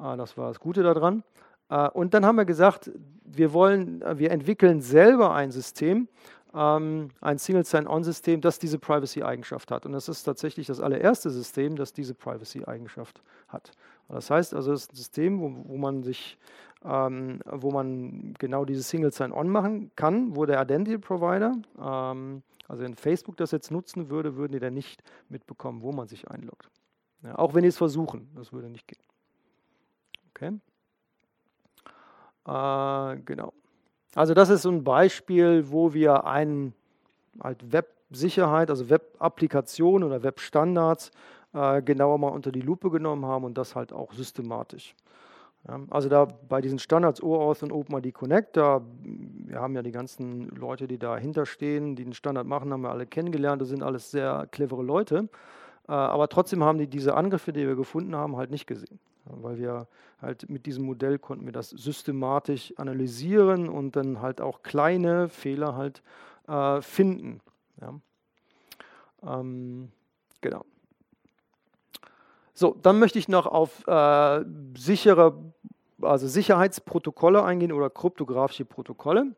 Äh, 0.00 0.16
das 0.16 0.36
war 0.36 0.48
das 0.48 0.60
Gute 0.60 0.82
daran. 0.82 1.24
Äh, 1.70 1.88
und 1.90 2.14
dann 2.14 2.24
haben 2.24 2.36
wir 2.36 2.44
gesagt, 2.44 2.90
wir 3.24 3.52
wollen, 3.52 4.02
äh, 4.02 4.18
wir 4.18 4.30
entwickeln 4.30 4.80
selber 4.80 5.34
ein 5.34 5.50
System, 5.50 6.08
ähm, 6.54 7.10
ein 7.20 7.38
Single 7.38 7.64
Sign-On-System, 7.64 8.40
das 8.40 8.58
diese 8.58 8.78
Privacy-Eigenschaft 8.78 9.70
hat. 9.70 9.86
Und 9.86 9.92
das 9.92 10.08
ist 10.08 10.22
tatsächlich 10.22 10.66
das 10.66 10.80
allererste 10.80 11.30
System, 11.30 11.76
das 11.76 11.92
diese 11.92 12.14
Privacy-Eigenschaft 12.14 13.20
hat. 13.48 13.72
Das 14.08 14.30
heißt 14.30 14.54
also, 14.54 14.72
es 14.72 14.82
ist 14.82 14.92
ein 14.92 14.96
System, 14.96 15.40
wo, 15.40 15.52
wo 15.64 15.76
man 15.76 16.02
sich, 16.02 16.38
ähm, 16.84 17.40
wo 17.44 17.70
man 17.70 18.34
genau 18.38 18.64
dieses 18.64 18.88
Single 18.88 19.12
Sign-On 19.12 19.48
machen 19.48 19.90
kann, 19.96 20.34
wo 20.34 20.46
der 20.46 20.62
Identity 20.62 20.98
Provider, 20.98 21.54
ähm, 21.80 22.42
also 22.68 22.82
wenn 22.82 22.94
Facebook 22.94 23.36
das 23.38 23.50
jetzt 23.50 23.70
nutzen 23.70 24.10
würde, 24.10 24.36
würden 24.36 24.52
die 24.52 24.60
dann 24.60 24.74
nicht 24.74 25.02
mitbekommen, 25.28 25.82
wo 25.82 25.90
man 25.90 26.06
sich 26.06 26.30
einloggt. 26.30 26.70
Ja, 27.22 27.38
auch 27.38 27.54
wenn 27.54 27.62
die 27.62 27.68
es 27.68 27.78
versuchen, 27.78 28.30
das 28.36 28.52
würde 28.52 28.68
nicht 28.68 28.86
gehen. 28.86 29.02
Okay. 30.30 30.60
Äh, 32.46 33.20
genau. 33.24 33.52
Also 34.14 34.34
das 34.34 34.50
ist 34.50 34.62
so 34.62 34.70
ein 34.70 34.84
Beispiel, 34.84 35.70
wo 35.70 35.94
wir 35.94 36.24
einen 36.26 36.74
halt 37.40 37.72
Web-Sicherheit, 37.72 38.70
also 38.70 38.88
Web-Applikationen 38.88 40.06
oder 40.06 40.22
Web-Standards 40.22 41.10
äh, 41.54 41.82
genauer 41.82 42.18
mal 42.18 42.28
unter 42.28 42.52
die 42.52 42.60
Lupe 42.60 42.90
genommen 42.90 43.26
haben 43.26 43.44
und 43.44 43.58
das 43.58 43.74
halt 43.74 43.92
auch 43.92 44.12
systematisch. 44.12 44.94
Also 45.90 46.08
da 46.08 46.24
bei 46.24 46.60
diesen 46.60 46.78
Standards 46.78 47.22
OAuth 47.22 47.62
und 47.62 47.72
OpenID 47.72 48.14
Connect, 48.14 48.56
da, 48.56 48.80
wir 49.02 49.60
haben 49.60 49.74
ja 49.74 49.82
die 49.82 49.92
ganzen 49.92 50.48
Leute, 50.50 50.86
die 50.86 50.98
dahinter 50.98 51.44
stehen, 51.44 51.94
die 51.94 52.04
den 52.04 52.14
Standard 52.14 52.46
machen, 52.46 52.72
haben 52.72 52.82
wir 52.82 52.90
alle 52.90 53.06
kennengelernt, 53.06 53.60
das 53.60 53.68
sind 53.68 53.82
alles 53.82 54.10
sehr 54.10 54.46
clevere 54.50 54.82
Leute. 54.82 55.28
Äh, 55.86 55.92
aber 55.92 56.28
trotzdem 56.28 56.64
haben 56.64 56.78
die 56.78 56.86
diese 56.86 57.14
Angriffe, 57.14 57.52
die 57.52 57.66
wir 57.66 57.76
gefunden 57.76 58.16
haben, 58.16 58.36
halt 58.36 58.50
nicht 58.50 58.66
gesehen 58.66 58.98
weil 59.30 59.58
wir 59.58 59.88
halt 60.20 60.48
mit 60.48 60.66
diesem 60.66 60.84
Modell 60.84 61.18
konnten 61.18 61.44
wir 61.44 61.52
das 61.52 61.70
systematisch 61.70 62.74
analysieren 62.76 63.68
und 63.68 63.96
dann 63.96 64.20
halt 64.20 64.40
auch 64.40 64.62
kleine 64.62 65.28
Fehler 65.28 65.76
halt 65.76 66.02
äh, 66.46 66.80
finden. 66.80 67.40
Ja. 67.80 68.00
Ähm, 69.22 69.92
genau. 70.40 70.64
So, 72.58 72.76
dann 72.82 72.98
möchte 72.98 73.20
ich 73.20 73.28
noch 73.28 73.46
auf 73.46 73.86
äh, 73.86 74.44
sichere, 74.76 75.38
also 76.02 76.26
Sicherheitsprotokolle 76.26 77.44
eingehen 77.44 77.70
oder 77.70 77.88
kryptografische 77.88 78.64
Protokolle. 78.64 79.36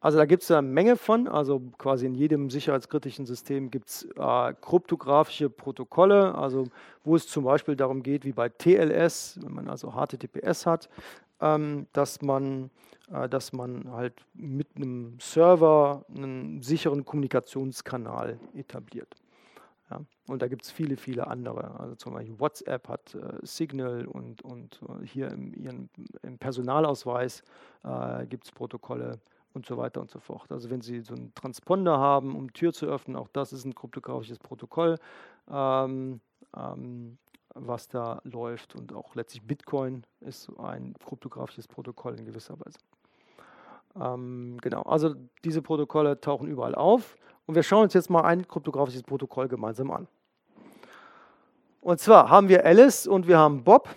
Also 0.00 0.18
da 0.18 0.26
gibt 0.26 0.44
es 0.44 0.50
eine 0.52 0.62
Menge 0.62 0.96
von, 0.96 1.26
also 1.26 1.60
quasi 1.76 2.06
in 2.06 2.14
jedem 2.14 2.50
sicherheitskritischen 2.50 3.26
System 3.26 3.72
gibt 3.72 3.88
es 3.88 4.04
äh, 4.16 4.54
kryptografische 4.60 5.50
Protokolle, 5.50 6.36
also 6.36 6.68
wo 7.02 7.16
es 7.16 7.26
zum 7.26 7.42
Beispiel 7.42 7.74
darum 7.74 8.04
geht, 8.04 8.24
wie 8.24 8.32
bei 8.32 8.48
TLS, 8.48 9.40
wenn 9.42 9.54
man 9.54 9.68
also 9.68 9.94
HTTPS 9.96 10.64
hat, 10.64 10.88
ähm, 11.40 11.88
dass, 11.92 12.22
man, 12.22 12.70
äh, 13.12 13.28
dass 13.28 13.52
man 13.52 13.90
halt 13.90 14.14
mit 14.34 14.68
einem 14.76 15.18
Server 15.20 16.04
einen 16.14 16.62
sicheren 16.62 17.04
Kommunikationskanal 17.04 18.38
etabliert. 18.54 19.21
Ja, 19.92 20.00
und 20.28 20.40
da 20.40 20.48
gibt 20.48 20.62
es 20.62 20.70
viele, 20.70 20.96
viele 20.96 21.26
andere. 21.26 21.78
Also 21.78 21.94
zum 21.96 22.14
Beispiel 22.14 22.38
WhatsApp 22.40 22.88
hat 22.88 23.14
äh, 23.14 23.38
Signal 23.42 24.06
und, 24.06 24.40
und 24.42 24.80
äh, 24.88 25.06
hier 25.06 25.30
im, 25.30 25.52
ihren, 25.54 25.90
im 26.22 26.38
Personalausweis 26.38 27.42
äh, 27.84 28.26
gibt 28.26 28.44
es 28.44 28.52
Protokolle 28.52 29.20
und 29.52 29.66
so 29.66 29.76
weiter 29.76 30.00
und 30.00 30.10
so 30.10 30.18
fort. 30.18 30.50
Also 30.50 30.70
wenn 30.70 30.80
Sie 30.80 31.00
so 31.00 31.14
einen 31.14 31.34
Transponder 31.34 31.98
haben, 31.98 32.34
um 32.36 32.52
Tür 32.54 32.72
zu 32.72 32.86
öffnen, 32.86 33.16
auch 33.16 33.28
das 33.28 33.52
ist 33.52 33.66
ein 33.66 33.74
kryptografisches 33.74 34.38
Protokoll, 34.38 34.96
ähm, 35.50 36.20
ähm, 36.56 37.18
was 37.54 37.88
da 37.88 38.22
läuft. 38.24 38.74
Und 38.74 38.94
auch 38.94 39.14
letztlich 39.14 39.42
Bitcoin 39.42 40.06
ist 40.20 40.50
ein 40.58 40.94
kryptografisches 41.04 41.68
Protokoll 41.68 42.18
in 42.18 42.24
gewisser 42.24 42.58
Weise. 42.60 42.78
Ähm, 44.00 44.58
genau, 44.60 44.82
also 44.82 45.14
diese 45.44 45.62
Protokolle 45.62 46.20
tauchen 46.20 46.48
überall 46.48 46.74
auf. 46.74 47.16
Und 47.46 47.54
wir 47.54 47.62
schauen 47.62 47.84
uns 47.84 47.94
jetzt 47.94 48.10
mal 48.10 48.22
ein 48.22 48.46
kryptografisches 48.46 49.02
Protokoll 49.02 49.48
gemeinsam 49.48 49.90
an. 49.90 50.08
Und 51.80 51.98
zwar 51.98 52.30
haben 52.30 52.48
wir 52.48 52.64
Alice 52.64 53.06
und 53.06 53.26
wir 53.26 53.38
haben 53.38 53.64
Bob. 53.64 53.88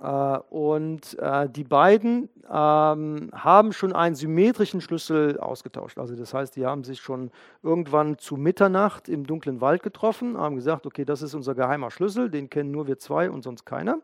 Äh, 0.00 0.38
und 0.50 1.18
äh, 1.18 1.48
die 1.48 1.64
beiden 1.64 2.28
ähm, 2.50 3.30
haben 3.32 3.72
schon 3.72 3.92
einen 3.92 4.14
symmetrischen 4.16 4.80
Schlüssel 4.80 5.38
ausgetauscht. 5.38 5.98
Also 5.98 6.16
das 6.16 6.34
heißt, 6.34 6.56
die 6.56 6.66
haben 6.66 6.82
sich 6.82 7.00
schon 7.00 7.30
irgendwann 7.62 8.18
zu 8.18 8.36
Mitternacht 8.36 9.08
im 9.08 9.26
dunklen 9.26 9.60
Wald 9.60 9.82
getroffen, 9.82 10.36
haben 10.36 10.56
gesagt, 10.56 10.86
okay, 10.86 11.04
das 11.04 11.22
ist 11.22 11.34
unser 11.34 11.54
geheimer 11.54 11.90
Schlüssel, 11.90 12.30
den 12.30 12.50
kennen 12.50 12.70
nur 12.70 12.86
wir 12.88 12.98
zwei 12.98 13.30
und 13.30 13.42
sonst 13.42 13.64
keiner. 13.64 14.00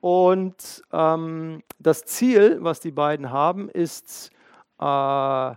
Und 0.00 0.82
ähm, 0.92 1.62
das 1.78 2.04
Ziel, 2.04 2.58
was 2.60 2.80
die 2.80 2.92
beiden 2.92 3.30
haben, 3.30 3.68
ist 3.68 4.30
äh, 4.78 5.54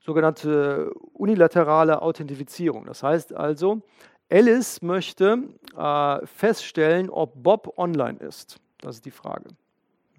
sogenannte 0.00 0.92
unilaterale 1.12 2.02
Authentifizierung. 2.02 2.86
Das 2.86 3.02
heißt 3.02 3.32
also, 3.34 3.82
Alice 4.30 4.82
möchte 4.82 5.42
äh, 5.76 6.26
feststellen, 6.26 7.10
ob 7.10 7.42
Bob 7.42 7.78
online 7.78 8.18
ist. 8.18 8.58
Das 8.78 8.96
ist 8.96 9.04
die 9.04 9.10
Frage. 9.10 9.48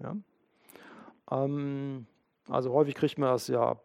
Ja? 0.00 0.16
Ähm, 1.30 2.06
also 2.48 2.72
häufig 2.72 2.94
kriegt 2.94 3.18
man 3.18 3.30
das 3.30 3.48
ja 3.48 3.76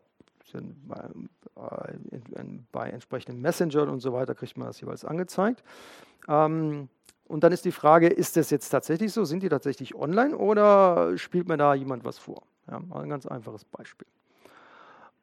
bei, 0.53 1.09
äh, 1.55 2.43
bei 2.71 2.89
entsprechenden 2.89 3.41
Messengern 3.41 3.89
und 3.89 3.99
so 3.99 4.13
weiter, 4.13 4.35
kriegt 4.35 4.57
man 4.57 4.67
das 4.67 4.79
jeweils 4.79 5.03
angezeigt. 5.03 5.63
Ähm, 6.27 6.89
und 7.25 7.43
dann 7.43 7.51
ist 7.51 7.65
die 7.65 7.71
Frage, 7.71 8.07
ist 8.07 8.37
das 8.37 8.49
jetzt 8.49 8.69
tatsächlich 8.69 9.13
so? 9.13 9.23
Sind 9.25 9.43
die 9.43 9.49
tatsächlich 9.49 9.95
online 9.95 10.37
oder 10.37 11.17
spielt 11.17 11.47
mir 11.47 11.57
da 11.57 11.73
jemand 11.73 12.03
was 12.03 12.17
vor? 12.17 12.43
Ja, 12.69 12.81
ein 12.91 13.09
ganz 13.09 13.25
einfaches 13.25 13.65
Beispiel. 13.65 14.07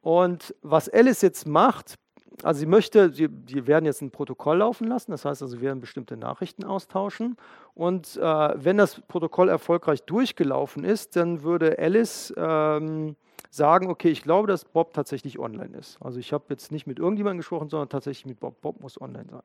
Und 0.03 0.55
was 0.62 0.88
Alice 0.88 1.22
jetzt 1.22 1.46
macht, 1.46 1.98
also 2.42 2.61
sie 2.61 2.66
möchte, 2.66 3.12
sie, 3.12 3.28
sie, 3.46 3.66
werden 3.66 3.84
jetzt 3.84 4.01
ein 4.01 4.11
Protokoll 4.11 4.59
laufen 4.59 4.86
lassen, 4.86 5.11
das 5.11 5.24
heißt 5.24 5.42
also, 5.42 5.57
sie 5.57 5.62
werden 5.62 5.80
bestimmte 5.80 6.16
Nachrichten 6.16 6.64
austauschen. 6.64 7.36
Und 7.74 8.16
äh, 8.16 8.20
wenn 8.22 8.78
das 8.78 9.01
Protokoll 9.03 9.48
erfolgreich 9.48 10.03
durchgelaufen 10.05 10.84
ist, 10.84 11.16
dann 11.16 11.42
würde 11.42 11.78
Alice 11.78 12.32
ähm, 12.36 13.16
sagen, 13.51 13.90
okay, 13.90 14.09
ich 14.09 14.22
glaube, 14.22 14.48
dass 14.48 14.64
Bob 14.64 14.94
tatsächlich 14.94 15.38
online 15.38 15.76
ist. 15.76 16.01
Also 16.01 16.18
ich 16.18 16.32
habe 16.32 16.44
jetzt 16.48 16.72
nicht 16.72 16.86
mit 16.86 16.98
irgendjemandem 16.98 17.38
gesprochen, 17.38 17.68
sondern 17.68 17.88
tatsächlich 17.88 18.26
mit 18.26 18.40
Bob. 18.40 18.61
Bob 18.61 18.80
muss 18.80 19.01
online 19.01 19.28
sein. 19.30 19.42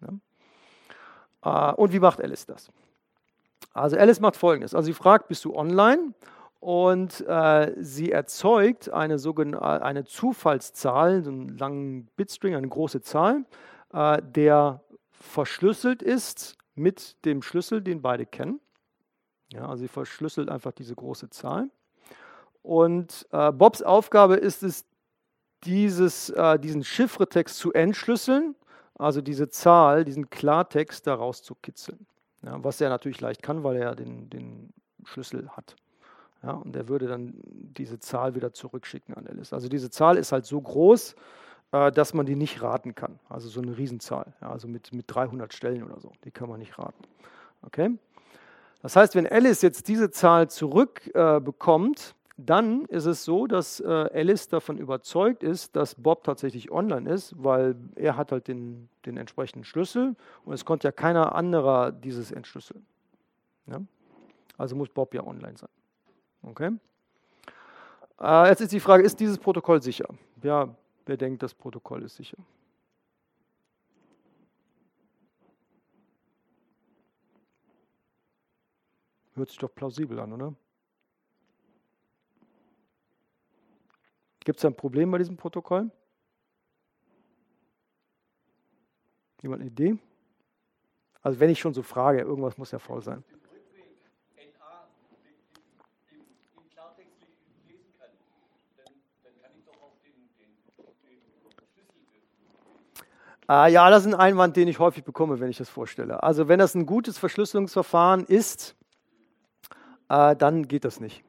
Ja? 0.00 0.08
Äh, 1.44 1.72
und 1.72 1.92
wie 1.92 2.00
macht 2.00 2.20
Alice 2.20 2.46
das? 2.46 2.70
Also 3.72 3.96
Alice 3.96 4.20
macht 4.20 4.36
folgendes. 4.36 4.74
Also 4.74 4.86
sie 4.86 4.94
fragt, 4.94 5.28
bist 5.28 5.44
du 5.44 5.54
online? 5.54 6.14
und 6.64 7.20
äh, 7.28 7.74
sie 7.76 8.10
erzeugt 8.10 8.88
eine, 8.88 9.18
sogenannte, 9.18 9.84
eine 9.84 10.06
Zufallszahl, 10.06 11.22
so 11.22 11.30
einen 11.30 11.58
langen 11.58 12.06
Bitstring, 12.16 12.54
eine 12.54 12.66
große 12.66 13.02
Zahl, 13.02 13.44
äh, 13.92 14.22
der 14.22 14.82
verschlüsselt 15.10 16.02
ist 16.02 16.56
mit 16.74 17.22
dem 17.26 17.42
Schlüssel, 17.42 17.82
den 17.82 18.00
beide 18.00 18.24
kennen. 18.24 18.60
Ja, 19.52 19.68
also 19.68 19.82
sie 19.82 19.88
verschlüsselt 19.88 20.48
einfach 20.48 20.72
diese 20.72 20.94
große 20.94 21.28
Zahl. 21.28 21.68
Und 22.62 23.26
äh, 23.30 23.52
Bobs 23.52 23.82
Aufgabe 23.82 24.36
ist 24.36 24.62
es, 24.62 24.86
dieses, 25.64 26.30
äh, 26.30 26.58
diesen 26.58 26.82
Chiffretext 26.82 27.58
zu 27.58 27.74
entschlüsseln, 27.74 28.54
also 28.98 29.20
diese 29.20 29.48
Zahl, 29.48 30.04
diesen 30.04 30.30
Klartext 30.30 31.06
daraus 31.06 31.42
zu 31.42 31.54
kitzeln. 31.54 32.06
Ja, 32.42 32.62
was 32.62 32.80
er 32.80 32.90
natürlich 32.90 33.20
leicht 33.20 33.42
kann, 33.42 33.64
weil 33.64 33.76
er 33.76 33.94
den, 33.94 34.28
den 34.30 34.72
Schlüssel 35.04 35.48
hat. 35.50 35.76
Ja, 36.42 36.52
und 36.52 36.76
er 36.76 36.88
würde 36.88 37.06
dann 37.06 37.34
diese 37.42 37.98
Zahl 37.98 38.34
wieder 38.34 38.52
zurückschicken 38.52 39.14
an 39.14 39.26
Alice. 39.26 39.52
Also 39.52 39.68
diese 39.68 39.90
Zahl 39.90 40.18
ist 40.18 40.30
halt 40.30 40.44
so 40.44 40.60
groß, 40.60 41.16
äh, 41.72 41.90
dass 41.90 42.12
man 42.12 42.26
die 42.26 42.36
nicht 42.36 42.60
raten 42.60 42.94
kann. 42.94 43.18
Also 43.28 43.48
so 43.48 43.62
eine 43.62 43.76
Riesenzahl, 43.76 44.34
ja, 44.42 44.50
also 44.50 44.68
mit, 44.68 44.92
mit 44.92 45.06
300 45.08 45.54
Stellen 45.54 45.82
oder 45.82 46.00
so, 46.00 46.12
die 46.24 46.30
kann 46.30 46.48
man 46.48 46.58
nicht 46.58 46.78
raten. 46.78 47.02
Okay? 47.62 47.98
Das 48.82 48.94
heißt, 48.96 49.14
wenn 49.14 49.26
Alice 49.26 49.62
jetzt 49.62 49.88
diese 49.88 50.10
Zahl 50.10 50.50
zurückbekommt, 50.50 51.98
äh, 51.98 52.13
dann 52.36 52.84
ist 52.86 53.06
es 53.06 53.24
so, 53.24 53.46
dass 53.46 53.78
äh, 53.80 53.86
Alice 53.86 54.48
davon 54.48 54.78
überzeugt 54.78 55.44
ist, 55.44 55.76
dass 55.76 55.94
Bob 55.94 56.24
tatsächlich 56.24 56.72
online 56.72 57.08
ist, 57.08 57.34
weil 57.36 57.76
er 57.94 58.16
hat 58.16 58.32
halt 58.32 58.48
den, 58.48 58.88
den 59.06 59.16
entsprechenden 59.16 59.64
Schlüssel 59.64 60.16
und 60.44 60.52
es 60.52 60.64
konnte 60.64 60.88
ja 60.88 60.92
keiner 60.92 61.34
anderer 61.34 61.92
dieses 61.92 62.32
entschlüsseln. 62.32 62.84
Ja? 63.66 63.80
Also 64.58 64.74
muss 64.74 64.88
Bob 64.88 65.14
ja 65.14 65.24
online 65.24 65.56
sein. 65.56 65.68
Okay? 66.42 66.72
Äh, 68.20 68.48
jetzt 68.48 68.60
ist 68.60 68.72
die 68.72 68.80
Frage, 68.80 69.04
ist 69.04 69.20
dieses 69.20 69.38
Protokoll 69.38 69.80
sicher? 69.80 70.08
Ja, 70.42 70.74
wer 71.06 71.16
denkt, 71.16 71.42
das 71.42 71.54
Protokoll 71.54 72.02
ist 72.02 72.16
sicher? 72.16 72.38
Hört 79.34 79.48
sich 79.48 79.58
doch 79.58 79.72
plausibel 79.72 80.18
an, 80.18 80.32
oder? 80.32 80.54
Gibt 84.44 84.58
es 84.58 84.64
ein 84.64 84.74
Problem 84.74 85.10
bei 85.10 85.18
diesem 85.18 85.36
Protokoll? 85.36 85.90
Jemand 89.42 89.62
eine 89.62 89.70
Idee? 89.70 89.98
Also 91.22 91.40
wenn 91.40 91.50
ich 91.50 91.58
schon 91.58 91.74
so 91.74 91.82
frage, 91.82 92.20
irgendwas 92.20 92.58
muss 92.58 92.70
ja 92.70 92.78
faul 92.78 93.02
sein. 93.02 93.24
Ah, 103.46 103.66
ja, 103.66 103.90
das 103.90 104.06
ist 104.06 104.14
ein 104.14 104.18
Einwand, 104.18 104.56
den 104.56 104.68
ich 104.68 104.78
häufig 104.78 105.04
bekomme, 105.04 105.38
wenn 105.38 105.50
ich 105.50 105.58
das 105.58 105.68
vorstelle. 105.68 106.22
Also 106.22 106.48
wenn 106.48 106.58
das 106.58 106.74
ein 106.74 106.86
gutes 106.86 107.18
Verschlüsselungsverfahren 107.18 108.24
ist, 108.24 108.74
äh, 110.08 110.34
dann 110.34 110.66
geht 110.66 110.86
das 110.86 110.98
nicht. 110.98 111.22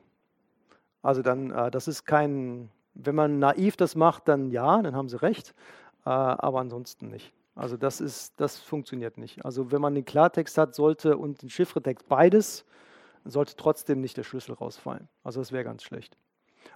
Also 1.02 1.22
dann, 1.22 1.52
äh, 1.52 1.70
das 1.72 1.90
ist 1.90 2.06
kein, 2.06 2.70
wenn 2.96 3.16
man 3.16 3.40
naiv 3.40 3.78
das 3.78 3.96
macht, 3.96 4.28
dann 4.28 4.50
ja, 4.50 4.82
dann 4.82 4.96
haben 4.96 5.10
sie 5.10 5.22
recht, 5.22 5.54
äh, 6.06 6.10
aber 6.10 6.60
ansonsten 6.60 7.10
nicht. 7.10 7.34
Also 7.56 7.78
das 7.78 8.02
ist, 8.02 8.34
das 8.38 8.60
funktioniert 8.60 9.18
nicht. 9.18 9.46
Also 9.46 9.72
wenn 9.72 9.82
man 9.82 9.96
den 9.96 10.06
Klartext 10.06 10.58
hat, 10.58 10.76
sollte 10.76 11.18
und 11.18 11.42
den 11.42 11.50
Chiffretext 11.50 12.08
beides, 12.10 12.66
sollte 13.24 13.56
trotzdem 13.56 14.02
nicht 14.02 14.18
der 14.18 14.24
Schlüssel 14.24 14.54
rausfallen. 14.54 15.08
Also 15.24 15.40
das 15.40 15.52
wäre 15.52 15.64
ganz 15.64 15.84
schlecht. 15.84 16.18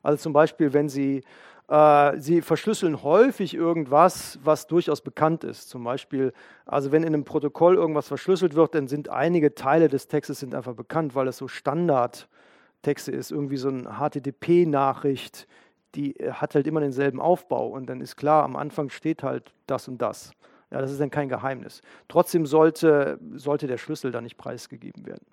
Also 0.03 0.21
zum 0.21 0.33
Beispiel, 0.33 0.73
wenn 0.73 0.87
Sie, 0.87 1.23
äh, 1.67 2.19
Sie 2.19 2.41
verschlüsseln 2.41 3.03
häufig 3.03 3.53
irgendwas, 3.53 4.39
was 4.43 4.67
durchaus 4.67 5.01
bekannt 5.01 5.43
ist. 5.43 5.69
Zum 5.69 5.83
Beispiel, 5.83 6.33
also 6.65 6.91
wenn 6.91 7.03
in 7.03 7.13
einem 7.13 7.25
Protokoll 7.25 7.75
irgendwas 7.75 8.07
verschlüsselt 8.07 8.55
wird, 8.55 8.75
dann 8.75 8.87
sind 8.87 9.09
einige 9.09 9.55
Teile 9.55 9.89
des 9.89 10.07
Textes 10.07 10.39
sind 10.39 10.55
einfach 10.55 10.75
bekannt, 10.75 11.15
weil 11.15 11.27
es 11.27 11.37
so 11.37 11.47
Standardtexte 11.47 13.11
ist. 13.11 13.31
Irgendwie 13.31 13.57
so 13.57 13.69
eine 13.69 13.99
HTTP-Nachricht, 13.99 15.47
die 15.95 16.13
hat 16.31 16.55
halt 16.55 16.67
immer 16.67 16.81
denselben 16.81 17.19
Aufbau 17.19 17.67
und 17.67 17.87
dann 17.87 18.01
ist 18.01 18.15
klar, 18.15 18.43
am 18.43 18.55
Anfang 18.55 18.89
steht 18.89 19.23
halt 19.23 19.53
das 19.67 19.87
und 19.87 20.01
das. 20.01 20.31
Ja, 20.71 20.81
das 20.81 20.91
ist 20.91 21.01
dann 21.01 21.09
kein 21.09 21.29
Geheimnis. 21.29 21.81
Trotzdem 22.07 22.45
sollte, 22.45 23.19
sollte 23.33 23.65
der 23.65 23.77
Schlüssel 23.77 24.11
da 24.11 24.21
nicht 24.21 24.37
preisgegeben 24.37 25.05
werden. 25.05 25.25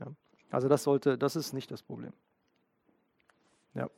Ja. 0.00 0.06
Also 0.50 0.68
das 0.68 0.82
sollte, 0.82 1.16
das 1.16 1.36
ist 1.36 1.52
nicht 1.52 1.70
das 1.70 1.82
Problem. 1.82 2.12
Ja. 3.74 3.88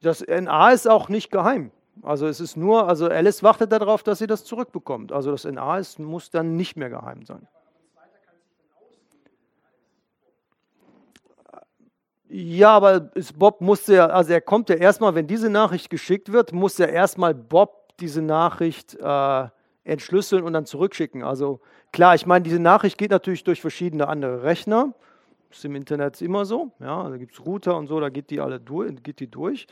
Das 0.00 0.24
NA 0.26 0.70
ist 0.72 0.88
auch 0.88 1.08
nicht 1.08 1.30
geheim. 1.30 1.70
Also 2.02 2.26
es 2.26 2.40
ist 2.40 2.56
nur, 2.56 2.88
also 2.88 3.08
Alice 3.08 3.42
wartet 3.42 3.72
darauf, 3.72 4.02
dass 4.02 4.18
sie 4.18 4.26
das 4.26 4.44
zurückbekommt. 4.44 5.12
Also 5.12 5.30
das 5.30 5.44
NA 5.44 5.78
ist, 5.78 5.98
muss 5.98 6.30
dann 6.30 6.56
nicht 6.56 6.76
mehr 6.76 6.90
geheim 6.90 7.24
sein. 7.24 7.46
Ja, 12.30 12.70
aber 12.70 13.10
Bob 13.36 13.60
musste 13.60 13.94
ja, 13.94 14.06
also 14.06 14.32
er 14.32 14.40
kommt 14.40 14.68
ja 14.68 14.76
erstmal, 14.76 15.14
wenn 15.14 15.26
diese 15.26 15.48
Nachricht 15.48 15.88
geschickt 15.88 16.30
wird, 16.32 16.52
muss 16.52 16.76
ja 16.78 16.86
erstmal 16.86 17.34
Bob 17.34 17.96
diese 18.00 18.20
Nachricht 18.20 18.96
äh, 19.00 19.48
entschlüsseln 19.84 20.44
und 20.44 20.52
dann 20.52 20.66
zurückschicken. 20.66 21.22
Also 21.22 21.60
klar, 21.92 22.14
ich 22.14 22.26
meine, 22.26 22.42
diese 22.42 22.60
Nachricht 22.60 22.98
geht 22.98 23.10
natürlich 23.10 23.44
durch 23.44 23.60
verschiedene 23.60 24.08
andere 24.08 24.42
Rechner. 24.42 24.94
Ist 25.50 25.64
im 25.64 25.74
Internet 25.74 26.20
immer 26.20 26.44
so. 26.44 26.72
Ja, 26.78 27.08
da 27.08 27.16
gibt 27.16 27.32
es 27.32 27.44
Router 27.44 27.76
und 27.76 27.86
so, 27.86 27.98
da 27.98 28.10
geht 28.10 28.30
die 28.30 28.40
alle 28.40 28.60
durch, 28.60 29.02
geht 29.02 29.20
die 29.20 29.30
durch. 29.30 29.66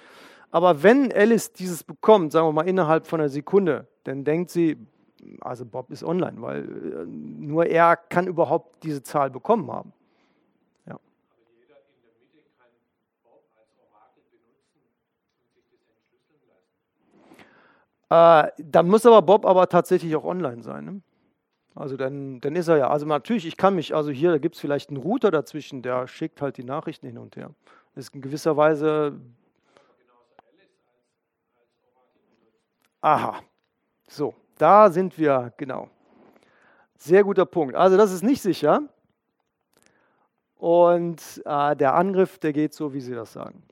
Aber 0.50 0.82
wenn 0.82 1.12
Alice 1.12 1.52
dieses 1.52 1.84
bekommt, 1.84 2.32
sagen 2.32 2.46
wir 2.46 2.52
mal 2.52 2.66
innerhalb 2.66 3.06
von 3.06 3.20
einer 3.20 3.28
Sekunde, 3.28 3.86
dann 4.04 4.24
denkt 4.24 4.50
sie, 4.50 4.78
also 5.40 5.66
Bob 5.66 5.90
ist 5.90 6.04
online, 6.04 6.40
weil 6.40 6.62
äh, 6.64 7.06
nur 7.06 7.66
er 7.66 7.96
kann 7.96 8.26
überhaupt 8.26 8.82
diese 8.84 9.02
Zahl 9.02 9.30
bekommen 9.30 9.70
haben. 9.70 9.92
Ja. 10.86 10.98
Äh, 18.08 18.48
dann 18.58 18.88
muss 18.88 19.04
aber 19.04 19.22
Bob 19.22 19.44
aber 19.44 19.68
tatsächlich 19.68 20.14
auch 20.16 20.24
online 20.24 20.62
sein. 20.62 20.84
Ne? 20.84 21.02
Also 21.74 21.96
dann, 21.96 22.40
dann 22.40 22.56
ist 22.56 22.68
er 22.68 22.78
ja, 22.78 22.88
also 22.88 23.04
natürlich, 23.04 23.46
ich 23.46 23.56
kann 23.56 23.74
mich, 23.74 23.94
also 23.94 24.10
hier, 24.10 24.30
da 24.30 24.38
gibt 24.38 24.54
es 24.54 24.60
vielleicht 24.60 24.88
einen 24.88 24.98
Router 24.98 25.30
dazwischen, 25.30 25.82
der 25.82 26.06
schickt 26.08 26.40
halt 26.40 26.56
die 26.56 26.64
Nachrichten 26.64 27.06
hin 27.06 27.18
und 27.18 27.36
her. 27.36 27.50
Das 27.94 28.06
ist 28.06 28.14
in 28.14 28.22
gewisser 28.22 28.56
Weise. 28.56 29.20
Aha, 33.00 33.40
so, 34.08 34.34
da 34.56 34.90
sind 34.90 35.18
wir, 35.18 35.52
genau. 35.56 35.90
Sehr 36.96 37.24
guter 37.24 37.44
Punkt. 37.44 37.74
Also 37.74 37.96
das 37.96 38.12
ist 38.12 38.22
nicht 38.22 38.40
sicher. 38.40 38.82
Und 40.56 41.42
äh, 41.44 41.76
der 41.76 41.94
Angriff, 41.94 42.38
der 42.38 42.52
geht 42.52 42.72
so, 42.72 42.94
wie 42.94 43.00
Sie 43.00 43.14
das 43.14 43.34
sagen. 43.34 43.62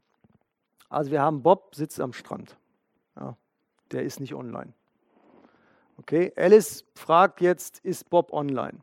Also 0.90 1.10
wir 1.10 1.22
haben 1.22 1.42
Bob 1.42 1.74
sitzt 1.74 2.00
am 2.00 2.12
Strand. 2.12 2.56
Ja, 3.16 3.36
der 3.94 4.02
ist 4.02 4.20
nicht 4.20 4.34
online. 4.34 4.72
Okay, 5.98 6.32
Alice 6.36 6.84
fragt 6.94 7.40
jetzt, 7.40 7.78
ist 7.84 8.10
Bob 8.10 8.32
online? 8.32 8.80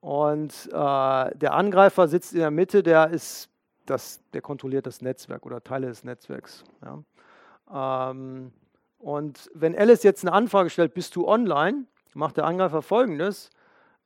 Und 0.00 0.66
äh, 0.66 0.70
der 0.70 1.52
Angreifer 1.52 2.08
sitzt 2.08 2.32
in 2.32 2.40
der 2.40 2.50
Mitte, 2.50 2.82
der 2.82 3.10
ist 3.10 3.48
das, 3.86 4.20
der 4.32 4.42
kontrolliert 4.42 4.86
das 4.86 5.02
Netzwerk 5.02 5.44
oder 5.46 5.62
Teile 5.62 5.86
des 5.86 6.04
Netzwerks. 6.04 6.64
Ja. 6.82 8.10
Ähm, 8.10 8.52
und 8.98 9.50
wenn 9.54 9.76
Alice 9.76 10.02
jetzt 10.02 10.24
eine 10.24 10.32
Anfrage 10.32 10.70
stellt, 10.70 10.94
bist 10.94 11.14
du 11.16 11.28
online, 11.28 11.84
macht 12.14 12.36
der 12.36 12.44
Angreifer 12.44 12.82
folgendes. 12.82 13.50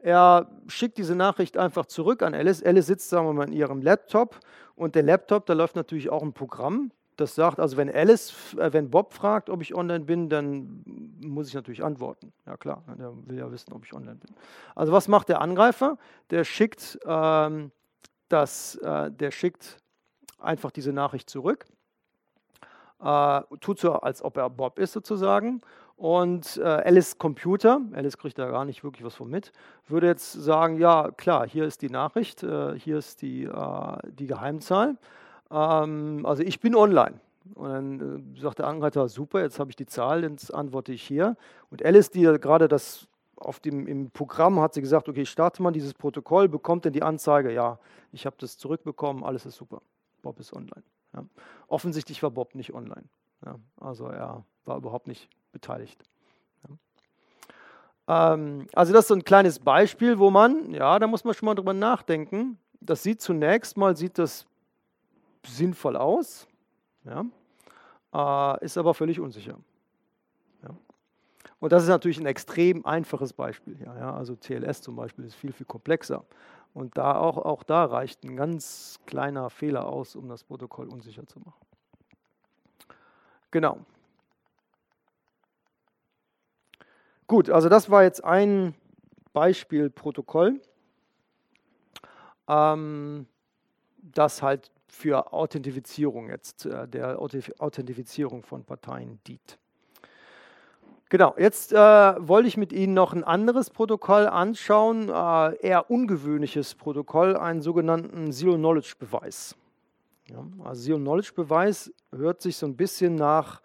Er 0.01 0.51
schickt 0.69 0.99
diese 0.99 1.15
Nachricht 1.15 1.57
einfach 1.57 1.87
zurück 1.87 2.23
an 2.23 2.35
Alice. 2.35 2.63
Alice 2.63 2.87
sitzt, 2.87 3.09
sagen 3.09 3.27
wir 3.27 3.33
mal, 3.33 3.47
in 3.47 3.53
ihrem 3.53 3.83
Laptop 3.83 4.41
und 4.75 4.95
der 4.95 5.03
Laptop, 5.03 5.47
da 5.47 5.55
läuft 5.55 5.77
natürlich 5.77 6.11
auch 6.11 6.23
ein 6.23 6.33
Programm, 6.33 6.93
das 7.19 7.35
sagt, 7.35 7.59
also 7.59 7.77
wenn 7.77 7.93
Alice, 7.93 8.55
äh, 8.55 8.73
wenn 8.73 8.91
Bob 8.91 9.13
fragt, 9.13 9.51
ob 9.51 9.61
ich 9.61 9.75
online 9.75 10.05
bin, 10.05 10.29
dann 10.29 10.83
muss 11.21 11.49
ich 11.49 11.55
natürlich 11.55 11.85
antworten. 11.85 12.33
Ja 12.47 12.57
klar, 12.57 12.85
der 12.99 13.13
will 13.27 13.39
ja 13.39 13.51
wissen, 13.51 13.73
ob 13.73 13.85
ich 13.85 13.93
online 13.93 14.17
bin. 14.17 14.31
Also 14.75 14.93
was 14.93 15.09
macht 15.09 15.29
der 15.29 15.41
Angreifer? 15.41 15.99
Der 16.31 16.45
schickt, 16.45 16.99
ähm, 17.05 17.73
das, 18.29 18.77
äh, 18.77 19.11
der 19.11 19.33
schickt 19.33 19.79
einfach 20.39 20.71
diese 20.71 20.93
Nachricht 20.93 21.29
zurück, 21.29 21.67
äh, 23.03 23.41
tut 23.61 23.81
so, 23.81 23.95
als 23.95 24.23
ob 24.23 24.37
er 24.37 24.49
Bob 24.49 24.79
ist 24.79 24.93
sozusagen. 24.93 25.61
Und 25.97 26.59
äh, 26.59 26.63
Alice 26.63 27.19
Computer, 27.19 27.81
Alice 27.93 28.17
kriegt 28.17 28.39
da 28.39 28.49
gar 28.49 28.65
nicht 28.65 28.85
wirklich 28.85 29.05
was 29.05 29.17
von 29.17 29.29
mit, 29.29 29.53
würde 29.89 30.07
jetzt 30.07 30.33
sagen, 30.33 30.79
ja 30.79 31.11
klar, 31.11 31.49
hier 31.49 31.65
ist 31.65 31.83
die 31.83 31.91
Nachricht, 31.91 32.45
äh, 32.45 32.79
hier 32.79 32.99
ist 32.99 33.21
die, 33.23 33.43
äh, 33.43 33.97
die 34.05 34.29
Geheimzahl 34.29 34.97
ähm, 35.51 36.25
also 36.25 36.43
ich 36.43 36.61
bin 36.61 36.75
online. 36.75 37.21
Und 37.55 37.69
dann 37.69 38.35
äh, 38.37 38.41
sagt 38.41 38.59
der 38.59 38.67
Angreifer, 38.67 39.09
super, 39.09 39.41
jetzt 39.41 39.59
habe 39.59 39.71
ich 39.71 39.77
die 39.77 39.87
Zahl, 39.87 40.23
jetzt 40.23 40.53
antworte 40.53 40.93
ich 40.93 41.03
hier. 41.03 41.37
Und 41.71 41.85
Alice, 41.85 42.11
die 42.11 42.23
gerade 42.23 42.69
das 42.69 43.09
auf 43.37 43.61
dem, 43.61 43.87
im 43.87 44.11
Programm 44.11 44.61
hat 44.61 44.75
sie 44.75 44.81
gesagt, 44.81 45.09
okay, 45.09 45.25
starte 45.25 45.63
mal 45.63 45.71
dieses 45.71 45.95
Protokoll, 45.95 46.49
bekommt 46.49 46.85
dann 46.85 46.93
die 46.93 47.03
Anzeige, 47.03 47.53
ja, 47.53 47.79
ich 48.13 48.27
habe 48.27 48.37
das 48.39 48.59
zurückbekommen, 48.59 49.23
alles 49.23 49.47
ist 49.47 49.57
super. 49.57 49.81
Bob 50.23 50.41
ist 50.41 50.53
online. 50.53 50.83
Ja. 51.15 51.25
Offensichtlich 51.69 52.23
war 52.23 52.31
Bob 52.31 52.55
nicht 52.55 52.75
online. 52.75 53.05
Ja. 53.45 53.57
Also 53.81 54.07
er 54.07 54.45
war 54.65 54.77
überhaupt 54.77 55.07
nicht 55.07 55.29
beteiligt. 55.53 56.03
Ja. 58.09 58.35
Ähm, 58.35 58.67
also 58.75 58.93
das 58.93 59.05
ist 59.05 59.09
so 59.09 59.15
ein 59.15 59.25
kleines 59.25 59.61
Beispiel, 59.61 60.19
wo 60.19 60.31
man, 60.31 60.73
ja, 60.73 60.99
da 60.99 61.07
muss 61.07 61.25
man 61.25 61.35
schon 61.35 61.47
mal 61.47 61.55
drüber 61.55 61.75
nachdenken. 61.75 62.59
Das 62.81 63.03
sieht 63.03 63.21
zunächst 63.21 63.77
mal, 63.77 63.97
sieht 63.97 64.19
das 64.19 64.47
sinnvoll 65.49 65.97
aus, 65.97 66.47
ja, 67.05 67.25
äh, 68.13 68.65
ist 68.65 68.79
aber 68.79 68.95
völlig 68.95 69.21
unsicher. 69.21 69.59
Ja. 70.63 70.71
Und 71.61 71.73
das 71.73 71.83
ist 71.83 71.89
natürlich 71.89 72.19
ein 72.19 72.27
extrem 72.27 72.85
einfaches 72.87 73.33
Beispiel. 73.33 73.81
Ja, 73.81 73.97
ja, 73.99 74.15
also 74.15 74.37
TLS 74.37 74.83
zum 74.83 74.97
Beispiel 74.97 75.25
ist 75.25 75.35
viel, 75.35 75.53
viel 75.53 75.67
komplexer. 75.67 76.25
Und 76.75 76.97
da 76.97 77.17
auch, 77.17 77.39
auch 77.39 77.63
da 77.63 77.85
reicht 77.85 78.25
ein 78.25 78.37
ganz 78.37 79.01
kleiner 79.07 79.51
Fehler 79.51 79.87
aus, 79.87 80.15
um 80.15 80.29
das 80.29 80.45
Protokoll 80.45 80.89
unsicher 80.89 81.27
zu 81.27 81.41
machen. 81.41 81.67
Genau. 83.51 83.79
Gut, 87.27 87.51
also 87.51 87.69
das 87.69 87.91
war 87.91 88.03
jetzt 88.03 88.25
ein 88.25 88.75
Beispielprotokoll, 89.33 90.61
ähm, 92.49 93.27
das 94.01 94.43
halt 94.43 94.71
für 94.89 95.33
Authentifizierung 95.33 96.29
jetzt, 96.31 96.67
äh, 96.67 96.89
der 96.89 97.21
Authentifizierung 97.21 98.43
von 98.43 98.65
Parteien 98.65 99.21
dient. 99.27 99.59
Genau, 101.11 101.35
jetzt 101.39 101.73
äh, 101.73 101.77
wollte 101.77 102.49
ich 102.49 102.59
mit 102.59 102.71
Ihnen 102.71 102.93
noch 102.93 103.15
ein 103.15 103.25
anderes 103.25 103.71
Protokoll 103.71 104.27
anschauen, 104.27 105.09
äh, 105.09 105.57
eher 105.67 105.91
ungewöhnliches 105.91 106.75
Protokoll, 106.75 107.35
einen 107.35 107.63
sogenannten 107.63 108.31
Zero-Knowledge-Beweis. 108.31 109.57
Ja, 110.29 110.45
also 110.63 110.83
Zero-Knowledge-Beweis 110.83 111.93
hört 112.15 112.43
sich 112.43 112.59
so 112.59 112.67
ein 112.67 112.77
bisschen 112.77 113.15
nach 113.15 113.63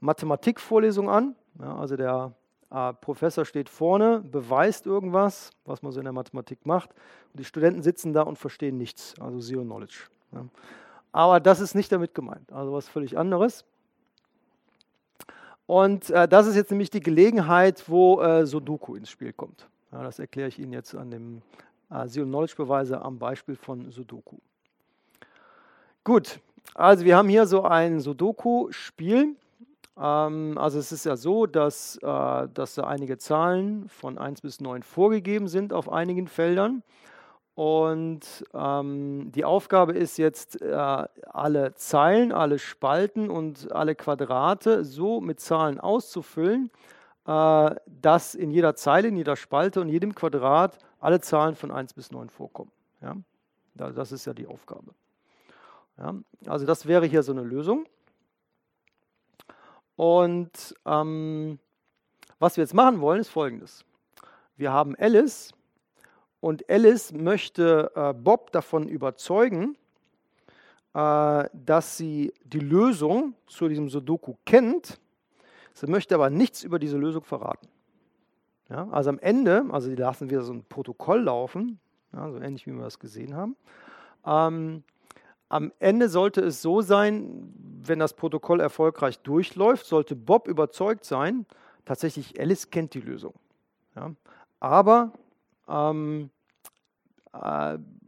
Mathematikvorlesung 0.00 1.08
an. 1.08 1.34
Ja, 1.58 1.74
also 1.74 1.96
der 1.96 2.34
äh, 2.70 2.92
Professor 2.92 3.46
steht 3.46 3.70
vorne, 3.70 4.20
beweist 4.20 4.84
irgendwas, 4.84 5.52
was 5.64 5.80
man 5.80 5.90
so 5.90 6.00
in 6.00 6.04
der 6.04 6.12
Mathematik 6.12 6.66
macht, 6.66 6.90
und 7.32 7.40
die 7.40 7.44
Studenten 7.44 7.80
sitzen 7.80 8.12
da 8.12 8.20
und 8.22 8.38
verstehen 8.38 8.76
nichts, 8.76 9.14
also 9.20 9.38
Zero-Knowledge. 9.38 10.08
Aber 11.12 11.40
das 11.40 11.60
ist 11.60 11.74
nicht 11.74 11.92
damit 11.92 12.14
gemeint, 12.14 12.52
also 12.52 12.72
was 12.72 12.88
völlig 12.88 13.16
anderes. 13.16 13.64
Und 15.66 16.10
äh, 16.10 16.28
das 16.28 16.46
ist 16.46 16.56
jetzt 16.56 16.70
nämlich 16.70 16.90
die 16.90 17.00
Gelegenheit, 17.00 17.88
wo 17.88 18.20
äh, 18.20 18.46
Sudoku 18.46 18.96
ins 18.96 19.10
Spiel 19.10 19.32
kommt. 19.32 19.68
Ja, 19.92 20.02
das 20.02 20.18
erkläre 20.18 20.48
ich 20.48 20.58
Ihnen 20.58 20.72
jetzt 20.72 20.94
an 20.94 21.10
dem 21.10 21.42
äh, 21.90 22.06
Zero-Knowledge-Beweise 22.06 23.00
am 23.00 23.18
Beispiel 23.18 23.56
von 23.56 23.90
Sudoku. 23.90 24.36
Gut, 26.02 26.40
also 26.74 27.04
wir 27.04 27.16
haben 27.16 27.28
hier 27.28 27.46
so 27.46 27.62
ein 27.62 28.00
Sudoku-Spiel. 28.00 29.36
Ähm, 29.96 30.58
also 30.58 30.78
es 30.78 30.92
ist 30.92 31.06
ja 31.06 31.16
so, 31.16 31.46
dass, 31.46 31.96
äh, 32.02 32.48
dass 32.52 32.74
da 32.74 32.84
einige 32.84 33.16
Zahlen 33.18 33.88
von 33.88 34.18
1 34.18 34.40
bis 34.40 34.60
9 34.60 34.82
vorgegeben 34.82 35.48
sind 35.48 35.72
auf 35.72 35.90
einigen 35.90 36.26
Feldern. 36.26 36.82
Und 37.54 38.44
ähm, 38.52 39.30
die 39.32 39.44
Aufgabe 39.44 39.92
ist 39.92 40.16
jetzt, 40.16 40.60
äh, 40.60 40.74
alle 40.74 41.74
Zeilen, 41.74 42.32
alle 42.32 42.58
Spalten 42.58 43.30
und 43.30 43.70
alle 43.70 43.94
Quadrate 43.94 44.84
so 44.84 45.20
mit 45.20 45.38
Zahlen 45.38 45.78
auszufüllen, 45.78 46.70
äh, 47.26 47.74
dass 47.86 48.34
in 48.34 48.50
jeder 48.50 48.74
Zeile, 48.74 49.08
in 49.08 49.16
jeder 49.16 49.36
Spalte 49.36 49.80
und 49.80 49.88
jedem 49.88 50.16
Quadrat 50.16 50.78
alle 50.98 51.20
Zahlen 51.20 51.54
von 51.54 51.70
1 51.70 51.94
bis 51.94 52.10
9 52.10 52.28
vorkommen. 52.28 52.72
Ja? 53.00 53.16
Das 53.74 54.10
ist 54.10 54.24
ja 54.24 54.34
die 54.34 54.48
Aufgabe. 54.48 54.92
Ja? 55.98 56.14
Also 56.46 56.66
das 56.66 56.86
wäre 56.86 57.06
hier 57.06 57.22
so 57.22 57.32
eine 57.32 57.42
Lösung. 57.42 57.86
Und 59.94 60.74
ähm, 60.84 61.60
was 62.40 62.56
wir 62.56 62.64
jetzt 62.64 62.74
machen 62.74 63.00
wollen, 63.00 63.20
ist 63.20 63.28
folgendes. 63.28 63.84
Wir 64.56 64.72
haben 64.72 64.96
Alice 64.98 65.52
und 66.44 66.68
Alice 66.68 67.10
möchte 67.10 67.90
äh, 67.94 68.12
Bob 68.12 68.52
davon 68.52 68.86
überzeugen, 68.86 69.78
äh, 70.92 71.48
dass 71.54 71.96
sie 71.96 72.34
die 72.44 72.58
Lösung 72.58 73.32
zu 73.46 73.66
diesem 73.66 73.88
Sudoku 73.88 74.34
kennt. 74.44 75.00
Sie 75.72 75.86
möchte 75.86 76.14
aber 76.14 76.28
nichts 76.28 76.62
über 76.62 76.78
diese 76.78 76.98
Lösung 76.98 77.24
verraten. 77.24 77.66
Ja, 78.68 78.86
also 78.90 79.08
am 79.08 79.18
Ende, 79.20 79.64
also 79.70 79.88
die 79.88 79.96
lassen 79.96 80.28
wieder 80.28 80.42
so 80.42 80.52
ein 80.52 80.64
Protokoll 80.64 81.22
laufen, 81.22 81.80
ja, 82.12 82.30
so 82.30 82.38
ähnlich 82.38 82.66
wie 82.66 82.72
wir 82.72 82.82
das 82.82 82.98
gesehen 82.98 83.34
haben. 83.34 83.56
Ähm, 84.26 84.84
am 85.48 85.72
Ende 85.78 86.10
sollte 86.10 86.42
es 86.42 86.60
so 86.60 86.82
sein, 86.82 87.54
wenn 87.82 88.00
das 88.00 88.12
Protokoll 88.12 88.60
erfolgreich 88.60 89.18
durchläuft, 89.20 89.86
sollte 89.86 90.14
Bob 90.14 90.46
überzeugt 90.46 91.06
sein, 91.06 91.46
tatsächlich 91.86 92.38
Alice 92.38 92.68
kennt 92.68 92.92
die 92.92 93.00
Lösung. 93.00 93.32
Ja, 93.96 94.10
aber 94.60 95.12
ähm, 95.68 96.28
äh, 96.28 96.33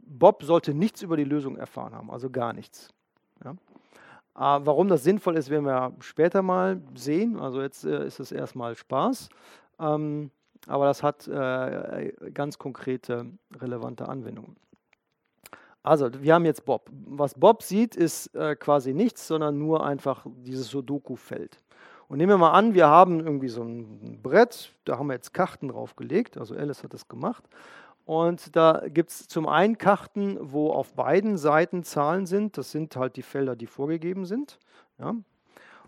Bob 0.05 0.43
sollte 0.43 0.73
nichts 0.73 1.01
über 1.01 1.17
die 1.17 1.23
Lösung 1.23 1.57
erfahren 1.57 1.93
haben, 1.93 2.09
also 2.09 2.29
gar 2.29 2.53
nichts. 2.53 2.93
Ja. 3.43 3.51
Äh, 4.37 4.65
warum 4.65 4.87
das 4.87 5.03
sinnvoll 5.03 5.35
ist, 5.35 5.49
werden 5.49 5.65
wir 5.65 5.93
später 5.99 6.41
mal 6.41 6.81
sehen. 6.95 7.39
Also 7.39 7.61
jetzt 7.61 7.85
äh, 7.85 8.05
ist 8.05 8.19
es 8.19 8.31
erstmal 8.31 8.75
Spaß. 8.75 9.29
Ähm, 9.79 10.31
aber 10.67 10.85
das 10.85 11.03
hat 11.03 11.27
äh, 11.27 12.13
ganz 12.33 12.57
konkrete, 12.57 13.25
relevante 13.55 14.07
Anwendungen. 14.07 14.55
Also, 15.83 16.09
wir 16.21 16.33
haben 16.33 16.43
jetzt 16.43 16.65
Bob. 16.65 16.89
Was 16.91 17.33
Bob 17.33 17.63
sieht, 17.63 17.95
ist 17.95 18.35
äh, 18.35 18.57
quasi 18.57 18.93
nichts, 18.93 19.25
sondern 19.25 19.57
nur 19.57 19.85
einfach 19.85 20.25
dieses 20.43 20.67
Sudoku-Feld. 20.67 21.59
Und 22.09 22.17
nehmen 22.17 22.31
wir 22.31 22.37
mal 22.37 22.51
an, 22.51 22.73
wir 22.73 22.87
haben 22.87 23.21
irgendwie 23.21 23.47
so 23.47 23.63
ein 23.63 24.19
Brett, 24.21 24.73
da 24.83 24.97
haben 24.97 25.07
wir 25.07 25.13
jetzt 25.13 25.33
Karten 25.33 25.69
draufgelegt, 25.69 26.37
also 26.37 26.55
Alice 26.55 26.83
hat 26.83 26.93
das 26.93 27.07
gemacht. 27.07 27.45
Und 28.07 28.55
da 28.55 28.83
gibt 28.87 29.09
es 29.09 29.27
zum 29.27 29.49
einen 29.49 29.77
Karten, 29.77 30.37
wo 30.39 30.71
auf 30.71 30.93
beiden 30.93 31.37
Seiten 31.37 31.83
Zahlen 31.83 32.25
sind. 32.25 32.57
Das 32.57 32.71
sind 32.71 32.95
halt 32.95 33.17
die 33.17 33.21
Felder, 33.21 33.57
die 33.57 33.67
vorgegeben 33.67 34.23
sind. 34.23 34.59
Ja. 34.97 35.13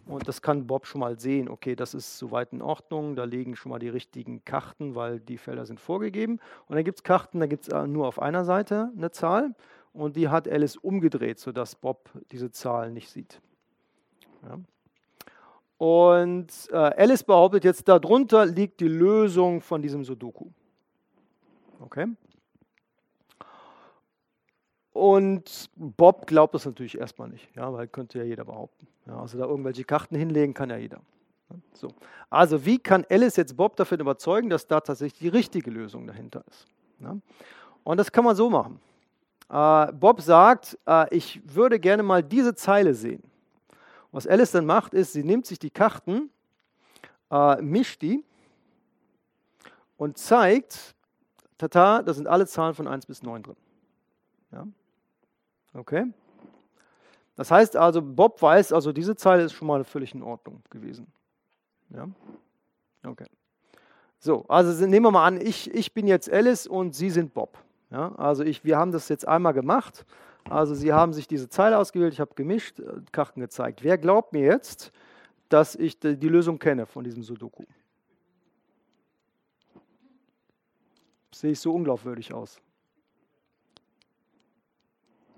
Und 0.05 0.27
das 0.27 0.41
kann 0.41 0.67
Bob 0.67 0.85
schon 0.85 0.99
mal 0.99 1.17
sehen. 1.17 1.47
Okay, 1.47 1.77
das 1.77 1.93
ist 1.93 2.17
soweit 2.17 2.51
in 2.51 2.61
Ordnung. 2.61 3.15
Da 3.15 3.23
liegen 3.23 3.55
schon 3.55 3.69
mal 3.69 3.79
die 3.79 3.87
richtigen 3.87 4.43
Karten, 4.43 4.95
weil 4.95 5.21
die 5.21 5.37
Felder 5.37 5.65
sind 5.65 5.79
vorgegeben. 5.79 6.41
Und 6.67 6.75
dann 6.75 6.83
gibt 6.83 6.99
es 6.99 7.03
Karten, 7.03 7.39
da 7.39 7.45
gibt 7.45 7.69
es 7.69 7.73
äh, 7.73 7.87
nur 7.87 8.05
auf 8.05 8.21
einer 8.21 8.43
Seite 8.43 8.91
eine 8.97 9.11
Zahl. 9.11 9.55
Und 9.93 10.17
die 10.17 10.27
hat 10.27 10.45
Alice 10.45 10.75
umgedreht, 10.75 11.39
sodass 11.39 11.73
Bob 11.73 12.09
diese 12.33 12.51
Zahl 12.51 12.91
nicht 12.91 13.09
sieht. 13.09 13.39
Ja. 14.43 14.59
Und 15.77 16.51
äh, 16.69 16.75
Alice 16.75 17.23
behauptet 17.23 17.63
jetzt, 17.63 17.87
darunter 17.87 18.45
liegt 18.45 18.81
die 18.81 18.89
Lösung 18.89 19.61
von 19.61 19.81
diesem 19.81 20.03
Sudoku. 20.03 20.49
Okay? 21.79 22.07
Und 24.91 25.69
Bob 25.75 26.27
glaubt 26.27 26.53
das 26.55 26.65
natürlich 26.65 26.97
erstmal 26.97 27.29
nicht, 27.29 27.55
ja, 27.55 27.71
weil 27.71 27.87
könnte 27.87 28.17
ja 28.19 28.25
jeder 28.25 28.45
behaupten. 28.45 28.87
Ja, 29.05 29.21
also 29.21 29.37
da 29.37 29.45
irgendwelche 29.45 29.83
Karten 29.83 30.15
hinlegen 30.15 30.53
kann 30.53 30.69
ja 30.69 30.77
jeder. 30.77 30.99
So. 31.73 31.89
Also 32.29 32.65
wie 32.65 32.77
kann 32.77 33.05
Alice 33.09 33.37
jetzt 33.37 33.55
Bob 33.55 33.75
davon 33.75 33.99
überzeugen, 33.99 34.49
dass 34.49 34.67
da 34.67 34.81
tatsächlich 34.81 35.19
die 35.19 35.29
richtige 35.29 35.71
Lösung 35.71 36.05
dahinter 36.05 36.43
ist? 36.47 36.67
Ja? 36.99 37.17
Und 37.83 37.97
das 37.97 38.11
kann 38.11 38.23
man 38.23 38.35
so 38.35 38.49
machen. 38.49 38.79
Äh, 39.49 39.93
Bob 39.93 40.21
sagt, 40.21 40.77
äh, 40.85 41.15
ich 41.15 41.41
würde 41.43 41.79
gerne 41.79 42.03
mal 42.03 42.21
diese 42.21 42.53
Zeile 42.53 42.93
sehen. 42.93 43.23
Was 44.11 44.27
Alice 44.27 44.51
dann 44.51 44.65
macht, 44.65 44.93
ist, 44.93 45.13
sie 45.13 45.23
nimmt 45.23 45.45
sich 45.45 45.59
die 45.59 45.71
Karten, 45.71 46.29
äh, 47.31 47.61
mischt 47.61 48.01
die 48.01 48.23
und 49.97 50.17
zeigt, 50.17 50.95
Tata, 51.59 52.01
da 52.01 52.13
sind 52.13 52.27
alle 52.27 52.47
Zahlen 52.47 52.73
von 52.73 52.87
1 52.87 53.05
bis 53.05 53.21
9 53.21 53.43
drin. 53.43 53.55
Ja? 54.51 54.65
Okay? 55.73 56.05
Das 57.35 57.51
heißt 57.51 57.75
also, 57.75 58.01
Bob 58.01 58.41
weiß, 58.41 58.73
also 58.73 58.91
diese 58.91 59.15
Zeile 59.15 59.43
ist 59.43 59.53
schon 59.53 59.67
mal 59.67 59.83
völlig 59.83 60.15
in 60.15 60.23
Ordnung 60.23 60.63
gewesen. 60.69 61.07
Ja? 61.89 62.07
Okay. 63.05 63.25
So, 64.19 64.45
also 64.47 64.85
nehmen 64.87 65.05
wir 65.05 65.11
mal 65.11 65.25
an, 65.25 65.39
ich, 65.39 65.73
ich 65.73 65.93
bin 65.93 66.07
jetzt 66.07 66.31
Alice 66.31 66.65
und 66.65 66.95
Sie 66.95 67.09
sind 67.09 67.33
Bob. 67.33 67.57
Ja? 67.91 68.15
Also 68.15 68.43
ich, 68.43 68.63
wir 68.63 68.77
haben 68.77 68.91
das 68.91 69.09
jetzt 69.09 69.27
einmal 69.27 69.53
gemacht. 69.53 70.05
Also 70.49 70.73
Sie 70.75 70.93
haben 70.93 71.11
sich 71.11 71.27
diese 71.27 71.49
Zeile 71.49 71.77
ausgewählt, 71.77 72.13
ich 72.13 72.21
habe 72.21 72.33
gemischt, 72.35 72.79
äh, 72.79 73.01
Karten 73.11 73.41
gezeigt. 73.41 73.83
Wer 73.83 73.97
glaubt 73.97 74.31
mir 74.31 74.45
jetzt, 74.45 74.93
dass 75.49 75.75
ich 75.75 75.99
die 75.99 76.29
Lösung 76.29 76.57
kenne 76.57 76.85
von 76.85 77.03
diesem 77.03 77.23
Sudoku? 77.23 77.63
Sehe 81.39 81.51
ich 81.51 81.59
so 81.61 81.73
unglaubwürdig 81.73 82.33
aus? 82.33 82.59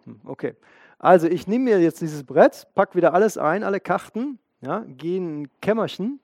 Hm, 0.05 0.19
okay. 0.25 0.55
Also 0.97 1.27
ich 1.27 1.45
nehme 1.45 1.65
mir 1.65 1.79
jetzt 1.79 2.01
dieses 2.01 2.23
Brett, 2.23 2.65
packe 2.73 2.95
wieder 2.95 3.13
alles 3.13 3.37
ein, 3.37 3.63
alle 3.63 3.79
Karten, 3.79 4.39
ja, 4.61 4.79
gehe 4.79 5.17
in 5.17 5.41
ein 5.43 5.51
Kämmerchen 5.61 6.19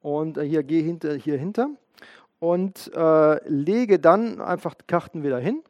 und 0.00 0.38
äh, 0.38 0.48
hier 0.48 0.62
gehe 0.62 0.82
hinter, 0.82 1.14
hier 1.14 1.36
hinter 1.36 1.68
und 2.38 2.90
äh, 2.94 3.46
lege 3.46 3.98
dann 3.98 4.40
einfach 4.40 4.72
die 4.72 4.86
Karten 4.86 5.22
wieder 5.22 5.38
hin, 5.38 5.62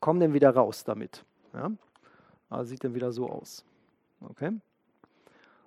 komme 0.00 0.18
dann 0.18 0.34
wieder 0.34 0.50
raus 0.50 0.82
damit. 0.82 1.24
Ja. 1.54 1.70
Also 2.50 2.70
sieht 2.70 2.82
dann 2.82 2.96
wieder 2.96 3.12
so 3.12 3.30
aus. 3.30 3.64
Okay. 4.28 4.50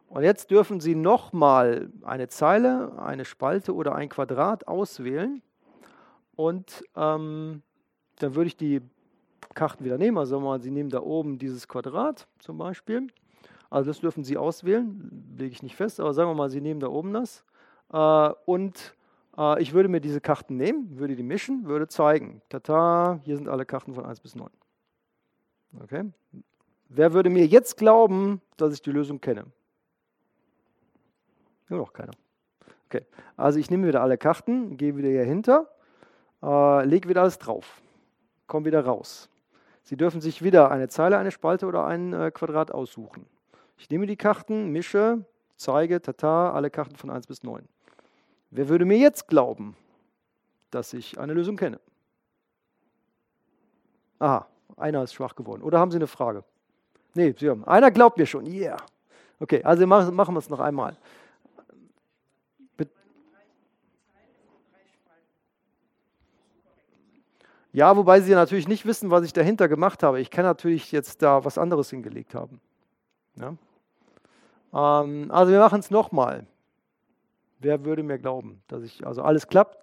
Und 0.09 0.23
jetzt 0.23 0.51
dürfen 0.51 0.81
Sie 0.81 0.95
nochmal 0.95 1.89
eine 2.03 2.27
Zeile, 2.27 3.01
eine 3.01 3.23
Spalte 3.23 3.73
oder 3.73 3.95
ein 3.95 4.09
Quadrat 4.09 4.67
auswählen. 4.67 5.41
Und 6.39 6.85
ähm, 6.95 7.63
dann 8.19 8.35
würde 8.35 8.47
ich 8.47 8.55
die 8.55 8.79
Karten 9.55 9.83
wieder 9.83 9.97
nehmen. 9.97 10.17
Also 10.17 10.39
mal, 10.39 10.61
Sie 10.61 10.71
nehmen 10.71 10.89
da 10.89 11.01
oben 11.01 11.37
dieses 11.37 11.67
Quadrat 11.67 12.29
zum 12.39 12.57
Beispiel. 12.57 13.07
Also 13.69 13.89
das 13.89 13.99
dürfen 13.99 14.23
Sie 14.23 14.37
auswählen, 14.37 15.35
lege 15.37 15.51
ich 15.51 15.63
nicht 15.63 15.75
fest, 15.75 15.99
aber 15.99 16.13
sagen 16.13 16.29
wir 16.29 16.35
mal, 16.35 16.49
Sie 16.49 16.61
nehmen 16.61 16.79
da 16.79 16.87
oben 16.87 17.11
das. 17.11 17.43
Äh, 17.91 18.29
und 18.45 18.95
äh, 19.37 19.61
ich 19.61 19.73
würde 19.73 19.89
mir 19.89 19.99
diese 19.99 20.21
Karten 20.21 20.55
nehmen, 20.55 20.97
würde 20.97 21.17
die 21.17 21.23
mischen, 21.23 21.65
würde 21.65 21.89
zeigen. 21.89 22.41
Tata, 22.47 23.19
hier 23.25 23.35
sind 23.35 23.49
alle 23.49 23.65
Karten 23.65 23.93
von 23.93 24.05
1 24.05 24.21
bis 24.21 24.33
9. 24.37 24.47
Okay? 25.83 26.05
Wer 26.87 27.11
würde 27.11 27.29
mir 27.29 27.45
jetzt 27.47 27.75
glauben, 27.75 28.39
dass 28.55 28.73
ich 28.73 28.81
die 28.81 28.91
Lösung 28.91 29.19
kenne? 29.19 29.43
Nur 31.67 31.79
noch 31.79 31.91
keiner. 31.91 32.13
Okay, 32.85 33.05
also 33.35 33.59
ich 33.59 33.69
nehme 33.69 33.89
wieder 33.89 34.01
alle 34.01 34.17
Karten, 34.17 34.77
gehe 34.77 34.95
wieder 34.95 35.09
hier 35.09 35.25
hinter, 35.25 35.67
äh, 36.41 36.85
lege 36.85 37.09
wieder 37.09 37.21
alles 37.21 37.37
drauf, 37.37 37.81
komme 38.47 38.65
wieder 38.65 38.85
raus. 38.85 39.29
Sie 39.83 39.97
dürfen 39.97 40.21
sich 40.21 40.43
wieder 40.43 40.71
eine 40.71 40.87
Zeile, 40.87 41.17
eine 41.17 41.31
Spalte 41.31 41.65
oder 41.65 41.85
ein 41.85 42.13
äh, 42.13 42.31
Quadrat 42.31 42.71
aussuchen. 42.71 43.25
Ich 43.77 43.89
nehme 43.89 44.05
die 44.05 44.17
Karten, 44.17 44.71
mische, 44.71 45.25
zeige, 45.55 46.01
tata, 46.01 46.51
alle 46.51 46.69
Karten 46.69 46.95
von 46.95 47.09
1 47.09 47.27
bis 47.27 47.43
9. 47.43 47.67
Wer 48.51 48.69
würde 48.69 48.85
mir 48.85 48.97
jetzt 48.97 49.27
glauben, 49.27 49.75
dass 50.71 50.93
ich 50.93 51.19
eine 51.19 51.33
Lösung 51.33 51.55
kenne? 51.55 51.79
Aha, 54.19 54.47
einer 54.75 55.03
ist 55.03 55.13
schwach 55.13 55.35
geworden. 55.35 55.61
Oder 55.63 55.79
haben 55.79 55.91
Sie 55.91 55.97
eine 55.97 56.07
Frage? 56.07 56.43
Nee, 57.13 57.33
Sie 57.37 57.49
haben. 57.49 57.65
Einer 57.65 57.91
glaubt 57.91 58.17
mir 58.17 58.25
schon. 58.25 58.45
Yeah. 58.45 58.77
Okay, 59.39 59.63
also 59.63 59.87
machen 59.87 60.33
wir 60.33 60.39
es 60.39 60.49
noch 60.49 60.59
einmal. 60.59 60.97
Ja, 67.71 67.95
wobei 67.95 68.19
Sie 68.21 68.33
natürlich 68.33 68.67
nicht 68.67 68.85
wissen, 68.85 69.11
was 69.11 69.23
ich 69.23 69.33
dahinter 69.33 69.67
gemacht 69.67 70.01
habe. 70.01 70.19
Ich 70.19 70.31
kann 70.31 70.43
natürlich 70.43 70.91
jetzt 70.91 71.21
da 71.21 71.45
was 71.45 71.57
anderes 71.57 71.89
hingelegt 71.89 72.33
haben. 72.33 72.59
Ja? 73.35 73.55
Ähm, 74.73 75.29
also 75.31 75.51
wir 75.51 75.59
machen 75.59 75.79
es 75.79 75.91
nochmal. 75.91 76.47
Wer 77.59 77.85
würde 77.85 78.03
mir 78.03 78.17
glauben, 78.17 78.63
dass 78.67 78.83
ich, 78.83 79.05
also 79.05 79.21
alles 79.21 79.47
klappt? 79.47 79.77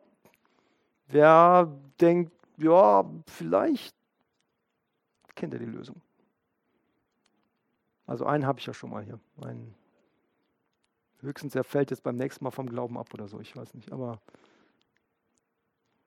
Wer 1.09 1.71
denkt, 2.01 2.33
ja, 2.57 3.05
vielleicht 3.27 3.95
kennt 5.35 5.53
er 5.53 5.61
die 5.61 5.67
Lösung. 5.67 6.01
Also 8.07 8.25
einen 8.25 8.47
habe 8.47 8.59
ich 8.59 8.67
ja 8.67 8.73
schon 8.73 8.91
mal 8.91 9.05
hier. 9.05 9.21
Einen, 9.43 9.75
höchstens 11.21 11.55
er 11.55 11.65
fällt 11.65 11.91
jetzt 11.91 12.03
beim 12.03 12.17
nächsten 12.17 12.45
Mal 12.45 12.51
vom 12.51 12.69
Glauben 12.69 12.99
ab 12.99 13.13
oder 13.15 13.29
so, 13.29 13.39
ich 13.41 13.55
weiß 13.55 13.75
nicht. 13.75 13.93
Aber 13.93 14.21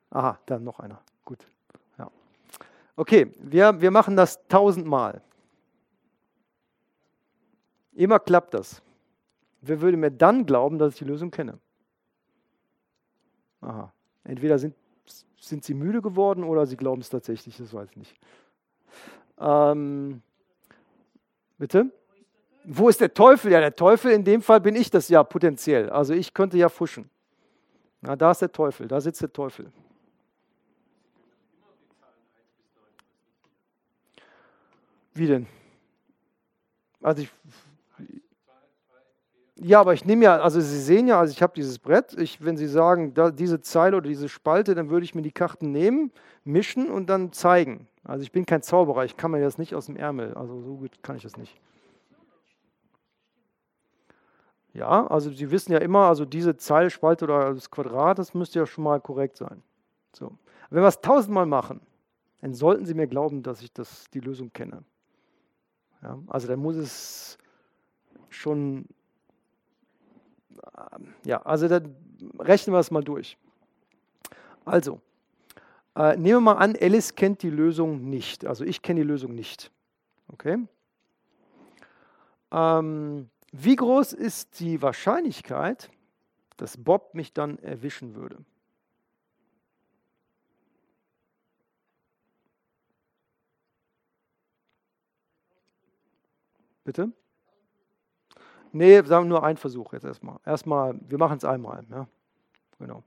aha, 0.09 0.39
dann 0.45 0.63
noch 0.63 0.79
einer. 0.79 1.01
Gut. 1.23 1.45
Okay, 2.99 3.31
wir, 3.39 3.79
wir 3.79 3.91
machen 3.91 4.17
das 4.17 4.45
tausendmal. 4.49 5.21
Immer 7.93 8.19
klappt 8.19 8.53
das. 8.53 8.81
Wer 9.61 9.79
würde 9.79 9.95
mir 9.95 10.11
dann 10.11 10.45
glauben, 10.45 10.77
dass 10.77 10.91
ich 10.95 10.99
die 10.99 11.05
Lösung 11.05 11.31
kenne? 11.31 11.59
Aha. 13.61 13.93
Entweder 14.25 14.59
sind, 14.59 14.75
sind 15.39 15.63
sie 15.63 15.75
müde 15.75 16.01
geworden 16.01 16.43
oder 16.43 16.65
sie 16.65 16.75
glauben 16.75 16.99
es 16.99 17.07
tatsächlich, 17.07 17.55
das 17.55 17.73
weiß 17.73 17.87
ich 17.91 17.95
nicht. 17.95 18.15
Ähm, 19.39 20.21
bitte? 21.57 21.93
Wo 22.65 22.89
ist 22.89 22.99
der 22.99 23.13
Teufel? 23.13 23.53
Ja, 23.53 23.61
der 23.61 23.77
Teufel, 23.77 24.11
in 24.11 24.25
dem 24.25 24.41
Fall 24.41 24.59
bin 24.59 24.75
ich 24.75 24.91
das 24.91 25.07
ja 25.07 25.23
potenziell. 25.23 25.89
Also 25.89 26.13
ich 26.13 26.33
könnte 26.33 26.57
ja 26.57 26.67
fuschen. 26.67 27.09
Na, 28.01 28.17
da 28.17 28.31
ist 28.31 28.41
der 28.41 28.51
Teufel, 28.51 28.89
da 28.89 28.99
sitzt 28.99 29.21
der 29.21 29.31
Teufel. 29.31 29.71
Wie 35.19 35.27
denn? 35.27 35.47
Also 37.01 37.23
ich, 37.23 37.29
ja, 39.55 39.81
aber 39.81 39.93
ich 39.93 40.05
nehme 40.05 40.23
ja, 40.23 40.37
also 40.37 40.61
Sie 40.61 40.79
sehen 40.79 41.07
ja, 41.07 41.19
also 41.19 41.31
ich 41.31 41.41
habe 41.41 41.51
dieses 41.53 41.77
Brett. 41.77 42.13
Ich, 42.17 42.41
wenn 42.41 42.55
Sie 42.55 42.67
sagen, 42.67 43.13
da, 43.13 43.29
diese 43.29 43.59
Zeile 43.59 43.97
oder 43.97 44.07
diese 44.07 44.29
Spalte, 44.29 44.75
dann 44.75 44.89
würde 44.89 45.03
ich 45.03 45.15
mir 45.15 45.21
die 45.21 45.33
Karten 45.33 45.73
nehmen, 45.73 46.13
mischen 46.45 46.89
und 46.89 47.09
dann 47.09 47.33
zeigen. 47.33 47.89
Also 48.05 48.23
ich 48.23 48.31
bin 48.31 48.45
kein 48.45 48.61
Zauberer, 48.61 49.03
ich 49.03 49.17
kann 49.17 49.31
mir 49.31 49.41
das 49.41 49.57
nicht 49.57 49.75
aus 49.75 49.87
dem 49.87 49.97
Ärmel. 49.97 50.35
Also 50.35 50.61
so 50.61 50.77
gut 50.77 51.03
kann 51.03 51.17
ich 51.17 51.23
das 51.23 51.35
nicht. 51.35 51.59
Ja, 54.71 55.05
also 55.07 55.31
Sie 55.31 55.51
wissen 55.51 55.73
ja 55.73 55.79
immer, 55.79 56.07
also 56.07 56.23
diese 56.23 56.55
Zeile, 56.55 56.89
Spalte 56.89 57.25
oder 57.25 57.53
das 57.53 57.69
Quadrat, 57.69 58.19
das 58.19 58.33
müsste 58.33 58.59
ja 58.59 58.65
schon 58.65 58.85
mal 58.85 59.01
korrekt 59.01 59.35
sein. 59.35 59.63
So. 60.13 60.37
Wenn 60.69 60.81
wir 60.81 60.87
es 60.87 61.01
tausendmal 61.01 61.45
machen, 61.45 61.81
dann 62.41 62.53
sollten 62.53 62.85
Sie 62.85 62.93
mir 62.93 63.07
glauben, 63.07 63.43
dass 63.43 63.61
ich 63.61 63.73
das, 63.73 64.09
die 64.11 64.21
Lösung 64.21 64.53
kenne. 64.53 64.83
Ja, 66.01 66.17
also 66.27 66.47
dann 66.47 66.59
muss 66.59 66.75
es 66.75 67.37
schon 68.29 68.87
ja, 71.25 71.41
also 71.41 71.67
dann 71.67 71.95
rechnen 72.39 72.73
wir 72.73 72.79
es 72.79 72.91
mal 72.91 73.03
durch. 73.03 73.37
Also, 74.65 75.01
äh, 75.95 76.15
nehmen 76.15 76.37
wir 76.37 76.41
mal 76.41 76.53
an, 76.53 76.75
Alice 76.79 77.15
kennt 77.15 77.43
die 77.43 77.49
Lösung 77.49 78.09
nicht. 78.09 78.45
Also 78.45 78.63
ich 78.63 78.81
kenne 78.81 79.01
die 79.01 79.07
Lösung 79.07 79.33
nicht. 79.33 79.71
Okay? 80.27 80.57
Ähm, 82.51 83.29
wie 83.51 83.75
groß 83.75 84.13
ist 84.13 84.59
die 84.59 84.81
Wahrscheinlichkeit, 84.81 85.89
dass 86.57 86.77
Bob 86.77 87.13
mich 87.15 87.33
dann 87.33 87.57
erwischen 87.59 88.15
würde? 88.15 88.37
Bitte? 96.89 97.11
Nee, 98.71 99.03
sagen 99.03 99.25
wir 99.25 99.29
nur 99.29 99.43
ein 99.43 99.57
Versuch 99.57 99.93
jetzt 99.93 100.05
erstmal. 100.05 100.39
Erstmal, 100.43 100.99
wir 101.07 101.19
machen 101.19 101.37
es 101.37 101.45
einmal. 101.45 101.85
Ja? 101.91 102.07
Genau. 102.79 103.03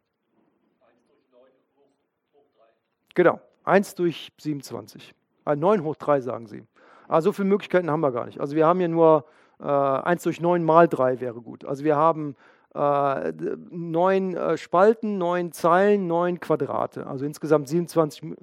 Genau, 3.16 3.40
1 3.64 3.96
durch 3.96 4.32
27. 4.38 5.16
Ah, 5.44 5.56
9 5.56 5.82
hoch 5.82 5.96
3 5.96 6.20
sagen 6.20 6.46
Sie. 6.46 6.62
Ah, 7.08 7.20
so 7.22 7.32
viele 7.32 7.48
Möglichkeiten 7.48 7.90
haben 7.90 8.02
wir 8.02 8.12
gar 8.12 8.26
nicht. 8.26 8.40
Also 8.40 8.54
wir 8.54 8.68
haben 8.68 8.78
hier 8.78 8.88
nur 8.88 9.24
äh, 9.58 9.64
1 9.64 10.22
durch 10.22 10.40
9 10.40 10.62
mal 10.62 10.86
3 10.86 11.18
wäre 11.18 11.40
gut. 11.40 11.64
Also 11.64 11.82
wir 11.82 11.96
haben 11.96 12.36
äh, 12.76 13.32
9 13.32 14.36
äh, 14.36 14.56
Spalten, 14.58 15.18
9 15.18 15.50
Zeilen, 15.50 16.06
9 16.06 16.38
Quadrate. 16.38 17.08
Also 17.08 17.24
insgesamt 17.24 17.66
27. 17.66 18.36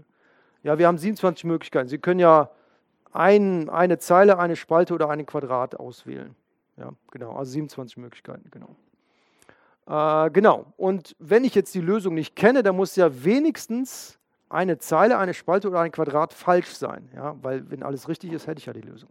Ja, 0.63 0.77
wir 0.77 0.85
haben 0.85 0.97
27 0.97 1.45
Möglichkeiten. 1.45 1.87
Sie 1.87 1.97
können 1.97 2.19
ja 2.19 2.51
ein, 3.11 3.69
eine 3.69 3.97
Zeile, 3.97 4.37
eine 4.37 4.55
Spalte 4.55 4.93
oder 4.93 5.09
ein 5.09 5.25
Quadrat 5.25 5.79
auswählen. 5.79 6.35
Ja, 6.77 6.93
genau, 7.11 7.35
also 7.35 7.51
27 7.51 7.97
Möglichkeiten, 7.97 8.49
genau. 8.51 8.75
Äh, 9.87 10.29
genau, 10.31 10.65
und 10.77 11.15
wenn 11.19 11.43
ich 11.43 11.55
jetzt 11.55 11.73
die 11.73 11.81
Lösung 11.81 12.13
nicht 12.13 12.35
kenne, 12.35 12.63
dann 12.63 12.75
muss 12.75 12.95
ja 12.95 13.23
wenigstens 13.23 14.17
eine 14.49 14.77
Zeile, 14.77 15.17
eine 15.17 15.33
Spalte 15.33 15.69
oder 15.69 15.81
ein 15.81 15.91
Quadrat 15.91 16.33
falsch 16.33 16.69
sein. 16.69 17.09
Ja, 17.13 17.35
weil 17.41 17.69
wenn 17.69 17.83
alles 17.83 18.07
richtig 18.07 18.31
ist, 18.31 18.47
hätte 18.47 18.59
ich 18.59 18.65
ja 18.65 18.73
die 18.73 18.81
Lösung. 18.81 19.09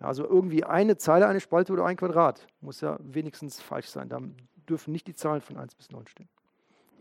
Ja, 0.00 0.06
also 0.06 0.24
irgendwie 0.24 0.64
eine 0.64 0.96
Zeile, 0.96 1.28
eine 1.28 1.40
Spalte 1.40 1.72
oder 1.72 1.84
ein 1.84 1.96
Quadrat 1.96 2.46
muss 2.60 2.80
ja 2.80 2.98
wenigstens 3.00 3.60
falsch 3.60 3.88
sein. 3.88 4.08
Da 4.08 4.20
dürfen 4.68 4.92
nicht 4.92 5.06
die 5.06 5.14
Zahlen 5.14 5.40
von 5.40 5.56
1 5.56 5.74
bis 5.74 5.90
9 5.90 6.06
stehen. 6.08 6.28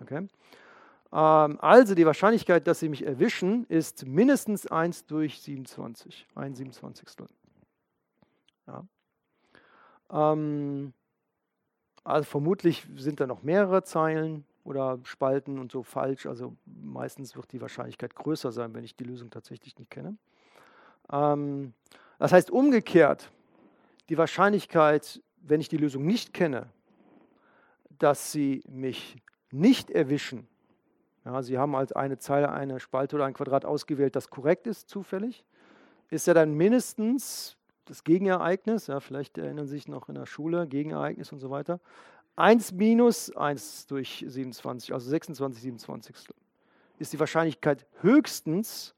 Okay? 0.02 0.28
Ähm, 1.12 1.60
also 1.62 1.96
die 1.96 2.06
Wahrscheinlichkeit, 2.06 2.68
dass 2.68 2.80
sie 2.80 2.90
mich 2.90 3.06
erwischen, 3.06 3.66
ist 3.66 4.06
mindestens 4.06 4.68
1 4.68 5.06
durch 5.06 5.42
27, 5.42 6.28
ein 6.36 6.56
27. 6.56 7.08
Ja. 8.68 8.86
Ähm, 10.12 10.94
also 12.04 12.24
vermutlich 12.24 12.88
sind 12.96 13.20
da 13.20 13.28
noch 13.28 13.44
mehrere 13.44 13.84
Zeilen 13.84 14.46
oder 14.64 15.00
Spalten 15.04 15.60
und 15.60 15.72
so 15.72 15.84
falsch. 15.84 16.26
Also 16.26 16.56
meistens 16.66 17.36
wird 17.36 17.52
die 17.52 17.62
Wahrscheinlichkeit 17.62 18.16
größer 18.16 18.52
sein, 18.52 18.74
wenn 18.74 18.84
ich 18.84 18.96
die 18.96 19.04
Lösung 19.04 19.30
tatsächlich 19.30 19.78
nicht 19.78 19.92
kenne. 19.92 20.18
Ähm, 21.12 21.74
das 22.20 22.32
heißt 22.32 22.52
umgekehrt, 22.52 23.32
die 24.10 24.18
Wahrscheinlichkeit, 24.18 25.22
wenn 25.42 25.62
ich 25.62 25.70
die 25.70 25.78
Lösung 25.78 26.06
nicht 26.06 26.34
kenne, 26.34 26.70
dass 27.98 28.32
sie 28.32 28.64
mich 28.68 29.18
nicht 29.52 29.92
erwischen, 29.92 30.48
ja, 31.26 31.42
Sie 31.44 31.58
haben 31.58 31.76
als 31.76 31.92
eine 31.92 32.18
Zeile 32.18 32.52
eine 32.52 32.80
Spalte 32.80 33.16
oder 33.16 33.26
ein 33.26 33.34
Quadrat 33.34 33.66
ausgewählt, 33.66 34.16
das 34.16 34.30
korrekt 34.30 34.68
ist, 34.68 34.90
zufällig, 34.90 35.46
ist 36.10 36.28
ja 36.28 36.34
dann 36.34 36.54
mindestens 36.54 37.58
das 37.86 38.04
Gegenereignis, 38.04 38.88
ja, 38.88 39.00
vielleicht 39.00 39.38
erinnern 39.38 39.66
Sie 39.66 39.74
sich 39.74 39.88
noch 39.88 40.10
in 40.10 40.16
der 40.16 40.26
Schule, 40.26 40.68
Gegenereignis 40.68 41.32
und 41.32 41.40
so 41.40 41.50
weiter. 41.50 41.80
1 42.36 42.72
minus 42.74 43.36
1 43.36 43.88
durch 43.88 44.26
27, 44.28 44.94
also 44.94 45.10
26 45.10 45.62
27. 45.62 46.16
ist 47.00 47.14
die 47.14 47.20
Wahrscheinlichkeit 47.20 47.86
höchstens, 48.02 48.96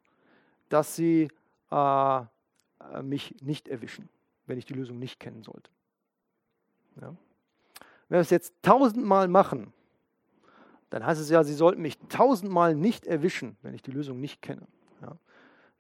dass 0.69 0.95
Sie 0.95 1.29
äh, 1.71 2.21
mich 3.01 3.35
nicht 3.41 3.67
erwischen, 3.67 4.09
wenn 4.45 4.57
ich 4.57 4.65
die 4.65 4.73
Lösung 4.73 4.99
nicht 4.99 5.19
kennen 5.19 5.43
sollte. 5.43 5.71
Ja. 7.01 7.15
Wenn 8.09 8.17
wir 8.17 8.21
es 8.21 8.29
jetzt 8.29 8.53
tausendmal 8.61 9.27
machen, 9.27 9.73
dann 10.93 11.03
heißt 11.03 11.19
es 11.19 11.27
ja, 11.27 11.43
Sie 11.43 11.55
sollten 11.55 11.81
mich 11.81 11.97
tausendmal 12.07 12.75
nicht 12.75 13.07
erwischen, 13.07 13.57
wenn 13.63 13.73
ich 13.73 13.81
die 13.81 13.89
Lösung 13.89 14.19
nicht 14.21 14.43
kenne. 14.43 14.67
Ja. 15.01 15.17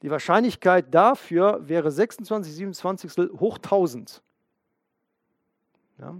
Die 0.01 0.09
Wahrscheinlichkeit 0.09 0.91
dafür 0.91 1.69
wäre 1.69 1.91
26 1.91 2.51
27 2.51 3.29
hoch 3.39 3.57
1000. 3.57 4.23
Ja. 5.99 6.19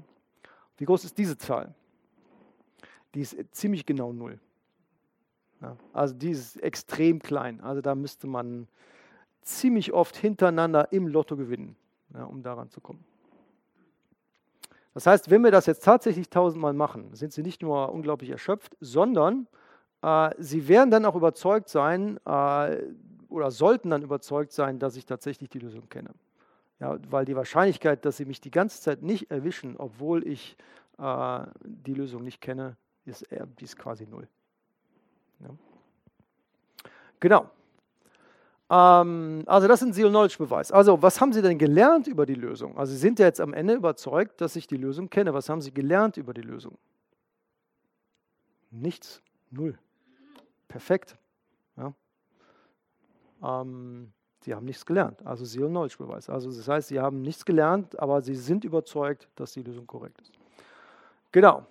Wie 0.78 0.86
groß 0.86 1.06
ist 1.06 1.18
diese 1.18 1.40
Zahl? 1.40 1.74
Die 3.16 3.22
ist 3.22 3.36
ziemlich 3.50 3.88
genau 3.88 4.14
0. 4.14 4.40
Ja. 5.62 5.76
Also 5.92 6.14
die 6.14 6.30
ist 6.30 6.62
extrem 6.62 7.18
klein. 7.18 7.62
Also 7.62 7.82
da 7.82 7.96
müsste 7.96 8.28
man 8.28 8.68
ziemlich 9.42 9.92
oft 9.92 10.16
hintereinander 10.16 10.92
im 10.92 11.08
Lotto 11.08 11.36
gewinnen, 11.36 11.76
um 12.14 12.44
daran 12.44 12.70
zu 12.70 12.80
kommen. 12.80 13.04
Das 14.94 15.08
heißt, 15.08 15.30
wenn 15.30 15.44
wir 15.44 15.52
das 15.52 15.66
jetzt 15.66 15.84
tatsächlich 15.84 16.30
tausendmal 16.30 16.74
machen, 16.74 17.14
sind 17.14 17.34
Sie 17.34 17.42
nicht 17.42 17.62
nur 17.62 17.92
unglaublich 17.92 18.30
erschöpft, 18.30 18.78
sondern 18.80 19.48
äh, 20.02 20.30
Sie 20.38 20.68
werden 20.68 20.92
dann 20.92 21.06
auch 21.06 21.16
überzeugt 21.16 21.70
sein 21.70 22.20
äh, 22.26 22.78
oder 23.30 23.50
sollten 23.50 23.90
dann 23.90 24.04
überzeugt 24.04 24.52
sein, 24.52 24.78
dass 24.78 24.96
ich 24.96 25.06
tatsächlich 25.06 25.50
die 25.50 25.60
Lösung 25.60 25.90
kenne. 25.90 26.12
Ja, 26.80 26.98
weil 27.10 27.26
die 27.26 27.36
Wahrscheinlichkeit, 27.36 28.06
dass 28.06 28.18
Sie 28.18 28.26
mich 28.26 28.42
die 28.42 28.52
ganze 28.52 28.82
Zeit 28.82 29.02
nicht 29.02 29.32
erwischen, 29.32 29.78
obwohl 29.78 30.28
ich 30.28 30.58
äh, 31.00 31.40
die 31.64 31.94
Lösung 31.94 32.24
nicht 32.24 32.42
kenne, 32.42 32.78
ist, 33.06 33.26
die 33.32 33.64
ist 33.64 33.78
quasi 33.78 34.06
null. 34.06 34.28
Ja. 35.40 35.50
Genau. 37.20 37.50
Ähm, 38.74 39.44
also 39.46 39.68
das 39.68 39.82
ist 39.82 39.88
ein 39.88 39.94
Zero-Knowledge-Beweis. 39.94 40.72
Also 40.72 41.00
was 41.02 41.22
haben 41.22 41.32
Sie 41.32 41.44
denn 41.44 41.60
gelernt 41.60 42.08
über 42.08 42.26
die 42.26 42.34
Lösung? 42.34 42.76
Also 42.76 42.94
Sie 42.94 42.98
sind 42.98 43.20
ja 43.20 43.28
jetzt 43.28 43.40
am 43.40 43.54
Ende 43.54 43.76
überzeugt, 43.76 44.42
dass 44.42 44.56
ich 44.56 44.66
die 44.66 44.78
Lösung 44.78 45.10
kenne. 45.12 45.34
Was 45.34 45.48
haben 45.48 45.62
Sie 45.62 45.72
gelernt 45.72 46.18
über 46.18 46.34
die 46.34 46.42
Lösung? 46.42 46.78
Nichts. 48.72 49.22
Null. 49.52 49.78
Perfekt. 50.68 51.16
Ja. 51.78 51.94
Ähm, 53.44 54.12
Sie 54.42 54.56
haben 54.56 54.66
nichts 54.66 54.86
gelernt. 54.86 55.24
Also 55.24 55.46
Zero-Knowledge-Beweis. 55.46 56.30
Also 56.30 56.50
das 56.50 56.68
heißt, 56.68 56.88
Sie 56.88 57.00
haben 57.00 57.22
nichts 57.22 57.46
gelernt, 57.46 58.00
aber 58.00 58.24
Sie 58.24 58.36
sind 58.36 58.64
überzeugt, 58.64 59.30
dass 59.36 59.54
die 59.54 59.62
Lösung 59.62 59.86
korrekt 59.86 60.20
ist. 60.22 60.32
Genau. 61.32 61.68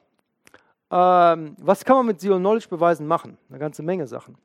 Ähm, 0.89 1.57
was 1.59 1.85
kann 1.85 1.97
man 1.97 2.07
mit 2.07 2.21
Zero-Knowledge-Beweisen 2.21 3.09
machen? 3.09 3.39
Eine 3.49 3.59
ganze 3.59 3.83
Menge 3.83 4.07
Sachen. 4.07 4.37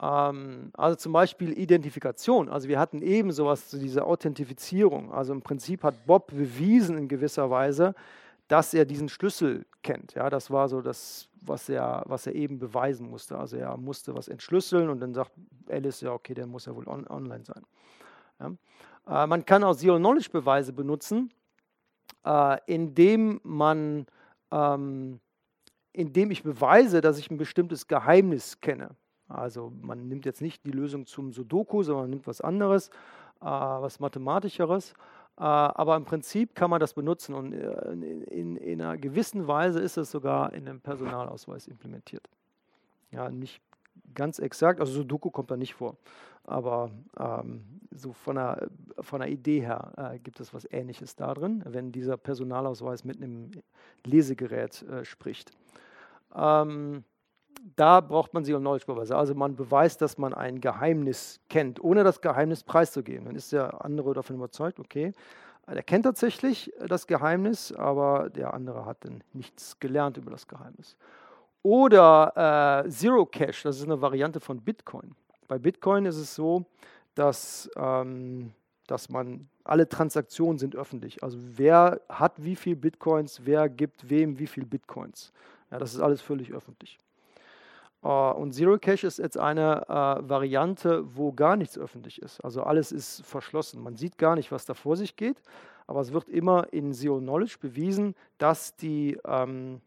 Ähm, 0.00 0.70
also 0.74 0.96
zum 0.96 1.12
Beispiel 1.12 1.58
Identifikation. 1.58 2.48
Also 2.48 2.68
wir 2.68 2.78
hatten 2.78 3.02
eben 3.02 3.32
sowas 3.32 3.68
zu 3.68 3.78
dieser 3.78 4.06
Authentifizierung. 4.06 5.12
Also 5.12 5.32
im 5.32 5.42
Prinzip 5.42 5.82
hat 5.82 6.06
Bob 6.06 6.28
bewiesen 6.28 6.98
in 6.98 7.08
gewisser 7.08 7.50
Weise, 7.50 7.94
dass 8.48 8.74
er 8.74 8.84
diesen 8.84 9.08
Schlüssel 9.08 9.66
kennt. 9.82 10.14
Ja, 10.14 10.30
das 10.30 10.50
war 10.50 10.68
so 10.68 10.80
das, 10.80 11.28
was 11.40 11.68
er, 11.68 12.02
was 12.06 12.26
er 12.26 12.34
eben 12.34 12.58
beweisen 12.58 13.08
musste. 13.08 13.38
Also 13.38 13.56
er 13.56 13.76
musste 13.76 14.14
was 14.14 14.28
entschlüsseln 14.28 14.88
und 14.88 15.00
dann 15.00 15.14
sagt 15.14 15.32
Alice, 15.68 16.00
ja 16.00 16.12
okay, 16.12 16.34
der 16.34 16.46
muss 16.46 16.66
ja 16.66 16.74
wohl 16.74 16.88
on 16.88 17.06
online 17.08 17.44
sein. 17.44 17.62
Ja. 18.38 19.22
Äh, 19.24 19.26
man 19.26 19.44
kann 19.44 19.64
auch 19.64 19.74
Zero-Knowledge-Beweise 19.74 20.72
benutzen, 20.72 21.32
äh, 22.24 22.58
indem 22.66 23.40
man 23.42 24.06
ähm, 24.52 25.20
indem 25.92 26.30
ich 26.30 26.42
beweise, 26.42 27.00
dass 27.00 27.18
ich 27.18 27.30
ein 27.30 27.38
bestimmtes 27.38 27.86
Geheimnis 27.86 28.60
kenne. 28.60 28.90
Also 29.28 29.72
man 29.80 30.08
nimmt 30.08 30.24
jetzt 30.24 30.40
nicht 30.40 30.64
die 30.64 30.70
Lösung 30.70 31.06
zum 31.06 31.32
Sudoku, 31.32 31.82
sondern 31.82 32.04
man 32.04 32.10
nimmt 32.10 32.26
was 32.26 32.40
anderes, 32.40 32.88
äh, 33.40 33.44
was 33.44 34.00
Mathematischeres. 34.00 34.94
Äh, 35.38 35.42
aber 35.42 35.96
im 35.96 36.04
Prinzip 36.04 36.54
kann 36.54 36.70
man 36.70 36.80
das 36.80 36.94
benutzen 36.94 37.34
und 37.34 37.52
äh, 37.52 37.92
in, 37.92 38.22
in, 38.22 38.56
in, 38.56 38.80
einer 38.80 38.96
gewissen 38.96 39.46
Weise 39.46 39.80
ist 39.80 39.98
es 39.98 40.10
sogar 40.10 40.52
in 40.54 40.66
einem 40.66 40.80
Personalausweis 40.80 41.66
implementiert. 41.66 42.28
Ja, 43.10 43.28
nicht 43.28 43.60
ganz 44.14 44.38
exakt, 44.38 44.80
also 44.80 44.92
Sudoku 44.92 45.30
kommt 45.30 45.50
da 45.50 45.56
nicht 45.56 45.74
vor, 45.74 45.96
aber 46.44 46.90
ähm, 47.18 47.64
so 47.90 48.12
von 48.12 48.36
der, 48.36 48.68
von 49.00 49.20
der 49.20 49.28
Idee 49.28 49.60
her 49.60 49.92
äh, 50.14 50.18
gibt 50.18 50.40
es 50.40 50.54
was 50.54 50.66
Ähnliches 50.70 51.16
da 51.16 51.34
drin, 51.34 51.62
wenn 51.66 51.92
dieser 51.92 52.16
Personalausweis 52.16 53.04
mit 53.04 53.16
einem 53.18 53.50
Lesegerät 54.04 54.82
äh, 54.82 55.04
spricht. 55.04 55.50
Ähm, 56.34 57.04
da 57.76 58.00
braucht 58.00 58.32
man 58.34 58.44
Zero 58.44 58.58
Knowledge 58.58 58.86
Beweise. 58.86 59.16
Also 59.16 59.34
man 59.34 59.56
beweist, 59.56 60.00
dass 60.00 60.18
man 60.18 60.34
ein 60.34 60.60
Geheimnis 60.60 61.40
kennt, 61.48 61.82
ohne 61.82 62.04
das 62.04 62.20
Geheimnis 62.20 62.62
preiszugeben. 62.62 63.26
Dann 63.26 63.36
ist 63.36 63.52
der 63.52 63.84
andere 63.84 64.14
davon 64.14 64.36
überzeugt, 64.36 64.80
okay, 64.80 65.12
er 65.66 65.82
kennt 65.82 66.04
tatsächlich 66.04 66.72
das 66.86 67.06
Geheimnis, 67.06 67.72
aber 67.72 68.30
der 68.30 68.54
andere 68.54 68.86
hat 68.86 69.04
dann 69.04 69.22
nichts 69.32 69.78
gelernt 69.80 70.16
über 70.16 70.30
das 70.30 70.46
Geheimnis. 70.46 70.96
Oder 71.62 72.84
äh, 72.84 72.88
Zero 72.88 73.26
Cash, 73.26 73.64
das 73.64 73.78
ist 73.78 73.84
eine 73.84 74.00
Variante 74.00 74.38
von 74.38 74.60
Bitcoin. 74.60 75.16
Bei 75.48 75.58
Bitcoin 75.58 76.06
ist 76.06 76.16
es 76.16 76.34
so, 76.36 76.64
dass, 77.16 77.68
ähm, 77.76 78.52
dass 78.86 79.08
man 79.08 79.48
alle 79.64 79.88
Transaktionen 79.88 80.58
sind 80.58 80.76
öffentlich. 80.76 81.24
Also 81.24 81.38
wer 81.40 82.00
hat 82.08 82.44
wie 82.44 82.54
viel 82.54 82.76
Bitcoins, 82.76 83.40
wer 83.44 83.68
gibt 83.68 84.08
wem 84.08 84.38
wie 84.38 84.46
viel 84.46 84.64
Bitcoins. 84.64 85.32
Ja, 85.72 85.78
das 85.78 85.94
ist 85.94 86.00
alles 86.00 86.22
völlig 86.22 86.52
öffentlich. 86.52 86.98
Uh, 88.06 88.30
und 88.36 88.52
Zero 88.52 88.78
Cache 88.78 89.04
ist 89.04 89.18
jetzt 89.18 89.36
eine 89.36 89.82
uh, 89.88 90.28
Variante, 90.28 91.02
wo 91.16 91.32
gar 91.32 91.56
nichts 91.56 91.76
öffentlich 91.76 92.22
ist. 92.22 92.38
Also 92.44 92.62
alles 92.62 92.92
ist 92.92 93.26
verschlossen. 93.26 93.82
Man 93.82 93.96
sieht 93.96 94.16
gar 94.16 94.36
nicht, 94.36 94.52
was 94.52 94.64
da 94.64 94.74
vor 94.74 94.96
sich 94.96 95.16
geht, 95.16 95.42
aber 95.88 96.02
es 96.02 96.12
wird 96.12 96.28
immer 96.28 96.72
in 96.72 96.92
Zero 96.92 97.18
Knowledge 97.18 97.56
bewiesen, 97.60 98.14
dass 98.38 98.76
die, 98.76 99.18
ähm, 99.26 99.80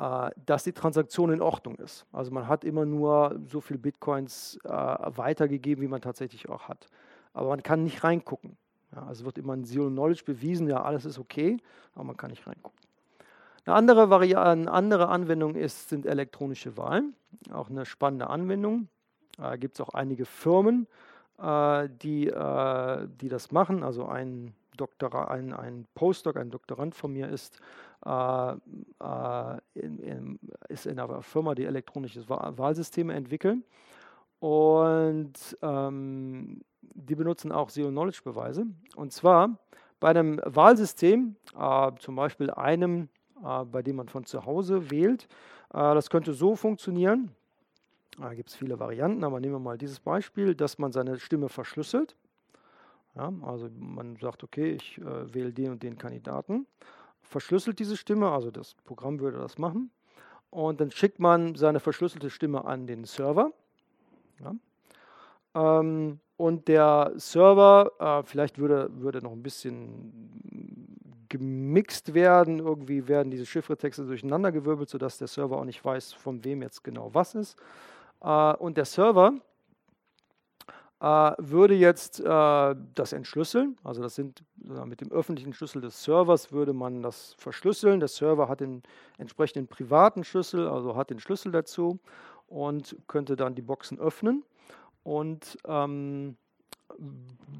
uh, 0.00 0.30
dass 0.46 0.64
die 0.64 0.72
Transaktion 0.72 1.30
in 1.34 1.42
Ordnung 1.42 1.74
ist. 1.74 2.06
Also 2.12 2.30
man 2.30 2.48
hat 2.48 2.64
immer 2.64 2.86
nur 2.86 3.38
so 3.44 3.60
viel 3.60 3.76
Bitcoins 3.76 4.58
weitergegeben, 4.64 5.82
wie 5.82 5.88
man 5.88 6.00
tatsächlich 6.00 6.48
auch 6.48 6.66
hat. 6.66 6.86
Aber 7.34 7.48
man 7.48 7.62
kann 7.62 7.82
nicht 7.82 8.04
reingucken. 8.04 8.56
Ja, 8.94 9.02
also 9.02 9.26
wird 9.26 9.36
immer 9.36 9.52
in 9.52 9.66
Zero 9.66 9.90
Knowledge 9.90 10.22
bewiesen, 10.24 10.66
ja, 10.66 10.82
alles 10.82 11.04
ist 11.04 11.18
okay, 11.18 11.58
aber 11.94 12.04
man 12.04 12.16
kann 12.16 12.30
nicht 12.30 12.46
reingucken. 12.46 12.80
Eine 13.66 13.74
andere, 13.74 14.10
Variante, 14.10 14.48
eine 14.48 14.70
andere 14.70 15.08
Anwendung 15.08 15.56
ist, 15.56 15.88
sind 15.88 16.06
elektronische 16.06 16.76
Wahlen. 16.76 17.16
Auch 17.52 17.68
eine 17.68 17.84
spannende 17.84 18.30
Anwendung. 18.30 18.88
Da 19.36 19.54
äh, 19.54 19.58
gibt 19.58 19.74
es 19.74 19.80
auch 19.80 19.92
einige 19.92 20.24
Firmen, 20.24 20.86
äh, 21.42 21.88
die, 21.90 22.28
äh, 22.28 23.08
die 23.20 23.28
das 23.28 23.50
machen. 23.50 23.82
Also 23.82 24.06
ein, 24.06 24.54
Doktor, 24.76 25.32
ein, 25.32 25.52
ein 25.52 25.84
Postdoc, 25.96 26.36
ein 26.36 26.50
Doktorand 26.50 26.94
von 26.94 27.12
mir 27.12 27.28
ist, 27.28 27.58
äh, 28.04 28.52
äh, 28.52 29.58
in, 29.74 30.38
ist 30.68 30.86
in 30.86 31.00
einer 31.00 31.22
Firma, 31.22 31.56
die 31.56 31.64
elektronische 31.64 32.28
Wahlsysteme 32.28 33.14
entwickeln. 33.14 33.64
Und 34.38 35.58
ähm, 35.62 36.60
die 36.82 37.16
benutzen 37.16 37.50
auch 37.50 37.72
Zero-Knowledge-Beweise. 37.72 38.64
Und 38.94 39.12
zwar 39.12 39.58
bei 39.98 40.10
einem 40.10 40.40
Wahlsystem, 40.44 41.34
äh, 41.58 41.90
zum 41.98 42.14
Beispiel 42.14 42.50
einem 42.52 43.04
äh, 43.04 43.15
bei 43.42 43.82
dem 43.82 43.96
man 43.96 44.08
von 44.08 44.24
zu 44.24 44.44
Hause 44.44 44.90
wählt. 44.90 45.28
Äh, 45.72 45.94
das 45.94 46.10
könnte 46.10 46.32
so 46.32 46.56
funktionieren. 46.56 47.30
Da 48.18 48.32
gibt 48.34 48.48
es 48.48 48.56
viele 48.56 48.78
Varianten, 48.80 49.24
aber 49.24 49.40
nehmen 49.40 49.54
wir 49.54 49.60
mal 49.60 49.78
dieses 49.78 50.00
Beispiel, 50.00 50.54
dass 50.54 50.78
man 50.78 50.92
seine 50.92 51.18
Stimme 51.18 51.48
verschlüsselt. 51.48 52.16
Ja, 53.14 53.32
also 53.42 53.68
man 53.78 54.16
sagt, 54.16 54.44
okay, 54.44 54.72
ich 54.72 54.98
äh, 54.98 55.34
wähle 55.34 55.52
den 55.52 55.72
und 55.72 55.82
den 55.82 55.96
Kandidaten, 55.96 56.66
verschlüsselt 57.22 57.78
diese 57.78 57.96
Stimme, 57.96 58.30
also 58.30 58.50
das 58.50 58.74
Programm 58.84 59.20
würde 59.20 59.38
das 59.38 59.58
machen, 59.58 59.90
und 60.50 60.80
dann 60.80 60.90
schickt 60.90 61.18
man 61.18 61.54
seine 61.54 61.80
verschlüsselte 61.80 62.30
Stimme 62.30 62.64
an 62.64 62.86
den 62.86 63.04
Server. 63.04 63.52
Ja. 64.40 64.54
Ähm, 65.54 66.20
und 66.36 66.68
der 66.68 67.12
Server, 67.16 67.92
äh, 67.98 68.22
vielleicht 68.22 68.58
würde, 68.58 68.90
würde 69.00 69.22
noch 69.22 69.32
ein 69.32 69.42
bisschen 69.42 70.55
gemixt 71.38 72.14
werden. 72.14 72.58
Irgendwie 72.58 73.08
werden 73.08 73.30
diese 73.30 73.46
Chiffretexte 73.46 74.04
durcheinandergewirbelt, 74.04 74.88
sodass 74.88 75.18
der 75.18 75.28
Server 75.28 75.58
auch 75.58 75.64
nicht 75.64 75.84
weiß, 75.84 76.12
von 76.12 76.44
wem 76.44 76.62
jetzt 76.62 76.84
genau 76.84 77.10
was 77.12 77.34
ist. 77.34 77.56
Äh, 78.22 78.54
und 78.54 78.76
der 78.76 78.84
Server 78.84 79.34
äh, 81.00 81.32
würde 81.38 81.74
jetzt 81.74 82.20
äh, 82.20 82.74
das 82.94 83.12
entschlüsseln. 83.12 83.76
Also 83.84 84.02
das 84.02 84.14
sind 84.14 84.42
mit 84.56 85.00
dem 85.00 85.12
öffentlichen 85.12 85.52
Schlüssel 85.52 85.82
des 85.82 86.02
Servers 86.02 86.52
würde 86.52 86.72
man 86.72 87.02
das 87.02 87.34
verschlüsseln. 87.38 88.00
Der 88.00 88.08
Server 88.08 88.48
hat 88.48 88.60
den 88.60 88.82
entsprechenden 89.18 89.68
privaten 89.68 90.24
Schlüssel, 90.24 90.68
also 90.68 90.96
hat 90.96 91.10
den 91.10 91.20
Schlüssel 91.20 91.52
dazu 91.52 91.98
und 92.48 92.96
könnte 93.08 93.36
dann 93.36 93.54
die 93.54 93.62
Boxen 93.62 93.98
öffnen. 93.98 94.44
Und 95.02 95.58
ähm, 95.66 96.36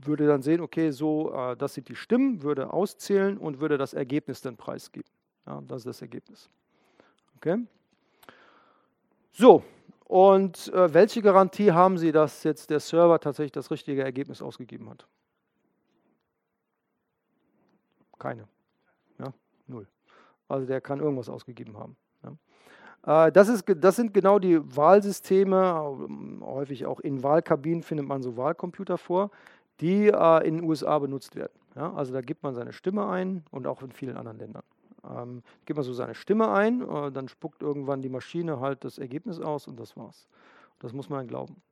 würde 0.03 0.27
dann 0.27 0.43
sehen, 0.43 0.61
okay, 0.61 0.91
so, 0.91 1.33
äh, 1.33 1.57
das 1.57 1.75
sind 1.75 1.89
die 1.89 1.97
Stimmen, 1.97 2.43
würde 2.43 2.73
auszählen 2.73 3.39
und 3.39 3.61
würde 3.61 3.79
das 3.79 3.95
Ergebnis 3.95 4.41
dann 4.41 4.57
preisgeben. 4.57 5.09
Ja, 5.47 5.63
das 5.67 5.79
ist 5.79 5.87
das 5.87 6.03
Ergebnis. 6.03 6.49
Okay? 7.37 7.59
So, 9.33 9.63
und 10.05 10.73
äh, 10.73 10.93
welche 10.95 11.23
Garantie 11.23 11.73
haben 11.73 11.99
Sie, 11.99 12.13
dass 12.13 12.43
jetzt 12.45 12.71
der 12.71 12.81
Server 12.81 13.21
tatsächlich 13.21 13.53
das 13.53 13.71
richtige 13.71 14.03
Ergebnis 14.03 14.41
ausgegeben 14.41 14.89
hat? 14.89 15.07
Keine. 18.19 18.49
Null. 19.67 19.87
Also 20.49 20.67
der 20.67 20.81
kann 20.81 21.01
irgendwas 21.01 21.29
ausgegeben 21.29 21.77
haben. 21.77 21.97
Äh, 23.07 23.33
das, 23.33 23.49
ist, 23.49 23.65
das 23.67 23.97
sind 23.97 24.13
genau 24.13 24.39
die 24.39 24.61
Wahlsysteme, 24.77 25.97
häufig 26.43 26.85
auch 26.85 27.01
in 27.01 27.23
Wahlkabinen 27.23 27.83
findet 27.83 28.07
man 28.07 28.23
so 28.23 28.37
Wahlcomputer 28.37 28.99
vor, 28.99 29.31
die 29.81 30.09
äh, 30.09 30.47
in 30.47 30.57
den 30.57 30.65
USA 30.65 30.99
benutzt 30.99 31.37
werden. 31.37 31.53
Ja. 31.77 31.93
Also 31.95 32.13
da 32.13 32.21
gibt 32.21 32.43
man 32.43 32.55
seine 32.55 32.73
Stimme 32.73 33.07
ein 33.09 33.45
und 33.51 33.67
auch 33.67 33.83
in 33.83 33.93
vielen 33.93 34.17
anderen 34.17 34.39
Ländern. 34.39 34.63
Ähm, 35.09 35.43
gibt 35.65 35.77
man 35.77 35.85
so 35.85 35.93
seine 35.93 36.15
Stimme 36.15 36.51
ein, 36.51 36.83
äh, 36.83 37.13
dann 37.13 37.29
spuckt 37.29 37.63
irgendwann 37.63 38.03
die 38.03 38.09
Maschine 38.09 38.61
halt 38.61 38.85
das 38.85 38.99
Ergebnis 38.99 39.41
aus 39.41 39.69
und 39.69 39.79
das 39.79 39.97
war's. 39.97 40.27
Das 40.81 40.93
muss 40.93 41.09
man 41.09 41.27
glauben. 41.29 41.63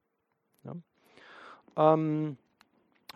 Ja. 0.62 0.74
Ähm, 1.76 2.37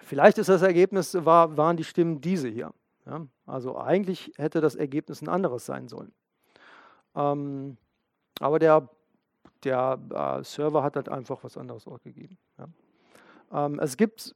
vielleicht 0.01 0.39
ist 0.39 0.49
das 0.49 0.63
Ergebnis, 0.63 1.15
war, 1.25 1.57
waren 1.57 1.77
die 1.77 1.85
Stimmen 1.85 2.21
diese 2.21 2.49
hier. 2.49 2.73
Ja. 3.07 3.27
Also 3.47 3.79
eigentlich 3.79 4.33
hätte 4.37 4.61
das 4.61 4.75
Ergebnis 4.75 5.23
ein 5.23 5.29
anderes 5.29 5.67
sein 5.67 5.89
sollen. 5.89 6.13
Ähm, 7.15 7.77
aber 8.41 8.59
der, 8.59 8.89
der 9.65 9.99
äh, 10.11 10.45
Server 10.45 10.83
hat 10.83 10.97
halt 10.97 11.09
einfach 11.09 11.43
was 11.45 11.57
anderes 11.57 11.87
ausgegeben. 11.87 12.39
Ja. 12.59 13.67
Ähm, 13.67 13.79
es 13.81 13.97
gibt 13.97 14.35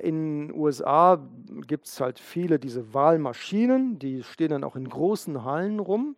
in 0.00 0.48
den 0.48 0.54
USA 0.54 1.20
gibt 1.66 1.86
es 1.86 2.00
halt 2.00 2.18
viele 2.18 2.58
diese 2.58 2.94
Wahlmaschinen, 2.94 3.98
die 3.98 4.22
stehen 4.22 4.50
dann 4.50 4.64
auch 4.64 4.76
in 4.76 4.88
großen 4.88 5.44
Hallen 5.44 5.78
rum. 5.78 6.16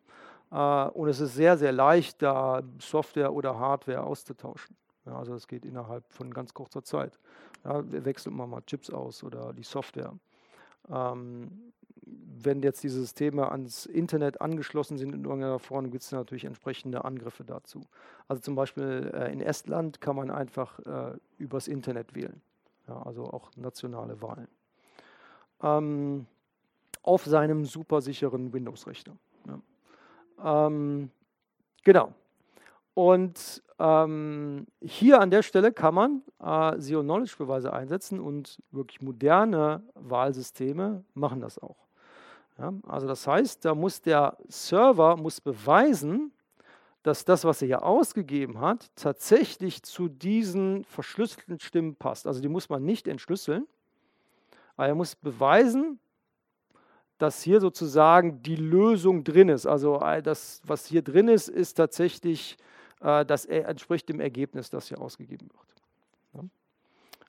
Äh, 0.50 0.56
und 0.88 1.08
es 1.08 1.20
ist 1.20 1.34
sehr, 1.34 1.56
sehr 1.56 1.72
leicht, 1.72 2.22
da 2.22 2.62
Software 2.78 3.32
oder 3.32 3.58
Hardware 3.58 4.04
auszutauschen. 4.04 4.76
Ja, 5.04 5.18
also 5.18 5.32
das 5.32 5.46
geht 5.46 5.64
innerhalb 5.64 6.04
von 6.12 6.32
ganz 6.32 6.52
kurzer 6.52 6.82
Zeit. 6.82 7.18
Ja, 7.64 7.82
wechselt 8.04 8.34
man 8.34 8.50
mal 8.50 8.62
Chips 8.62 8.90
aus 8.90 9.24
oder 9.24 9.52
die 9.52 9.62
Software. 9.62 10.12
Ähm, 10.88 11.72
wenn 12.44 12.62
jetzt 12.62 12.82
diese 12.82 13.00
Systeme 13.00 13.50
ans 13.50 13.86
Internet 13.86 14.40
angeschlossen 14.40 14.98
sind 14.98 15.14
in 15.14 15.24
irgendeiner 15.24 15.58
Form, 15.58 15.90
gibt 15.90 16.02
es 16.02 16.12
natürlich 16.12 16.44
entsprechende 16.44 17.04
Angriffe 17.04 17.44
dazu. 17.44 17.82
Also 18.28 18.42
zum 18.42 18.54
Beispiel 18.54 19.10
äh, 19.14 19.32
in 19.32 19.40
Estland 19.40 20.00
kann 20.00 20.16
man 20.16 20.30
einfach 20.30 20.78
äh, 20.80 21.16
übers 21.38 21.68
Internet 21.68 22.14
wählen 22.14 22.40
ja, 22.88 23.02
also 23.02 23.24
auch 23.24 23.50
nationale 23.56 24.20
Wahlen, 24.22 24.48
ähm, 25.62 26.26
auf 27.02 27.24
seinem 27.24 27.64
supersicheren 27.64 28.52
Windows-Rechner. 28.52 29.16
Ja. 29.46 30.66
Ähm, 30.66 31.10
genau. 31.84 32.12
Und 32.94 33.62
ähm, 33.78 34.66
hier 34.80 35.20
an 35.20 35.30
der 35.30 35.42
Stelle 35.42 35.72
kann 35.72 35.94
man 35.94 36.22
äh, 36.40 36.78
Zero-Knowledge-Beweise 36.78 37.72
einsetzen 37.72 38.20
und 38.20 38.62
wirklich 38.70 39.02
moderne 39.02 39.82
Wahlsysteme 39.94 41.04
machen 41.14 41.40
das 41.40 41.58
auch. 41.58 41.85
Ja, 42.58 42.72
also 42.86 43.06
das 43.06 43.26
heißt, 43.26 43.64
da 43.64 43.74
muss 43.74 44.00
der 44.00 44.36
Server 44.48 45.16
muss 45.16 45.40
beweisen, 45.40 46.32
dass 47.02 47.24
das, 47.24 47.44
was 47.44 47.62
er 47.62 47.68
hier 47.68 47.82
ausgegeben 47.84 48.60
hat, 48.60 48.90
tatsächlich 48.96 49.82
zu 49.82 50.08
diesen 50.08 50.84
verschlüsselten 50.84 51.60
Stimmen 51.60 51.94
passt. 51.94 52.26
Also 52.26 52.40
die 52.40 52.48
muss 52.48 52.68
man 52.68 52.84
nicht 52.84 53.06
entschlüsseln, 53.06 53.66
aber 54.76 54.88
er 54.88 54.94
muss 54.94 55.14
beweisen, 55.14 56.00
dass 57.18 57.42
hier 57.42 57.60
sozusagen 57.60 58.42
die 58.42 58.56
Lösung 58.56 59.22
drin 59.22 59.48
ist. 59.48 59.66
Also 59.66 59.98
das, 60.22 60.60
was 60.64 60.86
hier 60.86 61.02
drin 61.02 61.28
ist, 61.28 61.48
ist 61.48 61.74
tatsächlich, 61.74 62.56
äh, 63.00 63.24
das 63.24 63.46
entspricht 63.46 64.08
dem 64.08 64.20
Ergebnis, 64.20 64.70
das 64.70 64.88
hier 64.88 65.00
ausgegeben 65.00 65.48
wird. 65.52 66.50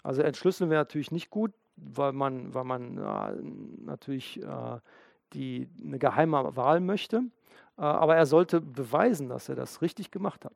Also 0.03 0.21
entschlüsseln 0.21 0.69
wäre 0.69 0.81
natürlich 0.81 1.11
nicht 1.11 1.29
gut, 1.29 1.51
weil 1.75 2.13
man, 2.13 2.53
weil 2.53 2.63
man 2.63 2.97
äh, 2.97 3.83
natürlich 3.85 4.41
äh, 4.41 4.79
die, 5.33 5.69
eine 5.83 5.99
geheime 5.99 6.55
Wahl 6.55 6.79
möchte. 6.79 7.23
Äh, 7.77 7.81
aber 7.81 8.15
er 8.15 8.25
sollte 8.25 8.61
beweisen, 8.61 9.29
dass 9.29 9.49
er 9.49 9.55
das 9.55 9.81
richtig 9.81 10.11
gemacht 10.11 10.45
hat. 10.45 10.53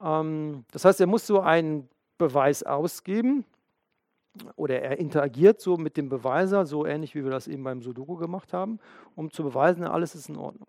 Ähm, 0.00 0.64
das 0.72 0.84
heißt, 0.84 1.00
er 1.00 1.06
muss 1.06 1.26
so 1.26 1.40
einen 1.40 1.88
Beweis 2.18 2.62
ausgeben 2.62 3.44
oder 4.56 4.80
er 4.80 4.98
interagiert 4.98 5.60
so 5.60 5.76
mit 5.76 5.96
dem 5.96 6.08
Beweiser, 6.08 6.66
so 6.66 6.86
ähnlich 6.86 7.14
wie 7.14 7.24
wir 7.24 7.30
das 7.30 7.48
eben 7.48 7.62
beim 7.64 7.82
Sudoku 7.82 8.16
gemacht 8.16 8.52
haben, 8.52 8.78
um 9.14 9.30
zu 9.30 9.42
beweisen, 9.42 9.84
alles 9.84 10.14
ist 10.14 10.28
in 10.28 10.36
Ordnung. 10.36 10.68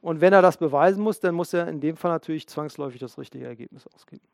Und 0.00 0.20
wenn 0.20 0.32
er 0.32 0.42
das 0.42 0.56
beweisen 0.56 1.02
muss, 1.02 1.20
dann 1.20 1.34
muss 1.34 1.52
er 1.52 1.68
in 1.68 1.80
dem 1.80 1.96
Fall 1.96 2.10
natürlich 2.10 2.48
zwangsläufig 2.48 3.00
das 3.00 3.18
richtige 3.18 3.46
Ergebnis 3.46 3.86
ausgeben. 3.86 4.26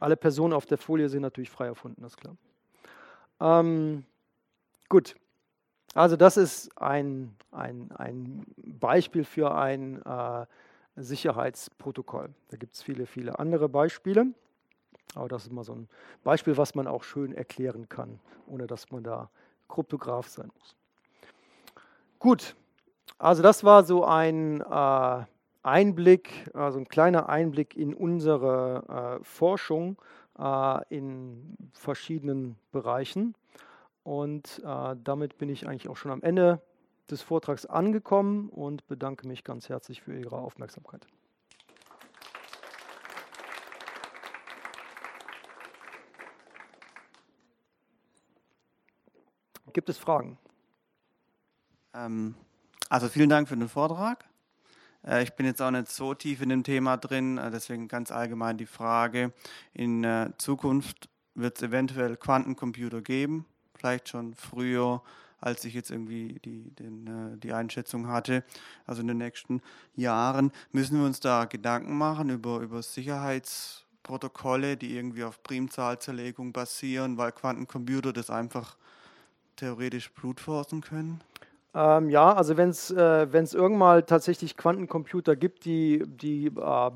Alle 0.00 0.16
Personen 0.16 0.52
auf 0.52 0.66
der 0.66 0.78
Folie 0.78 1.08
sind 1.08 1.22
natürlich 1.22 1.50
frei 1.50 1.66
erfunden, 1.66 2.02
das 2.02 2.12
ist 2.12 2.16
klar. 2.16 2.36
Ähm, 3.40 4.04
gut, 4.92 5.16
also 5.94 6.16
das 6.16 6.36
ist 6.36 6.70
ein, 6.78 7.34
ein, 7.50 7.90
ein 7.92 8.44
Beispiel 8.58 9.24
für 9.24 9.54
ein 9.54 10.02
äh, 10.02 10.44
Sicherheitsprotokoll. 10.96 12.28
Da 12.48 12.58
gibt 12.58 12.74
es 12.74 12.82
viele, 12.82 13.06
viele 13.06 13.38
andere 13.38 13.70
Beispiele. 13.70 14.26
Aber 15.14 15.28
das 15.28 15.44
ist 15.44 15.52
mal 15.52 15.64
so 15.64 15.72
ein 15.72 15.88
Beispiel, 16.24 16.58
was 16.58 16.74
man 16.74 16.86
auch 16.86 17.04
schön 17.04 17.32
erklären 17.32 17.88
kann, 17.88 18.20
ohne 18.46 18.66
dass 18.66 18.90
man 18.90 19.02
da 19.02 19.30
Kryptograf 19.66 20.28
sein 20.28 20.50
muss. 20.58 20.76
Gut, 22.18 22.54
also 23.16 23.42
das 23.42 23.64
war 23.64 23.84
so 23.84 24.04
ein 24.04 24.60
äh, 24.60 25.24
Einblick, 25.62 26.50
also 26.52 26.80
ein 26.80 26.88
kleiner 26.88 27.30
Einblick 27.30 27.76
in 27.78 27.94
unsere 27.94 29.20
äh, 29.20 29.24
Forschung 29.24 29.96
äh, 30.38 30.80
in 30.90 31.56
verschiedenen 31.72 32.56
Bereichen. 32.72 33.34
Und 34.04 34.60
äh, 34.64 34.96
damit 35.02 35.38
bin 35.38 35.48
ich 35.48 35.66
eigentlich 35.68 35.88
auch 35.88 35.96
schon 35.96 36.10
am 36.10 36.22
Ende 36.22 36.60
des 37.10 37.22
Vortrags 37.22 37.66
angekommen 37.66 38.48
und 38.48 38.86
bedanke 38.86 39.26
mich 39.28 39.44
ganz 39.44 39.68
herzlich 39.68 40.02
für 40.02 40.18
Ihre 40.18 40.38
Aufmerksamkeit. 40.38 41.06
Gibt 49.72 49.88
es 49.88 49.96
Fragen? 49.96 50.38
Ähm, 51.94 52.34
also 52.88 53.08
vielen 53.08 53.30
Dank 53.30 53.48
für 53.48 53.56
den 53.56 53.68
Vortrag. 53.68 54.24
Äh, 55.06 55.22
ich 55.22 55.32
bin 55.34 55.46
jetzt 55.46 55.62
auch 55.62 55.70
nicht 55.70 55.88
so 55.88 56.12
tief 56.14 56.42
in 56.42 56.48
dem 56.48 56.62
Thema 56.62 56.96
drin, 56.96 57.38
äh, 57.38 57.50
deswegen 57.50 57.88
ganz 57.88 58.10
allgemein 58.10 58.58
die 58.58 58.66
Frage, 58.66 59.32
in 59.72 60.04
äh, 60.04 60.30
Zukunft 60.36 61.08
wird 61.34 61.56
es 61.56 61.62
eventuell 61.62 62.16
Quantencomputer 62.16 63.00
geben 63.00 63.46
vielleicht 63.82 64.08
schon 64.08 64.34
früher, 64.34 65.02
als 65.40 65.64
ich 65.64 65.74
jetzt 65.74 65.90
irgendwie 65.90 66.38
die, 66.44 66.70
den, 66.70 67.06
äh, 67.34 67.36
die 67.38 67.52
Einschätzung 67.52 68.06
hatte, 68.06 68.44
also 68.86 69.00
in 69.00 69.08
den 69.08 69.18
nächsten 69.18 69.60
Jahren, 69.96 70.52
müssen 70.70 71.00
wir 71.00 71.04
uns 71.04 71.18
da 71.18 71.46
Gedanken 71.46 71.98
machen 71.98 72.30
über, 72.30 72.60
über 72.60 72.80
Sicherheitsprotokolle, 72.80 74.76
die 74.76 74.96
irgendwie 74.96 75.24
auf 75.24 75.42
Primzahlzerlegung 75.42 76.52
basieren, 76.52 77.18
weil 77.18 77.32
Quantencomputer 77.32 78.12
das 78.12 78.30
einfach 78.30 78.76
theoretisch 79.56 80.12
brutforcen 80.12 80.80
können? 80.80 81.20
Ähm, 81.74 82.08
ja, 82.08 82.32
also 82.32 82.56
wenn 82.56 82.68
es 82.68 82.92
äh, 82.92 83.26
irgendwann 83.26 84.06
tatsächlich 84.06 84.56
Quantencomputer 84.56 85.34
gibt, 85.34 85.64
die, 85.64 86.04
die 86.06 86.46
äh, 86.46 86.90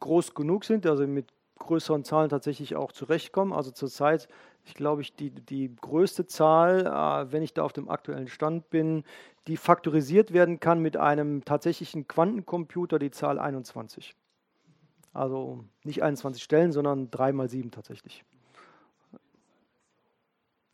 groß 0.00 0.34
genug 0.34 0.64
sind, 0.64 0.86
also 0.86 1.06
mit 1.06 1.28
größeren 1.60 2.04
Zahlen 2.04 2.30
tatsächlich 2.30 2.74
auch 2.74 2.92
zurechtkommen. 2.92 3.52
Also 3.52 3.70
zurzeit 3.70 4.28
ich 4.66 4.74
glaube, 4.74 5.00
ich 5.00 5.14
die, 5.14 5.30
die 5.30 5.74
größte 5.76 6.26
Zahl, 6.26 6.86
äh, 6.86 7.32
wenn 7.32 7.42
ich 7.42 7.54
da 7.54 7.62
auf 7.62 7.72
dem 7.72 7.88
aktuellen 7.88 8.26
Stand 8.26 8.68
bin, 8.68 9.04
die 9.46 9.56
faktorisiert 9.56 10.32
werden 10.32 10.58
kann 10.58 10.80
mit 10.80 10.96
einem 10.96 11.44
tatsächlichen 11.44 12.08
Quantencomputer, 12.08 12.98
die 12.98 13.12
Zahl 13.12 13.38
21. 13.38 14.16
Also 15.12 15.64
nicht 15.84 16.02
21 16.02 16.42
Stellen, 16.42 16.72
sondern 16.72 17.10
3 17.12 17.32
mal 17.32 17.48
7 17.48 17.70
tatsächlich. 17.70 18.24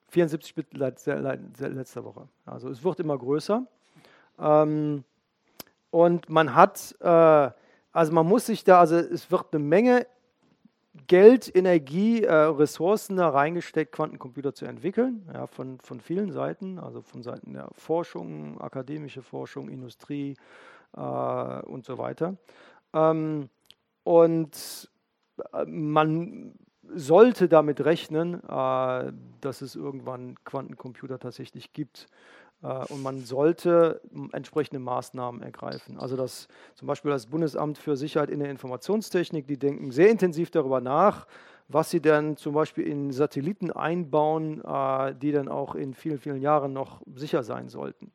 74 0.09 0.55
Bit 0.55 0.75
letzter 0.75 2.05
Woche. 2.05 2.29
Also 2.47 2.71
es 2.71 2.83
wird 2.83 2.99
immer 2.99 3.17
größer. 3.17 3.67
Ähm, 4.39 5.05
und 5.91 6.31
man 6.31 6.55
hat, 6.55 6.97
äh, 7.01 7.51
also 7.93 8.13
man 8.13 8.27
muss 8.27 8.47
sich 8.47 8.65
da, 8.65 8.81
also 8.81 8.97
es 8.97 9.31
wird 9.31 9.53
eine 9.53 9.63
Menge 9.63 10.07
Geld, 11.07 11.55
Energie, 11.55 12.23
äh, 12.23 12.33
Ressourcen 12.33 13.17
da 13.17 13.31
reingesteckt, 13.31 13.93
Quantencomputer 13.93 14.55
zu 14.55 14.67
entwickeln, 14.67 15.27
ja, 15.33 15.47
von, 15.47 15.81
von 15.81 16.01
vielen 16.01 16.33
Seiten, 16.33 16.79
also 16.79 17.01
von 17.01 17.23
Seiten 17.23 17.55
der 17.55 17.69
Forschung, 17.73 18.61
akademische 18.61 19.23
Forschung, 19.23 19.71
Industrie 19.71 20.37
äh, 20.95 21.01
und 21.01 21.87
so 21.87 21.97
weiter. 21.97 22.37
Ähm, 22.93 23.49
und 24.05 24.91
äh, 25.55 25.65
man 25.65 26.55
sollte 26.95 27.49
damit 27.49 27.85
rechnen, 27.85 28.43
äh, 28.45 29.13
dass 29.41 29.63
es 29.63 29.77
irgendwann 29.77 30.37
Quantencomputer 30.45 31.19
tatsächlich 31.19 31.73
gibt, 31.73 32.09
äh, 32.63 32.85
und 32.93 33.03
man 33.03 33.25
sollte 33.25 34.01
entsprechende 34.33 34.81
Maßnahmen 34.81 35.43
ergreifen. 35.43 35.99
Also 35.99 36.17
das, 36.17 36.49
zum 36.75 36.87
Beispiel 36.89 37.11
das 37.11 37.27
Bundesamt 37.27 37.79
für 37.79 37.97
Sicherheit 37.97 38.31
in 38.31 38.41
der 38.41 38.51
Informationstechnik, 38.51 39.47
die 39.47 39.59
denken 39.59 39.91
sehr 39.91 40.11
intensiv 40.11 40.51
darüber 40.51 40.81
nach, 40.81 41.27
was 41.69 41.91
sie 41.91 42.01
dann 42.01 42.37
zum 42.37 42.55
Beispiel 42.55 42.87
in 42.87 43.13
Satelliten 43.13 43.71
einbauen, 43.71 44.63
äh, 44.65 45.15
die 45.15 45.33
dann 45.33 45.49
auch 45.49 45.75
in 45.75 45.95
vielen, 45.95 46.19
vielen 46.19 46.41
Jahren 46.41 46.73
noch 46.73 47.03
sicher 47.15 47.43
sein 47.43 47.69
sollten. 47.69 48.13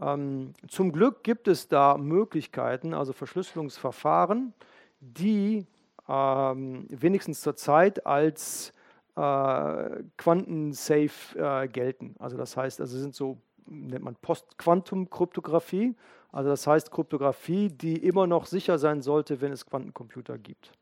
Ähm, 0.00 0.54
zum 0.68 0.92
Glück 0.92 1.22
gibt 1.22 1.48
es 1.48 1.68
da 1.68 1.96
Möglichkeiten, 1.98 2.94
also 2.94 3.12
Verschlüsselungsverfahren, 3.12 4.54
die 5.00 5.66
ähm, 6.10 6.86
wenigstens 6.88 7.40
zurzeit 7.40 8.04
als 8.04 8.72
äh, 9.16 10.02
Quantensafe 10.16 11.38
äh, 11.38 11.68
gelten. 11.68 12.16
Also 12.18 12.36
das 12.36 12.56
heißt, 12.56 12.80
also 12.80 12.98
sind 12.98 13.14
so, 13.14 13.38
nennt 13.66 14.04
man 14.04 14.16
Post-Quantum-Kryptographie. 14.16 15.94
Also 16.32 16.50
das 16.50 16.66
heißt 16.66 16.90
Kryptographie, 16.90 17.68
die 17.68 17.96
immer 17.96 18.26
noch 18.26 18.46
sicher 18.46 18.78
sein 18.78 19.02
sollte, 19.02 19.40
wenn 19.40 19.52
es 19.52 19.66
Quantencomputer 19.66 20.38
gibt. 20.38 20.72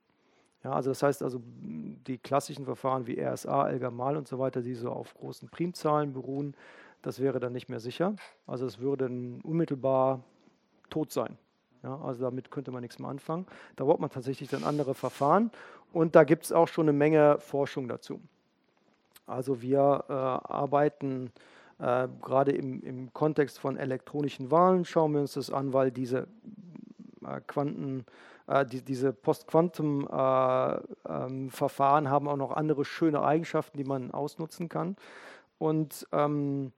Ja, 0.65 0.73
also 0.73 0.91
das 0.91 1.03
heißt 1.03 1.23
also 1.23 1.41
die 1.45 2.19
klassischen 2.19 2.65
Verfahren 2.65 3.07
wie 3.07 3.21
RSA, 3.21 3.69
Elgamal 3.69 4.17
und 4.17 4.27
so 4.27 4.39
weiter, 4.39 4.61
die 4.61 4.75
so 4.75 4.91
auf 4.91 5.15
großen 5.15 5.49
Primzahlen 5.49 6.13
beruhen, 6.13 6.55
das 7.03 7.21
wäre 7.21 7.39
dann 7.39 7.53
nicht 7.53 7.69
mehr 7.69 7.81
sicher. 7.81 8.17
Also 8.47 8.67
es 8.67 8.79
würde 8.79 9.07
unmittelbar 9.07 10.25
tot 10.91 11.13
sein. 11.13 11.39
Ja, 11.83 11.99
also 12.01 12.25
damit 12.25 12.51
könnte 12.51 12.71
man 12.71 12.83
nichts 12.83 12.99
mehr 12.99 13.09
anfangen. 13.09 13.47
Da 13.77 13.85
braucht 13.85 14.01
man 14.01 14.11
tatsächlich 14.11 14.49
dann 14.49 14.65
andere 14.65 14.95
Verfahren 14.95 15.51
und 15.93 16.17
da 16.17 16.25
gibt 16.25 16.45
es 16.45 16.53
auch 16.53 16.69
schon 16.69 16.89
eine 16.89 16.97
Menge 16.97 17.39
Forschung 17.39 17.89
dazu. 17.89 18.21
Also 19.27 19.63
wir 19.63 20.05
äh, 20.09 20.13
arbeiten 20.13 21.33
äh, 21.79 22.09
gerade 22.23 22.53
im, 22.53 22.83
im 22.83 23.13
Kontext 23.13 23.59
von 23.59 23.77
elektronischen 23.77 24.51
Wahlen, 24.51 24.85
schauen 24.85 25.13
wir 25.13 25.21
uns 25.21 25.35
das 25.35 25.51
an, 25.51 25.73
weil 25.73 25.91
diese 25.91 26.27
äh, 27.25 27.41
Quanten, 27.47 28.05
äh, 28.47 28.67
die, 28.67 28.83
diese 28.83 29.13
Post-Quantum-Verfahren 29.13 32.05
äh, 32.05 32.09
ähm, 32.09 32.13
haben 32.13 32.29
auch 32.29 32.37
noch 32.37 32.53
andere 32.53 32.85
schöne 32.85 33.23
Eigenschaften, 33.23 33.79
die 33.79 33.85
man 33.85 34.11
ausnutzen 34.11 34.69
kann. 34.69 34.97
Und 35.59 36.07
ähm, 36.13 36.73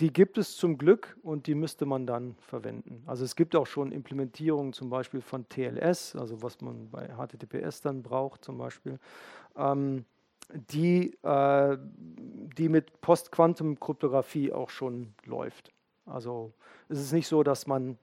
die 0.00 0.12
gibt 0.12 0.38
es 0.38 0.56
zum 0.56 0.78
Glück 0.78 1.16
und 1.22 1.46
die 1.46 1.54
müsste 1.54 1.84
man 1.84 2.06
dann 2.06 2.36
verwenden. 2.40 3.02
Also 3.06 3.24
es 3.24 3.34
gibt 3.34 3.56
auch 3.56 3.66
schon 3.66 3.90
Implementierungen 3.90 4.72
zum 4.72 4.90
Beispiel 4.90 5.20
von 5.20 5.48
TLS, 5.48 6.14
also 6.14 6.40
was 6.42 6.60
man 6.60 6.88
bei 6.90 7.08
HTTPS 7.08 7.80
dann 7.80 8.02
braucht 8.02 8.44
zum 8.44 8.58
Beispiel, 8.58 9.00
ähm, 9.56 10.04
die, 10.52 11.14
äh, 11.22 11.78
die 12.56 12.68
mit 12.68 13.00
Post-Quantum-Kryptographie 13.00 14.52
auch 14.52 14.70
schon 14.70 15.14
läuft. 15.24 15.72
Also 16.06 16.52
es 16.88 17.00
ist 17.00 17.12
nicht 17.12 17.28
so, 17.28 17.42
dass 17.42 17.66
man 17.66 17.98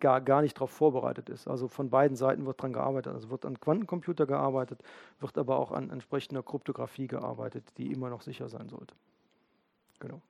gar, 0.00 0.20
gar 0.20 0.40
nicht 0.40 0.56
darauf 0.56 0.70
vorbereitet 0.70 1.28
ist. 1.28 1.46
Also 1.46 1.68
von 1.68 1.90
beiden 1.90 2.16
Seiten 2.16 2.46
wird 2.46 2.58
daran 2.58 2.72
gearbeitet. 2.72 3.12
Also 3.12 3.30
wird 3.30 3.44
an 3.44 3.60
Quantencomputer 3.60 4.26
gearbeitet, 4.26 4.82
wird 5.20 5.38
aber 5.38 5.58
auch 5.58 5.70
an 5.70 5.90
entsprechender 5.90 6.42
Kryptographie 6.42 7.06
gearbeitet, 7.06 7.64
die 7.76 7.92
immer 7.92 8.08
noch 8.08 8.22
sicher 8.22 8.48
sein 8.48 8.68
sollte. 8.68 8.94
Genau. 10.00 10.20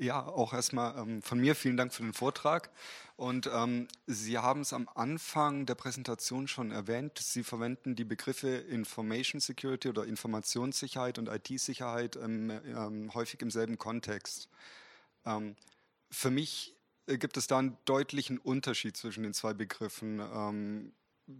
Ja, 0.00 0.24
auch 0.24 0.52
erstmal 0.52 0.96
ähm, 0.96 1.22
von 1.22 1.40
mir 1.40 1.56
vielen 1.56 1.76
Dank 1.76 1.92
für 1.92 2.04
den 2.04 2.12
Vortrag. 2.12 2.70
Und 3.16 3.50
ähm, 3.52 3.88
Sie 4.06 4.38
haben 4.38 4.60
es 4.60 4.72
am 4.72 4.88
Anfang 4.94 5.66
der 5.66 5.74
Präsentation 5.74 6.46
schon 6.46 6.70
erwähnt. 6.70 7.18
Sie 7.18 7.42
verwenden 7.42 7.96
die 7.96 8.04
Begriffe 8.04 8.48
Information 8.48 9.40
Security 9.40 9.88
oder 9.88 10.04
Informationssicherheit 10.04 11.18
und 11.18 11.26
IT-Sicherheit 11.26 12.14
ähm, 12.14 12.48
ähm, 12.50 13.12
häufig 13.12 13.42
im 13.42 13.50
selben 13.50 13.76
Kontext. 13.76 14.48
Ähm, 15.26 15.56
für 16.12 16.30
mich 16.30 16.76
äh, 17.08 17.18
gibt 17.18 17.36
es 17.36 17.48
da 17.48 17.58
einen 17.58 17.76
deutlichen 17.84 18.38
Unterschied 18.38 18.96
zwischen 18.96 19.24
den 19.24 19.34
zwei 19.34 19.52
Begriffen. 19.52 20.20
Ähm, 20.20 20.92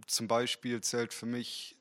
zum 0.05 0.27
Beispiel 0.27 0.81
zählt 0.81 1.13
für 1.13 1.25
mich 1.25 1.78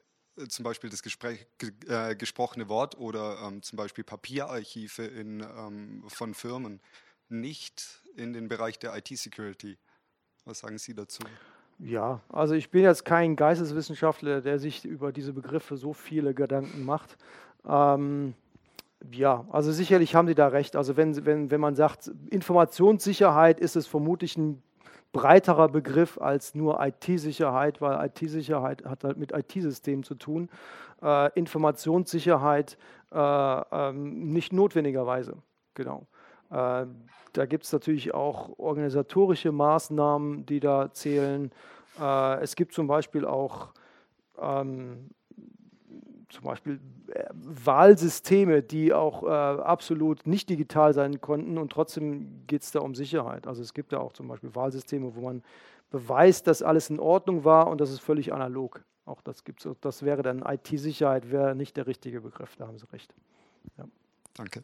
zum 0.48 0.65
Beispiel 0.65 0.90
das 0.90 1.02
Gespräch, 1.02 1.47
äh, 1.89 2.15
gesprochene 2.15 2.69
Wort 2.69 2.97
oder 2.98 3.39
ähm, 3.43 3.62
zum 3.62 3.77
Beispiel 3.77 4.05
Papierarchive 4.05 5.05
in, 5.05 5.40
ähm, 5.40 6.05
von 6.09 6.35
Firmen 6.35 6.81
nicht 7.28 8.02
in 8.16 8.32
den 8.32 8.48
Bereich 8.48 8.78
der 8.78 8.97
IT-Security. 8.97 9.77
Was 10.44 10.60
sagen 10.60 10.78
Sie 10.78 10.94
dazu? 10.94 11.23
Ja, 11.78 12.20
also 12.28 12.55
ich 12.55 12.70
bin 12.70 12.82
jetzt 12.82 13.05
kein 13.05 13.36
Geisteswissenschaftler, 13.36 14.40
der 14.40 14.59
sich 14.59 14.85
über 14.85 15.12
diese 15.12 15.32
Begriffe 15.32 15.77
so 15.77 15.93
viele 15.93 16.35
Gedanken 16.35 16.85
macht. 16.85 17.16
Ähm, 17.66 18.35
ja, 19.12 19.44
also 19.51 19.70
sicherlich 19.70 20.15
haben 20.15 20.27
Sie 20.27 20.35
da 20.35 20.48
recht. 20.48 20.74
Also 20.74 20.97
wenn, 20.97 21.24
wenn, 21.24 21.51
wenn 21.51 21.60
man 21.60 21.77
sagt, 21.77 22.10
Informationssicherheit 22.31 23.60
ist 23.60 23.77
es 23.77 23.86
vermutlich 23.86 24.36
ein 24.36 24.62
breiterer 25.12 25.68
Begriff 25.68 26.20
als 26.20 26.55
nur 26.55 26.78
IT-Sicherheit, 26.85 27.80
weil 27.80 28.06
IT-Sicherheit 28.06 28.85
hat 28.85 29.05
halt 29.05 29.16
mit 29.16 29.32
IT-Systemen 29.32 30.05
zu 30.05 30.14
tun. 30.14 30.48
Äh, 31.02 31.32
Informationssicherheit 31.39 32.76
äh, 33.12 33.18
ähm, 33.18 34.32
nicht 34.32 34.52
notwendigerweise. 34.52 35.36
Genau. 35.74 36.06
Äh, 36.51 36.86
da 37.32 37.47
gibt 37.47 37.64
es 37.64 37.72
natürlich 37.72 38.14
auch 38.14 38.59
organisatorische 38.59 39.52
Maßnahmen, 39.52 40.47
die 40.47 40.60
da 40.60 40.93
zählen. 40.93 41.52
Äh, 42.01 42.40
es 42.43 42.56
gibt 42.56 42.74
zum 42.74 42.86
Beispiel 42.86 43.24
auch 43.24 43.72
ähm, 44.40 45.10
zum 46.28 46.44
Beispiel 46.44 46.80
Wahlsysteme, 47.32 48.62
die 48.62 48.93
auch 48.93 49.22
äh, 49.22 49.26
absolut 49.28 50.26
nicht 50.26 50.51
digital 50.51 50.94
sein 50.94 51.20
konnten 51.20 51.59
und 51.59 51.72
trotzdem 51.72 52.47
geht 52.47 52.62
es 52.62 52.70
da 52.70 52.80
um 52.80 52.94
Sicherheit. 52.94 53.47
Also 53.47 53.62
es 53.62 53.74
gibt 53.74 53.93
da 53.93 53.98
auch 53.98 54.12
zum 54.12 54.28
Beispiel 54.28 54.55
Wahlsysteme, 54.55 55.14
wo 55.14 55.20
man 55.20 55.43
beweist, 55.90 56.47
dass 56.47 56.62
alles 56.62 56.90
in 56.90 57.01
Ordnung 57.01 57.44
war 57.44 57.68
und 57.68 57.80
das 57.80 57.90
ist 57.90 58.01
völlig 58.01 58.32
analog. 58.32 58.85
Auch 59.06 59.22
das 59.22 59.44
gibt. 59.44 59.66
Das 59.80 60.02
wäre 60.02 60.22
dann 60.22 60.44
IT-Sicherheit, 60.47 61.30
wäre 61.30 61.55
nicht 61.55 61.76
der 61.76 61.86
richtige 61.86 62.20
Begriff, 62.20 62.56
da 62.56 62.66
haben 62.66 62.78
Sie 62.78 62.86
recht. 62.93 63.14
Ja. 63.78 63.85
Danke. 64.35 64.62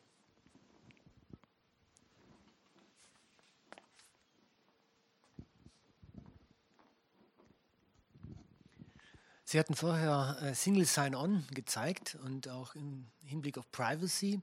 Sie 9.55 9.61
hatten 9.61 9.77
vorher 9.77 10.37
äh, 10.43 10.53
Single 10.53 10.85
Sign-On 10.85 11.45
gezeigt 11.53 12.19
und 12.25 12.49
auch 12.49 12.75
im 12.75 13.07
Hinblick 13.23 13.57
auf 13.57 13.71
Privacy 13.71 14.41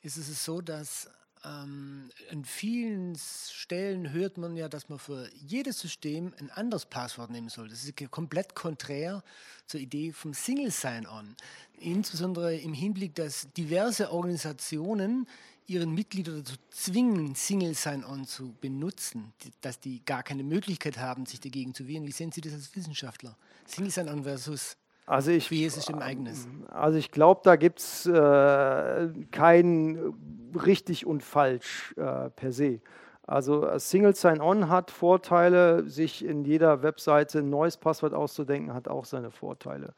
ist 0.00 0.16
es 0.16 0.42
so, 0.42 0.62
dass 0.62 1.10
ähm, 1.44 2.08
an 2.32 2.46
vielen 2.46 3.14
Stellen 3.18 4.10
hört 4.10 4.38
man 4.38 4.56
ja, 4.56 4.70
dass 4.70 4.88
man 4.88 4.98
für 4.98 5.28
jedes 5.34 5.80
System 5.80 6.32
ein 6.40 6.50
anderes 6.50 6.86
Passwort 6.86 7.30
nehmen 7.30 7.50
soll. 7.50 7.68
Das 7.68 7.84
ist 7.84 8.10
komplett 8.10 8.54
konträr 8.54 9.22
zur 9.66 9.80
Idee 9.80 10.12
vom 10.12 10.32
Single 10.32 10.70
Sign-On. 10.70 11.36
Insbesondere 11.80 12.56
im 12.56 12.72
Hinblick, 12.72 13.16
dass 13.16 13.52
diverse 13.52 14.10
Organisationen 14.10 15.28
ihren 15.66 15.92
Mitgliedern 15.92 16.42
dazu 16.42 16.56
zwingen, 16.70 17.34
Single 17.34 17.74
Sign-On 17.74 18.24
zu 18.24 18.54
benutzen, 18.62 19.34
dass 19.60 19.78
die 19.78 20.02
gar 20.06 20.22
keine 20.22 20.42
Möglichkeit 20.42 20.96
haben, 20.96 21.26
sich 21.26 21.40
dagegen 21.40 21.74
zu 21.74 21.86
wehren. 21.86 22.06
Wie 22.06 22.12
sehen 22.12 22.32
Sie 22.32 22.40
das 22.40 22.54
als 22.54 22.74
Wissenschaftler? 22.74 23.36
Single 23.70 23.90
Sign-On 23.90 24.22
versus 24.24 24.76
also 25.06 25.30
ich, 25.30 25.48
für 25.48 25.54
jedes 25.54 25.74
System 25.74 26.00
eigenes? 26.00 26.46
Also 26.68 26.98
ich 26.98 27.10
glaube, 27.10 27.40
da 27.42 27.56
gibt 27.56 27.78
es 27.78 28.04
äh, 28.04 29.08
kein 29.30 30.12
richtig 30.54 31.06
und 31.06 31.22
falsch 31.22 31.94
äh, 31.96 32.28
per 32.28 32.52
se. 32.52 32.80
Also 33.26 33.78
Single 33.78 34.14
Sign-On 34.14 34.68
hat 34.68 34.90
Vorteile, 34.90 35.88
sich 35.88 36.24
in 36.24 36.44
jeder 36.44 36.82
Webseite 36.82 37.38
ein 37.38 37.48
neues 37.48 37.78
Passwort 37.78 38.12
auszudenken, 38.12 38.74
hat 38.74 38.88
auch 38.88 39.06
seine 39.06 39.30
Vorteile. 39.30 39.94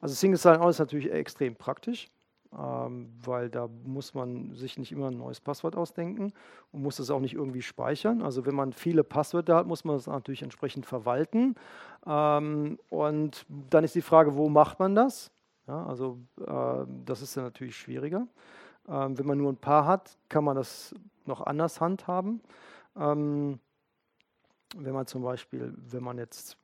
Also 0.00 0.14
Single 0.14 0.38
Sign-On 0.38 0.70
ist 0.70 0.78
natürlich 0.78 1.12
extrem 1.12 1.56
praktisch 1.56 2.08
weil 2.56 3.50
da 3.50 3.68
muss 3.84 4.14
man 4.14 4.54
sich 4.54 4.78
nicht 4.78 4.92
immer 4.92 5.10
ein 5.10 5.16
neues 5.16 5.40
Passwort 5.40 5.76
ausdenken 5.76 6.32
und 6.70 6.82
muss 6.82 6.98
es 6.98 7.10
auch 7.10 7.20
nicht 7.20 7.34
irgendwie 7.34 7.62
speichern. 7.62 8.22
Also 8.22 8.46
wenn 8.46 8.54
man 8.54 8.72
viele 8.72 9.02
Passwörter 9.02 9.56
hat, 9.56 9.66
muss 9.66 9.84
man 9.84 9.96
das 9.96 10.06
natürlich 10.06 10.42
entsprechend 10.42 10.86
verwalten. 10.86 11.56
Ähm, 12.06 12.78
und 12.90 13.46
dann 13.70 13.82
ist 13.82 13.94
die 13.94 14.02
Frage, 14.02 14.36
wo 14.36 14.48
macht 14.48 14.78
man 14.78 14.94
das? 14.94 15.32
Ja, 15.66 15.84
also 15.86 16.18
äh, 16.40 16.86
das 17.04 17.22
ist 17.22 17.36
dann 17.36 17.44
natürlich 17.44 17.76
schwieriger. 17.76 18.28
Ähm, 18.88 19.18
wenn 19.18 19.26
man 19.26 19.38
nur 19.38 19.50
ein 19.50 19.56
paar 19.56 19.86
hat, 19.86 20.16
kann 20.28 20.44
man 20.44 20.56
das 20.56 20.94
noch 21.24 21.40
anders 21.40 21.80
handhaben. 21.80 22.40
Ähm, 22.96 23.58
wenn 24.76 24.92
man 24.92 25.06
zum 25.06 25.22
Beispiel, 25.22 25.74
wenn 25.76 26.04
man 26.04 26.18
jetzt 26.18 26.56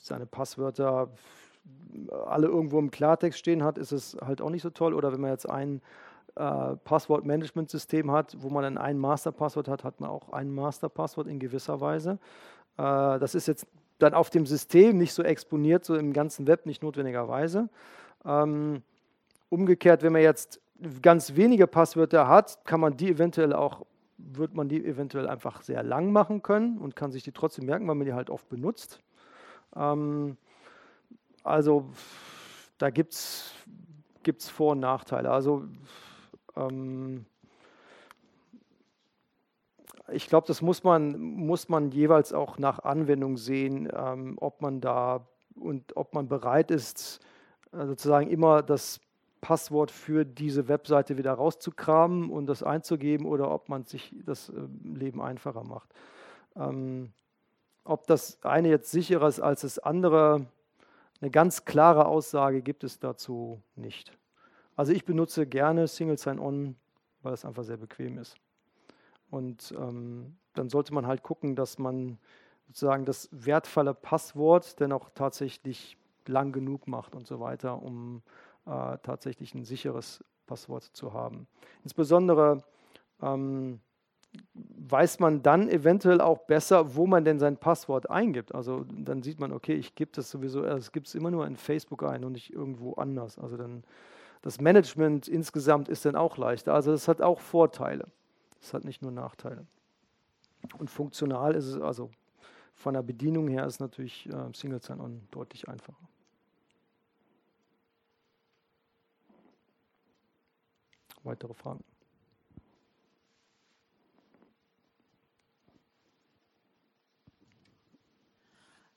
seine 0.00 0.26
Passwörter 0.26 1.10
alle 2.26 2.48
irgendwo 2.48 2.78
im 2.78 2.90
Klartext 2.90 3.38
stehen 3.38 3.62
hat, 3.62 3.78
ist 3.78 3.92
es 3.92 4.16
halt 4.24 4.40
auch 4.40 4.50
nicht 4.50 4.62
so 4.62 4.70
toll. 4.70 4.94
Oder 4.94 5.12
wenn 5.12 5.20
man 5.20 5.30
jetzt 5.30 5.48
ein 5.48 5.80
äh, 6.36 6.76
Passwortmanagementsystem 6.84 8.10
hat, 8.10 8.36
wo 8.40 8.50
man 8.50 8.62
dann 8.62 8.78
ein 8.78 8.98
Masterpasswort 8.98 9.68
hat, 9.68 9.84
hat 9.84 10.00
man 10.00 10.10
auch 10.10 10.32
ein 10.32 10.52
Masterpasswort 10.52 11.28
in 11.28 11.38
gewisser 11.38 11.80
Weise. 11.80 12.18
Äh, 12.76 13.18
das 13.18 13.34
ist 13.34 13.46
jetzt 13.46 13.66
dann 13.98 14.14
auf 14.14 14.30
dem 14.30 14.44
System 14.46 14.98
nicht 14.98 15.12
so 15.12 15.22
exponiert, 15.22 15.84
so 15.84 15.94
im 15.94 16.12
ganzen 16.12 16.46
Web 16.46 16.66
nicht 16.66 16.82
notwendigerweise. 16.82 17.68
Ähm, 18.24 18.82
umgekehrt, 19.48 20.02
wenn 20.02 20.12
man 20.12 20.22
jetzt 20.22 20.60
ganz 21.00 21.36
wenige 21.36 21.66
Passwörter 21.66 22.28
hat, 22.28 22.64
kann 22.64 22.80
man 22.80 22.96
die 22.96 23.10
eventuell 23.10 23.52
auch 23.52 23.86
wird 24.16 24.54
man 24.54 24.68
die 24.68 24.84
eventuell 24.84 25.28
einfach 25.28 25.62
sehr 25.62 25.82
lang 25.82 26.12
machen 26.12 26.42
können 26.42 26.78
und 26.78 26.96
kann 26.96 27.12
sich 27.12 27.22
die 27.22 27.32
trotzdem 27.32 27.66
merken, 27.66 27.86
weil 27.88 27.96
man 27.96 28.06
die 28.06 28.14
halt 28.14 28.30
oft 28.30 28.48
benutzt. 28.48 29.00
Ähm, 29.76 30.36
also 31.44 31.84
da 32.78 32.90
gibt 32.90 33.12
es 33.12 33.52
Vor- 34.48 34.72
und 34.72 34.80
Nachteile. 34.80 35.30
Also 35.30 35.64
ähm, 36.56 37.26
ich 40.12 40.28
glaube, 40.28 40.46
das 40.46 40.60
muss 40.60 40.84
man, 40.84 41.18
muss 41.18 41.68
man 41.68 41.90
jeweils 41.90 42.32
auch 42.32 42.58
nach 42.58 42.80
Anwendung 42.80 43.36
sehen, 43.36 43.88
ähm, 43.94 44.36
ob 44.40 44.60
man 44.60 44.80
da 44.80 45.26
und 45.54 45.96
ob 45.96 46.14
man 46.14 46.28
bereit 46.28 46.70
ist, 46.70 47.20
äh, 47.72 47.86
sozusagen 47.86 48.28
immer 48.28 48.62
das 48.62 49.00
Passwort 49.40 49.90
für 49.90 50.24
diese 50.24 50.68
Webseite 50.68 51.16
wieder 51.18 51.32
rauszukramen 51.34 52.30
und 52.30 52.46
das 52.46 52.62
einzugeben 52.62 53.26
oder 53.26 53.50
ob 53.50 53.68
man 53.68 53.84
sich 53.84 54.14
das 54.24 54.48
äh, 54.48 54.54
Leben 54.82 55.20
einfacher 55.20 55.64
macht. 55.64 55.90
Ähm, 56.56 57.12
ob 57.84 58.06
das 58.06 58.42
eine 58.42 58.68
jetzt 58.68 58.90
sicherer 58.90 59.28
ist 59.28 59.40
als 59.40 59.60
das 59.60 59.78
andere, 59.78 60.46
eine 61.24 61.30
ganz 61.30 61.64
klare 61.64 62.04
Aussage 62.04 62.60
gibt 62.60 62.84
es 62.84 62.98
dazu 62.98 63.62
nicht. 63.76 64.12
Also 64.76 64.92
ich 64.92 65.06
benutze 65.06 65.46
gerne 65.46 65.88
Single 65.88 66.18
Sign-On, 66.18 66.76
weil 67.22 67.32
es 67.32 67.46
einfach 67.46 67.64
sehr 67.64 67.78
bequem 67.78 68.18
ist. 68.18 68.36
Und 69.30 69.72
ähm, 69.78 70.36
dann 70.52 70.68
sollte 70.68 70.92
man 70.92 71.06
halt 71.06 71.22
gucken, 71.22 71.56
dass 71.56 71.78
man 71.78 72.18
sozusagen 72.66 73.06
das 73.06 73.30
wertvolle 73.32 73.94
Passwort 73.94 74.78
dann 74.82 74.92
auch 74.92 75.08
tatsächlich 75.14 75.96
lang 76.26 76.52
genug 76.52 76.88
macht 76.88 77.14
und 77.14 77.26
so 77.26 77.40
weiter, 77.40 77.82
um 77.82 78.20
äh, 78.66 78.98
tatsächlich 79.02 79.54
ein 79.54 79.64
sicheres 79.64 80.22
Passwort 80.44 80.82
zu 80.82 81.14
haben. 81.14 81.46
Insbesondere 81.84 82.62
ähm, 83.22 83.80
weiß 84.54 85.18
man 85.20 85.42
dann 85.42 85.68
eventuell 85.68 86.20
auch 86.20 86.38
besser, 86.46 86.94
wo 86.94 87.06
man 87.06 87.24
denn 87.24 87.38
sein 87.38 87.56
Passwort 87.56 88.10
eingibt. 88.10 88.54
Also 88.54 88.84
dann 88.84 89.22
sieht 89.22 89.40
man, 89.40 89.52
okay, 89.52 89.74
ich 89.74 89.94
gebe 89.94 90.10
das 90.14 90.30
sowieso, 90.30 90.64
es 90.64 90.92
gibt 90.92 91.08
es 91.08 91.14
immer 91.14 91.30
nur 91.30 91.46
in 91.46 91.56
Facebook 91.56 92.02
ein 92.04 92.24
und 92.24 92.32
nicht 92.32 92.52
irgendwo 92.52 92.94
anders. 92.94 93.38
Also 93.38 93.56
dann 93.56 93.84
das 94.42 94.60
Management 94.60 95.26
insgesamt 95.26 95.88
ist 95.88 96.04
dann 96.04 96.16
auch 96.16 96.36
leichter. 96.36 96.74
Also 96.74 96.92
es 96.92 97.08
hat 97.08 97.22
auch 97.22 97.40
Vorteile. 97.40 98.08
Es 98.60 98.74
hat 98.74 98.84
nicht 98.84 99.02
nur 99.02 99.10
Nachteile. 99.10 99.66
Und 100.78 100.90
funktional 100.90 101.54
ist 101.54 101.66
es, 101.66 101.80
also 101.80 102.10
von 102.74 102.94
der 102.94 103.02
Bedienung 103.02 103.48
her 103.48 103.66
ist 103.66 103.80
natürlich 103.80 104.28
äh, 104.28 104.52
Single 104.52 104.82
Sign-On 104.82 105.26
deutlich 105.30 105.68
einfacher. 105.68 105.96
Weitere 111.22 111.54
Fragen? 111.54 111.82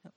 Ähm, 0.04 0.12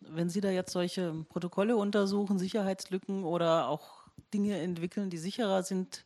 wenn 0.00 0.28
Sie 0.28 0.40
da 0.40 0.50
jetzt 0.50 0.72
solche 0.72 1.12
Protokolle 1.28 1.76
untersuchen, 1.76 2.38
Sicherheitslücken 2.38 3.24
oder 3.24 3.68
auch 3.68 4.02
Dinge 4.32 4.58
entwickeln, 4.58 5.10
die 5.10 5.18
sicherer 5.18 5.62
sind, 5.62 6.04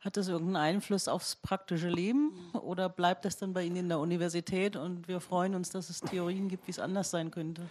hat 0.00 0.16
das 0.16 0.28
irgendeinen 0.28 0.74
Einfluss 0.76 1.08
aufs 1.08 1.36
praktische 1.36 1.88
Leben 1.88 2.32
oder 2.52 2.88
bleibt 2.88 3.24
das 3.24 3.38
dann 3.38 3.54
bei 3.54 3.64
Ihnen 3.64 3.76
in 3.76 3.88
der 3.88 3.98
Universität 3.98 4.76
und 4.76 5.08
wir 5.08 5.20
freuen 5.20 5.54
uns, 5.54 5.70
dass 5.70 5.88
es 5.88 6.00
Theorien 6.00 6.48
gibt, 6.48 6.66
wie 6.66 6.72
es 6.72 6.78
anders 6.78 7.10
sein 7.10 7.30
könnte? 7.30 7.62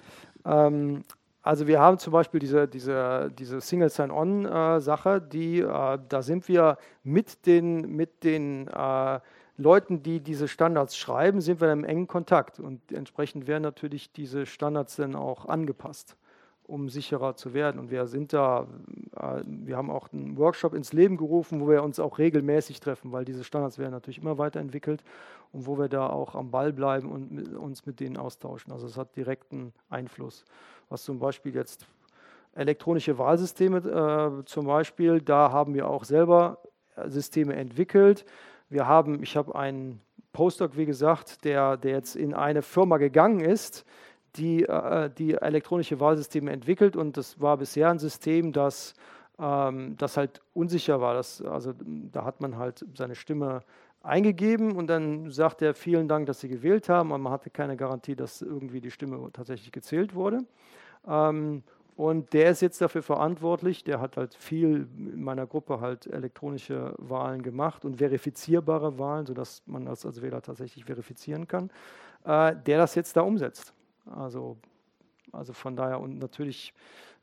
Ähm, 0.43 1.03
also 1.43 1.67
wir 1.67 1.79
haben 1.79 1.99
zum 1.99 2.13
Beispiel 2.13 2.39
diese, 2.39 2.67
diese, 2.67 3.31
diese 3.37 3.61
Single 3.61 3.89
Sign-On-Sache, 3.89 5.21
die 5.21 5.59
äh, 5.59 5.99
da 6.09 6.21
sind 6.21 6.47
wir 6.47 6.77
mit 7.03 7.45
den, 7.45 7.95
mit 7.95 8.23
den 8.23 8.67
äh, 8.67 9.19
Leuten, 9.57 10.01
die 10.01 10.19
diese 10.19 10.47
Standards 10.47 10.97
schreiben, 10.97 11.39
sind 11.39 11.61
wir 11.61 11.71
im 11.71 11.83
engen 11.83 12.07
Kontakt 12.07 12.59
und 12.59 12.91
entsprechend 12.91 13.45
werden 13.45 13.63
natürlich 13.63 14.11
diese 14.11 14.45
Standards 14.45 14.95
dann 14.95 15.15
auch 15.15 15.45
angepasst, 15.45 16.17
um 16.63 16.89
sicherer 16.89 17.35
zu 17.35 17.53
werden. 17.53 17.79
Und 17.79 17.91
wir 17.91 18.07
sind 18.07 18.33
da, 18.33 18.67
äh, 19.15 19.43
wir 19.45 19.77
haben 19.77 19.91
auch 19.91 20.11
einen 20.11 20.37
Workshop 20.37 20.73
ins 20.73 20.91
Leben 20.91 21.17
gerufen, 21.17 21.61
wo 21.61 21.69
wir 21.69 21.83
uns 21.83 21.99
auch 21.99 22.17
regelmäßig 22.17 22.79
treffen, 22.79 23.11
weil 23.11 23.25
diese 23.25 23.43
Standards 23.43 23.77
werden 23.77 23.91
natürlich 23.91 24.17
immer 24.17 24.39
weiterentwickelt 24.39 25.03
und 25.51 25.67
wo 25.67 25.77
wir 25.77 25.87
da 25.87 26.09
auch 26.09 26.33
am 26.33 26.49
Ball 26.49 26.73
bleiben 26.73 27.11
und 27.11 27.55
uns 27.55 27.85
mit 27.85 27.99
denen 27.99 28.17
austauschen. 28.17 28.73
Also 28.73 28.87
es 28.87 28.97
hat 28.97 29.15
direkten 29.15 29.71
Einfluss. 29.87 30.45
Was 30.89 31.03
zum 31.03 31.19
Beispiel 31.19 31.53
jetzt 31.53 31.85
elektronische 32.55 33.19
Wahlsysteme 33.19 33.77
äh, 33.77 34.45
zum 34.45 34.65
Beispiel, 34.65 35.21
da 35.21 35.51
haben 35.51 35.75
wir 35.75 35.87
auch 35.87 36.05
selber 36.05 36.57
Systeme 37.07 37.55
entwickelt 37.55 38.25
wir 38.73 38.87
haben, 38.87 39.21
ich 39.23 39.37
habe 39.37 39.55
einen 39.55 40.01
Postdoc, 40.33 40.75
wie 40.75 40.85
gesagt, 40.85 41.45
der, 41.45 41.77
der 41.77 41.91
jetzt 41.91 42.15
in 42.15 42.33
eine 42.33 42.61
Firma 42.63 42.97
gegangen 42.97 43.39
ist, 43.39 43.85
die, 44.35 44.63
äh, 44.63 45.09
die 45.11 45.35
elektronische 45.35 45.99
Wahlsysteme 45.99 46.51
entwickelt 46.51 46.95
und 46.95 47.17
das 47.17 47.39
war 47.39 47.57
bisher 47.57 47.89
ein 47.89 47.99
System, 47.99 48.51
das, 48.51 48.95
ähm, 49.39 49.95
das 49.97 50.17
halt 50.17 50.41
unsicher 50.53 50.99
war. 50.99 51.13
Das, 51.13 51.41
also 51.41 51.73
da 52.11 52.25
hat 52.25 52.41
man 52.41 52.57
halt 52.57 52.83
seine 52.95 53.15
Stimme 53.15 53.61
eingegeben 54.01 54.75
und 54.75 54.87
dann 54.87 55.29
sagt 55.29 55.61
er 55.61 55.75
vielen 55.75 56.07
Dank, 56.07 56.25
dass 56.25 56.41
Sie 56.41 56.49
gewählt 56.49 56.89
haben, 56.89 57.11
aber 57.11 57.19
man 57.19 57.31
hatte 57.31 57.49
keine 57.49 57.77
Garantie, 57.77 58.15
dass 58.15 58.41
irgendwie 58.41 58.81
die 58.81 58.91
Stimme 58.91 59.29
tatsächlich 59.31 59.71
gezählt 59.71 60.15
wurde. 60.15 60.39
Ähm, 61.07 61.63
und 61.95 62.33
der 62.33 62.49
ist 62.49 62.61
jetzt 62.61 62.81
dafür 62.81 63.03
verantwortlich. 63.03 63.83
Der 63.83 64.01
hat 64.01 64.17
halt 64.17 64.33
viel 64.33 64.87
in 64.97 65.23
meiner 65.23 65.45
Gruppe 65.45 65.79
halt 65.79 66.07
elektronische 66.07 66.95
Wahlen 66.97 67.43
gemacht 67.43 67.85
und 67.85 67.97
verifizierbare 67.97 68.97
Wahlen, 68.97 69.25
sodass 69.25 69.61
man 69.65 69.85
das 69.85 70.05
als 70.05 70.21
Wähler 70.21 70.41
tatsächlich 70.41 70.85
verifizieren 70.85 71.47
kann, 71.47 71.69
äh, 72.25 72.55
der 72.55 72.79
das 72.79 72.95
jetzt 72.95 73.15
da 73.15 73.21
umsetzt. 73.21 73.73
Also, 74.05 74.57
also 75.31 75.53
von 75.53 75.75
daher 75.75 75.99
und 75.99 76.17
natürlich, 76.17 76.73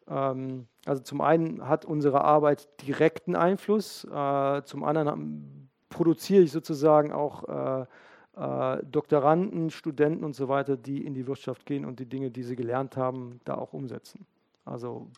ähm, 0.09 0.67
also 0.87 1.03
zum 1.03 1.21
einen 1.21 1.69
hat 1.69 1.85
unsere 1.85 2.23
Arbeit 2.23 2.69
direkten 2.87 3.35
Einfluss, 3.35 4.05
äh, 4.05 4.63
zum 4.65 4.85
anderen 4.85 5.69
produziere 5.89 6.43
ich 6.43 6.53
sozusagen 6.53 7.13
auch 7.13 7.49
äh, 7.49 7.87
äh, 8.37 8.85
Doktoranden, 8.85 9.71
Studenten 9.71 10.25
und 10.25 10.35
so 10.35 10.49
weiter, 10.49 10.77
die 10.77 11.05
in 11.05 11.15
die 11.15 11.27
Wirtschaft 11.27 11.67
gehen 11.67 11.85
und 11.85 11.99
die 11.99 12.07
Dinge, 12.07 12.31
die 12.31 12.45
sie 12.45 12.55
gelernt 12.55 12.97
haben, 12.97 13.41
da 13.45 13.57
auch 13.57 13.73
umsetzen. 13.73 14.27
Also 14.65 15.11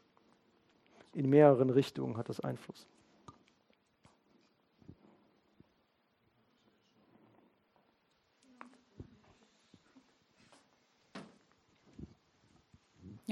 in 1.15 1.29
mehreren 1.29 1.71
Richtungen 1.71 2.17
hat 2.17 2.29
das 2.29 2.41
Einfluss. 2.41 2.87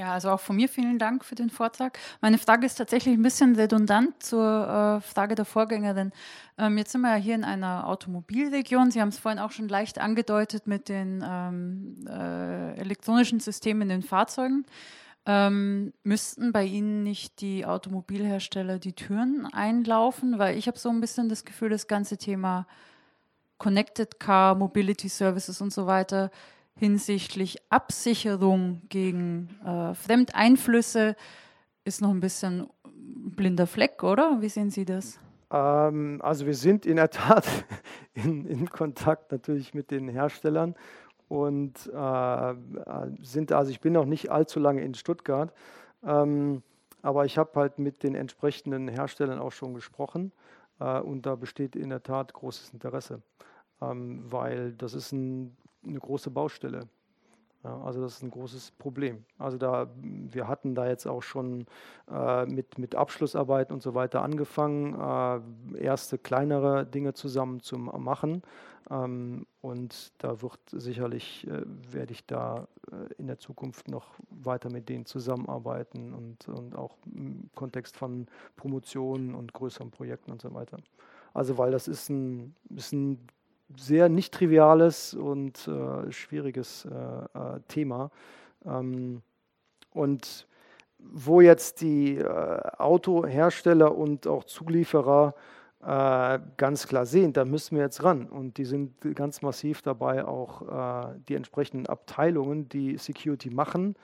Ja, 0.01 0.15
also 0.15 0.31
auch 0.31 0.41
von 0.41 0.57
mir 0.57 0.71
vielen 0.71 0.99
Dank 0.99 1.27
für 1.27 1.35
den 1.35 1.51
Vortrag. 1.51 1.99
Meine 2.23 2.39
Frage 2.39 2.65
ist 2.65 2.77
tatsächlich 2.77 3.15
ein 3.15 3.23
bisschen 3.23 3.55
redundant 3.55 4.23
zur 4.23 4.99
äh, 4.99 5.01
Frage 5.03 5.35
der 5.35 5.45
Vorgängerin. 5.45 6.13
Ähm, 6.57 6.79
jetzt 6.79 6.93
sind 6.93 7.03
wir 7.03 7.11
ja 7.11 7.17
hier 7.17 7.35
in 7.35 7.45
einer 7.45 7.87
Automobilregion. 7.87 8.91
Sie 8.91 9.03
haben 9.03 9.11
es 9.11 9.19
vorhin 9.19 9.39
auch 9.39 9.51
schon 9.51 9.69
leicht 9.69 9.99
angedeutet 9.99 10.67
mit 10.67 10.89
den 10.89 11.23
ähm, 11.29 11.97
äh, 12.09 12.79
elektronischen 12.79 13.41
Systemen 13.41 13.83
in 13.83 13.89
den 13.91 14.03
Fahrzeugen. 14.03 14.65
Ähm, 15.33 15.93
müssten 16.03 16.51
bei 16.51 16.65
Ihnen 16.65 17.05
nicht 17.05 17.41
die 17.41 17.65
Automobilhersteller 17.65 18.81
die 18.81 18.95
Türen 18.95 19.47
einlaufen? 19.47 20.41
Weil 20.41 20.59
ich 20.59 20.67
habe 20.67 20.77
so 20.77 20.89
ein 20.89 21.01
bisschen 21.01 21.29
das 21.29 21.45
Gefühl, 21.45 21.69
das 21.69 21.87
ganze 21.87 22.19
Thema 22.19 22.67
Connected 23.57 24.19
Car, 24.19 24.57
Mobility 24.57 25.09
Services 25.09 25.61
und 25.61 25.73
so 25.73 25.87
weiter 25.87 26.33
hinsichtlich 26.75 27.59
Absicherung 27.69 28.83
gegen 28.89 29.51
äh, 29.65 29.95
Fremdeinflüsse 29.95 31.15
ist 31.85 32.03
noch 32.03 32.11
ein 32.11 32.21
bisschen 32.21 32.67
blinder 32.85 33.69
Fleck, 33.69 34.03
oder? 34.03 34.39
Wie 34.41 34.49
sehen 34.49 34.71
Sie 34.71 34.85
das? 34.85 35.21
Ähm, 35.53 36.21
also 36.25 36.45
wir 36.47 36.55
sind 36.55 36.87
in 36.87 36.97
der 36.97 37.11
Tat 37.11 37.47
in, 38.15 38.47
in 38.47 38.69
Kontakt 38.69 39.31
natürlich 39.31 39.75
mit 39.75 39.93
den 39.93 40.09
Herstellern 40.09 40.75
und 41.31 41.87
äh, 41.95 42.55
sind, 43.23 43.53
also 43.53 43.71
ich 43.71 43.81
bin 43.81 43.93
noch 43.93 44.05
nicht 44.05 44.33
allzu 44.33 44.59
lange 44.59 44.83
in 44.83 44.95
Stuttgart, 44.95 45.55
ähm, 46.05 46.63
aber 47.03 47.25
ich 47.25 47.39
habe 47.39 47.53
halt 47.55 47.79
mit 47.79 48.03
den 48.03 48.17
entsprechenden 48.17 48.89
Herstellern 48.89 49.39
auch 49.39 49.53
schon 49.53 49.73
gesprochen 49.73 50.33
äh, 50.81 50.99
und 50.99 51.27
da 51.27 51.37
besteht 51.37 51.77
in 51.77 51.91
der 51.91 52.03
Tat 52.03 52.35
großes 52.35 52.71
Interesse, 52.71 53.23
ähm, 53.81 54.25
weil 54.29 54.73
das 54.73 54.93
ist 54.93 55.13
ein, 55.13 55.57
eine 55.87 56.01
große 56.01 56.31
Baustelle. 56.31 56.89
Ja, 57.63 57.79
also 57.83 58.01
das 58.01 58.15
ist 58.15 58.23
ein 58.23 58.31
großes 58.31 58.73
Problem. 58.73 59.25
Also 59.39 59.57
da, 59.57 59.89
wir 59.95 60.49
hatten 60.49 60.75
da 60.75 60.89
jetzt 60.89 61.07
auch 61.07 61.23
schon 61.23 61.67
äh, 62.11 62.47
mit, 62.47 62.79
mit 62.79 62.97
Abschlussarbeiten 62.97 63.75
und 63.75 63.83
so 63.83 63.95
weiter 63.95 64.23
angefangen, 64.23 64.95
äh, 65.77 65.79
erste 65.79 66.19
kleinere 66.19 66.87
Dinge 66.87 67.13
zusammen 67.13 67.61
zu 67.61 67.79
machen. 67.79 68.43
Ähm, 68.91 69.47
und 69.61 70.13
da 70.19 70.43
wird 70.43 70.59
sicherlich, 70.73 71.47
äh, 71.47 71.63
werde 71.93 72.13
ich 72.13 72.27
da 72.27 72.67
äh, 72.91 73.13
in 73.19 73.27
der 73.29 73.39
Zukunft 73.39 73.89
noch 73.89 74.15
weiter 74.31 74.71
mit 74.71 74.89
denen 74.89 75.07
zusammenarbeiten 75.07 76.13
und, 76.13 76.49
und 76.49 76.75
auch 76.75 76.97
im 77.15 77.51
Kontext 77.55 77.97
von 77.97 78.27
Promotionen 78.57 79.35
und 79.35 79.53
größeren 79.53 79.91
Projekten 79.91 80.33
und 80.33 80.43
so 80.43 80.53
weiter. 80.55 80.79
Also 81.33 81.57
weil 81.57 81.71
das 81.71 81.87
ist 81.87 82.09
ein, 82.09 82.57
ist 82.75 82.93
ein 82.93 83.19
sehr 83.77 84.09
nicht 84.09 84.35
triviales 84.35 85.15
und 85.15 85.69
äh, 85.69 86.11
schwieriges 86.11 86.85
äh, 86.87 86.95
äh, 86.95 87.61
Thema. 87.69 88.11
Ähm, 88.65 89.23
und 89.93 90.49
wo 90.99 91.41
jetzt 91.41 91.81
die 91.81 92.17
äh, 92.17 92.61
Autohersteller 92.79 93.97
und 93.97 94.27
auch 94.27 94.45
Zulieferer 94.45 95.35
ganz 95.83 96.87
klar 96.87 97.07
sehen, 97.07 97.33
da 97.33 97.47
müssen 97.47 97.77
wir 97.77 97.85
jetzt 97.85 98.05
ran. 98.05 98.27
Und 98.27 98.59
die 98.59 98.67
sind 98.67 99.01
ganz 99.15 99.41
massiv 99.41 99.81
dabei, 99.81 100.27
auch 100.27 101.09
äh, 101.09 101.15
die 101.29 101.35
entsprechenden 101.35 101.87
Abteilungen, 101.87 102.69
die 102.69 102.99
Security 102.99 103.49
machen, 103.49 103.97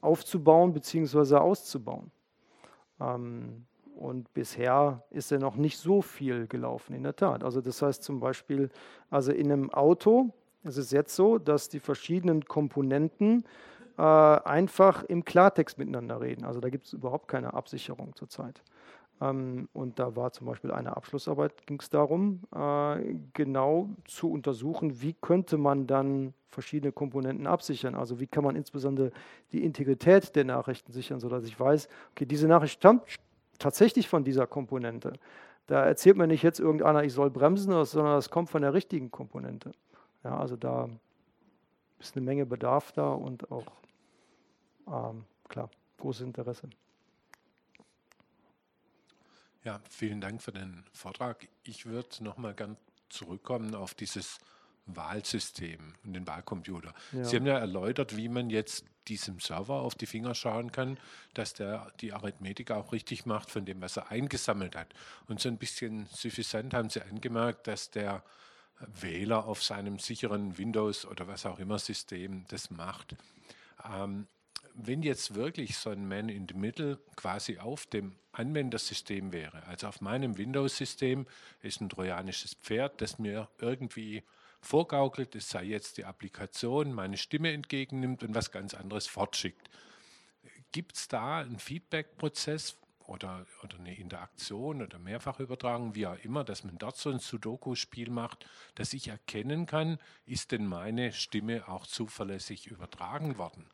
aufzubauen 0.00 0.72
bzw. 0.72 1.36
auszubauen. 1.36 2.10
Ähm, 3.00 3.66
und 3.94 4.32
bisher 4.32 5.04
ist 5.10 5.30
ja 5.30 5.38
noch 5.38 5.56
nicht 5.56 5.78
so 5.78 6.00
viel 6.00 6.46
gelaufen, 6.46 6.94
in 6.94 7.02
der 7.02 7.14
Tat. 7.14 7.44
Also 7.44 7.60
das 7.60 7.82
heißt 7.82 8.02
zum 8.02 8.18
Beispiel, 8.18 8.70
also 9.10 9.30
in 9.30 9.52
einem 9.52 9.70
Auto 9.70 10.32
ist 10.64 10.78
es 10.78 10.90
jetzt 10.90 11.14
so, 11.14 11.38
dass 11.38 11.68
die 11.68 11.80
verschiedenen 11.80 12.44
Komponenten 12.46 13.44
äh, 13.98 14.02
einfach 14.02 15.04
im 15.04 15.24
Klartext 15.24 15.78
miteinander 15.78 16.20
reden. 16.20 16.44
Also 16.44 16.60
da 16.60 16.70
gibt 16.70 16.86
es 16.86 16.94
überhaupt 16.94 17.28
keine 17.28 17.52
Absicherung 17.52 18.16
zurzeit. 18.16 18.62
Ähm, 19.20 19.68
und 19.72 19.98
da 19.98 20.16
war 20.16 20.32
zum 20.32 20.46
Beispiel 20.46 20.72
eine 20.72 20.96
Abschlussarbeit, 20.96 21.66
ging 21.66 21.80
es 21.80 21.90
darum, 21.90 22.42
äh, 22.54 23.14
genau 23.32 23.90
zu 24.04 24.30
untersuchen, 24.30 25.02
wie 25.02 25.14
könnte 25.14 25.58
man 25.58 25.86
dann 25.86 26.34
verschiedene 26.48 26.92
Komponenten 26.92 27.46
absichern. 27.46 27.94
Also 27.94 28.18
wie 28.20 28.26
kann 28.26 28.44
man 28.44 28.56
insbesondere 28.56 29.12
die 29.52 29.64
Integrität 29.64 30.34
der 30.34 30.44
Nachrichten 30.44 30.92
sichern, 30.92 31.20
sodass 31.20 31.44
ich 31.44 31.58
weiß, 31.58 31.88
okay, 32.12 32.26
diese 32.26 32.48
Nachricht 32.48 32.74
stammt 32.74 33.02
tatsächlich 33.58 34.08
von 34.08 34.24
dieser 34.24 34.46
Komponente. 34.46 35.12
Da 35.66 35.84
erzählt 35.84 36.16
mir 36.16 36.26
nicht 36.26 36.42
jetzt 36.42 36.58
irgendeiner, 36.58 37.04
ich 37.04 37.12
soll 37.12 37.30
bremsen, 37.30 37.84
sondern 37.84 38.14
das 38.14 38.30
kommt 38.30 38.50
von 38.50 38.62
der 38.62 38.74
richtigen 38.74 39.10
Komponente. 39.10 39.70
Ja, 40.24 40.36
also 40.36 40.56
da 40.56 40.88
ist 42.00 42.16
eine 42.16 42.24
Menge 42.24 42.46
Bedarf 42.46 42.92
da 42.92 43.12
und 43.12 43.50
auch, 43.52 43.66
ähm, 44.88 45.24
klar, 45.48 45.70
großes 45.98 46.22
Interesse. 46.22 46.68
Ja, 49.64 49.80
vielen 49.90 50.20
Dank 50.20 50.42
für 50.42 50.52
den 50.52 50.84
Vortrag. 50.92 51.48
Ich 51.64 51.86
würde 51.86 52.24
nochmal 52.24 52.54
ganz 52.54 52.78
zurückkommen 53.10 53.74
auf 53.74 53.94
dieses 53.94 54.38
Wahlsystem 54.86 55.94
und 56.04 56.14
den 56.14 56.26
Wahlcomputer. 56.26 56.94
Ja. 57.12 57.24
Sie 57.24 57.36
haben 57.36 57.46
ja 57.46 57.58
erläutert, 57.58 58.16
wie 58.16 58.28
man 58.28 58.50
jetzt 58.50 58.84
diesem 59.08 59.40
Server 59.40 59.74
auf 59.74 59.94
die 59.94 60.06
Finger 60.06 60.34
schauen 60.34 60.72
kann, 60.72 60.98
dass 61.34 61.54
der 61.54 61.92
die 62.00 62.12
Arithmetik 62.12 62.70
auch 62.70 62.92
richtig 62.92 63.26
macht 63.26 63.50
von 63.50 63.64
dem, 63.64 63.80
was 63.80 63.96
er 63.96 64.10
eingesammelt 64.10 64.76
hat. 64.76 64.94
Und 65.26 65.40
so 65.40 65.48
ein 65.48 65.58
bisschen 65.58 66.06
suffisant 66.06 66.74
haben 66.74 66.90
Sie 66.90 67.02
angemerkt, 67.02 67.66
dass 67.66 67.90
der 67.90 68.22
Wähler 69.00 69.46
auf 69.46 69.62
seinem 69.62 69.98
sicheren 69.98 70.56
Windows 70.56 71.04
oder 71.04 71.26
was 71.26 71.44
auch 71.44 71.58
immer 71.58 71.78
System 71.78 72.44
das 72.48 72.70
macht. 72.70 73.16
Ähm, 73.84 74.26
wenn 74.86 75.02
jetzt 75.02 75.34
wirklich 75.34 75.76
so 75.76 75.90
ein 75.90 76.06
Man 76.06 76.28
in 76.28 76.46
the 76.48 76.54
Middle 76.54 76.98
quasi 77.16 77.58
auf 77.58 77.86
dem 77.86 78.16
Anwendersystem 78.32 79.32
wäre, 79.32 79.64
also 79.66 79.88
auf 79.88 80.00
meinem 80.00 80.38
Windows-System 80.38 81.26
ist 81.62 81.80
ein 81.80 81.88
trojanisches 81.88 82.54
Pferd, 82.54 83.00
das 83.00 83.18
mir 83.18 83.48
irgendwie 83.58 84.22
vorgaukelt, 84.60 85.34
es 85.34 85.48
sei 85.50 85.64
jetzt 85.64 85.96
die 85.98 86.04
Applikation, 86.04 86.92
meine 86.92 87.16
Stimme 87.16 87.52
entgegennimmt 87.52 88.22
und 88.22 88.34
was 88.34 88.52
ganz 88.52 88.74
anderes 88.74 89.06
fortschickt. 89.06 89.70
Gibt 90.72 90.96
es 90.96 91.08
da 91.08 91.40
einen 91.40 91.58
Feedback-Prozess 91.58 92.76
oder, 93.10 93.44
oder 93.64 93.78
eine 93.78 93.96
Interaktion 93.98 94.82
oder 94.82 94.98
Mehrfachübertragung, 94.98 95.94
wie 95.94 96.06
auch 96.06 96.18
immer, 96.22 96.44
dass 96.44 96.64
man 96.64 96.78
dort 96.78 96.96
so 96.96 97.10
ein 97.10 97.18
Sudoku-Spiel 97.18 98.08
macht, 98.08 98.46
dass 98.76 98.92
ich 98.92 99.08
erkennen 99.08 99.66
kann, 99.66 99.98
ist 100.26 100.52
denn 100.52 100.66
meine 100.66 101.12
Stimme 101.12 101.68
auch 101.68 101.86
zuverlässig 101.86 102.68
übertragen 102.68 103.36
worden? 103.36 103.66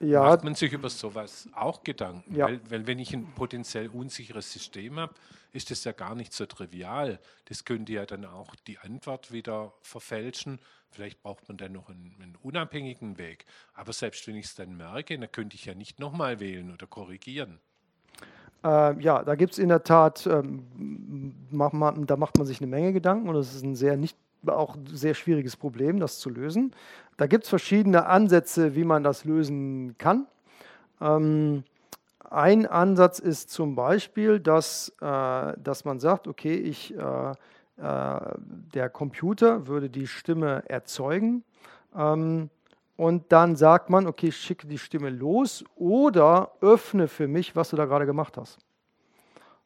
Ja. 0.00 0.22
Macht 0.22 0.44
man 0.44 0.54
sich 0.54 0.72
über 0.72 0.88
sowas 0.90 1.48
auch 1.52 1.82
Gedanken? 1.82 2.34
Ja. 2.34 2.46
Weil, 2.46 2.60
weil, 2.70 2.86
wenn 2.86 2.98
ich 2.98 3.12
ein 3.12 3.34
potenziell 3.34 3.88
unsicheres 3.88 4.52
System 4.52 4.98
habe, 4.98 5.14
ist 5.52 5.70
das 5.70 5.84
ja 5.84 5.92
gar 5.92 6.14
nicht 6.14 6.32
so 6.32 6.46
trivial. 6.46 7.20
Das 7.46 7.64
könnte 7.64 7.92
ja 7.92 8.06
dann 8.06 8.24
auch 8.24 8.54
die 8.66 8.78
Antwort 8.78 9.32
wieder 9.32 9.72
verfälschen. 9.82 10.60
Vielleicht 10.90 11.22
braucht 11.22 11.48
man 11.48 11.58
dann 11.58 11.72
noch 11.72 11.90
einen, 11.90 12.14
einen 12.20 12.36
unabhängigen 12.36 13.18
Weg. 13.18 13.44
Aber 13.74 13.92
selbst 13.92 14.26
wenn 14.26 14.36
ich 14.36 14.46
es 14.46 14.54
dann 14.54 14.76
merke, 14.76 15.18
dann 15.18 15.30
könnte 15.30 15.56
ich 15.56 15.64
ja 15.64 15.74
nicht 15.74 15.98
nochmal 15.98 16.40
wählen 16.40 16.72
oder 16.72 16.86
korrigieren. 16.86 17.60
Äh, 18.64 19.00
ja, 19.00 19.22
da 19.22 19.34
gibt 19.34 19.52
es 19.52 19.58
in 19.58 19.68
der 19.68 19.84
Tat, 19.84 20.26
ähm, 20.26 21.34
mach 21.50 21.72
man, 21.72 22.06
da 22.06 22.16
macht 22.16 22.38
man 22.38 22.46
sich 22.46 22.60
eine 22.60 22.66
Menge 22.66 22.92
Gedanken 22.92 23.28
und 23.28 23.36
es 23.36 23.54
ist 23.54 23.64
ein 23.64 23.76
sehr 23.76 23.96
nicht 23.96 24.16
auch 24.46 24.76
sehr 24.92 25.14
schwieriges 25.14 25.56
Problem, 25.56 25.98
das 25.98 26.18
zu 26.18 26.30
lösen. 26.30 26.72
Da 27.16 27.26
gibt 27.26 27.44
es 27.44 27.50
verschiedene 27.50 28.06
Ansätze, 28.06 28.74
wie 28.76 28.84
man 28.84 29.02
das 29.02 29.24
lösen 29.24 29.96
kann. 29.98 30.26
Ähm, 31.00 31.64
ein 32.30 32.66
Ansatz 32.66 33.18
ist 33.18 33.50
zum 33.50 33.74
Beispiel, 33.74 34.38
dass, 34.38 34.92
äh, 35.00 35.54
dass 35.56 35.84
man 35.84 35.98
sagt, 35.98 36.28
okay, 36.28 36.54
ich, 36.54 36.94
äh, 36.96 37.30
äh, 37.30 37.34
der 38.74 38.90
Computer 38.90 39.66
würde 39.66 39.88
die 39.88 40.06
Stimme 40.06 40.62
erzeugen 40.68 41.42
ähm, 41.96 42.50
und 42.98 43.30
dann 43.30 43.54
sagt 43.54 43.90
man, 43.90 44.08
okay, 44.08 44.32
schicke 44.32 44.66
die 44.66 44.76
Stimme 44.76 45.08
los 45.08 45.64
oder 45.76 46.50
öffne 46.60 47.06
für 47.06 47.28
mich, 47.28 47.54
was 47.54 47.70
du 47.70 47.76
da 47.76 47.84
gerade 47.84 48.06
gemacht 48.06 48.36
hast. 48.36 48.58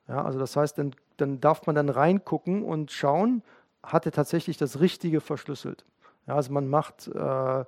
Ja, 0.07 0.23
also 0.23 0.39
das 0.39 0.55
heißt, 0.55 0.77
dann, 0.77 0.95
dann 1.17 1.41
darf 1.41 1.67
man 1.67 1.75
dann 1.75 1.89
reingucken 1.89 2.63
und 2.63 2.93
schauen, 2.93 3.43
hat 3.83 4.05
er 4.05 4.13
tatsächlich 4.13 4.59
das 4.59 4.81
Richtige 4.81 5.23
verschlüsselt. 5.23 5.87
Ja, 6.27 6.37
also 6.37 6.53
man 6.53 6.69
macht, 6.69 7.09
äh, 7.09 7.61
äh, 7.61 7.65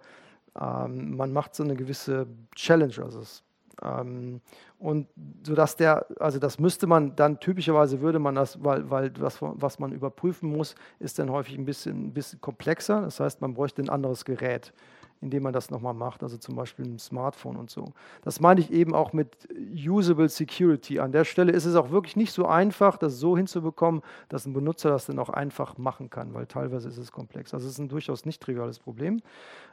man 0.55 1.33
macht 1.33 1.55
so 1.55 1.63
eine 1.63 1.77
gewisse 1.77 2.27
Challenge. 2.55 3.03
Also 3.03 3.21
es, 3.21 3.43
ähm, 3.81 4.43
und 4.79 5.09
sodass 5.47 5.77
der, 5.77 6.05
also 6.21 6.39
das 6.39 6.59
müsste 6.59 6.87
man 6.87 7.17
dann 7.17 7.41
typischerweise 7.41 8.03
würde 8.03 8.19
man 8.19 8.35
das, 8.35 8.63
weil, 8.63 8.91
weil 8.91 9.11
das, 9.11 9.39
was 9.41 9.79
man 9.79 9.93
überprüfen 9.93 10.51
muss, 10.51 10.75
ist 10.99 11.19
dann 11.19 11.31
häufig 11.31 11.57
ein 11.57 11.65
bisschen, 11.65 12.09
ein 12.09 12.13
bisschen 12.13 12.43
komplexer. 12.43 13.01
Das 13.01 13.19
heißt, 13.19 13.41
man 13.41 13.55
bräuchte 13.55 13.81
ein 13.81 13.89
anderes 13.89 14.27
Gerät 14.27 14.75
indem 15.21 15.43
man 15.43 15.53
das 15.53 15.71
nochmal 15.71 15.95
macht, 15.95 16.23
also 16.23 16.37
zum 16.37 16.55
Beispiel 16.55 16.85
ein 16.85 16.99
Smartphone 16.99 17.57
und 17.57 17.71
so. 17.71 17.93
Das 18.23 18.41
meine 18.41 18.61
ich 18.61 18.71
eben 18.73 18.95
auch 18.95 19.13
mit 19.13 19.49
Usable 19.75 20.29
Security. 20.29 21.01
An 21.01 21.13
der 21.13 21.25
Stelle 21.25 21.53
ist 21.53 21.65
es 21.65 21.77
auch 21.77 21.91
wirklich 21.91 22.17
nicht 22.17 22.33
so 22.33 22.47
einfach, 22.47 22.97
das 22.99 23.19
so 23.19 23.37
hinzubekommen, 23.37 24.03
dass 24.29 24.47
ein 24.47 24.53
Benutzer 24.53 24.91
das 24.91 25.07
dann 25.07 25.19
auch 25.19 25.31
einfach 25.31 25.79
machen 25.79 26.11
kann, 26.11 26.35
weil 26.35 26.47
teilweise 26.47 26.89
ist 26.89 26.99
es 26.99 27.11
komplex. 27.11 27.55
Also 27.55 27.67
es 27.67 27.73
ist 27.73 27.79
ein 27.79 27.89
durchaus 27.89 28.27
nicht 28.27 28.43
triviales 28.43 28.79
Problem. 28.79 29.23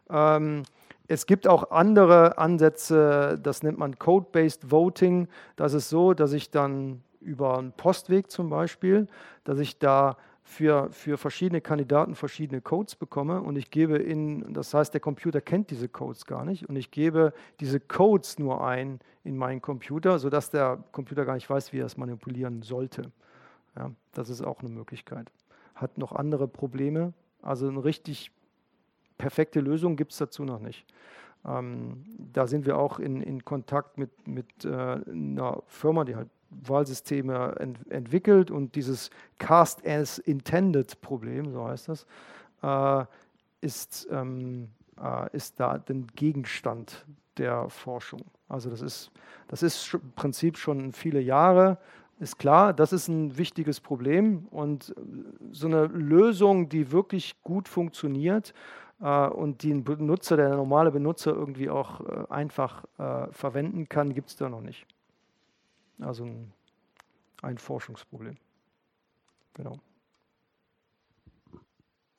Ähm, 0.09 0.63
es 1.07 1.25
gibt 1.25 1.47
auch 1.47 1.71
andere 1.71 2.37
Ansätze, 2.37 3.37
das 3.41 3.63
nennt 3.63 3.77
man 3.77 3.99
Code-Based 3.99 4.71
Voting. 4.71 5.27
Das 5.57 5.73
ist 5.73 5.89
so, 5.89 6.13
dass 6.13 6.31
ich 6.31 6.51
dann 6.51 7.01
über 7.19 7.57
einen 7.57 7.73
Postweg 7.73 8.31
zum 8.31 8.49
Beispiel, 8.49 9.07
dass 9.43 9.59
ich 9.59 9.77
da 9.77 10.15
für, 10.51 10.91
für 10.91 11.17
verschiedene 11.17 11.61
Kandidaten 11.61 12.13
verschiedene 12.13 12.59
Codes 12.59 12.95
bekomme 12.95 13.41
und 13.41 13.55
ich 13.55 13.71
gebe 13.71 13.97
in, 13.97 14.53
das 14.53 14.73
heißt, 14.73 14.93
der 14.93 14.99
Computer 14.99 15.39
kennt 15.39 15.71
diese 15.71 15.87
Codes 15.87 16.25
gar 16.25 16.43
nicht 16.43 16.67
und 16.67 16.75
ich 16.75 16.91
gebe 16.91 17.33
diese 17.61 17.79
Codes 17.79 18.37
nur 18.37 18.63
ein 18.65 18.99
in 19.23 19.37
meinen 19.37 19.61
Computer, 19.61 20.19
sodass 20.19 20.49
der 20.49 20.83
Computer 20.91 21.23
gar 21.23 21.35
nicht 21.35 21.49
weiß, 21.49 21.71
wie 21.71 21.79
er 21.79 21.85
es 21.85 21.95
manipulieren 21.95 22.63
sollte. 22.63 23.11
Ja, 23.77 23.91
das 24.11 24.29
ist 24.29 24.41
auch 24.41 24.59
eine 24.59 24.69
Möglichkeit. 24.69 25.31
Hat 25.73 25.97
noch 25.97 26.11
andere 26.11 26.49
Probleme, 26.49 27.13
also 27.41 27.69
eine 27.69 27.83
richtig 27.83 28.31
perfekte 29.17 29.61
Lösung 29.61 29.95
gibt 29.95 30.11
es 30.11 30.17
dazu 30.17 30.43
noch 30.43 30.59
nicht. 30.59 30.85
Ähm, 31.45 32.03
da 32.33 32.45
sind 32.45 32.65
wir 32.65 32.77
auch 32.77 32.99
in, 32.99 33.21
in 33.21 33.45
Kontakt 33.45 33.97
mit, 33.97 34.27
mit 34.27 34.65
äh, 34.65 34.69
einer 34.69 35.63
Firma, 35.67 36.03
die 36.03 36.17
halt 36.17 36.27
Wahlsysteme 36.51 37.55
ent 37.59 37.91
entwickelt 37.91 38.51
und 38.51 38.75
dieses 38.75 39.09
Cast 39.37 39.85
as 39.87 40.19
Intended 40.19 40.99
Problem, 41.01 41.51
so 41.51 41.65
heißt 41.65 41.89
das, 41.89 42.05
äh, 42.61 43.05
ist, 43.61 44.07
ähm, 44.11 44.69
äh, 45.01 45.35
ist 45.35 45.59
da 45.59 45.77
den 45.77 46.07
Gegenstand 46.07 47.05
der 47.37 47.69
Forschung. 47.69 48.21
Also 48.49 48.69
das 48.69 48.81
ist, 48.81 49.11
das 49.47 49.63
ist 49.63 49.93
im 49.93 50.11
Prinzip 50.15 50.57
schon 50.57 50.91
viele 50.93 51.21
Jahre, 51.21 51.77
ist 52.19 52.37
klar, 52.37 52.73
das 52.73 52.93
ist 52.93 53.07
ein 53.07 53.37
wichtiges 53.37 53.79
Problem 53.79 54.45
und 54.51 54.93
so 55.51 55.67
eine 55.67 55.87
Lösung, 55.87 56.69
die 56.69 56.91
wirklich 56.91 57.41
gut 57.41 57.67
funktioniert 57.67 58.53
äh, 59.01 59.27
und 59.27 59.63
die 59.63 59.71
ein 59.71 59.83
Benutzer, 59.83 60.37
der 60.37 60.49
normale 60.49 60.91
Benutzer 60.91 61.33
irgendwie 61.33 61.69
auch 61.69 62.01
äh, 62.01 62.25
einfach 62.29 62.85
äh, 62.99 63.31
verwenden 63.31 63.89
kann, 63.89 64.13
gibt 64.13 64.29
es 64.29 64.35
da 64.35 64.49
noch 64.49 64.61
nicht. 64.61 64.85
Also 66.01 66.25
ein, 66.25 66.51
ein 67.41 67.57
Forschungsproblem. 67.57 68.37
Genau. 69.53 69.77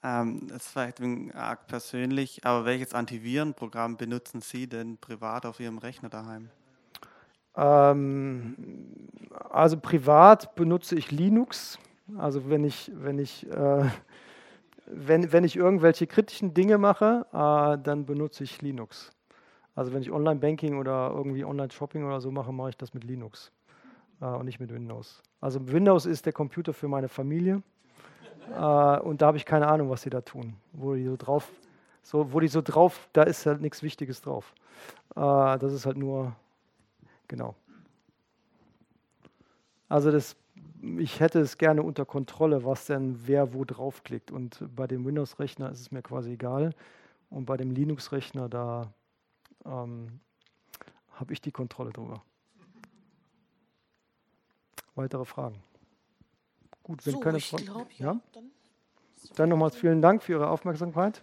Ähm, 0.04 0.48
das 0.48 0.64
ist 0.64 0.72
vielleicht 0.72 1.00
ein 1.00 1.32
arg 1.32 1.66
persönlich, 1.66 2.44
aber 2.44 2.64
welches 2.64 2.94
Antivirenprogramm 2.94 3.96
benutzen 3.96 4.40
Sie 4.40 4.66
denn 4.66 4.98
privat 4.98 5.46
auf 5.46 5.60
Ihrem 5.60 5.78
Rechner 5.78 6.08
daheim? 6.08 6.50
Ähm, 7.56 8.56
also 9.50 9.78
privat 9.78 10.54
benutze 10.54 10.96
ich 10.96 11.10
Linux. 11.10 11.78
Also 12.18 12.48
wenn 12.48 12.64
ich, 12.64 12.90
wenn 12.94 13.18
ich, 13.18 13.48
äh, 13.50 13.88
wenn, 14.86 15.32
wenn 15.32 15.44
ich 15.44 15.56
irgendwelche 15.56 16.06
kritischen 16.06 16.54
Dinge 16.54 16.78
mache, 16.78 17.26
äh, 17.32 17.82
dann 17.82 18.06
benutze 18.06 18.44
ich 18.44 18.60
Linux. 18.60 19.10
Also 19.74 19.92
wenn 19.92 20.02
ich 20.02 20.10
Online-Banking 20.10 20.78
oder 20.78 21.12
irgendwie 21.14 21.44
Online-Shopping 21.44 22.04
oder 22.04 22.20
so 22.20 22.30
mache, 22.30 22.52
mache 22.52 22.70
ich 22.70 22.76
das 22.76 22.92
mit 22.92 23.04
Linux 23.04 23.52
äh, 24.22 24.26
und 24.26 24.46
nicht 24.46 24.60
mit 24.60 24.72
Windows. 24.72 25.22
Also 25.40 25.70
Windows 25.70 26.06
ist 26.06 26.24
der 26.24 26.32
Computer 26.32 26.72
für 26.72 26.88
meine 26.88 27.08
Familie 27.08 27.62
äh, 28.50 28.98
und 29.00 29.20
da 29.20 29.26
habe 29.26 29.36
ich 29.36 29.44
keine 29.44 29.68
Ahnung, 29.68 29.90
was 29.90 30.02
sie 30.02 30.10
da 30.10 30.20
tun, 30.20 30.54
wo 30.72 30.94
die 30.94 31.04
so 31.04 31.16
drauf, 31.16 31.50
so, 32.02 32.32
wo 32.32 32.40
die 32.40 32.48
so 32.48 32.62
drauf, 32.62 33.08
da 33.12 33.24
ist 33.24 33.44
halt 33.46 33.60
nichts 33.60 33.82
Wichtiges 33.82 34.22
drauf. 34.22 34.54
Äh, 35.14 35.58
das 35.58 35.72
ist 35.72 35.84
halt 35.84 35.96
nur, 35.96 36.34
genau. 37.28 37.54
Also 39.88 40.10
das, 40.10 40.36
ich 40.98 41.20
hätte 41.20 41.40
es 41.40 41.58
gerne 41.58 41.82
unter 41.82 42.06
Kontrolle, 42.06 42.64
was 42.64 42.86
denn 42.86 43.26
wer 43.26 43.52
wo 43.52 43.64
draufklickt. 43.64 44.30
Und 44.30 44.64
bei 44.74 44.86
dem 44.86 45.04
Windows-Rechner 45.04 45.70
ist 45.70 45.80
es 45.80 45.90
mir 45.90 46.02
quasi 46.02 46.32
egal. 46.32 46.74
Und 47.28 47.44
bei 47.44 47.56
dem 47.56 47.70
Linux-Rechner, 47.70 48.48
da 48.48 48.92
ähm, 49.66 50.20
habe 51.12 51.32
ich 51.32 51.40
die 51.40 51.52
Kontrolle 51.52 51.90
drüber. 51.90 52.22
Weitere 54.94 55.24
Fragen? 55.24 55.62
Gut, 56.82 57.06
wenn 57.06 57.14
so, 57.14 57.20
keine 57.20 57.40
Fragen. 57.40 57.64
ja, 57.64 57.86
ja? 57.98 58.20
Dann, 58.32 58.50
dann 59.36 59.48
nochmals 59.48 59.76
vielen 59.76 60.02
Dank 60.02 60.22
für 60.22 60.32
Ihre 60.32 60.48
Aufmerksamkeit. 60.48 61.22